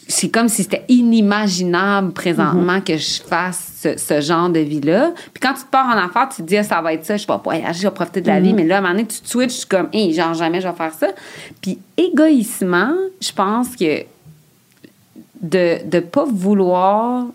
c'est 0.07 0.29
comme 0.29 0.49
si 0.49 0.63
c'était 0.63 0.85
inimaginable 0.89 2.11
présentement 2.13 2.77
Mm-hmm. 2.77 2.83
que 2.83 2.97
je 2.97 3.21
fasse 3.21 3.73
ce, 3.81 3.97
ce 3.97 4.21
genre 4.21 4.49
de 4.49 4.59
vie-là. 4.59 5.11
Puis 5.33 5.41
quand 5.41 5.53
tu 5.53 5.61
te 5.61 5.69
pars 5.69 5.87
en 5.87 5.97
affaires, 5.97 6.29
tu 6.29 6.41
te 6.41 6.47
dis, 6.47 6.57
Ah, 6.57 6.63
ça 6.63 6.81
va 6.81 6.93
être 6.93 7.05
ça, 7.05 7.17
je 7.17 7.27
vais 7.27 7.33
voyager, 7.43 7.81
je 7.81 7.87
vais 7.87 7.93
profiter 7.93 8.21
de 8.21 8.27
la 8.27 8.39
vie. 8.39 8.53
Mais 8.53 8.63
là, 8.65 8.75
à 8.75 8.77
un 8.79 8.81
moment 8.81 8.93
donné, 8.93 9.05
tu 9.07 9.19
te 9.19 9.27
switches, 9.27 9.53
je 9.53 9.57
suis 9.59 9.67
comme, 9.67 9.89
hey, 9.93 10.13
genre, 10.13 10.33
jamais 10.33 10.61
je 10.61 10.67
vais 10.67 10.73
faire 10.73 10.93
ça. 10.93 11.07
Puis 11.61 11.79
égoïsement, 11.97 12.93
je 13.21 13.31
pense 13.31 13.75
que 13.75 14.03
de 15.41 15.77
ne 15.91 15.99
pas 15.99 16.25
vouloir 16.25 17.25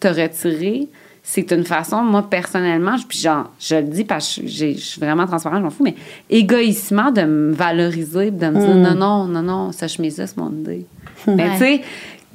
te 0.00 0.08
retirer, 0.08 0.88
c'est 1.24 1.52
une 1.52 1.64
façon, 1.64 2.02
moi, 2.02 2.22
personnellement, 2.28 2.96
je- 2.96 3.06
puis 3.06 3.18
genre, 3.18 3.50
je 3.60 3.76
le 3.76 3.82
dis 3.84 4.04
parce 4.04 4.36
que 4.36 4.42
j'ai- 4.46 4.74
je 4.74 4.80
suis 4.84 5.00
vraiment 5.00 5.26
transparente, 5.26 5.60
je 5.60 5.64
m'en 5.64 5.70
fous, 5.70 5.84
mais 5.84 5.94
égoïsement 6.30 7.10
de 7.12 7.22
me 7.22 7.52
valoriser, 7.52 8.30
de 8.30 8.46
me 8.48 8.58
dire 8.58 8.74
Mm. 8.74 8.82
non, 8.82 8.94
non, 8.94 9.24
non, 9.26 9.42
non, 9.42 9.72
ça 9.72 9.86
chemise-là, 9.88 10.26
c'est 10.26 10.36
mon 10.38 10.50
idée. 10.50 10.86
Mais 11.28 11.34
Ouais. 11.34 11.50
tu 11.52 11.58
sais, 11.58 11.80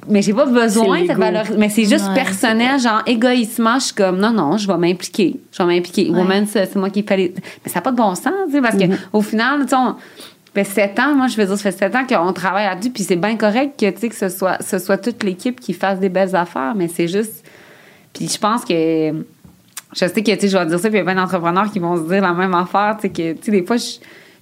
mais 0.08 0.22
j'ai 0.22 0.32
pas 0.32 0.46
besoin 0.46 1.02
de 1.02 1.12
valoriser. 1.12 1.58
Mais 1.58 1.68
c'est 1.68 1.84
juste 1.84 2.08
Ouais, 2.08 2.14
personnel, 2.14 2.80
genre, 2.80 3.02
égoïsement, 3.06 3.78
je 3.78 3.86
suis 3.86 3.94
comme 3.94 4.18
non, 4.18 4.32
non, 4.32 4.56
je 4.56 4.66
vais 4.66 4.78
m'impliquer. 4.78 5.38
Je 5.52 5.62
vais 5.62 5.74
m'impliquer. 5.74 6.08
Ouais. 6.10 6.18
Woman, 6.18 6.46
c'est 6.46 6.64
c'est 6.64 6.76
moi 6.78 6.88
qui 6.88 7.02
fais 7.02 7.16
les. 7.18 7.34
Mais 7.64 7.70
ça 7.70 7.80
n'a 7.80 7.82
pas 7.82 7.90
de 7.92 7.96
bon 7.96 8.14
sens, 8.14 8.32
tu 8.46 8.52
sais, 8.52 8.60
parce 8.62 8.76
Mm-hmm. 8.76 8.88
que 8.88 8.94
au 9.12 9.20
final, 9.20 9.62
tu 9.64 9.68
sais, 9.68 9.76
on- 9.76 9.96
ça 9.96 10.64
fait 10.64 10.64
sept 10.64 10.98
ans, 10.98 11.14
moi, 11.14 11.26
je 11.28 11.36
veux 11.36 11.44
dire, 11.46 11.56
ça 11.58 11.70
fait 11.70 11.78
sept 11.78 11.94
ans 11.94 12.06
qu'on 12.08 12.32
travaille 12.32 12.64
là-dessus, 12.64 12.90
puis 12.90 13.02
c'est 13.04 13.16
bien 13.16 13.36
correct 13.36 13.78
que, 13.78 13.90
tu 13.90 14.00
sais, 14.00 14.08
que 14.08 14.16
ce 14.16 14.28
soit, 14.30 14.56
ce 14.62 14.78
soit 14.78 14.96
toute 14.96 15.22
l'équipe 15.22 15.60
qui 15.60 15.72
fasse 15.74 16.00
des 16.00 16.08
belles 16.08 16.34
affaires, 16.34 16.72
mais 16.74 16.88
c'est 16.88 17.06
juste. 17.06 17.44
Puis 18.12 18.28
je 18.28 18.38
pense 18.38 18.64
que. 18.64 19.12
Je 19.94 20.06
sais 20.06 20.22
que, 20.22 20.30
tu 20.32 20.40
sais, 20.40 20.48
je 20.48 20.58
vais 20.58 20.66
dire 20.66 20.78
ça, 20.78 20.88
puis 20.90 20.98
il 20.98 21.00
y 21.00 21.00
a 21.00 21.04
plein 21.04 21.14
d'entrepreneurs 21.14 21.70
qui 21.72 21.78
vont 21.78 21.96
se 21.96 22.02
dire 22.02 22.20
la 22.20 22.34
même 22.34 22.52
affaire, 22.52 22.98
tu 23.00 23.02
sais, 23.02 23.08
que, 23.08 23.32
tu 23.32 23.44
sais, 23.44 23.50
des 23.50 23.64
fois, 23.64 23.78
je, 23.78 23.96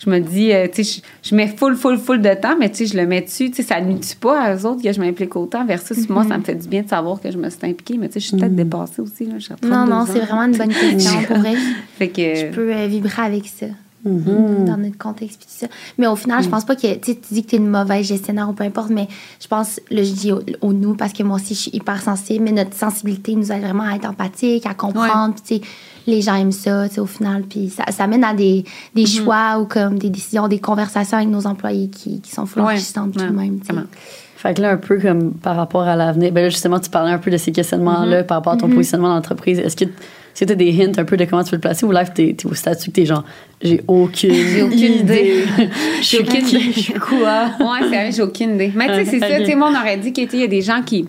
je 0.04 0.10
me 0.10 0.18
dis, 0.18 0.52
euh, 0.52 0.66
tu 0.66 0.82
sais, 0.82 1.00
je, 1.22 1.30
je 1.30 1.36
mets 1.36 1.46
full, 1.46 1.76
full, 1.76 1.98
full 1.98 2.20
de 2.20 2.34
temps, 2.34 2.56
mais 2.58 2.68
tu 2.68 2.78
sais, 2.78 2.86
je 2.86 2.96
le 2.96 3.06
mets 3.06 3.20
dessus, 3.20 3.50
tu 3.50 3.56
sais, 3.56 3.62
ça 3.62 3.80
nuit 3.80 4.00
pas 4.20 4.40
à 4.40 4.56
eux 4.56 4.66
autres 4.66 4.82
que 4.82 4.92
je 4.92 5.00
m'implique 5.00 5.36
autant, 5.36 5.64
versus 5.64 6.08
moi, 6.08 6.24
ça 6.24 6.36
me 6.36 6.42
fait 6.42 6.56
du 6.56 6.66
bien 6.66 6.82
de 6.82 6.88
savoir 6.88 7.20
que 7.20 7.30
je 7.30 7.38
me 7.38 7.48
suis 7.48 7.60
impliquée, 7.62 7.96
mais 7.96 8.08
tu 8.08 8.14
sais, 8.14 8.20
je 8.20 8.26
suis 8.26 8.36
peut-être 8.36 8.56
dépassée 8.56 9.00
aussi, 9.00 9.26
là, 9.26 9.34
non, 9.62 9.86
32 9.86 9.90
non, 9.90 10.06
c'est 10.06 10.18
vraiment 10.18 10.42
une 10.42 10.56
bonne 10.56 10.74
question 10.74 11.22
pour 11.22 11.38
vrai. 11.38 11.54
Fait 11.98 12.08
que. 12.08 12.34
Je 12.34 12.46
peux 12.46 12.74
euh, 12.74 12.86
vibrer 12.88 13.22
avec 13.22 13.46
ça. 13.46 13.66
Mm-hmm. 14.06 14.64
Dans 14.64 14.76
notre 14.76 14.98
contexte 14.98 15.38
puis 15.38 15.46
tout 15.46 15.66
ça. 15.66 15.66
Mais 15.98 16.06
au 16.06 16.16
final, 16.16 16.42
je 16.42 16.48
pense 16.48 16.64
pas 16.64 16.76
que 16.76 16.94
tu 16.94 17.16
dis 17.30 17.42
que 17.44 17.50
tu 17.50 17.56
es 17.56 17.58
une 17.58 17.68
mauvaise 17.68 18.06
gestionnaire 18.06 18.48
ou 18.48 18.52
peu 18.52 18.64
importe, 18.64 18.90
mais 18.90 19.08
je 19.40 19.48
pense, 19.48 19.80
là, 19.90 20.02
je 20.02 20.12
dis 20.12 20.32
au, 20.32 20.40
au 20.60 20.72
nous 20.72 20.94
parce 20.94 21.12
que 21.12 21.22
moi 21.22 21.36
aussi, 21.36 21.54
je 21.54 21.60
suis 21.60 21.70
hyper 21.72 22.00
sensible, 22.00 22.44
mais 22.44 22.52
notre 22.52 22.74
sensibilité 22.74 23.34
nous 23.34 23.50
aide 23.50 23.62
vraiment 23.62 23.84
à 23.84 23.96
être 23.96 24.08
empathique, 24.08 24.66
à 24.66 24.74
comprendre. 24.74 25.34
sais, 25.44 25.60
les 26.06 26.22
gens 26.22 26.36
aiment 26.36 26.52
ça, 26.52 26.86
au 26.98 27.06
final. 27.06 27.42
Puis 27.42 27.70
ça, 27.70 27.84
ça 27.90 28.06
mène 28.06 28.24
à 28.24 28.34
des, 28.34 28.64
des 28.94 29.06
choix 29.06 29.58
ou 29.58 29.66
comme 29.66 29.98
des 29.98 30.10
décisions, 30.10 30.48
des 30.48 30.60
conversations 30.60 31.18
avec 31.18 31.28
nos 31.28 31.46
employés 31.46 31.88
qui, 31.88 32.20
qui 32.20 32.30
sont 32.30 32.46
full 32.46 32.62
Ouais. 32.62 32.78
tout 32.78 33.00
Ouais, 33.00 33.26
de 33.28 33.32
même. 33.32 33.58
Fait 34.36 34.54
que 34.54 34.62
là, 34.62 34.72
un 34.72 34.76
peu 34.76 35.00
comme 35.00 35.32
par 35.32 35.56
rapport 35.56 35.82
à 35.82 35.96
l'avenir, 35.96 36.30
ben 36.30 36.42
là, 36.42 36.48
justement, 36.50 36.78
tu 36.78 36.90
parlais 36.90 37.10
un 37.10 37.18
peu 37.18 37.30
de 37.30 37.36
ces 37.36 37.52
questionnements-là 37.52 38.22
par 38.24 38.38
rapport 38.38 38.52
à 38.52 38.56
ton 38.56 38.68
positionnement 38.68 39.08
dans 39.08 39.14
l'entreprise. 39.14 39.58
Est-ce 39.58 39.76
que 39.76 39.86
tu 40.44 40.52
as 40.52 40.56
des 40.56 40.84
hints 40.84 40.98
un 40.98 41.04
peu 41.04 41.16
de 41.16 41.24
comment 41.24 41.42
tu 41.42 41.50
veux 41.52 41.56
le 41.56 41.60
placer 41.62 41.86
ou 41.86 41.92
là, 41.92 42.04
tu 42.04 42.22
es, 42.22 42.36
au 42.44 42.52
statut 42.54 42.90
que 42.90 42.96
tu 42.96 43.02
es 43.02 43.06
genre, 43.06 43.24
j'ai 43.62 43.82
aucune, 43.88 44.30
J'ai 44.52 44.62
aucune 44.62 44.92
idée. 44.92 45.44
Je 46.00 46.04
suis 46.04 46.18
aucune 46.18 46.46
idée. 46.46 46.72
je 46.72 46.80
suis 46.80 46.92
quoi? 46.94 47.46
Ouais, 47.58 47.78
c'est 47.80 47.86
vrai, 47.88 48.12
j'ai 48.12 48.22
aucune 48.22 48.54
idée. 48.56 48.72
Mais 48.74 48.86
tu 48.88 48.94
sais, 48.94 49.04
c'est 49.12 49.20
ça, 49.20 49.38
tu 49.40 49.46
sais, 49.46 49.54
moi, 49.54 49.70
on 49.72 49.80
aurait 49.80 49.96
dit 49.96 50.12
qu'il 50.12 50.34
y 50.38 50.42
a 50.42 50.46
des 50.48 50.60
gens 50.62 50.82
qui. 50.82 51.06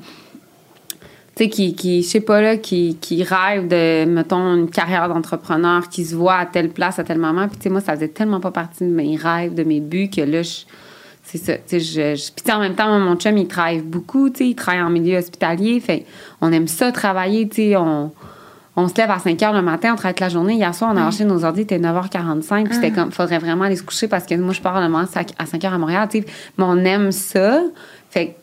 Tu 1.35 1.43
sais, 1.43 1.49
qui, 1.49 1.75
qui 1.75 2.01
je 2.01 2.07
sais 2.07 2.19
pas, 2.21 2.41
là, 2.41 2.57
qui, 2.57 2.97
qui 2.99 3.21
rêvent 3.23 3.67
de, 3.67 4.05
mettons, 4.05 4.55
une 4.55 4.69
carrière 4.69 5.07
d'entrepreneur, 5.07 5.87
qui 5.89 6.03
se 6.05 6.15
voient 6.15 6.37
à 6.37 6.45
telle 6.47 6.69
place, 6.69 6.97
à 6.97 7.03
tel 7.03 7.19
moment. 7.19 7.47
Puis, 7.47 7.57
tu 7.57 7.63
sais, 7.63 7.69
moi, 7.69 7.81
ça 7.81 7.93
faisait 7.93 8.07
tellement 8.07 8.39
pas 8.39 8.49
partie 8.51 8.83
de 8.85 8.89
mes 8.89 9.15
rêves, 9.17 9.53
de 9.53 9.63
mes 9.63 9.79
buts, 9.79 10.09
que 10.09 10.21
là, 10.21 10.41
je- 10.41 10.61
c'est 11.23 11.37
ça. 11.37 11.53
Tu 11.55 11.61
sais, 11.67 11.79
je, 11.79 12.15
je- 12.15 12.31
puis, 12.31 12.41
tu 12.43 12.45
sais, 12.45 12.53
en 12.53 12.59
même 12.59 12.73
temps, 12.73 12.97
mon 12.97 13.15
chum, 13.17 13.37
il 13.37 13.47
travaille 13.47 13.81
beaucoup, 13.81 14.29
tu 14.31 14.37
sais, 14.37 14.47
il 14.47 14.55
travaille 14.55 14.81
en 14.81 14.89
milieu 14.89 15.17
hospitalier. 15.17 15.79
Fait 15.79 16.05
on 16.41 16.51
aime 16.51 16.67
ça 16.67 16.91
travailler, 16.91 17.47
tu 17.47 17.55
sais, 17.57 17.75
on. 17.75 18.11
On 18.79 18.87
se 18.87 18.93
lève 18.95 19.09
à 19.09 19.17
5 19.17 19.39
h 19.39 19.53
le 19.55 19.63
matin, 19.63 19.93
on 19.93 19.95
travaille 19.95 20.13
toute 20.13 20.19
la 20.21 20.29
journée. 20.29 20.53
Hier 20.53 20.73
soir, 20.73 20.91
on 20.93 20.97
a 20.97 21.07
acheté 21.07 21.25
nos 21.25 21.43
ordi, 21.43 21.61
il 21.61 21.63
était 21.63 21.79
9h45. 21.79 22.65
Puis 22.65 22.75
c'était 22.75 22.91
comme, 22.91 23.11
faudrait 23.11 23.39
vraiment 23.39 23.63
aller 23.63 23.75
se 23.75 23.81
coucher 23.81 24.07
parce 24.07 24.25
que 24.27 24.35
moi, 24.35 24.53
je 24.53 24.61
pars 24.61 24.79
le 24.79 24.87
matin 24.87 25.21
à 25.39 25.45
5 25.47 25.59
h 25.59 25.67
à 25.67 25.77
Montréal, 25.79 26.07
tu 26.11 26.19
sais. 26.19 26.25
Mais 26.59 26.63
on 26.63 26.77
aime 26.85 27.11
ça. 27.11 27.59
Fait 28.11 28.35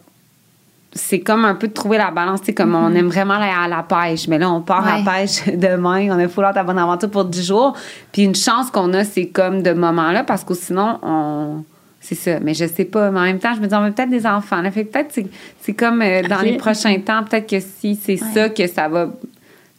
c'est 0.97 1.21
comme 1.21 1.45
un 1.45 1.55
peu 1.55 1.69
de 1.69 1.73
trouver 1.73 1.99
la 1.99 2.11
balance, 2.11 2.41
tu 2.41 2.47
sais, 2.47 2.55
comme 2.55 2.75
on 2.75 2.93
aime 2.95 3.09
vraiment 3.09 3.35
aller 3.35 3.53
à 3.53 3.69
la 3.69 3.83
pêche. 3.85 4.27
Mais 4.29 4.39
là, 4.39 4.51
on 4.51 4.61
part 4.61 4.87
à 4.87 4.99
la 4.99 5.05
pêche 5.05 5.45
demain, 5.55 6.09
on 6.11 6.19
a 6.19 6.47
hâte 6.47 6.57
à 6.57 6.65
bonne 6.65 6.79
aventure 6.79 7.11
pour 7.11 7.25
10 7.25 7.47
jours. 7.47 7.77
Puis 8.13 8.23
une 8.23 8.35
chance 8.35 8.71
qu'on 8.71 8.93
a, 8.93 9.05
c'est 9.05 9.27
comme 9.27 9.63
de 9.63 9.73
moments-là 9.73 10.25
parce 10.25 10.43
que 10.43 10.55
sinon, 10.55 10.99
on. 11.03 11.65
C'est 12.01 12.17
ça, 12.17 12.39
mais 12.41 12.53
je 12.53 12.67
sais 12.67 12.85
pas. 12.85 13.11
Mais 13.11 13.21
en 13.21 13.23
même 13.23 13.39
temps, 13.39 13.55
je 13.55 13.61
me 13.61 13.67
dis, 13.67 13.75
on 13.75 13.79
a 13.83 13.91
peut-être 13.91 14.11
des 14.11 14.27
enfants. 14.27 14.61
Là, 14.61 14.71
fait 14.71 14.85
que 14.85 14.93
peut-être 14.93 15.11
c'est, 15.11 15.27
c'est 15.63 15.73
comme 15.73 16.03
euh, 16.03 16.23
dans 16.23 16.43
les 16.43 16.59
prochains 16.59 16.99
temps, 17.01 17.23
peut-être 17.25 17.49
que 17.49 17.61
si 17.61 17.95
c'est 17.95 18.21
Ouais. 18.23 18.31
ça 18.35 18.49
que 18.51 18.67
ça 18.67 18.89
va 18.89 19.09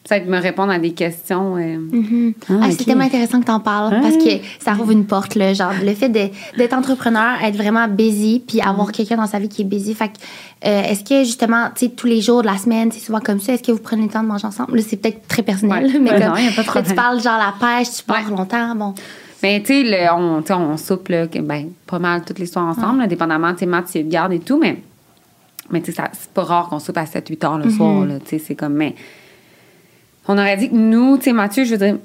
peut-être 0.08 0.28
me 0.28 0.40
répondre 0.40 0.72
à 0.72 0.78
des 0.78 0.92
questions. 0.94 1.56
euh, 1.58 1.78
Mhm. 1.78 2.34
Ah, 2.50 2.54
Ah. 2.62 2.68
C'est 2.72 2.86
tellement 2.86 3.06
intéressant 3.06 3.40
que 3.40 3.46
tu 3.46 3.52
en 3.52 3.60
parles 3.60 3.94
Ouais. 3.96 4.02
parce 4.02 4.18
que 4.18 4.30
ça 4.64 4.74
rouvre 4.74 4.92
une 4.92 5.06
porte, 5.06 5.34
là, 5.36 5.54
genre 5.54 5.72
le 5.84 5.94
fait 5.94 6.10
de- 6.10 6.30
d'être 6.58 6.74
entrepreneur, 6.74 7.42
être 7.44 7.56
vraiment 7.56 7.88
busy, 7.88 8.44
puis 8.48 8.62
avoir 8.62 8.92
quelqu'un 8.92 9.16
dans 9.18 9.26
sa 9.26 9.40
vie 9.40 9.50
qui 9.50 9.64
est 9.64 9.66
busy. 9.66 9.96
Fait 9.96 10.10
que, 10.10 10.14
euh, 10.68 10.84
est-ce 10.84 11.04
que 11.04 11.24
justement, 11.24 11.70
tu 11.76 11.86
sais, 11.88 11.92
tous 11.92 12.06
les 12.08 12.22
jours 12.22 12.42
de 12.44 12.48
la 12.48 12.58
semaine, 12.58 12.92
c'est 12.92 13.00
souvent 13.00 13.20
comme 13.20 13.40
ça, 13.40 13.54
est-ce 13.54 13.64
que 13.64 13.72
vous 13.72 13.80
prenez 13.82 14.04
le 14.04 14.10
temps 14.10 14.22
de 14.22 14.28
manger 14.28 14.46
ensemble? 14.46 14.76
Là, 14.78 14.84
c'est 14.88 14.98
peut-être 14.98 15.28
très 15.28 15.42
personnel, 15.42 15.86
Ouais. 15.86 16.00
mais 16.00 16.12
Ouais, 16.12 16.20
comme 16.20 16.30
non, 16.30 16.36
y 16.38 16.48
a 16.48 16.52
pas 16.52 16.62
de 16.64 16.76
là, 16.76 16.84
tu 16.88 16.94
parles 16.96 17.22
genre 17.22 17.38
la 17.40 17.54
pêche, 17.60 17.88
tu 17.98 18.04
pars 18.04 18.18
Ouais. 18.30 18.36
longtemps, 18.38 18.76
bon. 18.76 18.94
Mais 19.42 19.62
tu 19.64 19.86
sais, 19.88 20.08
on, 20.12 20.44
on 20.50 20.78
soupe 20.78 21.08
là, 21.10 21.26
ben, 21.28 21.70
pas 21.88 22.00
mal 22.00 22.24
toutes 22.26 22.40
les 22.40 22.46
soirs 22.46 22.66
ensemble, 22.66 23.00
là, 23.00 23.08
dépendamment, 23.08 23.54
tu 23.54 23.60
sais, 23.62 23.66
Matt, 23.66 23.88
a 23.96 24.04
de 24.04 24.10
garde 24.10 24.34
et 24.34 24.40
tout, 24.40 24.60
mais, 24.60 24.82
mais 25.72 25.82
tu 25.82 25.92
sais, 25.92 26.04
c'est 26.14 26.30
pas 26.32 26.44
rare 26.44 26.70
qu'on 26.70 26.80
soupe 26.80 26.98
à 26.98 27.06
7-8 27.06 27.44
heures 27.44 27.58
le 27.58 27.70
soir, 27.72 28.06
là, 28.06 28.20
tu 28.20 28.30
sais, 28.30 28.40
c'est 28.40 28.56
comme, 28.56 28.74
mais 28.74 28.96
on 30.28 30.38
aurait 30.38 30.58
dit 30.58 30.70
que 30.70 30.76
nous, 30.76 31.18
tu 31.18 31.26
sais, 31.26 31.34
Mathieu, 31.34 31.66
je 31.66 31.76
veux 31.76 31.78
dire, 31.78 31.98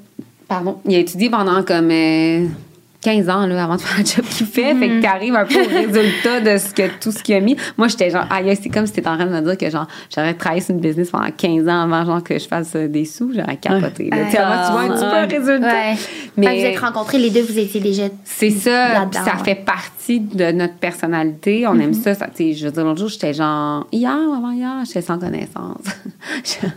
pardon, 0.47 0.79
il 0.85 0.95
a 0.95 0.99
étudié 0.99 1.29
pendant 1.29 1.63
comme 1.63 1.89
euh, 1.91 2.45
15 3.01 3.29
ans, 3.29 3.47
là, 3.47 3.63
avant 3.63 3.77
de 3.77 3.81
faire 3.81 3.97
le 3.97 4.05
job 4.05 4.25
qu'il 4.25 4.45
fait, 4.45 4.75
fait 4.75 4.87
que 4.87 5.01
t'arrives 5.01 5.33
un 5.33 5.45
peu 5.45 5.59
au 5.59 5.67
résultat 5.67 6.39
de 6.39 6.57
ce 6.57 6.71
que, 6.71 6.83
tout 6.99 7.11
ce 7.11 7.23
qu'il 7.23 7.33
a 7.33 7.39
mis. 7.39 7.57
Moi, 7.77 7.87
j'étais 7.87 8.11
genre, 8.11 8.25
aïe, 8.29 8.55
c'est 8.61 8.69
comme 8.69 8.85
si 8.85 8.93
t'étais 8.93 9.07
en 9.07 9.15
train 9.15 9.25
de 9.25 9.31
me 9.31 9.41
dire 9.41 9.57
que, 9.57 9.69
genre, 9.71 9.87
j'aurais 10.15 10.35
travaillé 10.35 10.61
sur 10.61 10.75
une 10.75 10.81
business 10.81 11.09
pendant 11.09 11.31
15 11.35 11.67
ans 11.67 11.81
avant, 11.81 12.05
genre, 12.05 12.23
que 12.23 12.37
je 12.37 12.47
fasse 12.47 12.73
euh, 12.75 12.87
des 12.87 13.05
sous, 13.05 13.31
j'aurais 13.33 13.57
capoté, 13.57 14.09
là. 14.11 14.17
Ouais. 14.17 14.29
Tu 14.29 14.37
vois 14.37 14.81
un 14.81 14.89
petit 14.89 15.29
peu 15.29 15.35
le 15.35 15.41
résultat. 15.41 15.67
Ouais. 15.67 15.95
Mais- 16.37 16.59
vous 16.59 16.65
êtes 16.65 16.79
rencontrés, 16.79 17.17
les 17.17 17.31
deux, 17.31 17.41
vous 17.41 17.57
étiez 17.57 17.79
déjà. 17.79 18.03
C'est 18.23 18.51
ça, 18.51 19.09
ça 19.11 19.23
ouais. 19.23 19.43
fait 19.43 19.55
partie 19.55 20.19
de 20.19 20.51
notre 20.51 20.75
personnalité. 20.75 21.65
On 21.67 21.79
aime 21.79 21.93
ça. 21.93 22.13
ça 22.13 22.27
sais, 22.33 22.53
je 22.53 22.65
veux 22.65 22.71
dire, 22.71 22.83
l'autre 22.83 22.99
jour, 22.99 23.09
j'étais 23.09 23.33
genre, 23.33 23.87
hier 23.91 24.15
ou 24.29 24.33
avant-hier, 24.33 24.83
j'étais 24.85 25.01
sans 25.01 25.17
connaissance. 25.17 25.81
je, 26.43 26.67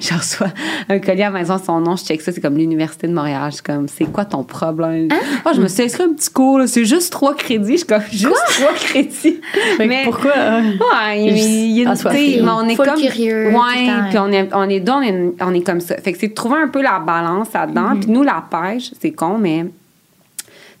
je 0.00 0.14
reçois 0.14 0.48
un 0.88 0.98
collier 0.98 1.24
à 1.24 1.30
la 1.30 1.40
maison, 1.40 1.58
son 1.64 1.80
nom, 1.80 1.96
je 1.96 2.04
check 2.04 2.22
ça, 2.22 2.32
c'est 2.32 2.40
comme 2.40 2.56
l'Université 2.56 3.06
de 3.06 3.12
Montréal. 3.12 3.50
Je 3.50 3.56
suis 3.56 3.62
comme, 3.62 3.86
c'est 3.88 4.06
quoi 4.06 4.24
ton 4.24 4.44
problème? 4.44 5.08
Je 5.54 5.60
me 5.60 5.68
à 5.82 6.04
un 6.04 6.12
petit 6.14 6.30
cours, 6.30 6.58
là, 6.58 6.66
c'est 6.66 6.84
juste 6.84 7.12
trois 7.12 7.34
crédits. 7.34 7.72
Je 7.72 7.76
suis 7.78 7.86
comme, 7.86 8.02
juste 8.10 8.36
trois 8.58 8.72
crédits. 8.72 9.40
Fait 9.76 9.88
que 9.88 10.04
pourquoi? 10.04 10.32
euh, 10.36 10.60
Ouais, 10.60 11.24
il, 11.24 11.70
y 11.72 11.86
a 11.86 11.90
une- 11.90 12.44
mais 12.44 12.50
on 12.50 12.68
est 12.68 12.74
Full 12.76 12.86
comme 12.86 13.00
curieux, 13.00 13.48
ouais, 13.48 13.90
puis 14.10 14.18
on 14.18 14.32
est 14.32 14.48
on 14.54 14.68
est 14.68 14.80
deux, 14.80 14.92
on 14.92 15.02
est, 15.02 15.32
on 15.40 15.54
est 15.54 15.60
comme 15.66 15.80
ça. 15.80 15.96
Fait 15.96 16.12
que 16.12 16.18
c'est 16.18 16.28
de 16.28 16.34
trouver 16.34 16.56
un 16.58 16.68
peu 16.68 16.82
la 16.82 16.98
balance 16.98 17.48
là-dedans. 17.52 17.94
Mm-hmm. 17.94 18.00
Puis 18.00 18.10
nous 18.10 18.22
la 18.22 18.44
pêche, 18.50 18.90
c'est 19.00 19.12
con 19.12 19.38
mais 19.38 19.66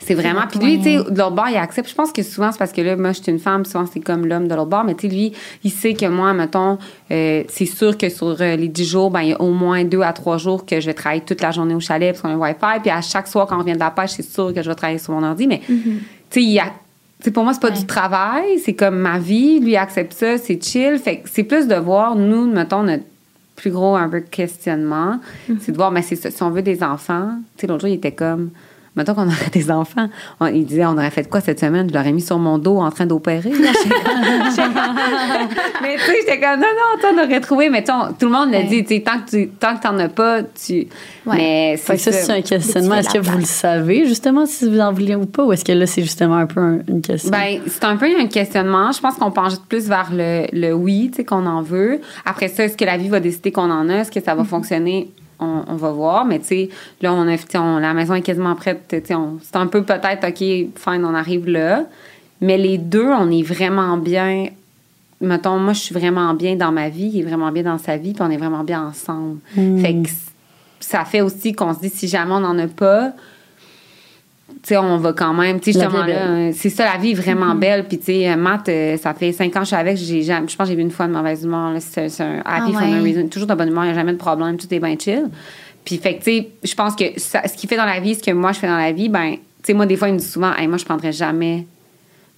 c'est 0.00 0.14
vraiment 0.14 0.42
puis 0.48 0.58
lui 0.60 0.78
tu 0.78 0.84
sais 0.84 0.96
de 0.96 1.18
l'autre 1.18 1.30
bord 1.34 1.48
il 1.48 1.56
accepte. 1.56 1.88
Je 1.88 1.94
pense 1.94 2.12
que 2.12 2.22
souvent 2.22 2.52
c'est 2.52 2.58
parce 2.58 2.72
que 2.72 2.80
là 2.80 2.96
moi 2.96 3.12
je 3.12 3.22
suis 3.22 3.32
une 3.32 3.38
femme, 3.38 3.64
souvent 3.64 3.86
c'est 3.90 4.00
comme 4.00 4.26
l'homme 4.26 4.48
de 4.48 4.54
l'autre 4.54 4.68
bord, 4.70 4.84
mais 4.84 4.94
tu 4.94 5.08
sais 5.08 5.14
lui, 5.14 5.32
il 5.62 5.70
sait 5.70 5.94
que 5.94 6.06
moi 6.06 6.32
mettons 6.34 6.78
euh, 7.10 7.42
c'est 7.48 7.66
sûr 7.66 7.96
que 7.96 8.08
sur 8.08 8.36
euh, 8.40 8.56
les 8.56 8.68
10 8.68 8.84
jours, 8.84 9.10
ben 9.10 9.20
il 9.22 9.28
y 9.30 9.32
a 9.32 9.40
au 9.40 9.52
moins 9.52 9.84
deux 9.84 10.02
à 10.02 10.12
trois 10.12 10.36
jours 10.38 10.66
que 10.66 10.80
je 10.80 10.86
vais 10.86 10.94
travailler 10.94 11.22
toute 11.22 11.40
la 11.40 11.50
journée 11.52 11.74
au 11.74 11.80
chalet 11.80 12.12
parce 12.12 12.22
qu'on 12.22 12.28
a 12.28 12.32
un 12.32 12.36
Wi-Fi, 12.36 12.80
puis 12.82 12.90
à 12.90 13.00
chaque 13.00 13.28
soir 13.28 13.46
quand 13.46 13.56
on 13.56 13.60
revient 13.60 13.72
de 13.74 13.78
la 13.78 13.90
pêche, 13.90 14.10
c'est 14.10 14.22
sûr 14.28 14.52
que 14.52 14.62
je 14.62 14.68
vais 14.68 14.74
travailler 14.74 14.98
sur 14.98 15.12
mon 15.14 15.22
ordi, 15.26 15.46
mais 15.46 15.60
tu 15.66 16.00
sais 16.30 16.42
il 16.42 16.50
y 16.50 16.58
a 16.60 16.66
tu 17.20 17.26
sais, 17.26 17.30
pour 17.30 17.44
moi, 17.44 17.54
c'est 17.54 17.62
pas 17.62 17.68
Ouais. 17.70 17.78
du 17.78 17.86
travail, 17.86 18.58
c'est 18.62 18.74
comme 18.74 18.96
ma 18.96 19.18
vie. 19.18 19.58
Lui 19.58 19.70
il 19.72 19.76
accepte 19.78 20.12
ça, 20.12 20.36
c'est 20.36 20.62
chill. 20.62 20.98
Fait 20.98 21.20
que 21.20 21.28
c'est 21.32 21.44
plus 21.44 21.66
de 21.68 21.74
voir, 21.76 22.16
nous, 22.16 22.44
mettons, 22.52 22.82
notre 22.82 23.04
plus 23.56 23.70
gros 23.70 23.96
un 23.96 24.10
peu 24.10 24.20
questionnement, 24.20 25.20
c'est 25.60 25.72
de 25.72 25.76
voir, 25.76 25.90
mais 25.90 26.02
c'est 26.02 26.16
ça, 26.16 26.30
si 26.30 26.42
on 26.42 26.50
veut 26.50 26.60
des 26.60 26.82
enfants, 26.82 27.30
tu 27.56 27.62
sais, 27.62 27.66
l'autre 27.66 27.80
jour, 27.82 27.88
il 27.88 27.94
était 27.94 28.12
comme, 28.12 28.50
mettons 28.96 29.14
qu'on 29.14 29.26
aurait 29.26 29.50
des 29.52 29.70
enfants, 29.70 30.08
on- 30.40 30.46
il 30.46 30.64
disait, 30.64 30.84
on 30.86 30.92
aurait 30.92 31.10
fait 31.10 31.28
quoi 31.28 31.40
cette 31.40 31.60
semaine? 31.60 31.88
Je 31.88 31.94
l'aurais 31.94 32.12
mis 32.12 32.22
sur 32.22 32.38
mon 32.38 32.58
dos 32.58 32.78
en 32.78 32.90
train 32.90 33.06
d'opérer. 33.06 33.50
mais 35.82 35.96
tu 35.96 36.00
sais, 36.02 36.16
j'étais 36.20 36.40
comme, 36.40 36.60
non, 36.60 36.66
non, 36.66 37.00
t'en 37.00 37.22
aurais 37.24 37.40
trouvé, 37.40 37.70
mais 37.70 37.84
on- 37.90 38.12
tout 38.12 38.26
le 38.26 38.32
monde 38.32 38.50
l'a 38.50 38.58
Ouais. 38.58 38.64
dit, 38.64 38.84
tu 38.84 38.96
sais, 38.96 39.00
tant 39.02 39.20
que 39.20 39.30
tu 39.30 39.48
tant 39.48 39.76
que 39.76 39.82
t'en 39.82 39.98
as 39.98 40.08
pas, 40.08 40.42
tu. 40.42 40.86
Ouais. 41.26 41.36
Mais 41.36 41.76
Fait 41.76 41.96
c'est 41.96 42.10
que 42.10 42.16
ça, 42.16 42.22
c'est 42.26 42.32
un 42.32 42.42
questionnement. 42.42 42.94
Est-ce 42.96 43.10
que 43.10 43.18
vous 43.18 43.38
le 43.38 43.44
savez, 43.44 44.06
justement, 44.06 44.46
si 44.46 44.68
vous 44.68 44.80
en 44.80 44.92
voulez 44.92 45.14
ou 45.14 45.26
pas? 45.26 45.44
Ou 45.44 45.52
est-ce 45.52 45.64
que 45.64 45.72
là, 45.72 45.86
c'est 45.86 46.02
justement 46.02 46.36
un 46.36 46.46
peu 46.46 46.60
un- 46.60 46.78
une 46.88 47.02
question? 47.02 47.30
Ben, 47.30 47.60
c'est 47.66 47.84
un 47.84 47.96
peu 47.96 48.06
un 48.18 48.26
questionnement. 48.26 48.92
Je 48.92 49.00
pense 49.00 49.14
qu'on 49.14 49.30
penche 49.30 49.54
plus 49.68 49.88
vers 49.88 50.10
le, 50.12 50.46
le 50.52 50.72
oui, 50.72 51.10
tu 51.10 51.16
sais, 51.18 51.24
qu'on 51.24 51.46
en 51.46 51.62
veut. 51.62 52.00
Après 52.24 52.48
ça, 52.48 52.64
est-ce 52.64 52.76
que 52.76 52.84
la 52.84 52.96
vie 52.96 53.08
va 53.08 53.20
décider 53.20 53.52
qu'on 53.52 53.70
en 53.70 53.88
a? 53.88 53.94
Est-ce 53.96 54.10
que 54.12 54.20
ça 54.20 54.34
va 54.34 54.44
fonctionner? 54.44 55.10
On, 55.40 55.62
on 55.66 55.74
va 55.76 55.90
voir. 55.90 56.24
Mais, 56.24 56.38
tu 56.38 56.46
sais, 56.46 56.68
là, 57.02 57.12
on 57.12 57.26
a, 57.28 57.36
on- 57.58 57.78
la 57.78 57.92
maison 57.94 58.14
est 58.14 58.22
quasiment 58.22 58.54
prête. 58.54 58.82
C'est 58.90 59.56
un 59.56 59.66
peu 59.66 59.82
peut-être, 59.82 60.26
OK, 60.28 60.38
fine, 60.38 61.04
on 61.04 61.14
arrive 61.14 61.48
là. 61.48 61.84
Mais 62.40 62.58
les 62.58 62.78
deux, 62.78 63.08
on 63.08 63.30
est 63.30 63.42
vraiment 63.42 63.96
bien. 63.96 64.46
Mettons, 65.20 65.58
moi, 65.58 65.72
je 65.72 65.80
suis 65.80 65.94
vraiment 65.94 66.34
bien 66.34 66.56
dans 66.56 66.72
ma 66.72 66.88
vie, 66.88 67.10
il 67.14 67.20
est 67.20 67.24
vraiment 67.24 67.50
bien 67.52 67.62
dans 67.62 67.78
sa 67.78 67.96
vie, 67.96 68.12
puis 68.12 68.22
on 68.22 68.30
est 68.30 68.36
vraiment 68.36 68.64
bien 68.64 68.84
ensemble. 68.86 69.38
Fait 69.80 69.94
que 69.94 70.08
ça 70.80 71.04
fait 71.04 71.20
aussi 71.22 71.52
qu'on 71.52 71.72
se 71.72 71.80
dit, 71.80 71.88
si 71.88 72.08
jamais 72.08 72.32
on 72.32 72.40
n'en 72.40 72.58
a 72.58 72.66
pas, 72.66 73.12
tu 74.48 74.68
sais, 74.68 74.76
on 74.76 74.96
va 74.98 75.12
quand 75.12 75.34
même, 75.34 75.60
tu 75.60 75.72
justement 75.72 76.04
là, 76.04 76.28
euh, 76.30 76.50
c'est 76.54 76.70
ça, 76.70 76.84
la 76.84 76.98
vie 76.98 77.10
est 77.10 77.14
vraiment 77.14 77.54
belle. 77.54 77.84
Puis, 77.86 77.98
tu 77.98 78.04
sais, 78.06 78.28
euh, 78.30 78.36
Matt, 78.36 78.68
euh, 78.68 78.96
ça 78.96 79.12
fait 79.14 79.32
cinq 79.32 79.48
ans 79.56 79.60
que 79.60 79.64
je 79.64 79.66
suis 79.68 79.76
avec, 79.76 79.96
j'ai 79.96 80.22
je 80.22 80.32
pense 80.40 80.54
que 80.56 80.64
j'ai 80.66 80.74
vu 80.74 80.82
une 80.82 80.90
fois 80.90 81.06
de 81.06 81.12
mauvaise 81.12 81.44
humeur. 81.44 81.72
C'est 81.80 82.04
un 82.20 82.38
happy 82.44 82.72
Ah 82.74 82.78
for 82.78 82.86
no 82.86 82.94
ouais. 82.94 83.00
reason. 83.00 83.28
Toujours 83.28 83.48
de 83.48 83.54
bonne 83.54 83.68
humeur, 83.68 83.84
il 83.84 83.88
n'y 83.88 83.92
a 83.92 83.94
jamais 83.96 84.12
de 84.12 84.18
problème, 84.18 84.56
tout 84.56 84.72
est 84.72 84.80
bien 84.80 84.96
chill. 84.98 85.28
Puis, 85.84 85.98
fait 85.98 86.16
tu 86.18 86.24
sais, 86.24 86.48
je 86.62 86.74
pense 86.74 86.94
que 86.96 87.04
ça- 87.18 87.46
ce 87.46 87.54
qu'il 87.54 87.68
fait 87.68 87.76
dans 87.76 87.84
la 87.84 88.00
vie, 88.00 88.14
ce 88.14 88.22
que 88.22 88.30
moi 88.30 88.52
je 88.52 88.58
fais 88.58 88.66
dans 88.68 88.76
la 88.78 88.92
vie, 88.92 89.08
ben, 89.08 89.32
tu 89.32 89.38
sais, 89.64 89.74
moi, 89.74 89.86
des 89.86 89.96
fois, 89.96 90.08
il 90.08 90.14
me 90.14 90.18
dit 90.18 90.24
souvent, 90.26 90.54
hey, 90.54 90.66
moi, 90.66 90.78
je 90.78 90.84
prendrais 90.84 91.12
jamais 91.12 91.66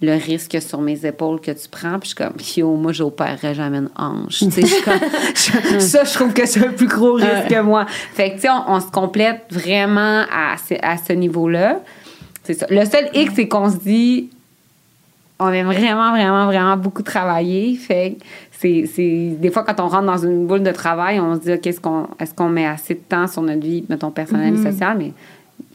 le 0.03 0.13
risque 0.13 0.61
sur 0.61 0.81
mes 0.83 1.07
épaules 1.07 1.41
que 1.41 1.51
tu 1.53 1.69
prends. 1.71 1.99
Puis 1.99 2.11
je 2.11 2.15
suis 2.15 2.17
comme, 2.17 2.35
yo, 2.57 2.75
moi, 2.77 2.93
j'opérerais 2.93 3.55
jamais 3.55 3.79
une 3.79 3.91
hanche. 3.97 4.41
Tu 4.41 4.51
sais, 4.51 4.61
je 4.63 4.67
suis 4.67 4.83
comme, 4.83 4.95
je- 5.73 5.79
ça, 5.79 6.05
je 6.05 6.13
trouve 6.13 6.33
que 6.35 6.45
c'est 6.47 6.67
un 6.67 6.73
plus 6.73 6.87
gros 6.87 7.15
risque 7.15 7.49
que 7.49 7.61
moi. 7.63 7.87
Fait 8.13 8.31
que, 8.31 8.35
tu 8.35 8.43
sais, 8.43 8.51
on, 8.51 8.73
on 8.75 8.81
se 8.81 8.91
complète 8.91 9.43
vraiment 9.51 10.25
à, 10.31 10.57
ce- 10.59 10.75
à 10.83 10.97
ce 10.99 11.13
niveau-là. 11.15 11.81
C'est 12.45 12.55
ça. 12.55 12.67
Le 12.69 12.85
seul 12.85 13.09
hic, 13.15 13.31
c'est 13.35 13.49
qu'on 13.49 13.71
se 13.71 13.77
dit, 13.79 14.29
on 15.39 15.49
aime 15.51 15.67
vraiment, 15.67 16.11
vraiment, 16.13 16.47
vraiment 16.47 16.77
beaucoup 16.77 17.03
travailler. 17.03 17.75
Fait 17.77 18.17
que 18.19 18.25
c'est, 18.53 18.85
c'est- 18.95 19.31
des 19.39 19.51
fois, 19.51 19.65
quand 19.65 19.81
on 19.81 19.89
rentre 19.89 20.07
dans 20.07 20.19
une 20.19 20.47
boule 20.47 20.63
de 20.63 20.73
travail, 20.73 21.21
on 21.21 21.35
se 21.37 21.41
dit, 21.41 21.53
OK, 21.55 21.67
est-ce 21.67 21.81
qu'on, 21.81 22.07
est-ce 22.21 22.35
qu'on 22.35 22.49
met 22.51 22.67
assez 22.67 22.95
de 22.95 23.01
temps 23.09 23.27
sur 23.27 23.43
notre 23.43 23.61
vie, 23.61 23.85
mettons, 23.89 24.11
personnelle 24.11 24.55
et 24.55 24.63
sociale? 24.71 24.97
Mais, 24.99 25.13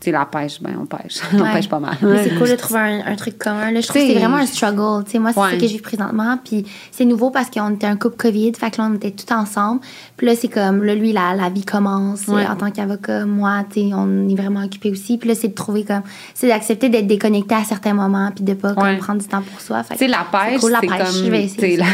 sais, 0.06 0.12
la 0.12 0.26
pêche, 0.26 0.62
ben, 0.62 0.76
on 0.82 0.86
pêche. 0.86 1.20
on 1.34 1.54
pêche 1.54 1.70
pas 1.70 1.80
mal. 1.80 1.96
Mais 2.02 2.24
c'est 2.24 2.36
cool 2.36 2.50
de 2.50 2.56
trouver 2.56 2.80
un, 2.80 3.02
un 3.06 3.16
truc 3.16 3.38
commun. 3.38 3.72
Là, 3.72 3.82
je 3.82 3.88
trouve 3.88 4.02
que 4.02 4.06
T'sais, 4.08 4.14
c'est 4.14 4.20
vraiment 4.20 4.38
un 4.38 4.46
struggle. 4.46 5.04
Tu 5.06 5.12
sais, 5.12 5.20
moi, 5.20 5.32
c'est 5.34 5.40
Ouais. 5.40 5.50
ce 5.52 5.56
que 5.56 5.68
je 5.68 5.74
vis 5.74 5.80
présentement. 5.82 6.38
Puis 6.44 6.66
c'est 6.92 7.06
nouveau 7.06 7.30
parce 7.32 7.50
qu'on 7.50 7.70
était 7.72 7.88
un 7.88 7.96
couple 7.96 8.18
COVID. 8.18 8.54
Fait 8.60 8.72
que 8.72 8.82
là, 8.82 8.88
on 8.92 8.96
était 8.96 9.12
tout 9.12 9.32
ensemble. 9.34 9.82
Puis 10.18 10.28
là, 10.28 10.36
c'est 10.36 10.48
comme, 10.48 10.84
là, 10.84 10.96
lui, 10.96 11.12
la, 11.14 11.34
la 11.36 11.50
vie 11.50 11.66
commence. 11.66 12.28
Ouais. 12.28 12.46
En 12.48 12.56
tant 12.56 12.72
qu'avocat, 12.72 13.26
moi, 13.26 13.64
tu 13.72 13.90
sais, 13.90 13.94
on 13.94 14.28
est 14.30 14.36
vraiment 14.36 14.64
occupés 14.64 14.92
aussi. 14.92 15.18
Puis 15.18 15.30
là, 15.30 15.36
c'est 15.36 15.50
de 15.50 15.54
trouver 15.54 15.84
comme, 15.84 16.02
c'est 16.34 16.48
d'accepter 16.48 16.90
d'être 16.90 17.08
déconnecté 17.08 17.56
à 17.56 17.64
certains 17.64 17.94
moments. 17.94 18.32
Puis 18.36 18.44
de 18.44 18.54
pas 18.54 18.74
comme, 18.74 18.84
Ouais. 18.84 18.98
prendre 18.98 19.22
du 19.22 19.28
temps 19.28 19.42
pour 19.42 19.62
soi. 19.62 19.84
Fait 19.84 19.94
Tu 19.96 20.00
sais, 20.00 20.08
la 20.08 20.26
c'est 20.32 20.38
pêche, 20.52 20.62
cool, 20.62 20.72
la 20.72 20.80
c'est 20.82 20.88
pêche. 20.88 20.98
comme. 20.98 21.26
Je 21.26 21.30
vais 21.32 21.48
tu 21.48 21.50
sais, 21.50 21.56
essayer. 21.56 21.78
la- 21.78 21.86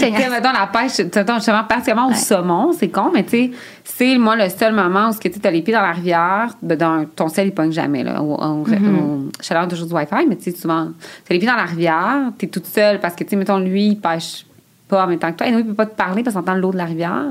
Je 0.00 0.30
mettons, 0.30 0.52
la 0.52 0.66
pêche, 0.72 0.96
justement, 0.96 1.64
particulièrement 1.64 2.08
au 2.08 2.14
saumon, 2.14 2.72
c'est 2.78 2.88
con, 2.88 3.10
mais 3.12 3.24
tu 3.24 3.30
sais, 3.30 3.50
c'est, 3.88 4.18
moi, 4.18 4.34
le 4.36 4.48
seul 4.48 4.74
moment 4.74 5.10
où 5.10 5.14
tu 5.14 5.30
as 5.44 5.50
les 5.50 5.62
pieds 5.62 5.72
dans 5.72 5.80
la 5.82 5.92
rivière, 5.92 6.48
ben, 6.60 6.76
dans, 6.76 7.04
ton 7.06 7.28
sel, 7.28 7.46
il 7.46 7.52
pogne 7.52 7.70
jamais, 7.72 8.02
là, 8.02 8.20
au, 8.22 8.34
au, 8.34 8.64
Mm-hmm. 8.66 8.96
au 8.98 9.28
chaleur 9.40 9.68
toujours 9.68 9.86
du 9.86 9.94
Wi-Fi, 9.94 10.26
mais 10.28 10.36
tu 10.36 10.50
sais, 10.50 10.56
souvent, 10.56 10.88
tu 11.24 11.32
as 11.32 11.34
les 11.34 11.38
pieds 11.38 11.48
dans 11.48 11.54
la 11.56 11.64
rivière, 11.64 12.16
tu 12.38 12.46
es 12.46 12.48
toute 12.48 12.66
seule 12.66 12.98
parce 13.00 13.14
que, 13.14 13.22
tu 13.24 13.30
sais, 13.30 13.36
mettons, 13.36 13.58
lui, 13.58 13.88
il 13.88 13.96
pêche 13.96 14.44
pas 14.88 15.04
en 15.04 15.06
même 15.06 15.18
temps 15.18 15.30
que 15.32 15.36
toi, 15.38 15.46
et 15.46 15.52
nous, 15.52 15.60
il 15.60 15.66
peut 15.66 15.74
pas 15.74 15.86
te 15.86 15.96
parler 15.96 16.22
parce 16.22 16.34
qu'on 16.34 16.40
entend 16.42 16.54
l'eau 16.54 16.72
de 16.72 16.76
la 16.76 16.84
rivière. 16.84 17.24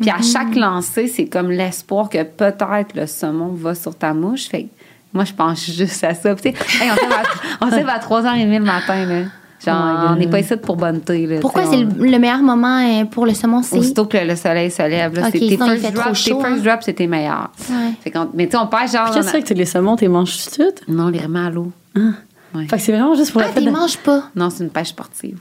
Puis 0.00 0.10
Mm-hmm. 0.10 0.18
à 0.18 0.22
chaque 0.22 0.54
lancée, 0.56 1.06
c'est 1.06 1.26
comme 1.26 1.50
l'espoir 1.50 2.08
que 2.08 2.22
peut-être 2.22 2.96
le 2.96 3.06
saumon 3.06 3.48
va 3.48 3.74
sur 3.76 3.94
ta 3.96 4.12
mouche. 4.12 4.48
Fait 4.48 4.64
que 4.64 4.68
moi, 5.12 5.24
je 5.24 5.32
pense 5.32 5.64
juste 5.70 6.02
à 6.02 6.14
ça. 6.14 6.34
Puis, 6.34 6.52
sais, 6.52 6.84
hey, 6.84 6.90
on 6.90 6.96
se 6.96 7.00
lève 7.02 7.12
à- 7.12 7.64
on 7.66 7.70
se 7.70 7.76
lève 7.76 7.88
à 7.88 7.98
3h30 7.98 8.58
le 8.58 8.64
matin, 8.64 9.04
là. 9.06 9.22
Genre, 9.64 9.74
Oh 9.76 10.06
on 10.12 10.16
n'est 10.16 10.26
pas 10.28 10.40
ici 10.40 10.56
pour 10.56 10.76
bonneté, 10.76 11.26
là. 11.26 11.38
Pourquoi 11.40 11.62
tu 11.62 11.68
c'est 11.70 11.76
le, 11.84 12.10
le 12.10 12.18
meilleur 12.18 12.38
moment 12.42 12.78
euh, 12.86 13.04
pour 13.06 13.24
le 13.24 13.32
saumon? 13.34 13.62
C'est? 13.62 13.78
Aussitôt 13.78 14.04
que 14.06 14.18
le 14.18 14.36
soleil 14.36 14.70
se 14.70 14.82
lève, 14.82 15.14
là, 15.14 15.22
Ok, 15.26 15.30
c'est 15.32 15.38
tes 15.38 15.56
first 15.56 15.76
fait 15.82 15.92
trop. 15.92 16.10
Tes 16.10 16.14
first 16.14 16.44
hein. 16.44 16.56
drops, 16.62 16.84
c'est 16.84 16.92
tes 16.92 17.06
meilleurs. 17.06 17.50
Ouais. 17.70 17.92
Fait 18.02 18.12
mais 18.34 18.46
tu 18.46 18.52
sais, 18.52 18.56
on 18.58 18.66
pêche 18.66 18.92
genre. 18.92 19.10
Qu'est-ce 19.12 19.26
que 19.32 19.38
c'est 19.38 19.42
que 19.42 19.54
les 19.54 19.64
saumons, 19.64 19.96
t'es 19.96 20.08
manges 20.08 20.32
tout 20.36 20.48
de 20.50 20.54
suite? 20.64 20.82
Non, 20.88 21.04
on 21.04 21.08
les 21.08 21.20
remet 21.20 21.40
à 21.40 21.50
l'eau. 21.50 21.70
Ouais. 21.96 22.66
Fait 22.68 22.76
que 22.76 22.82
c'est 22.82 22.92
vraiment 22.92 23.14
juste 23.14 23.32
pour 23.32 23.40
Ah, 23.40 23.46
la 23.46 23.52
fête. 23.52 23.64
t'es 23.64 23.70
de- 23.70 23.74
manges 23.74 23.96
pas. 23.98 24.24
Non, 24.36 24.50
c'est 24.50 24.64
une 24.64 24.70
pêche 24.70 24.88
sportive. 24.88 25.38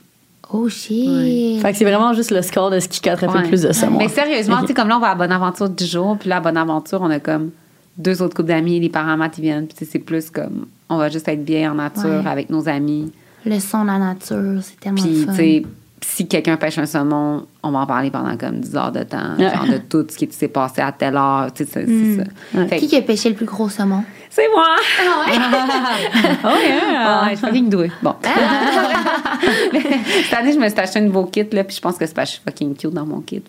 Oh 0.51 0.69
shit. 0.69 1.59
Fait 1.61 1.71
que 1.71 1.77
c'est 1.77 1.83
vraiment 1.85 2.13
juste 2.13 2.31
le 2.31 2.41
score 2.43 2.69
de 2.69 2.79
ce 2.79 2.87
qui 2.87 3.01
catterait 3.01 3.27
Ouais. 3.27 3.47
plus 3.47 3.61
de 3.63 3.71
saumon. 3.73 3.97
Mais 3.97 4.07
sérieusement, 4.07 4.61
tu 4.61 4.67
sais, 4.67 4.73
comme 4.73 4.87
là, 4.87 4.97
on 4.97 4.99
va 5.01 5.09
à 5.09 5.15
Bonaventure 5.15 5.67
10 5.69 5.87
jours, 5.91 6.17
puis 6.17 6.29
là, 6.29 6.37
à 6.37 6.39
Bonaventure, 6.39 7.01
on 7.01 7.09
a 7.09 7.19
comme 7.19 7.49
deux 7.97 8.21
autres 8.21 8.35
couples 8.35 8.47
d'amis, 8.49 8.79
les 8.79 8.89
parents 8.89 9.17
ils 9.37 9.41
viennent, 9.41 9.65
puis 9.67 9.75
tu 9.77 9.85
sais, 9.85 9.91
c'est 9.91 9.99
plus 9.99 10.29
comme, 10.29 10.65
on 10.89 10.97
va 10.97 11.09
juste 11.09 11.27
être 11.27 11.43
bien 11.43 11.71
en 11.71 11.75
nature 11.75 12.05
Ouais. 12.23 12.27
avec 12.29 12.49
nos 12.49 12.67
amis. 12.69 13.11
Le 13.45 13.59
son, 13.59 13.83
la 13.83 13.97
nature, 13.97 14.59
c'est 14.61 14.79
tellement 14.79 15.01
Puis, 15.01 15.25
fun. 15.25 15.69
si 16.05 16.27
quelqu'un 16.27 16.57
pêche 16.57 16.77
un 16.77 16.85
saumon, 16.85 17.45
on 17.61 17.71
va 17.71 17.79
en 17.79 17.85
parler 17.85 18.09
pendant 18.11 18.35
comme 18.37 18.59
10 18.59 18.75
heures 18.75 18.91
de 18.91 19.03
temps, 19.03 19.37
genre 19.37 19.65
de 19.67 19.77
tout 19.77 20.05
ce 20.09 20.17
qui 20.17 20.27
s'est 20.31 20.47
passé 20.47 20.81
à 20.81 20.91
telle 20.91 21.15
heure. 21.17 21.47
Tu 21.53 21.63
sais, 21.65 21.69
c'est 21.73 21.85
c'est 21.85 22.17
ça. 22.17 22.67
Fait 22.67 22.77
Qui 22.77 22.87
qui 22.87 22.95
a 22.97 23.01
pêché 23.01 23.29
le 23.29 23.35
plus 23.35 23.45
gros 23.45 23.69
saumon? 23.69 24.03
c'est 24.29 24.49
moi! 24.51 24.65
Ah 24.99 25.29
ouais? 25.29 25.37
Oh 26.43 26.57
yeah! 26.67 27.23
je 27.29 27.35
suis 27.35 27.37
fucking 27.45 27.69
douée. 27.69 27.91
Bon. 28.01 28.15
Cette 30.23 30.33
année, 30.33 30.51
je 30.53 30.57
me 30.57 30.67
suis 30.67 30.79
acheté 30.79 30.99
un 30.99 31.03
nouveau 31.03 31.25
kit, 31.25 31.45
là, 31.51 31.63
puis 31.63 31.75
je 31.75 31.81
pense 31.81 31.97
que 31.97 32.05
c'est 32.05 32.15
parce 32.15 32.29
que 32.31 32.35
je 32.37 32.41
suis 32.41 32.43
fucking 32.43 32.75
cute 32.75 32.93
dans 32.93 33.05
mon 33.05 33.21
kit. 33.21 33.43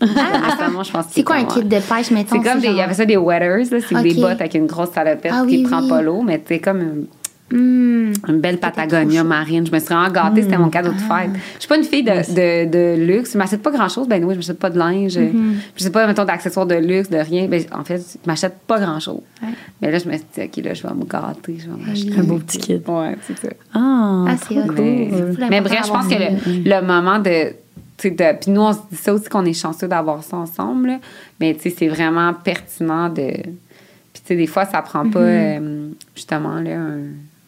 C'est 1.11 1.23
quoi 1.25 1.37
un 1.37 1.45
kit 1.45 1.62
de 1.65 1.79
pêche, 1.79 2.11
mettons? 2.11 2.37
C'est 2.43 2.49
comme 2.51 2.61
des, 2.61 2.69
il 2.69 2.77
y 2.77 2.81
avait 2.83 2.95
ça 2.95 3.07
des 3.07 3.16
wetters, 3.16 3.71
là, 3.71 3.79
c'est 3.89 4.03
des 4.03 4.15
bottes 4.15 4.41
avec 4.41 4.55
une 4.55 4.66
grosse 4.66 4.91
salopette 4.91 5.33
Ah 5.35 5.45
qui 5.49 5.57
oui, 5.59 5.62
prend 5.62 5.87
pas 5.89 6.03
l'eau, 6.03 6.23
mais 6.23 6.43
c'est 6.47 6.59
comme 6.59 6.81
une, 6.81 7.07
Hmm. 7.53 8.12
une 8.27 8.41
belle 8.41 8.59
Patagonia 8.59 9.23
marine. 9.23 9.66
Je 9.66 9.71
me 9.71 9.79
suis 9.79 9.89
vraiment 9.95 10.11
gâtée, 10.11 10.43
c'était 10.43 10.57
mon 10.59 10.71
cadeau 10.71 10.91
de 10.91 10.97
Ah. 11.11 11.21
fête. 11.21 11.31
Je 11.57 11.61
suis 11.61 11.69
pas 11.69 11.77
une 11.77 11.85
fille 11.85 12.03
de, 12.03 12.11
de, 12.11 12.71
de 12.71 13.05
luxe, 13.05 13.35
je 13.35 13.39
m'achète 13.39 13.62
pas 13.62 13.71
grand 13.71 13.89
chose, 13.89 14.09
ben 14.09 14.25
oui, 14.25 14.33
je 14.35 14.39
m'achète 14.39 14.59
pas 14.59 14.71
de 14.71 14.79
linge, 14.79 15.16
Mm-hmm. 15.19 15.55
je 15.77 15.83
sais 15.83 15.91
pas, 15.91 16.07
mettons, 16.07 16.25
d'accessoires 16.25 16.66
de 16.66 16.75
luxe, 16.77 17.11
de 17.11 17.19
rien. 17.19 17.47
Ben, 17.47 17.62
en 17.73 17.85
fait, 17.85 17.99
je 17.99 18.19
m'achète 18.27 18.55
pas 18.66 18.81
grand 18.81 18.99
chose. 18.99 19.21
Ouais. 19.43 19.49
Mais 19.83 19.91
là, 19.93 19.99
je 19.99 20.09
me 20.09 20.12
suis 20.15 20.25
dit, 20.35 20.41
OK, 20.43 20.65
là, 20.65 20.75
je 20.75 20.83
vais 20.83 20.95
me 20.95 21.05
gâter, 21.05 21.59
je 21.59 21.71
vais 21.71 21.87
m'acheter. 21.87 22.19
Un 22.19 22.25
beau 22.25 22.39
petit 22.39 22.59
kit. 22.59 22.81
Ouais, 22.89 23.16
c'est 23.27 23.39
ça. 23.39 23.49
Ah, 23.75 24.25
Ah, 24.29 24.37
c'est 24.39 24.55
cool. 24.55 24.75
Mais, 24.77 25.11
mais 25.51 25.61
bref, 25.61 25.83
je 25.85 25.91
pense 25.93 26.07
que 26.09 26.15
le, 26.15 26.62
le 26.71 26.81
moment 26.87 27.19
de. 27.19 27.53
puis 27.99 28.11
nous, 28.49 28.62
on 28.62 28.73
se 28.73 28.79
dit 28.91 28.97
ça 28.97 29.12
aussi 29.12 29.29
qu'on 29.29 29.45
est 29.45 29.53
chanceux 29.53 29.87
d'avoir 29.87 30.25
ça 30.25 30.39
ensemble. 30.39 30.89
là. 30.89 30.99
Mais 31.41 31.55
tu 31.55 31.69
sais, 31.69 31.77
c'est 31.79 31.89
vraiment 31.89 32.33
pertinent 32.33 33.11
de. 33.11 33.33
Puis 33.33 34.23
tu 34.23 34.29
sais, 34.29 34.37
des 34.37 34.47
fois, 34.47 34.65
ça 34.65 34.81
prend 34.83 35.09
pas 35.11 35.21
Mm-hmm. 35.21 35.61
euh, 35.61 35.89
justement 36.16 36.55
là, 36.61 36.71
un, 36.77 36.99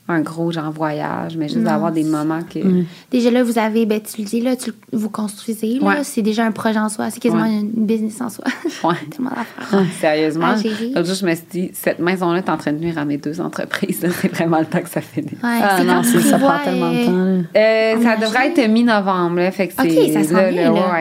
un 0.09 0.21
gros 0.21 0.53
genre 0.53 0.71
voyage, 0.71 1.37
mais 1.37 1.49
juste 1.49 1.63
d'avoir 1.65 1.91
des 1.91 2.05
moments 2.05 2.43
que. 2.43 2.61
Déjà 3.11 3.31
là, 3.31 3.43
vous 3.43 3.59
avez, 3.59 3.87
ben, 3.87 4.01
tu 4.01 4.21
le 4.23 4.27
dis, 4.27 4.41
là, 4.41 4.55
tu, 4.55 4.73
vous 4.93 5.11
construisez, 5.11 5.79
là, 5.81 5.87
Ouais. 5.87 6.05
c'est 6.05 6.23
déjà 6.23 6.45
un 6.45 6.53
projet 6.53 6.79
en 6.79 6.89
soi, 6.89 7.11
c'est 7.11 7.19
quasiment 7.21 7.43
Ouais. 7.43 7.59
une 7.61 7.87
business 7.87 8.21
en 8.21 8.29
soi. 8.29 8.45
Ouais. 8.85 8.95
Tellement 9.11 9.31
d'affaires. 9.31 9.85
Sérieusement, 10.01 10.55
Ah, 10.55 10.57
l'autre 10.95 11.07
jour, 11.07 11.17
je 11.17 11.27
me 11.27 11.35
suis 11.35 11.45
dit, 11.51 11.71
cette 11.73 11.99
maison-là 11.99 12.39
est 12.39 12.49
en 12.49 12.57
train 12.57 12.73
de 12.73 12.79
nuire 12.79 12.99
à 12.99 13.05
mes 13.05 13.17
deux 13.17 13.41
entreprises. 13.41 13.99
C'est 14.21 14.29
vraiment 14.33 14.59
le 14.61 14.67
temps 14.67 14.81
que 14.81 14.89
ça 14.89 15.01
finisse. 15.01 15.33
Ouais, 15.33 15.39
Ah 15.63 15.83
non, 15.83 16.03
ça 16.03 16.39
prend 16.39 16.59
tellement 16.63 16.91
de 16.93 16.97
euh, 16.97 17.07
temps. 17.07 17.49
Euh, 17.57 17.93
ça 17.95 18.01
Imagine. 18.15 18.21
devrait 18.21 18.47
être 18.49 18.71
mi-novembre, 18.71 19.37
là. 19.37 19.51
Fait 19.51 19.69
que 19.69 19.73
Ok, 19.83 19.89
c'est 19.91 20.13
ça 20.13 20.25
s'en 20.25 20.35
là, 20.35 20.51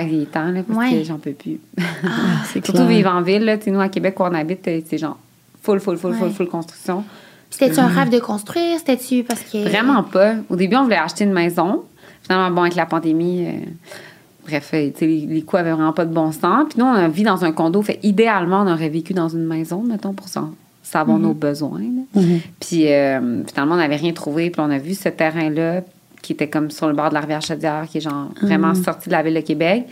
il 0.02 0.22
est 0.23 0.26
temps, 0.32 0.49
là, 0.49 0.61
parce 0.68 0.80
Ouais. 0.80 0.98
que 0.99 1.03
j'en 1.03 1.18
peux 1.19 1.32
plus. 1.34 1.60
Ah, 1.77 1.84
c'est 2.53 2.65
Surtout 2.65 2.86
vivre 2.88 3.11
en 3.11 3.22
ville, 3.22 3.45
là. 3.45 3.57
Tu 3.57 3.65
sais, 3.65 3.72
nous, 3.72 3.80
à 3.82 3.90
Québec, 3.90 4.19
où 4.19 4.23
on 4.23 4.34
habite, 4.34 4.68
euh, 4.68 4.82
c'est 4.90 4.98
genre 4.98 5.18
full, 5.61 5.80
full, 5.80 5.98
full, 5.98 6.14
full, 6.15 6.32
full 6.32 6.48
construction. 6.48 7.03
C'était-tu 7.50 7.80
un 7.80 7.88
rêve 7.88 8.10
de 8.10 8.20
construire? 8.20 8.78
C'était-tu 8.80 9.24
parce 9.24 9.42
que. 9.42 9.64
Vraiment 9.64 10.04
pas. 10.04 10.36
Au 10.50 10.56
début, 10.56 10.76
on 10.76 10.84
voulait 10.84 10.98
acheter 10.98 11.24
une 11.24 11.34
maison. 11.34 11.84
Finalement, 12.24 12.52
bon, 12.52 12.62
avec 12.64 12.76
la 12.76 12.86
pandémie, 12.86 13.46
euh, 13.46 13.52
bref, 14.46 14.72
euh, 14.74 14.90
tu 14.90 15.00
sais, 15.00 15.06
les, 15.08 15.26
les 15.28 15.42
coûts 15.44 15.58
avaient 15.58 15.72
vraiment 15.72 15.94
pas 15.94 16.06
de 16.06 16.14
bon 16.14 16.32
sens. 16.32 16.66
Puis 16.70 16.80
nous, 16.80 16.86
on 16.86 17.08
vit 17.08 17.24
dans 17.24 17.46
un 17.46 17.52
condo. 17.52 17.82
Fait 17.82 18.00
idéalement, 18.04 18.62
on 18.64 18.72
aurait 18.72 18.90
vécu 18.90 19.14
dans 19.14 19.30
une 19.30 19.46
maison, 19.46 19.82
mettons, 19.84 20.14
pour 20.14 20.28
ça, 20.28 20.44
savoir 20.84 21.20
nos 21.20 21.34
besoins. 21.34 21.82
là. 21.82 22.22
Puis 22.60 22.92
euh, 22.92 23.44
finalement, 23.46 23.76
on 23.76 23.78
n'avait 23.78 23.96
rien 23.96 24.12
trouvé. 24.14 24.50
Puis 24.50 24.62
on 24.62 24.70
a 24.72 24.78
vu 24.78 24.96
ce 24.96 25.10
terrain-là 25.10 25.82
qui 26.22 26.34
était 26.34 26.50
comme 26.50 26.72
sur 26.72 26.88
le 26.88 26.94
bord 26.94 27.10
de 27.10 27.14
la 27.14 27.20
rivière 27.22 27.42
Chaudière, 27.42 27.86
qui 27.90 28.00
est 28.00 28.02
genre 28.02 28.30
vraiment 28.42 28.74
sorti 28.74 29.10
de 29.10 29.14
la 29.14 29.22
ville 29.22 29.36
de 29.36 29.42
Québec. 29.42 29.86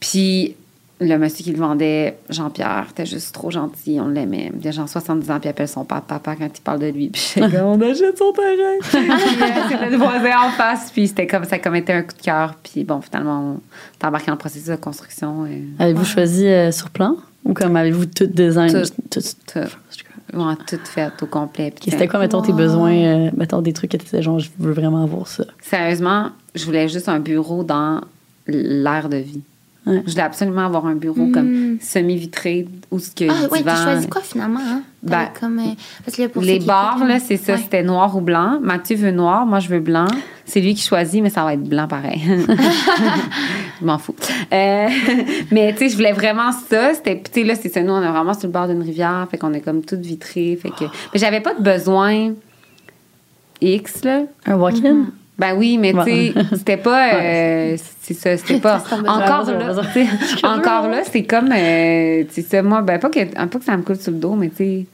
Puis 0.00 0.54
le 1.00 1.16
monsieur 1.18 1.44
qui 1.44 1.50
le 1.52 1.58
vendait, 1.58 2.16
Jean-Pierre, 2.30 2.86
était 2.90 3.04
juste 3.04 3.34
trop 3.34 3.50
gentil, 3.50 3.98
on 4.00 4.08
l'aimait. 4.08 4.52
Il 4.60 4.68
a 4.68 4.70
genre 4.70 4.88
70 4.88 5.30
ans, 5.30 5.40
puis 5.40 5.48
il 5.48 5.50
appelle 5.50 5.68
son 5.68 5.84
papa, 5.84 6.18
papa 6.20 6.36
quand 6.36 6.48
il 6.56 6.62
parle 6.62 6.78
de 6.80 6.86
lui. 6.86 7.08
Puis 7.10 7.40
comme, 7.40 7.54
on 7.54 7.80
achète 7.80 8.16
son 8.16 8.32
terrain. 8.32 8.78
C'était 9.68 9.90
le 9.90 9.96
voisin 9.96 10.46
en 10.46 10.50
face, 10.50 10.90
puis 10.92 11.08
c'était 11.08 11.26
comme, 11.26 11.44
ça 11.44 11.56
a 11.56 11.58
comme 11.58 11.74
été 11.76 11.92
un 11.92 12.02
coup 12.02 12.16
de 12.16 12.22
cœur. 12.22 12.54
Puis 12.62 12.84
bon, 12.84 13.00
finalement, 13.00 13.56
on 13.56 13.60
est 14.00 14.06
embarqué 14.06 14.26
dans 14.26 14.34
le 14.34 14.38
processus 14.38 14.68
de 14.68 14.76
construction. 14.76 15.46
Et, 15.46 15.64
Avez-vous 15.80 16.04
choisi 16.04 16.46
euh, 16.46 16.70
sur 16.70 16.90
plan? 16.90 17.16
Ou 17.44 17.52
comme 17.54 17.76
avez-vous 17.76 18.06
tout 18.06 18.26
design? 18.26 18.72
Tout. 18.72 18.88
tout- 19.10 19.20
tout, 19.52 20.38
ouais, 20.38 20.54
tout 20.66 20.78
fait 20.84 21.10
au 21.20 21.26
complet. 21.26 21.72
Puis, 21.72 21.86
Ok, 21.88 21.92
C'était 21.92 22.08
quoi, 22.08 22.20
mettons, 22.20 22.40
tes 22.40 22.52
besoins, 22.52 22.94
euh, 22.94 23.30
mettons, 23.36 23.60
des 23.60 23.72
trucs 23.72 23.90
que 23.90 23.96
tu 23.96 24.04
disais, 24.04 24.22
genre, 24.22 24.38
je 24.38 24.48
veux 24.58 24.72
vraiment 24.72 25.02
avoir 25.02 25.26
ça? 25.26 25.44
Sérieusement, 25.60 26.30
je 26.54 26.64
voulais 26.64 26.88
juste 26.88 27.08
un 27.08 27.18
bureau 27.18 27.64
dans 27.64 28.00
l'air 28.46 29.08
de 29.08 29.16
vie. 29.18 29.42
Ouais. 29.86 30.02
Je 30.06 30.12
voulais 30.12 30.22
absolument 30.22 30.64
avoir 30.64 30.86
un 30.86 30.94
bureau 30.94 31.26
comme 31.32 31.76
semi-vitré 31.80 32.66
où 32.90 32.98
ce 32.98 33.10
que 33.10 33.24
Ah, 33.28 33.48
divan- 33.54 33.74
tu 33.76 33.82
choisis 33.82 34.06
quoi 34.06 34.22
finalement? 34.22 34.60
Hein? 34.60 34.82
Ben, 35.02 35.28
comme, 35.38 35.58
euh, 35.58 35.62
parce 36.04 36.16
que 36.16 36.22
là, 36.22 36.28
pour 36.30 36.40
ceux 36.42 36.48
Les 36.48 36.54
écoutent, 36.54 36.68
là, 37.06 37.18
c'est 37.20 37.36
ça, 37.36 37.52
ouais. 37.52 37.58
c'était 37.58 37.82
noir 37.82 38.16
ou 38.16 38.22
blanc. 38.22 38.58
Mathieu 38.62 38.96
veut 38.96 39.10
noir, 39.10 39.44
moi 39.44 39.58
je 39.60 39.68
veux 39.68 39.80
blanc. 39.80 40.06
C'est 40.46 40.60
lui 40.62 40.74
qui 40.74 40.82
choisit, 40.82 41.22
mais 41.22 41.28
ça 41.28 41.44
va 41.44 41.52
être 41.52 41.62
blanc 41.64 41.86
pareil. 41.86 42.22
je 43.80 43.84
m'en 43.84 43.98
fous. 43.98 44.14
Euh, 44.52 44.88
mais 45.50 45.72
tu 45.72 45.80
sais, 45.80 45.88
je 45.90 45.96
voulais 45.96 46.12
vraiment 46.12 46.50
ça. 46.52 46.94
C'était, 46.94 47.20
tu 47.22 47.40
sais, 47.40 47.44
là, 47.46 47.54
c'est 47.54 47.68
ça, 47.68 47.82
nous, 47.82 47.92
on 47.92 48.02
est 48.02 48.08
vraiment 48.10 48.32
sur 48.34 48.46
le 48.46 48.52
bord 48.52 48.66
d'une 48.68 48.82
rivière, 48.82 49.26
fait 49.30 49.36
qu'on 49.36 49.52
est 49.52 49.60
comme 49.60 49.84
toute 49.84 50.00
vitrée. 50.00 50.58
Fait 50.60 50.70
que, 50.70 50.84
mais 51.12 51.18
j'avais 51.20 51.40
pas 51.40 51.52
de 51.52 51.62
besoin 51.62 52.32
X, 53.60 54.04
là. 54.04 54.22
Un 54.46 54.56
walk-in? 54.56 55.06
Ben 55.36 55.54
oui, 55.56 55.78
mais 55.78 55.92
tu 55.92 56.02
sais, 56.04 56.34
c'était 56.52 56.76
pas. 56.76 57.14
euh, 57.14 57.76
c'est 58.02 58.14
ça, 58.14 58.36
c'était 58.36 58.60
pas. 58.60 58.82
Encore 58.92 59.50
là, 59.50 59.66
besoin. 59.66 59.84
tu 59.92 60.04
sais, 60.04 60.46
encore 60.46 60.88
là, 60.88 61.02
c'est 61.04 61.24
comme. 61.24 61.50
euh, 61.52 62.24
tu 62.32 62.42
sais, 62.42 62.62
moi, 62.62 62.82
ben 62.82 62.98
pas 62.98 63.10
que, 63.10 63.24
pas 63.24 63.58
que 63.58 63.64
ça 63.64 63.76
me 63.76 63.82
coule 63.82 63.96
sur 63.96 64.12
le 64.12 64.18
dos, 64.18 64.34
mais 64.34 64.50
tu 64.50 64.56
sais, 64.56 64.86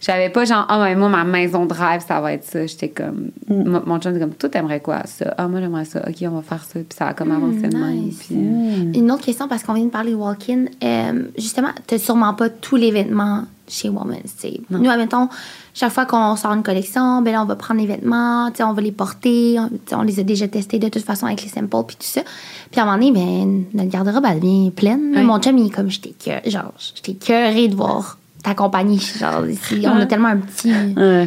j'avais 0.00 0.30
pas 0.30 0.44
genre, 0.44 0.64
ah, 0.68 0.78
ben 0.78 0.96
moi, 0.96 1.08
ma 1.08 1.24
maison 1.24 1.66
de 1.66 1.74
rêve, 1.74 2.02
ça 2.06 2.20
va 2.20 2.32
être 2.32 2.44
ça. 2.44 2.66
J'étais 2.66 2.88
comme. 2.88 3.30
Mm. 3.48 3.80
Mon, 3.84 3.98
chum 3.98 4.18
comme, 4.18 4.34
toi, 4.34 4.48
t'aimerais 4.48 4.80
quoi, 4.80 5.02
ça? 5.06 5.34
Ah, 5.36 5.48
moi, 5.48 5.60
j'aimerais 5.60 5.84
ça. 5.84 6.02
OK, 6.08 6.16
on 6.22 6.30
va 6.30 6.42
faire 6.42 6.62
ça. 6.62 6.78
Puis 6.80 6.96
ça 6.96 7.08
a 7.08 7.14
comme 7.14 7.32
avancé 7.32 7.68
de 7.68 7.76
même. 7.76 7.90
nice. 7.90 8.24
Puis, 8.26 8.36
euh, 8.36 8.92
Une 8.98 9.10
autre 9.10 9.24
question, 9.24 9.48
parce 9.48 9.64
qu'on 9.64 9.74
vient 9.74 9.86
de 9.86 9.90
parler 9.90 10.12
de 10.12 10.16
walk-in. 10.16 10.66
Euh, 10.84 11.24
justement, 11.36 11.70
tu 11.86 11.94
n'as 11.94 12.00
sûrement 12.00 12.34
pas 12.34 12.48
tous 12.48 12.76
les 12.76 12.92
vêtements 12.92 13.44
chez 13.68 13.88
Woman's. 13.88 14.34
Nous, 14.70 14.90
admettons, 14.90 15.28
chaque 15.74 15.92
fois 15.92 16.06
qu'on 16.06 16.36
sort 16.36 16.52
une 16.52 16.62
collection, 16.62 17.22
ben 17.22 17.32
là, 17.32 17.42
on 17.42 17.46
va 17.46 17.56
prendre 17.56 17.80
les 17.80 17.86
vêtements, 17.86 18.50
on 18.60 18.72
va 18.72 18.82
les 18.82 18.92
porter. 18.92 19.58
On, 19.58 19.70
on 19.96 20.02
les 20.02 20.20
a 20.20 20.22
déjà 20.22 20.48
testés 20.48 20.78
de 20.78 20.88
toute 20.88 21.04
façon 21.04 21.26
avec 21.26 21.42
les 21.42 21.48
samples 21.48 21.84
puis 21.86 21.96
tout 21.96 22.06
ça. 22.06 22.22
Puis 22.70 22.80
à 22.80 22.84
un 22.84 22.86
moment 22.86 22.98
donné, 22.98 23.12
ben, 23.12 23.64
notre 23.74 23.90
garde-robe, 23.90 24.24
elle 24.28 24.40
devient 24.40 24.70
pleine. 24.70 25.12
Ouais. 25.14 25.22
Mon 25.22 25.38
chum, 25.40 25.56
il 25.58 25.66
est 25.66 25.70
comme, 25.70 25.90
j'étais 25.90 26.10
cœur- 26.10 26.40
genre, 26.46 26.72
j'étais 26.94 27.14
de 27.68 27.74
voir 27.74 28.18
ta 28.48 28.54
compagnie. 28.54 28.98
Genre, 28.98 29.46
ici, 29.48 29.82
on 29.86 29.96
a 29.96 30.06
tellement 30.06 30.28
un 30.28 30.38
petit 30.38 30.72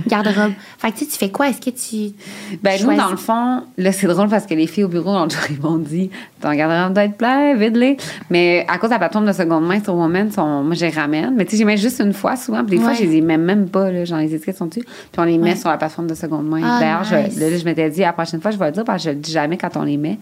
garde-robe. 0.07 0.53
Fait 0.77 0.91
que 0.91 0.97
tu 0.97 1.05
sais, 1.05 1.11
tu 1.11 1.17
fais 1.17 1.29
quoi? 1.29 1.49
Est-ce 1.49 1.61
que 1.61 1.69
tu. 1.69 2.13
Ben, 2.61 2.79
nous, 2.81 2.95
dans 2.95 3.09
le 3.11 3.17
fond, 3.17 3.61
là, 3.77 3.91
c'est 3.91 4.07
drôle 4.07 4.27
parce 4.29 4.45
que 4.45 4.53
les 4.53 4.67
filles 4.67 4.83
au 4.85 4.87
bureau, 4.87 5.13
jour, 5.29 5.39
ils 5.49 5.59
m'ont 5.61 5.77
dit 5.77 6.09
Ton 6.41 6.53
garde-robe 6.53 6.93
doit 6.93 7.03
être 7.03 7.17
plein, 7.17 7.55
vide-les. 7.55 7.97
Mais 8.29 8.65
à 8.67 8.77
cause 8.77 8.89
de 8.89 8.95
la 8.95 8.99
plateforme 8.99 9.25
de 9.27 9.33
seconde 9.33 9.65
main 9.67 9.83
sur 9.83 9.95
Woman, 9.95 10.31
sont, 10.31 10.63
moi, 10.63 10.73
je 10.75 10.85
les 10.85 10.91
ramène. 10.91 11.33
Mais 11.35 11.45
tu 11.45 11.51
sais, 11.51 11.57
j'y 11.57 11.65
mets 11.65 11.77
juste 11.77 11.99
une 11.99 12.13
fois 12.13 12.35
souvent. 12.35 12.63
Puis 12.65 12.77
des 12.77 12.83
fois, 12.83 12.93
je 12.93 13.03
les 13.03 13.17
ai 13.17 13.21
même, 13.21 13.69
pas, 13.69 13.91
là. 13.91 14.05
Genre, 14.05 14.19
les 14.19 14.33
étiquettes 14.33 14.57
sont 14.57 14.65
dessus. 14.67 14.83
Puis 14.83 15.19
on 15.19 15.23
les 15.23 15.37
met 15.37 15.55
sur 15.55 15.69
la 15.69 15.77
plateforme 15.77 16.07
de 16.07 16.15
seconde 16.15 16.47
main. 16.49 16.61
Ah, 16.63 16.79
D'ailleurs, 16.79 17.03
je- 17.03 17.15
nice. 17.15 17.39
là, 17.39 17.57
je 17.57 17.65
m'étais 17.65 17.89
dit, 17.89 18.01
la 18.01 18.13
prochaine 18.13 18.41
fois, 18.41 18.51
je 18.51 18.57
vais 18.57 18.65
le 18.67 18.71
dire 18.71 18.83
parce 18.83 19.03
que 19.03 19.09
je 19.09 19.15
le 19.15 19.21
dis 19.21 19.31
jamais 19.31 19.57
quand 19.57 19.75
on 19.77 19.83
les 19.83 19.97
met. 19.97 20.17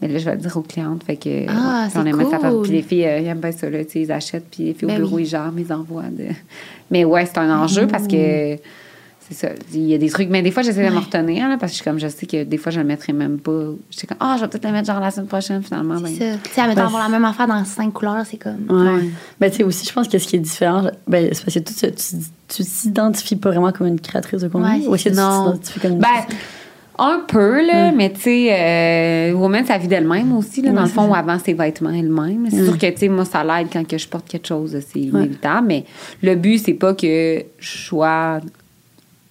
Mais 0.00 0.08
là, 0.08 0.18
je 0.18 0.24
vais 0.24 0.34
le 0.34 0.40
dire 0.40 0.56
aux 0.56 0.62
clientes. 0.62 1.02
Fait 1.04 1.16
que. 1.16 1.46
Ah, 1.48 1.88
ouais, 1.94 2.12
on 2.12 2.50
cool. 2.50 2.62
Puis 2.62 2.72
les 2.72 2.82
filles, 2.82 3.06
euh, 3.06 3.20
ils 3.20 3.26
aiment 3.26 3.40
bien 3.40 3.52
ça, 3.52 3.70
là. 3.70 3.84
Tu 3.84 3.92
sais, 3.92 4.00
ils 4.02 4.12
achètent. 4.12 4.46
Puis 4.50 4.64
les 4.64 4.74
filles 4.74 4.88
Ben 4.88 4.96
au 4.96 5.04
bureau, 5.04 5.16
oui. 5.16 5.22
ils 5.22 5.28
gèrent 5.28 5.52
mes 5.52 5.70
envois. 5.72 6.04
De... 6.04 6.26
Mais 6.90 7.04
ouais, 7.04 7.26
c'est 7.26 7.38
un 7.38 7.62
enjeu 7.62 7.86
parce 7.86 8.06
que. 8.06 8.56
C'est 9.28 9.34
ça. 9.34 9.48
Il 9.72 9.86
y 9.86 9.94
a 9.94 9.98
des 9.98 10.10
trucs, 10.10 10.28
mais 10.28 10.42
des 10.42 10.50
fois, 10.50 10.62
j'essaie 10.62 10.86
de 10.86 10.94
me 10.94 10.98
retenir, 10.98 11.48
là, 11.48 11.56
parce 11.58 11.72
que 11.72 11.78
je, 11.78 11.82
suis 11.82 11.84
comme 11.84 11.98
je 11.98 12.08
sais 12.08 12.26
que 12.26 12.44
des 12.44 12.58
fois, 12.58 12.70
je 12.70 12.78
le 12.78 12.84
mettrai 12.84 13.14
même 13.14 13.38
pas. 13.38 13.70
Je 13.90 13.96
suis 13.96 14.06
comme, 14.06 14.18
ah, 14.20 14.34
je 14.36 14.42
vais 14.42 14.48
peut-être 14.48 14.66
le 14.66 14.72
mettre 14.72 14.86
genre 14.86 15.00
la 15.00 15.10
semaine 15.10 15.28
prochaine, 15.28 15.62
finalement. 15.62 15.98
Ben, 15.98 16.08
C'est 16.08 16.32
ça. 16.32 16.38
Tu 16.42 16.50
sais, 16.50 16.74
Ben, 16.74 16.78
avoir 16.78 17.02
la 17.02 17.08
même 17.08 17.24
affaire 17.24 17.46
dans 17.46 17.64
cinq 17.64 17.94
couleurs, 17.94 18.22
c'est 18.30 18.36
comme. 18.36 18.66
Ouais. 18.68 19.08
Ben, 19.40 19.50
tu 19.50 19.56
sais, 19.56 19.64
aussi, 19.64 19.86
je 19.86 19.92
pense 19.94 20.08
que 20.08 20.18
ce 20.18 20.26
qui 20.28 20.36
est 20.36 20.40
différent, 20.40 20.90
ben, 21.08 21.30
c'est 21.32 21.42
parce 21.42 21.54
que 21.54 21.60
tu, 21.60 21.74
tu, 21.74 22.16
tu 22.48 22.64
t'identifies 22.64 23.36
pas 23.36 23.48
vraiment 23.48 23.72
comme 23.72 23.86
une 23.86 23.98
créatrice 23.98 24.42
de 24.42 24.48
contenu. 24.48 24.68
Ouais, 24.68 24.88
ou 24.88 24.94
est-ce 24.94 25.04
que 25.04 25.08
tu 25.08 25.14
t'identifies 25.14 25.80
comme 25.80 25.92
une 25.92 26.00
Ben, 26.00 26.26
un 26.98 27.20
peu, 27.26 27.66
là, 27.66 27.92
mais 27.92 28.12
tu 28.12 28.20
sais, 28.20 28.48
euh, 28.52 29.32
Woman, 29.32 29.64
ça 29.64 29.78
vit 29.78 29.88
d'elle-même 29.88 30.32
aussi, 30.36 30.62
là, 30.62 30.70
dans 30.70 30.82
le 30.82 30.88
fond, 30.88 31.12
avant 31.12 31.38
ses 31.38 31.54
vêtements 31.54 31.90
elle-même. 31.90 32.48
C'est 32.50 32.64
sûr 32.64 32.78
que, 32.78 32.90
tu 32.90 32.98
sais, 32.98 33.08
moi, 33.08 33.24
ça 33.24 33.42
l'aide 33.42 33.68
quand 33.72 33.86
que 33.86 33.98
je 33.98 34.06
porte 34.08 34.28
quelque 34.28 34.46
chose, 34.46 34.76
c'est 34.92 35.00
inévitable, 35.00 35.66
mais 35.66 35.84
le 36.22 36.34
but, 36.36 36.58
c'est 36.58 36.74
pas 36.74 36.94
que 36.94 37.44
je 37.58 37.78
sois 37.78 38.40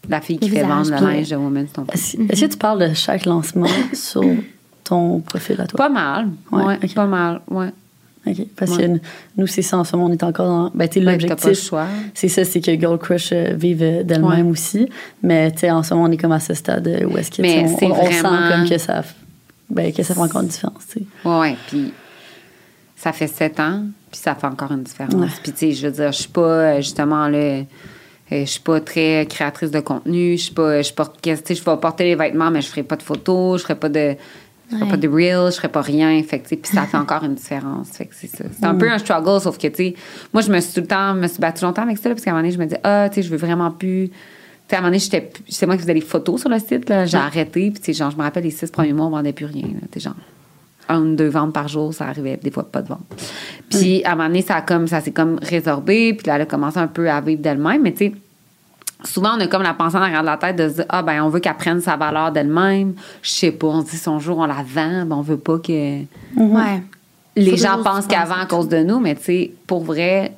la 0.10 0.22
fille 0.22 0.38
qui 0.38 0.50
fait 0.50 0.64
vendre 0.64 0.90
le 0.90 1.08
linge 1.08 1.30
de 1.30 1.36
Woman. 1.36 1.66
c'est 1.68 1.74
ton 1.74 1.84
but. 1.84 1.94
Est-ce 1.94 2.46
que 2.46 2.52
tu 2.52 2.58
parles 2.58 2.90
de 2.90 2.94
chaque 2.94 3.26
lancement 3.26 3.68
sur 3.94 4.24
ton 4.84 5.20
profil 5.22 5.62
à 5.62 5.68
toi? 5.68 5.78
Pas 5.78 5.90
mal. 5.90 6.30
Ouais, 6.52 6.78
pas 6.94 7.06
mal, 7.06 7.42
ouais. 7.50 7.70
OK. 8.26 8.38
Parce 8.56 8.72
Ouais. 8.78 8.88
que 8.88 9.00
nous, 9.38 9.48
c'est 9.48 9.62
ça 9.62 9.78
en 9.78 9.84
ce 9.84 9.96
moment, 9.96 10.10
on 10.10 10.14
est 10.14 10.24
encore 10.24 10.48
dans. 10.48 10.72
Ben, 10.74 10.88
tu 10.88 11.00
Ouais, 11.00 11.06
l'objectif. 11.12 11.62
choix. 11.68 11.88
C'est 12.14 12.30
ça, 12.30 12.46
c'est 12.46 12.62
que 12.62 12.72
Girl 12.80 12.98
Crush 12.98 13.32
euh, 13.34 13.54
vive 13.56 13.84
euh, 13.84 14.04
d'elle-même 14.04 14.46
Ouais. 14.48 14.52
aussi. 14.52 14.88
Mais, 15.22 15.52
tu 15.52 15.60
sais, 15.60 15.72
en 15.72 15.84
ce 15.84 15.94
moment, 15.94 16.08
on 16.08 16.12
est 16.12 16.18
comme 16.18 16.32
à 16.32 16.40
ce 16.40 16.54
stade 16.54 16.88
euh, 16.88 17.06
où 17.06 17.18
est-ce 17.18 17.32
que, 17.32 17.42
Mais 17.42 17.66
on, 17.66 17.78
c'est 17.78 17.86
on- 17.86 17.92
on 17.92 18.06
sent 18.12 18.20
vraiment- 18.22 18.50
comme 18.50 18.70
que 18.70 18.78
ça, 18.78 19.04
ben, 19.70 19.92
que 19.92 20.04
ça 20.04 20.14
fait 20.14 20.20
encore 20.22 20.42
une 20.42 20.48
différence, 20.48 20.84
tu 20.92 21.00
sais. 21.00 21.06
Ouais, 21.26 21.40
ouais. 21.40 21.56
Puis 21.68 21.92
ça 22.96 23.12
fait 23.12 23.28
sept 23.28 23.60
ans, 23.60 23.84
puis 24.12 24.20
ça 24.22 24.36
fait 24.36 24.48
encore 24.48 24.72
une 24.72 24.84
différence. 24.84 25.14
Ouais. 25.16 25.28
Puis 25.44 25.52
tu 25.52 25.58
sais, 25.60 25.72
je 25.74 25.88
veux 25.88 25.94
dire, 25.94 26.12
je 26.12 26.20
suis 26.20 26.30
pas 26.30 26.80
justement 26.80 27.28
là. 27.28 27.64
Je 28.32 28.46
suis 28.46 28.62
pas 28.62 28.80
très 28.82 29.28
créatrice 29.30 29.70
de 29.70 29.80
contenu. 29.82 30.38
Je 30.38 30.44
suis 30.46 30.54
pas. 30.54 30.82
Je 30.82 30.92
porte. 30.92 31.20
Tu 31.22 31.36
sais, 31.36 31.54
je 31.54 31.64
vais 31.64 31.78
porter 31.78 32.06
les 32.06 32.16
vêtements, 32.16 32.50
mais 32.50 32.62
je 32.62 32.68
ferai 32.68 32.82
pas 32.82 32.96
de 32.96 33.04
photos. 33.04 33.60
Je 33.60 33.64
ferai 33.64 33.76
pas 33.76 33.90
de. 33.90 34.16
Je 34.74 34.78
ferais 34.80 34.92
Ouais. 34.92 34.92
pas 34.92 34.98
de 34.98 35.08
reels, 35.08 35.52
je 35.52 35.58
ferais 35.58 35.70
pas 35.70 35.82
rien. 35.82 36.22
Fait 36.24 36.40
que, 36.40 36.48
puis 36.48 36.60
ça 36.64 36.84
fait 36.84 36.98
encore 37.06 37.24
une 37.24 37.36
différence. 37.36 37.90
Fait 37.92 38.06
que 38.06 38.16
c'est 38.16 38.28
ça. 38.28 38.44
C'est 38.58 38.66
un 38.66 38.76
peu 38.76 38.90
un 38.92 38.98
struggle, 38.98 39.40
sauf 39.42 39.58
que, 39.58 39.68
tu 39.68 39.76
sais, 39.76 39.94
moi, 40.34 40.42
je 40.42 40.52
me 40.52 40.60
suis 40.60 40.74
tout 40.74 40.82
le 40.82 40.88
temps, 40.88 41.14
me 41.14 41.28
suis 41.28 41.40
battue 41.40 41.64
longtemps 41.64 41.84
avec 41.84 41.98
ça, 41.98 42.10
là, 42.10 42.16
parce 42.16 42.26
qu'à 42.26 42.32
un 42.32 42.34
moment 42.34 42.44
donné, 42.44 42.54
je 42.54 42.60
me 42.60 42.66
disais, 42.66 42.80
ah, 42.84 43.08
tu 43.10 43.16
sais, 43.16 43.22
je 43.24 43.30
veux 43.30 43.38
vraiment 43.38 43.72
plus. 43.72 44.10
Tu 44.10 44.16
sais, 44.70 44.76
à 44.76 44.80
un 44.80 44.82
moment 44.82 44.98
donné, 44.98 45.30
c'est 45.50 45.66
moi 45.66 45.76
qui 45.76 45.82
faisais 45.82 45.94
les 45.94 46.02
photos 46.02 46.40
sur 46.42 46.50
le 46.50 46.60
site, 46.60 46.90
là. 46.90 47.06
J'ai 47.06 47.18
arrêté, 47.18 47.70
puis, 47.72 47.80
tu 47.80 47.84
sais, 47.86 47.94
genre, 47.94 48.12
je 48.12 48.18
me 48.18 48.22
rappelle, 48.24 48.44
les 48.44 48.52
six 48.52 48.70
premiers 48.72 48.94
mois, 48.94 49.06
on 49.08 49.12
vendait 49.12 49.34
plus 49.34 49.46
rien. 49.46 49.66
Tu 49.92 50.00
genre, 50.00 50.16
un 50.90 51.00
ou 51.02 51.16
deux 51.16 51.28
ventes 51.30 51.54
par 51.54 51.68
jour, 51.68 51.94
ça 51.94 52.08
arrivait, 52.08 52.38
des 52.42 52.52
fois, 52.52 52.64
pas 52.70 52.82
de 52.82 52.90
vente. 52.90 53.06
Puis, 53.70 54.04
à 54.04 54.12
un 54.12 54.16
moment 54.16 54.28
donné, 54.28 54.42
ça, 54.42 54.56
a 54.56 54.62
comme, 54.62 54.88
ça 54.88 55.00
s'est 55.02 55.12
comme 55.12 55.38
résorbé, 55.42 56.14
puis 56.14 56.28
là, 56.28 56.36
elle 56.36 56.42
a 56.42 56.46
commencé 56.46 56.78
un 56.78 56.88
peu 56.88 57.10
à 57.10 57.22
vivre 57.22 57.42
d'elle-même, 57.42 57.82
mais, 57.84 57.92
tu 57.94 57.98
sais, 58.08 58.14
souvent, 59.04 59.36
on 59.38 59.40
a 59.40 59.48
comme 59.48 59.64
la 59.64 59.74
pensée 59.74 59.98
en 59.98 60.02
arrière 60.02 60.22
de 60.22 60.26
la 60.28 60.38
tête 60.38 60.56
de 60.56 60.70
se 60.70 60.74
dire, 60.76 60.86
ah, 60.90 61.02
ben, 61.04 61.22
on 61.24 61.30
veut 61.30 61.40
qu'elle 61.40 61.56
prenne 61.56 61.82
sa 61.82 61.96
valeur 61.98 62.32
d'elle-même. 62.32 62.94
Je 63.22 63.30
sais 63.30 63.52
pas, 63.52 63.68
on 63.68 63.86
se 63.86 63.92
dit, 63.92 63.98
son 63.98 64.20
jour, 64.20 64.38
on 64.40 64.46
la 64.46 64.64
vend, 64.66 65.06
ben, 65.06 65.16
on 65.16 65.22
veut 65.22 65.38
pas 65.38 65.60
que 65.60 65.72
Ouais. 66.36 66.82
les 67.36 67.58
gens 67.58 67.78
pensent 67.84 67.84
se 67.84 67.84
penser 67.84 68.08
qu'avant 68.10 68.42
à 68.42 68.46
cause 68.46 68.68
de 68.70 68.78
nous, 68.84 69.00
mais 69.00 69.16
tu 69.16 69.24
sais, 69.24 69.52
pour 69.68 69.84
vrai, 69.84 70.34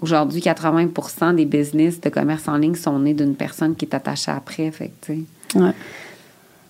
aujourd'hui, 0.00 0.40
80% 0.40 1.34
des 1.34 1.44
business 1.44 2.00
de 2.00 2.08
commerce 2.08 2.48
en 2.48 2.56
ligne 2.56 2.74
sont 2.74 2.98
nés 2.98 3.14
d'une 3.14 3.34
personne 3.34 3.74
qui 3.76 3.84
est 3.84 3.94
attachée 3.94 4.30
après. 4.30 4.70
Fait 4.70 4.88
que, 5.00 5.06
tu 5.06 5.26
sais, 5.52 5.58
Ouais. 5.58 5.72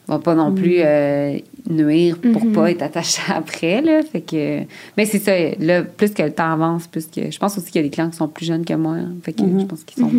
va 0.09 0.19
pas 0.19 0.35
non 0.35 0.53
plus 0.53 0.77
euh, 0.79 1.39
nuire 1.69 2.17
pour 2.33 2.51
pas 2.53 2.71
être 2.71 2.83
attaché 2.83 3.21
après, 3.33 3.81
là. 3.83 4.01
Fait 4.03 4.23
que... 4.23 4.63
Mais 4.97 5.05
c'est 5.05 5.19
ça, 5.21 5.33
là, 5.61 5.83
plus 5.83 6.13
que 6.13 6.23
le 6.23 6.33
temps 6.33 6.51
avance, 6.53 6.87
plus 6.89 7.07
que... 7.07 7.31
Je 7.31 7.39
pense 7.39 7.57
aussi 7.59 7.71
qu'il 7.71 7.81
y 7.83 7.85
a 7.85 7.89
des 7.89 7.91
clients 7.95 8.11
qui 8.11 8.17
sont 8.17 8.27
plus 8.27 8.47
jeunes 8.47 8.65
que 8.65 8.75
moi. 8.75 8.95
hein. 8.95 9.11
Fait 9.23 9.33
que 9.33 9.43
je 9.43 9.65
pense 9.67 9.85
qu'ils 9.85 10.03
sont... 10.03 10.11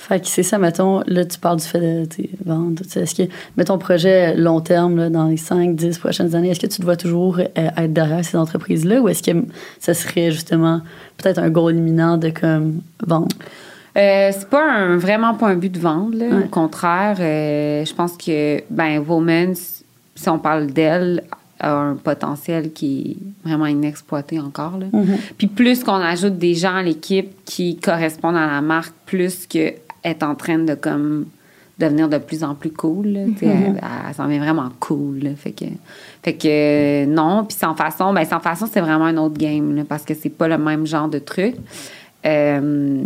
Fait 0.00 0.20
que 0.20 0.28
c'est 0.28 0.44
ça, 0.44 0.58
mettons, 0.58 1.02
là, 1.08 1.24
tu 1.24 1.40
parles 1.40 1.58
du 1.58 1.66
fait 1.66 1.80
de 1.80 2.08
vendre. 2.46 2.82
Est-ce 2.94 3.14
que, 3.16 3.28
mettons, 3.56 3.78
projet 3.78 4.36
long 4.36 4.60
terme, 4.60 4.96
là, 4.96 5.10
dans 5.10 5.26
les 5.26 5.36
5, 5.36 5.74
10 5.74 5.98
prochaines 5.98 6.36
années, 6.36 6.50
est-ce 6.50 6.60
que 6.60 6.68
tu 6.68 6.78
te 6.78 6.84
vois 6.84 6.96
toujours 6.96 7.40
euh, 7.40 7.44
être 7.54 7.92
derrière 7.92 8.24
ces 8.24 8.36
entreprises-là 8.38 9.00
ou 9.00 9.08
est-ce 9.08 9.24
que 9.24 9.36
ça 9.80 9.94
serait 9.94 10.30
justement 10.30 10.82
peut-être 11.16 11.38
un 11.38 11.50
goal 11.50 11.74
imminent 11.74 12.16
de 12.16 12.30
comme 12.30 12.80
vendre? 13.04 13.36
Euh, 13.96 14.30
c'est 14.32 14.48
pas 14.48 14.62
un, 14.62 14.96
vraiment 14.98 15.34
pas 15.34 15.48
un 15.48 15.56
but 15.56 15.72
de 15.72 15.80
vendre. 15.80 16.16
là. 16.16 16.26
Ouais. 16.26 16.44
Au 16.44 16.48
contraire, 16.48 17.16
euh, 17.18 17.84
je 17.84 17.92
pense 17.92 18.16
que 18.16 18.62
ben 18.70 19.02
Women's, 19.06 19.82
si 20.14 20.28
on 20.28 20.38
parle 20.38 20.68
d'elle, 20.68 21.24
a 21.58 21.72
un 21.74 21.96
potentiel 21.96 22.72
qui 22.72 23.18
est 23.44 23.48
vraiment 23.48 23.66
inexploité 23.66 24.38
encore. 24.38 24.78
là. 24.78 24.86
Puis 25.36 25.48
plus 25.48 25.82
qu'on 25.82 25.94
ajoute 25.94 26.38
des 26.38 26.54
gens 26.54 26.76
à 26.76 26.82
l'équipe 26.84 27.32
qui 27.44 27.76
correspondent 27.78 28.36
à 28.36 28.46
la 28.46 28.60
marque, 28.60 28.94
plus 29.06 29.44
que 29.48 29.72
est 30.04 30.22
en 30.22 30.34
train 30.34 30.58
de 30.58 30.74
comme 30.74 31.26
devenir 31.78 32.08
de 32.08 32.18
plus 32.18 32.42
en 32.42 32.54
plus 32.54 32.70
cool. 32.72 33.06
là. 33.08 33.20
Sais, 33.38 33.46
Elle, 33.46 33.80
elle 34.08 34.14
s'en 34.14 34.26
vient 34.26 34.40
vraiment 34.40 34.68
cool. 34.80 35.20
là. 35.20 35.30
Fait 35.36 35.52
que, 35.52 35.64
fait 36.22 36.34
que 36.34 36.48
euh, 36.48 37.06
non. 37.06 37.44
Puis 37.44 37.56
sans 37.56 37.74
façon, 37.74 38.12
ben 38.12 38.24
sans 38.24 38.40
façon, 38.40 38.66
c'est 38.70 38.80
vraiment 38.80 39.04
un 39.06 39.16
autre 39.16 39.38
game 39.38 39.76
là, 39.76 39.82
parce 39.88 40.04
que 40.04 40.14
c'est 40.14 40.28
pas 40.30 40.48
le 40.48 40.58
même 40.58 40.86
genre 40.86 41.08
de 41.08 41.18
truc. 41.18 41.54
Euh, 42.26 43.04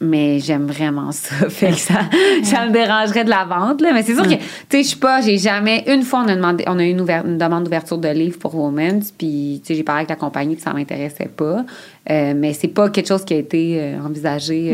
mais 0.00 0.40
j'aime 0.40 0.66
vraiment 0.66 1.10
ça. 1.12 1.34
Fait 1.48 1.70
que 1.70 1.78
ça, 1.78 2.00
ça 2.42 2.66
me 2.66 2.72
dérangerait 2.72 3.24
de 3.24 3.30
la 3.30 3.44
vente, 3.44 3.80
là. 3.80 3.90
Mais 3.94 4.02
c'est 4.02 4.14
sûr 4.14 4.24
que, 4.24 4.34
tu 4.34 4.38
sais, 4.70 4.82
je 4.82 4.88
suis 4.88 4.96
pas, 4.98 5.20
j'ai 5.22 5.38
jamais, 5.38 5.84
une 5.88 6.02
fois, 6.02 6.22
on 6.24 6.28
a 6.28 6.36
demandé, 6.36 6.64
on 6.66 6.78
a 6.78 6.84
eu 6.84 6.90
une, 6.90 7.38
demande 7.38 7.64
d'ouverture 7.64 7.98
de 7.98 8.08
livre 8.08 8.38
pour 8.38 8.54
Women's, 8.54 9.10
puis, 9.10 9.60
tu 9.64 9.68
sais, 9.68 9.74
j'ai 9.74 9.82
parlé 9.82 10.00
avec 10.00 10.10
la 10.10 10.16
compagnie, 10.16 10.54
puis 10.54 10.62
ça 10.62 10.72
m'intéressait 10.72 11.30
pas. 11.34 11.64
Euh, 12.10 12.34
mais 12.36 12.52
c'est 12.52 12.68
pas 12.68 12.90
quelque 12.90 13.08
chose 13.08 13.24
qui 13.24 13.34
a 13.34 13.38
été 13.38 13.78
euh, 13.80 13.98
envisagé. 14.04 14.70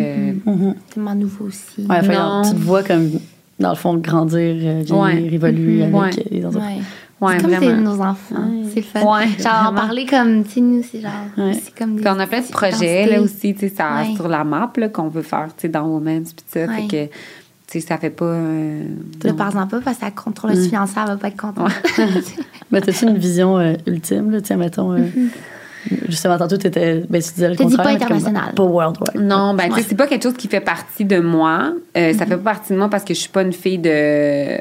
euh, 0.46 0.72
Tellement 0.92 1.14
nouveau 1.14 1.46
aussi. 1.46 1.86
Ouais, 1.88 2.02
Non. 2.02 2.42
tu 2.44 2.50
te 2.54 2.60
vois 2.60 2.82
comme, 2.82 3.10
dans 3.60 3.70
le 3.70 3.76
fond, 3.76 3.94
grandir, 3.98 4.38
euh, 4.40 4.82
vieillir, 4.84 4.96
Ouais. 4.98 5.22
évoluer 5.32 5.82
avec 5.84 5.94
Ouais. 5.94 6.10
euh, 6.18 6.22
les 6.30 6.44
entreprises. 6.44 6.82
Ouais. 7.22 7.38
Comme 7.38 7.50
vraiment. 7.50 7.66
c'est 7.76 7.80
nos 7.80 8.00
enfants. 8.02 8.50
C'est 8.74 8.76
le 8.80 8.82
fun. 8.82 9.00
Ouais, 9.00 9.28
genre, 9.38 9.68
en 9.70 9.74
parler 9.74 10.04
comme, 10.06 10.44
tu 10.44 10.50
sais, 10.54 10.60
nous, 10.60 10.82
c'est 10.82 11.00
genre. 11.00 11.10
Ouais. 11.38 11.52
C'est 11.54 11.74
comme 11.76 11.94
des. 11.96 12.02
Puis 12.02 12.10
on 12.14 12.18
a 12.18 12.26
plein 12.26 12.40
de 12.40 12.46
projets 12.50 13.06
là 13.06 13.20
aussi, 13.22 13.54
tu 13.54 13.60
sais, 13.60 13.74
ça 13.74 14.02
Ouais. 14.02 14.14
sur 14.16 14.28
la 14.28 14.44
map 14.44 14.72
là, 14.76 14.88
qu'on 14.88 15.08
veut 15.08 15.22
faire, 15.22 15.46
tu 15.56 15.62
sais, 15.62 15.68
dans 15.68 15.86
Women's 15.86 16.32
puis 16.34 16.44
ça, 16.48 16.60
Ouais. 16.66 16.82
fait 16.82 16.86
que 16.88 17.12
tu 17.68 17.80
sais, 17.80 17.86
ça 17.86 17.96
fait 17.96 18.10
pas 18.10 18.24
euh, 18.26 18.82
non. 19.24 19.34
par 19.34 19.46
exemple, 19.48 19.70
pas 19.76 19.80
parce 19.80 19.98
que 19.98 20.04
la 20.04 20.10
contrôleuse 20.10 20.68
financière 20.68 21.06
va 21.06 21.16
pas 21.16 21.28
être 21.28 21.40
contente. 21.40 21.70
Mais 22.70 22.80
t'as-tu 22.80 23.04
une 23.06 23.16
vision 23.18 23.58
euh, 23.58 23.74
ultime, 23.86 24.30
là, 24.30 24.40
tiens, 24.42 24.56
mettons, 24.56 24.92
euh, 24.92 25.06
justement, 26.08 26.36
tantôt, 26.38 26.56
t'étais, 26.56 27.04
ben, 27.08 27.22
tu 27.22 27.32
disais 27.34 27.48
le 27.50 27.56
contraire. 27.56 27.76
pas 27.84 27.92
mais 27.92 27.98
comme, 27.98 28.06
international. 28.16 28.54
Pas 28.54 28.62
worldwide. 28.64 29.22
Non, 29.22 29.54
ben 29.54 29.64
tu 29.64 29.70
sais, 29.70 29.76
Ouais. 29.76 29.86
c'est 29.88 29.94
pas 29.94 30.06
quelque 30.06 30.22
chose 30.24 30.34
qui 30.36 30.48
fait 30.48 30.60
partie 30.60 31.04
de 31.04 31.20
moi. 31.20 31.72
Euh, 31.96 32.12
Ça 32.14 32.26
fait 32.26 32.36
pas 32.36 32.52
partie 32.52 32.72
de 32.72 32.78
moi 32.78 32.88
parce 32.90 33.04
que 33.04 33.14
je 33.14 33.20
suis 33.20 33.28
pas 33.30 33.42
une 33.42 33.52
fille 33.52 33.78
de 33.78 34.58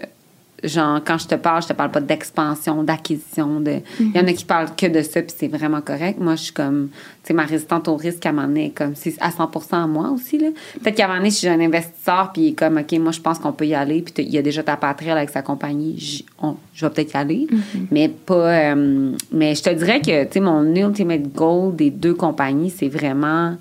genre 0.64 1.00
quand 1.04 1.18
je 1.18 1.28
te 1.28 1.36
parle, 1.36 1.62
je 1.64 1.70
te 1.70 1.74
parle 1.74 1.92
pas 1.92 2.02
d'expansion, 2.02 2.84
d'acquisition, 2.84 3.60
de 3.60 3.78
il 4.00 4.16
y 4.16 4.20
en 4.20 4.28
a 4.28 4.34
qui 4.34 4.46
parlent 4.46 4.76
que 4.76 4.86
de 4.86 5.02
ça 5.02 5.22
puis 5.22 5.34
c'est 5.36 5.48
vraiment 5.48 5.82
correct. 5.82 6.20
Moi, 6.20 6.36
je 6.36 6.44
suis 6.44 6.54
comme 6.54 6.90
tu 7.24 7.28
sais 7.28 7.34
ma 7.34 7.44
résistante 7.46 7.88
au 7.88 7.96
risque 7.96 8.26
à 8.26 8.30
un 8.30 8.32
moment 8.34 8.48
donné, 8.48 8.72
comme 8.76 8.94
c'est 8.96 9.16
à 9.20 9.30
100% 9.30 9.84
à 9.84 9.88
moi 9.88 10.10
aussi 10.12 10.38
là. 10.38 10.48
Peut-être 10.82 10.96
qu'à 10.96 11.06
un 11.06 11.08
moment 11.08 11.20
donné, 11.20 11.32
si 11.32 11.42
j'ai 11.42 11.50
un 11.50 11.60
investisseur 11.60 12.32
puis 12.34 12.42
il 12.44 12.48
est 12.50 12.54
comme 12.54 12.78
OK, 12.78 12.92
moi 13.00 13.12
je 13.12 13.20
pense 13.22 13.40
qu'on 13.40 13.52
peut 13.54 13.66
y 13.68 13.74
aller 13.76 14.02
puis 14.02 14.14
il 14.24 14.30
y 14.32 14.38
a 14.38 14.42
déjà 14.42 14.62
ta 14.64 14.78
patrie 14.78 15.10
avec 15.12 15.30
sa 15.30 15.42
compagnie, 15.42 16.26
on- 16.42 16.56
je 16.74 16.86
vais 16.86 16.92
peut-être 16.92 17.14
y 17.14 17.18
aller, 17.18 17.48
mais 17.92 18.10
pas 18.10 18.74
euh, 18.74 19.12
mais 19.32 19.56
je 19.56 19.64
te 19.64 19.70
dirais 19.72 20.00
que 20.02 20.24
tu 20.26 20.34
sais 20.34 20.40
mon 20.40 20.64
ultimate 20.76 21.24
goal 21.34 21.76
des 21.76 21.90
deux 21.90 22.14
compagnies, 22.14 22.70
c'est 22.70 22.88
vraiment 22.90 23.56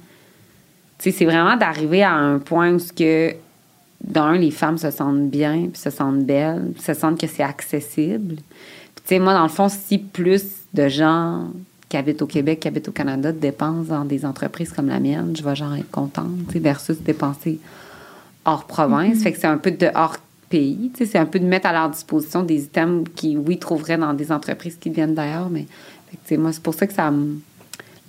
tu 0.99 1.11
sais, 1.11 1.17
c'est 1.19 1.25
vraiment 1.25 1.57
d'arriver 1.57 2.03
à 2.03 2.13
un 2.13 2.39
point 2.39 2.73
où 2.73 2.79
ce 2.79 2.93
que 2.93 3.35
d'un 4.03 4.37
les 4.37 4.51
femmes 4.51 4.79
se 4.79 4.91
sentent 4.91 5.29
bien, 5.29 5.69
puis 5.73 5.81
se 5.81 5.91
sentent 5.91 6.25
belles, 6.25 6.73
puis 6.75 6.83
se 6.83 6.95
sentent 6.95 7.21
que 7.21 7.27
c'est 7.27 7.43
accessible. 7.43 8.37
Puis 8.37 9.05
tu 9.05 9.09
sais 9.15 9.19
moi 9.19 9.35
dans 9.35 9.43
le 9.43 9.49
fond 9.49 9.69
si 9.69 9.99
plus 9.99 10.45
de 10.75 10.89
gens 10.89 11.49
qui 11.89 11.97
habitent 11.97 12.23
au 12.23 12.27
Québec, 12.27 12.61
qui 12.61 12.69
habitent 12.69 12.89
au 12.89 12.93
Canada 12.93 13.33
dépensent 13.33 13.89
dans 13.89 14.05
des 14.05 14.25
entreprises 14.25 14.73
comme 14.73 14.89
la 14.89 15.01
mienne, 15.01 15.35
je 15.37 15.43
vais 15.43 15.57
genre 15.57 15.75
être 15.75 15.91
contente, 15.91 16.47
tu 16.47 16.55
sais 16.55 16.59
versus 16.61 16.99
dépenser 17.01 17.59
hors 18.45 18.65
province, 18.65 19.23
fait 19.23 19.33
que 19.33 19.39
c'est 19.39 19.47
un 19.47 19.59
peu 19.59 19.71
de 19.71 19.89
hors 19.95 20.17
pays, 20.49 20.91
tu 20.95 21.05
sais 21.05 21.13
c'est 21.13 21.19
un 21.19 21.27
peu 21.27 21.39
de 21.39 21.47
mettre 21.47 21.67
à 21.67 21.73
leur 21.73 21.91
disposition 21.91 22.43
des 22.43 22.65
items 22.65 23.07
qui 23.15 23.37
oui 23.37 23.59
trouveraient 23.59 23.99
dans 23.99 24.15
des 24.15 24.33
entreprises 24.33 24.77
qui 24.77 24.91
viennent 24.91 25.15
d'ailleurs, 25.15 25.51
mais 25.51 25.67
fait 26.11 26.17
que, 26.17 26.23
tu 26.23 26.29
sais 26.29 26.37
moi 26.37 26.53
c'est 26.53 26.63
pour 26.63 26.75
ça 26.75 26.87
que 26.87 26.95
ça 26.95 27.11
me 27.11 27.41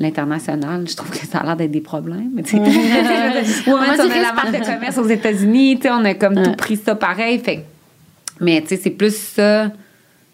l'international, 0.01 0.87
je 0.89 0.95
trouve 0.95 1.09
que 1.11 1.25
ça 1.25 1.39
a 1.39 1.43
l'air 1.45 1.55
d'être 1.55 1.71
des 1.71 1.81
problèmes. 1.81 2.31
Sais, 2.45 2.57
On 2.57 2.63
Women's, 2.63 3.97
va 3.97 4.05
on 4.05 4.09
a 4.11 4.21
la 4.21 4.29
que 4.31 4.35
marque 4.35 4.51
de 4.59 4.65
commerce 4.65 4.97
aux 4.97 5.07
États-Unis, 5.07 5.79
on 5.85 6.05
a 6.05 6.13
comme 6.15 6.41
tout 6.41 6.53
pris 6.53 6.77
ça 6.77 6.95
pareil. 6.95 7.39
Fait 7.39 7.65
mais 8.39 8.63
c'est 8.67 8.89
plus 8.89 9.15
ça 9.15 9.71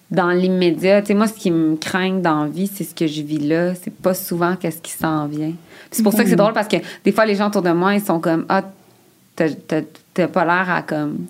dans 0.10 0.30
l'immédiat. 0.30 1.04
Moi, 1.10 1.28
ce 1.28 1.34
qui 1.34 1.52
me 1.52 1.76
craint 1.76 2.20
dans 2.20 2.44
la 2.44 2.50
vie, 2.50 2.68
c'est 2.74 2.86
ce 2.86 2.96
que 2.96 3.06
je 3.08 3.22
vis 3.22 3.40
là. 3.40 3.74
C'est 3.76 3.94
pas 3.94 4.14
souvent 4.14 4.56
qu'est-ce 4.56 4.82
qui 4.82 4.92
s'en 4.92 5.28
vient. 5.28 5.52
C'est 5.92 6.04
pour 6.04 6.14
ça 6.14 6.24
que 6.24 6.30
c'est 6.30 6.36
drôle 6.38 6.54
parce 6.54 6.68
que 6.70 6.78
des 7.04 7.12
fois, 7.12 7.26
les 7.26 7.36
gens 7.36 7.48
autour 7.48 7.62
de 7.62 7.72
moi, 7.72 7.94
ils 7.96 8.02
sont 8.02 8.20
comme 8.20 8.46
Ah, 8.48 8.64
t'as- 9.36 10.28
pas 10.28 10.46
l'air 10.46 10.70
à 10.70 10.82
comme 10.82 11.26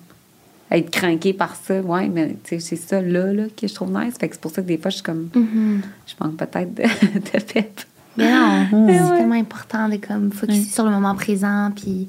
être 0.72 0.91
craqué 0.91 1.34
par 1.34 1.55
ça. 1.55 1.81
Ouais, 1.81 2.07
mais 2.07 2.35
c'est 2.43 2.59
ça 2.59 3.01
là, 3.01 3.34
là 3.34 3.43
que 3.59 3.68
je 3.68 3.73
trouve 3.73 3.89
nice. 3.91 4.14
Fait 4.19 4.27
que 4.30 4.35
c'est 4.35 4.41
pour 4.41 4.51
ça 4.51 4.61
que 4.61 4.68
des 4.68 4.77
fois, 4.77 4.89
je 4.91 4.95
suis 4.97 5.03
comme. 5.03 5.30
Je 5.34 6.14
manque 6.23 6.38
peut-être 6.38 6.73
de, 6.76 6.84
de 7.15 7.43
pep. 7.53 7.81
Mais 8.18 8.31
non, 8.31 8.65
c'est 8.88 9.18
tellement 9.18 9.35
important 9.35 9.89
de 9.89 9.98
comme 9.98 10.31
focuser 10.31 10.64
sur 10.64 10.84
le 10.85 10.91
moment 10.91 11.15
présent, 11.15 11.72
puis 11.76 12.07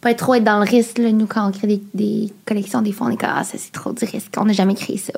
pas 0.00 0.12
être 0.12 0.18
trop 0.18 0.34
être 0.34 0.44
dans 0.44 0.58
le 0.58 0.64
risque. 0.68 0.98
Là, 0.98 1.12
nous, 1.12 1.26
quand 1.26 1.46
on 1.46 1.52
crée 1.52 1.66
des, 1.66 1.82
des 1.92 2.32
collections, 2.46 2.80
des 2.80 2.92
fois, 2.92 3.08
on 3.08 3.10
est 3.10 3.16
comme, 3.16 3.30
ah, 3.34 3.44
ça, 3.44 3.58
c'est 3.58 3.72
trop 3.72 3.92
du 3.92 4.04
risque. 4.04 4.32
On 4.38 4.44
n'a 4.44 4.52
jamais 4.52 4.74
créé 4.74 4.96
ça. 4.96 5.12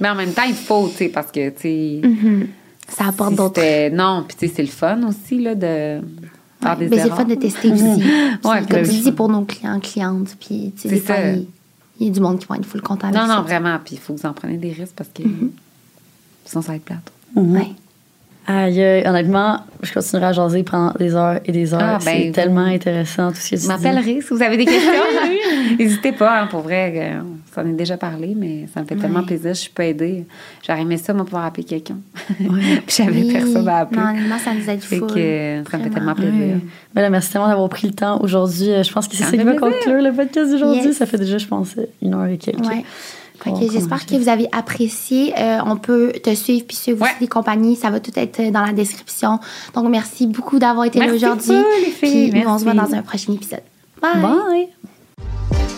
Mais 0.00 0.08
en 0.08 0.14
même 0.14 0.32
temps, 0.32 0.42
il 0.46 0.54
faut, 0.54 0.88
tu 0.88 0.96
sais, 0.96 1.08
parce 1.08 1.32
que, 1.32 1.48
tu 1.50 1.60
sais. 1.62 2.00
ça 2.88 3.06
apporte 3.06 3.30
si 3.30 3.36
d'autres. 3.36 3.88
Non, 3.94 4.24
puis 4.28 4.36
tu 4.36 4.48
sais, 4.48 4.54
c'est 4.56 4.62
le 4.62 4.68
fun 4.68 5.00
aussi, 5.04 5.40
là, 5.40 5.54
de 5.54 5.64
faire 5.64 6.00
Ouais, 6.62 6.76
des 6.76 6.88
mais 6.88 7.02
c'est 7.02 7.08
le 7.08 7.14
fun 7.14 7.24
de 7.24 7.34
tester 7.36 7.70
aussi. 7.70 7.84
Ouais, 8.44 8.62
comme 8.68 8.82
tu 8.82 9.00
dis, 9.02 9.12
pour 9.12 9.28
nos 9.28 9.42
clients, 9.42 9.80
clientes, 9.80 10.36
puis 10.38 10.72
tu 10.80 10.88
sais, 10.88 11.46
il 11.98 12.06
y 12.08 12.10
a 12.10 12.12
du 12.12 12.20
monde 12.20 12.38
qui 12.38 12.46
vont 12.46 12.56
être 12.56 12.66
full 12.66 12.82
content 12.82 13.08
avec 13.08 13.18
Non, 13.18 13.26
ça. 13.26 13.36
non, 13.36 13.42
vraiment. 13.42 13.78
Puis 13.82 13.94
il 13.94 13.98
faut 13.98 14.12
que 14.12 14.20
vous 14.20 14.26
en 14.26 14.34
preniez 14.34 14.58
des 14.58 14.72
risques 14.72 14.92
parce 14.94 15.08
que 15.08 15.22
sinon, 16.44 16.60
ça 16.62 16.68
va 16.72 16.76
être 16.76 16.84
plate. 16.84 17.10
Ouais. 17.34 17.70
Aïe, 18.48 18.80
aïe, 18.80 19.02
honnêtement, 19.06 19.58
je 19.82 19.92
continuerai 19.92 20.26
à 20.28 20.32
jaser 20.32 20.62
pendant 20.62 20.92
des 20.92 21.16
heures 21.16 21.40
et 21.44 21.50
des 21.50 21.74
heures. 21.74 21.80
Ah, 21.82 21.98
ben, 22.04 22.22
c'est 22.26 22.30
tellement 22.30 22.60
intéressant 22.60 23.30
tout 23.30 23.38
ce 23.38 23.50
que 23.56 23.60
tu 23.60 23.66
m'appellerez 23.66 24.20
si 24.20 24.28
vous 24.30 24.40
avez 24.42 24.56
des 24.56 24.64
questions. 24.66 24.92
N'hésitez 25.78 26.12
pas, 26.12 26.42
hein, 26.42 26.46
pour 26.46 26.60
vrai. 26.60 26.92
euh, 26.96 27.20
On 27.22 27.54
s'en 27.62 27.68
est 27.68 27.72
déjà 27.72 27.96
parlé, 27.96 28.34
mais 28.36 28.66
ça 28.72 28.82
me 28.82 28.86
fait 28.86 28.94
tellement 28.94 29.24
plaisir. 29.24 29.48
Je 29.52 29.58
suis 29.60 29.70
pas 29.70 29.86
aidée. 29.86 30.26
J'aurais 30.64 30.82
aimé 30.82 30.96
ça, 30.96 31.12
moi, 31.12 31.24
pouvoir 31.24 31.44
appeler 31.46 31.64
quelqu'un. 31.64 31.96
Puis 32.38 32.48
j'avais 32.88 33.22
Oui. 33.22 33.32
personne 33.32 33.68
à 33.68 33.78
appeler. 33.78 34.00
Non, 34.00 34.08
honnêtement, 34.10 34.38
ça 34.38 34.54
nous 34.54 34.70
aide 34.70 34.80
Fait 34.80 34.98
full. 34.98 35.08
que 35.08 35.18
euh, 35.18 35.64
ça 35.68 35.78
me 35.78 35.82
fait 35.82 35.90
tellement 35.90 36.14
plaisir. 36.14 36.56
Ben 36.94 37.02
là, 37.02 37.10
merci 37.10 37.32
tellement 37.32 37.48
d'avoir 37.48 37.68
pris 37.68 37.88
le 37.88 37.94
temps 37.94 38.20
aujourd'hui. 38.22 38.70
Euh, 38.70 38.82
Je 38.84 38.92
pense 38.92 39.08
que 39.08 39.16
c'est 39.16 39.24
Ça 39.24 39.36
qui 39.36 39.42
va 39.42 39.54
conclure 39.54 40.00
le 40.02 40.12
podcast 40.12 40.52
d'aujourd'hui. 40.52 40.82
Yes. 40.84 40.96
Ça 40.98 41.06
fait 41.06 41.18
déjà, 41.18 41.38
je 41.38 41.46
pense, 41.48 41.74
une 42.00 42.14
heure 42.14 42.26
et 42.26 42.38
quelques. 42.38 42.64
Ouais. 42.64 42.84
Qu'on 43.42 43.54
J'espère 43.70 44.06
que 44.06 44.14
vous 44.16 44.28
avez 44.28 44.48
apprécié. 44.52 45.32
Euh, 45.38 45.58
on 45.66 45.76
peut 45.76 46.12
te 46.22 46.34
suivre 46.34 46.64
puis 46.66 46.76
suivre 46.76 47.00
Ouais. 47.02 47.08
aussi 47.10 47.20
les 47.20 47.28
compagnies. 47.28 47.76
Ça 47.76 47.90
va 47.90 48.00
tout 48.00 48.12
être 48.16 48.50
dans 48.50 48.62
la 48.64 48.72
description. 48.72 49.38
Donc, 49.74 49.88
merci 49.88 50.26
beaucoup 50.26 50.58
d'avoir 50.58 50.84
été 50.86 50.98
là 50.98 51.06
Merci 51.06 51.24
aujourd'hui. 51.24 51.56
les 51.84 51.90
filles. 51.90 52.30
Puis 52.30 52.40
nous, 52.42 52.48
on 52.48 52.58
se 52.58 52.64
voit 52.64 52.74
Merci. 52.74 52.92
dans 52.92 52.98
un 52.98 53.02
prochain 53.02 53.32
épisode. 53.32 53.62
Bye! 54.00 54.22
Bye! 54.22 55.75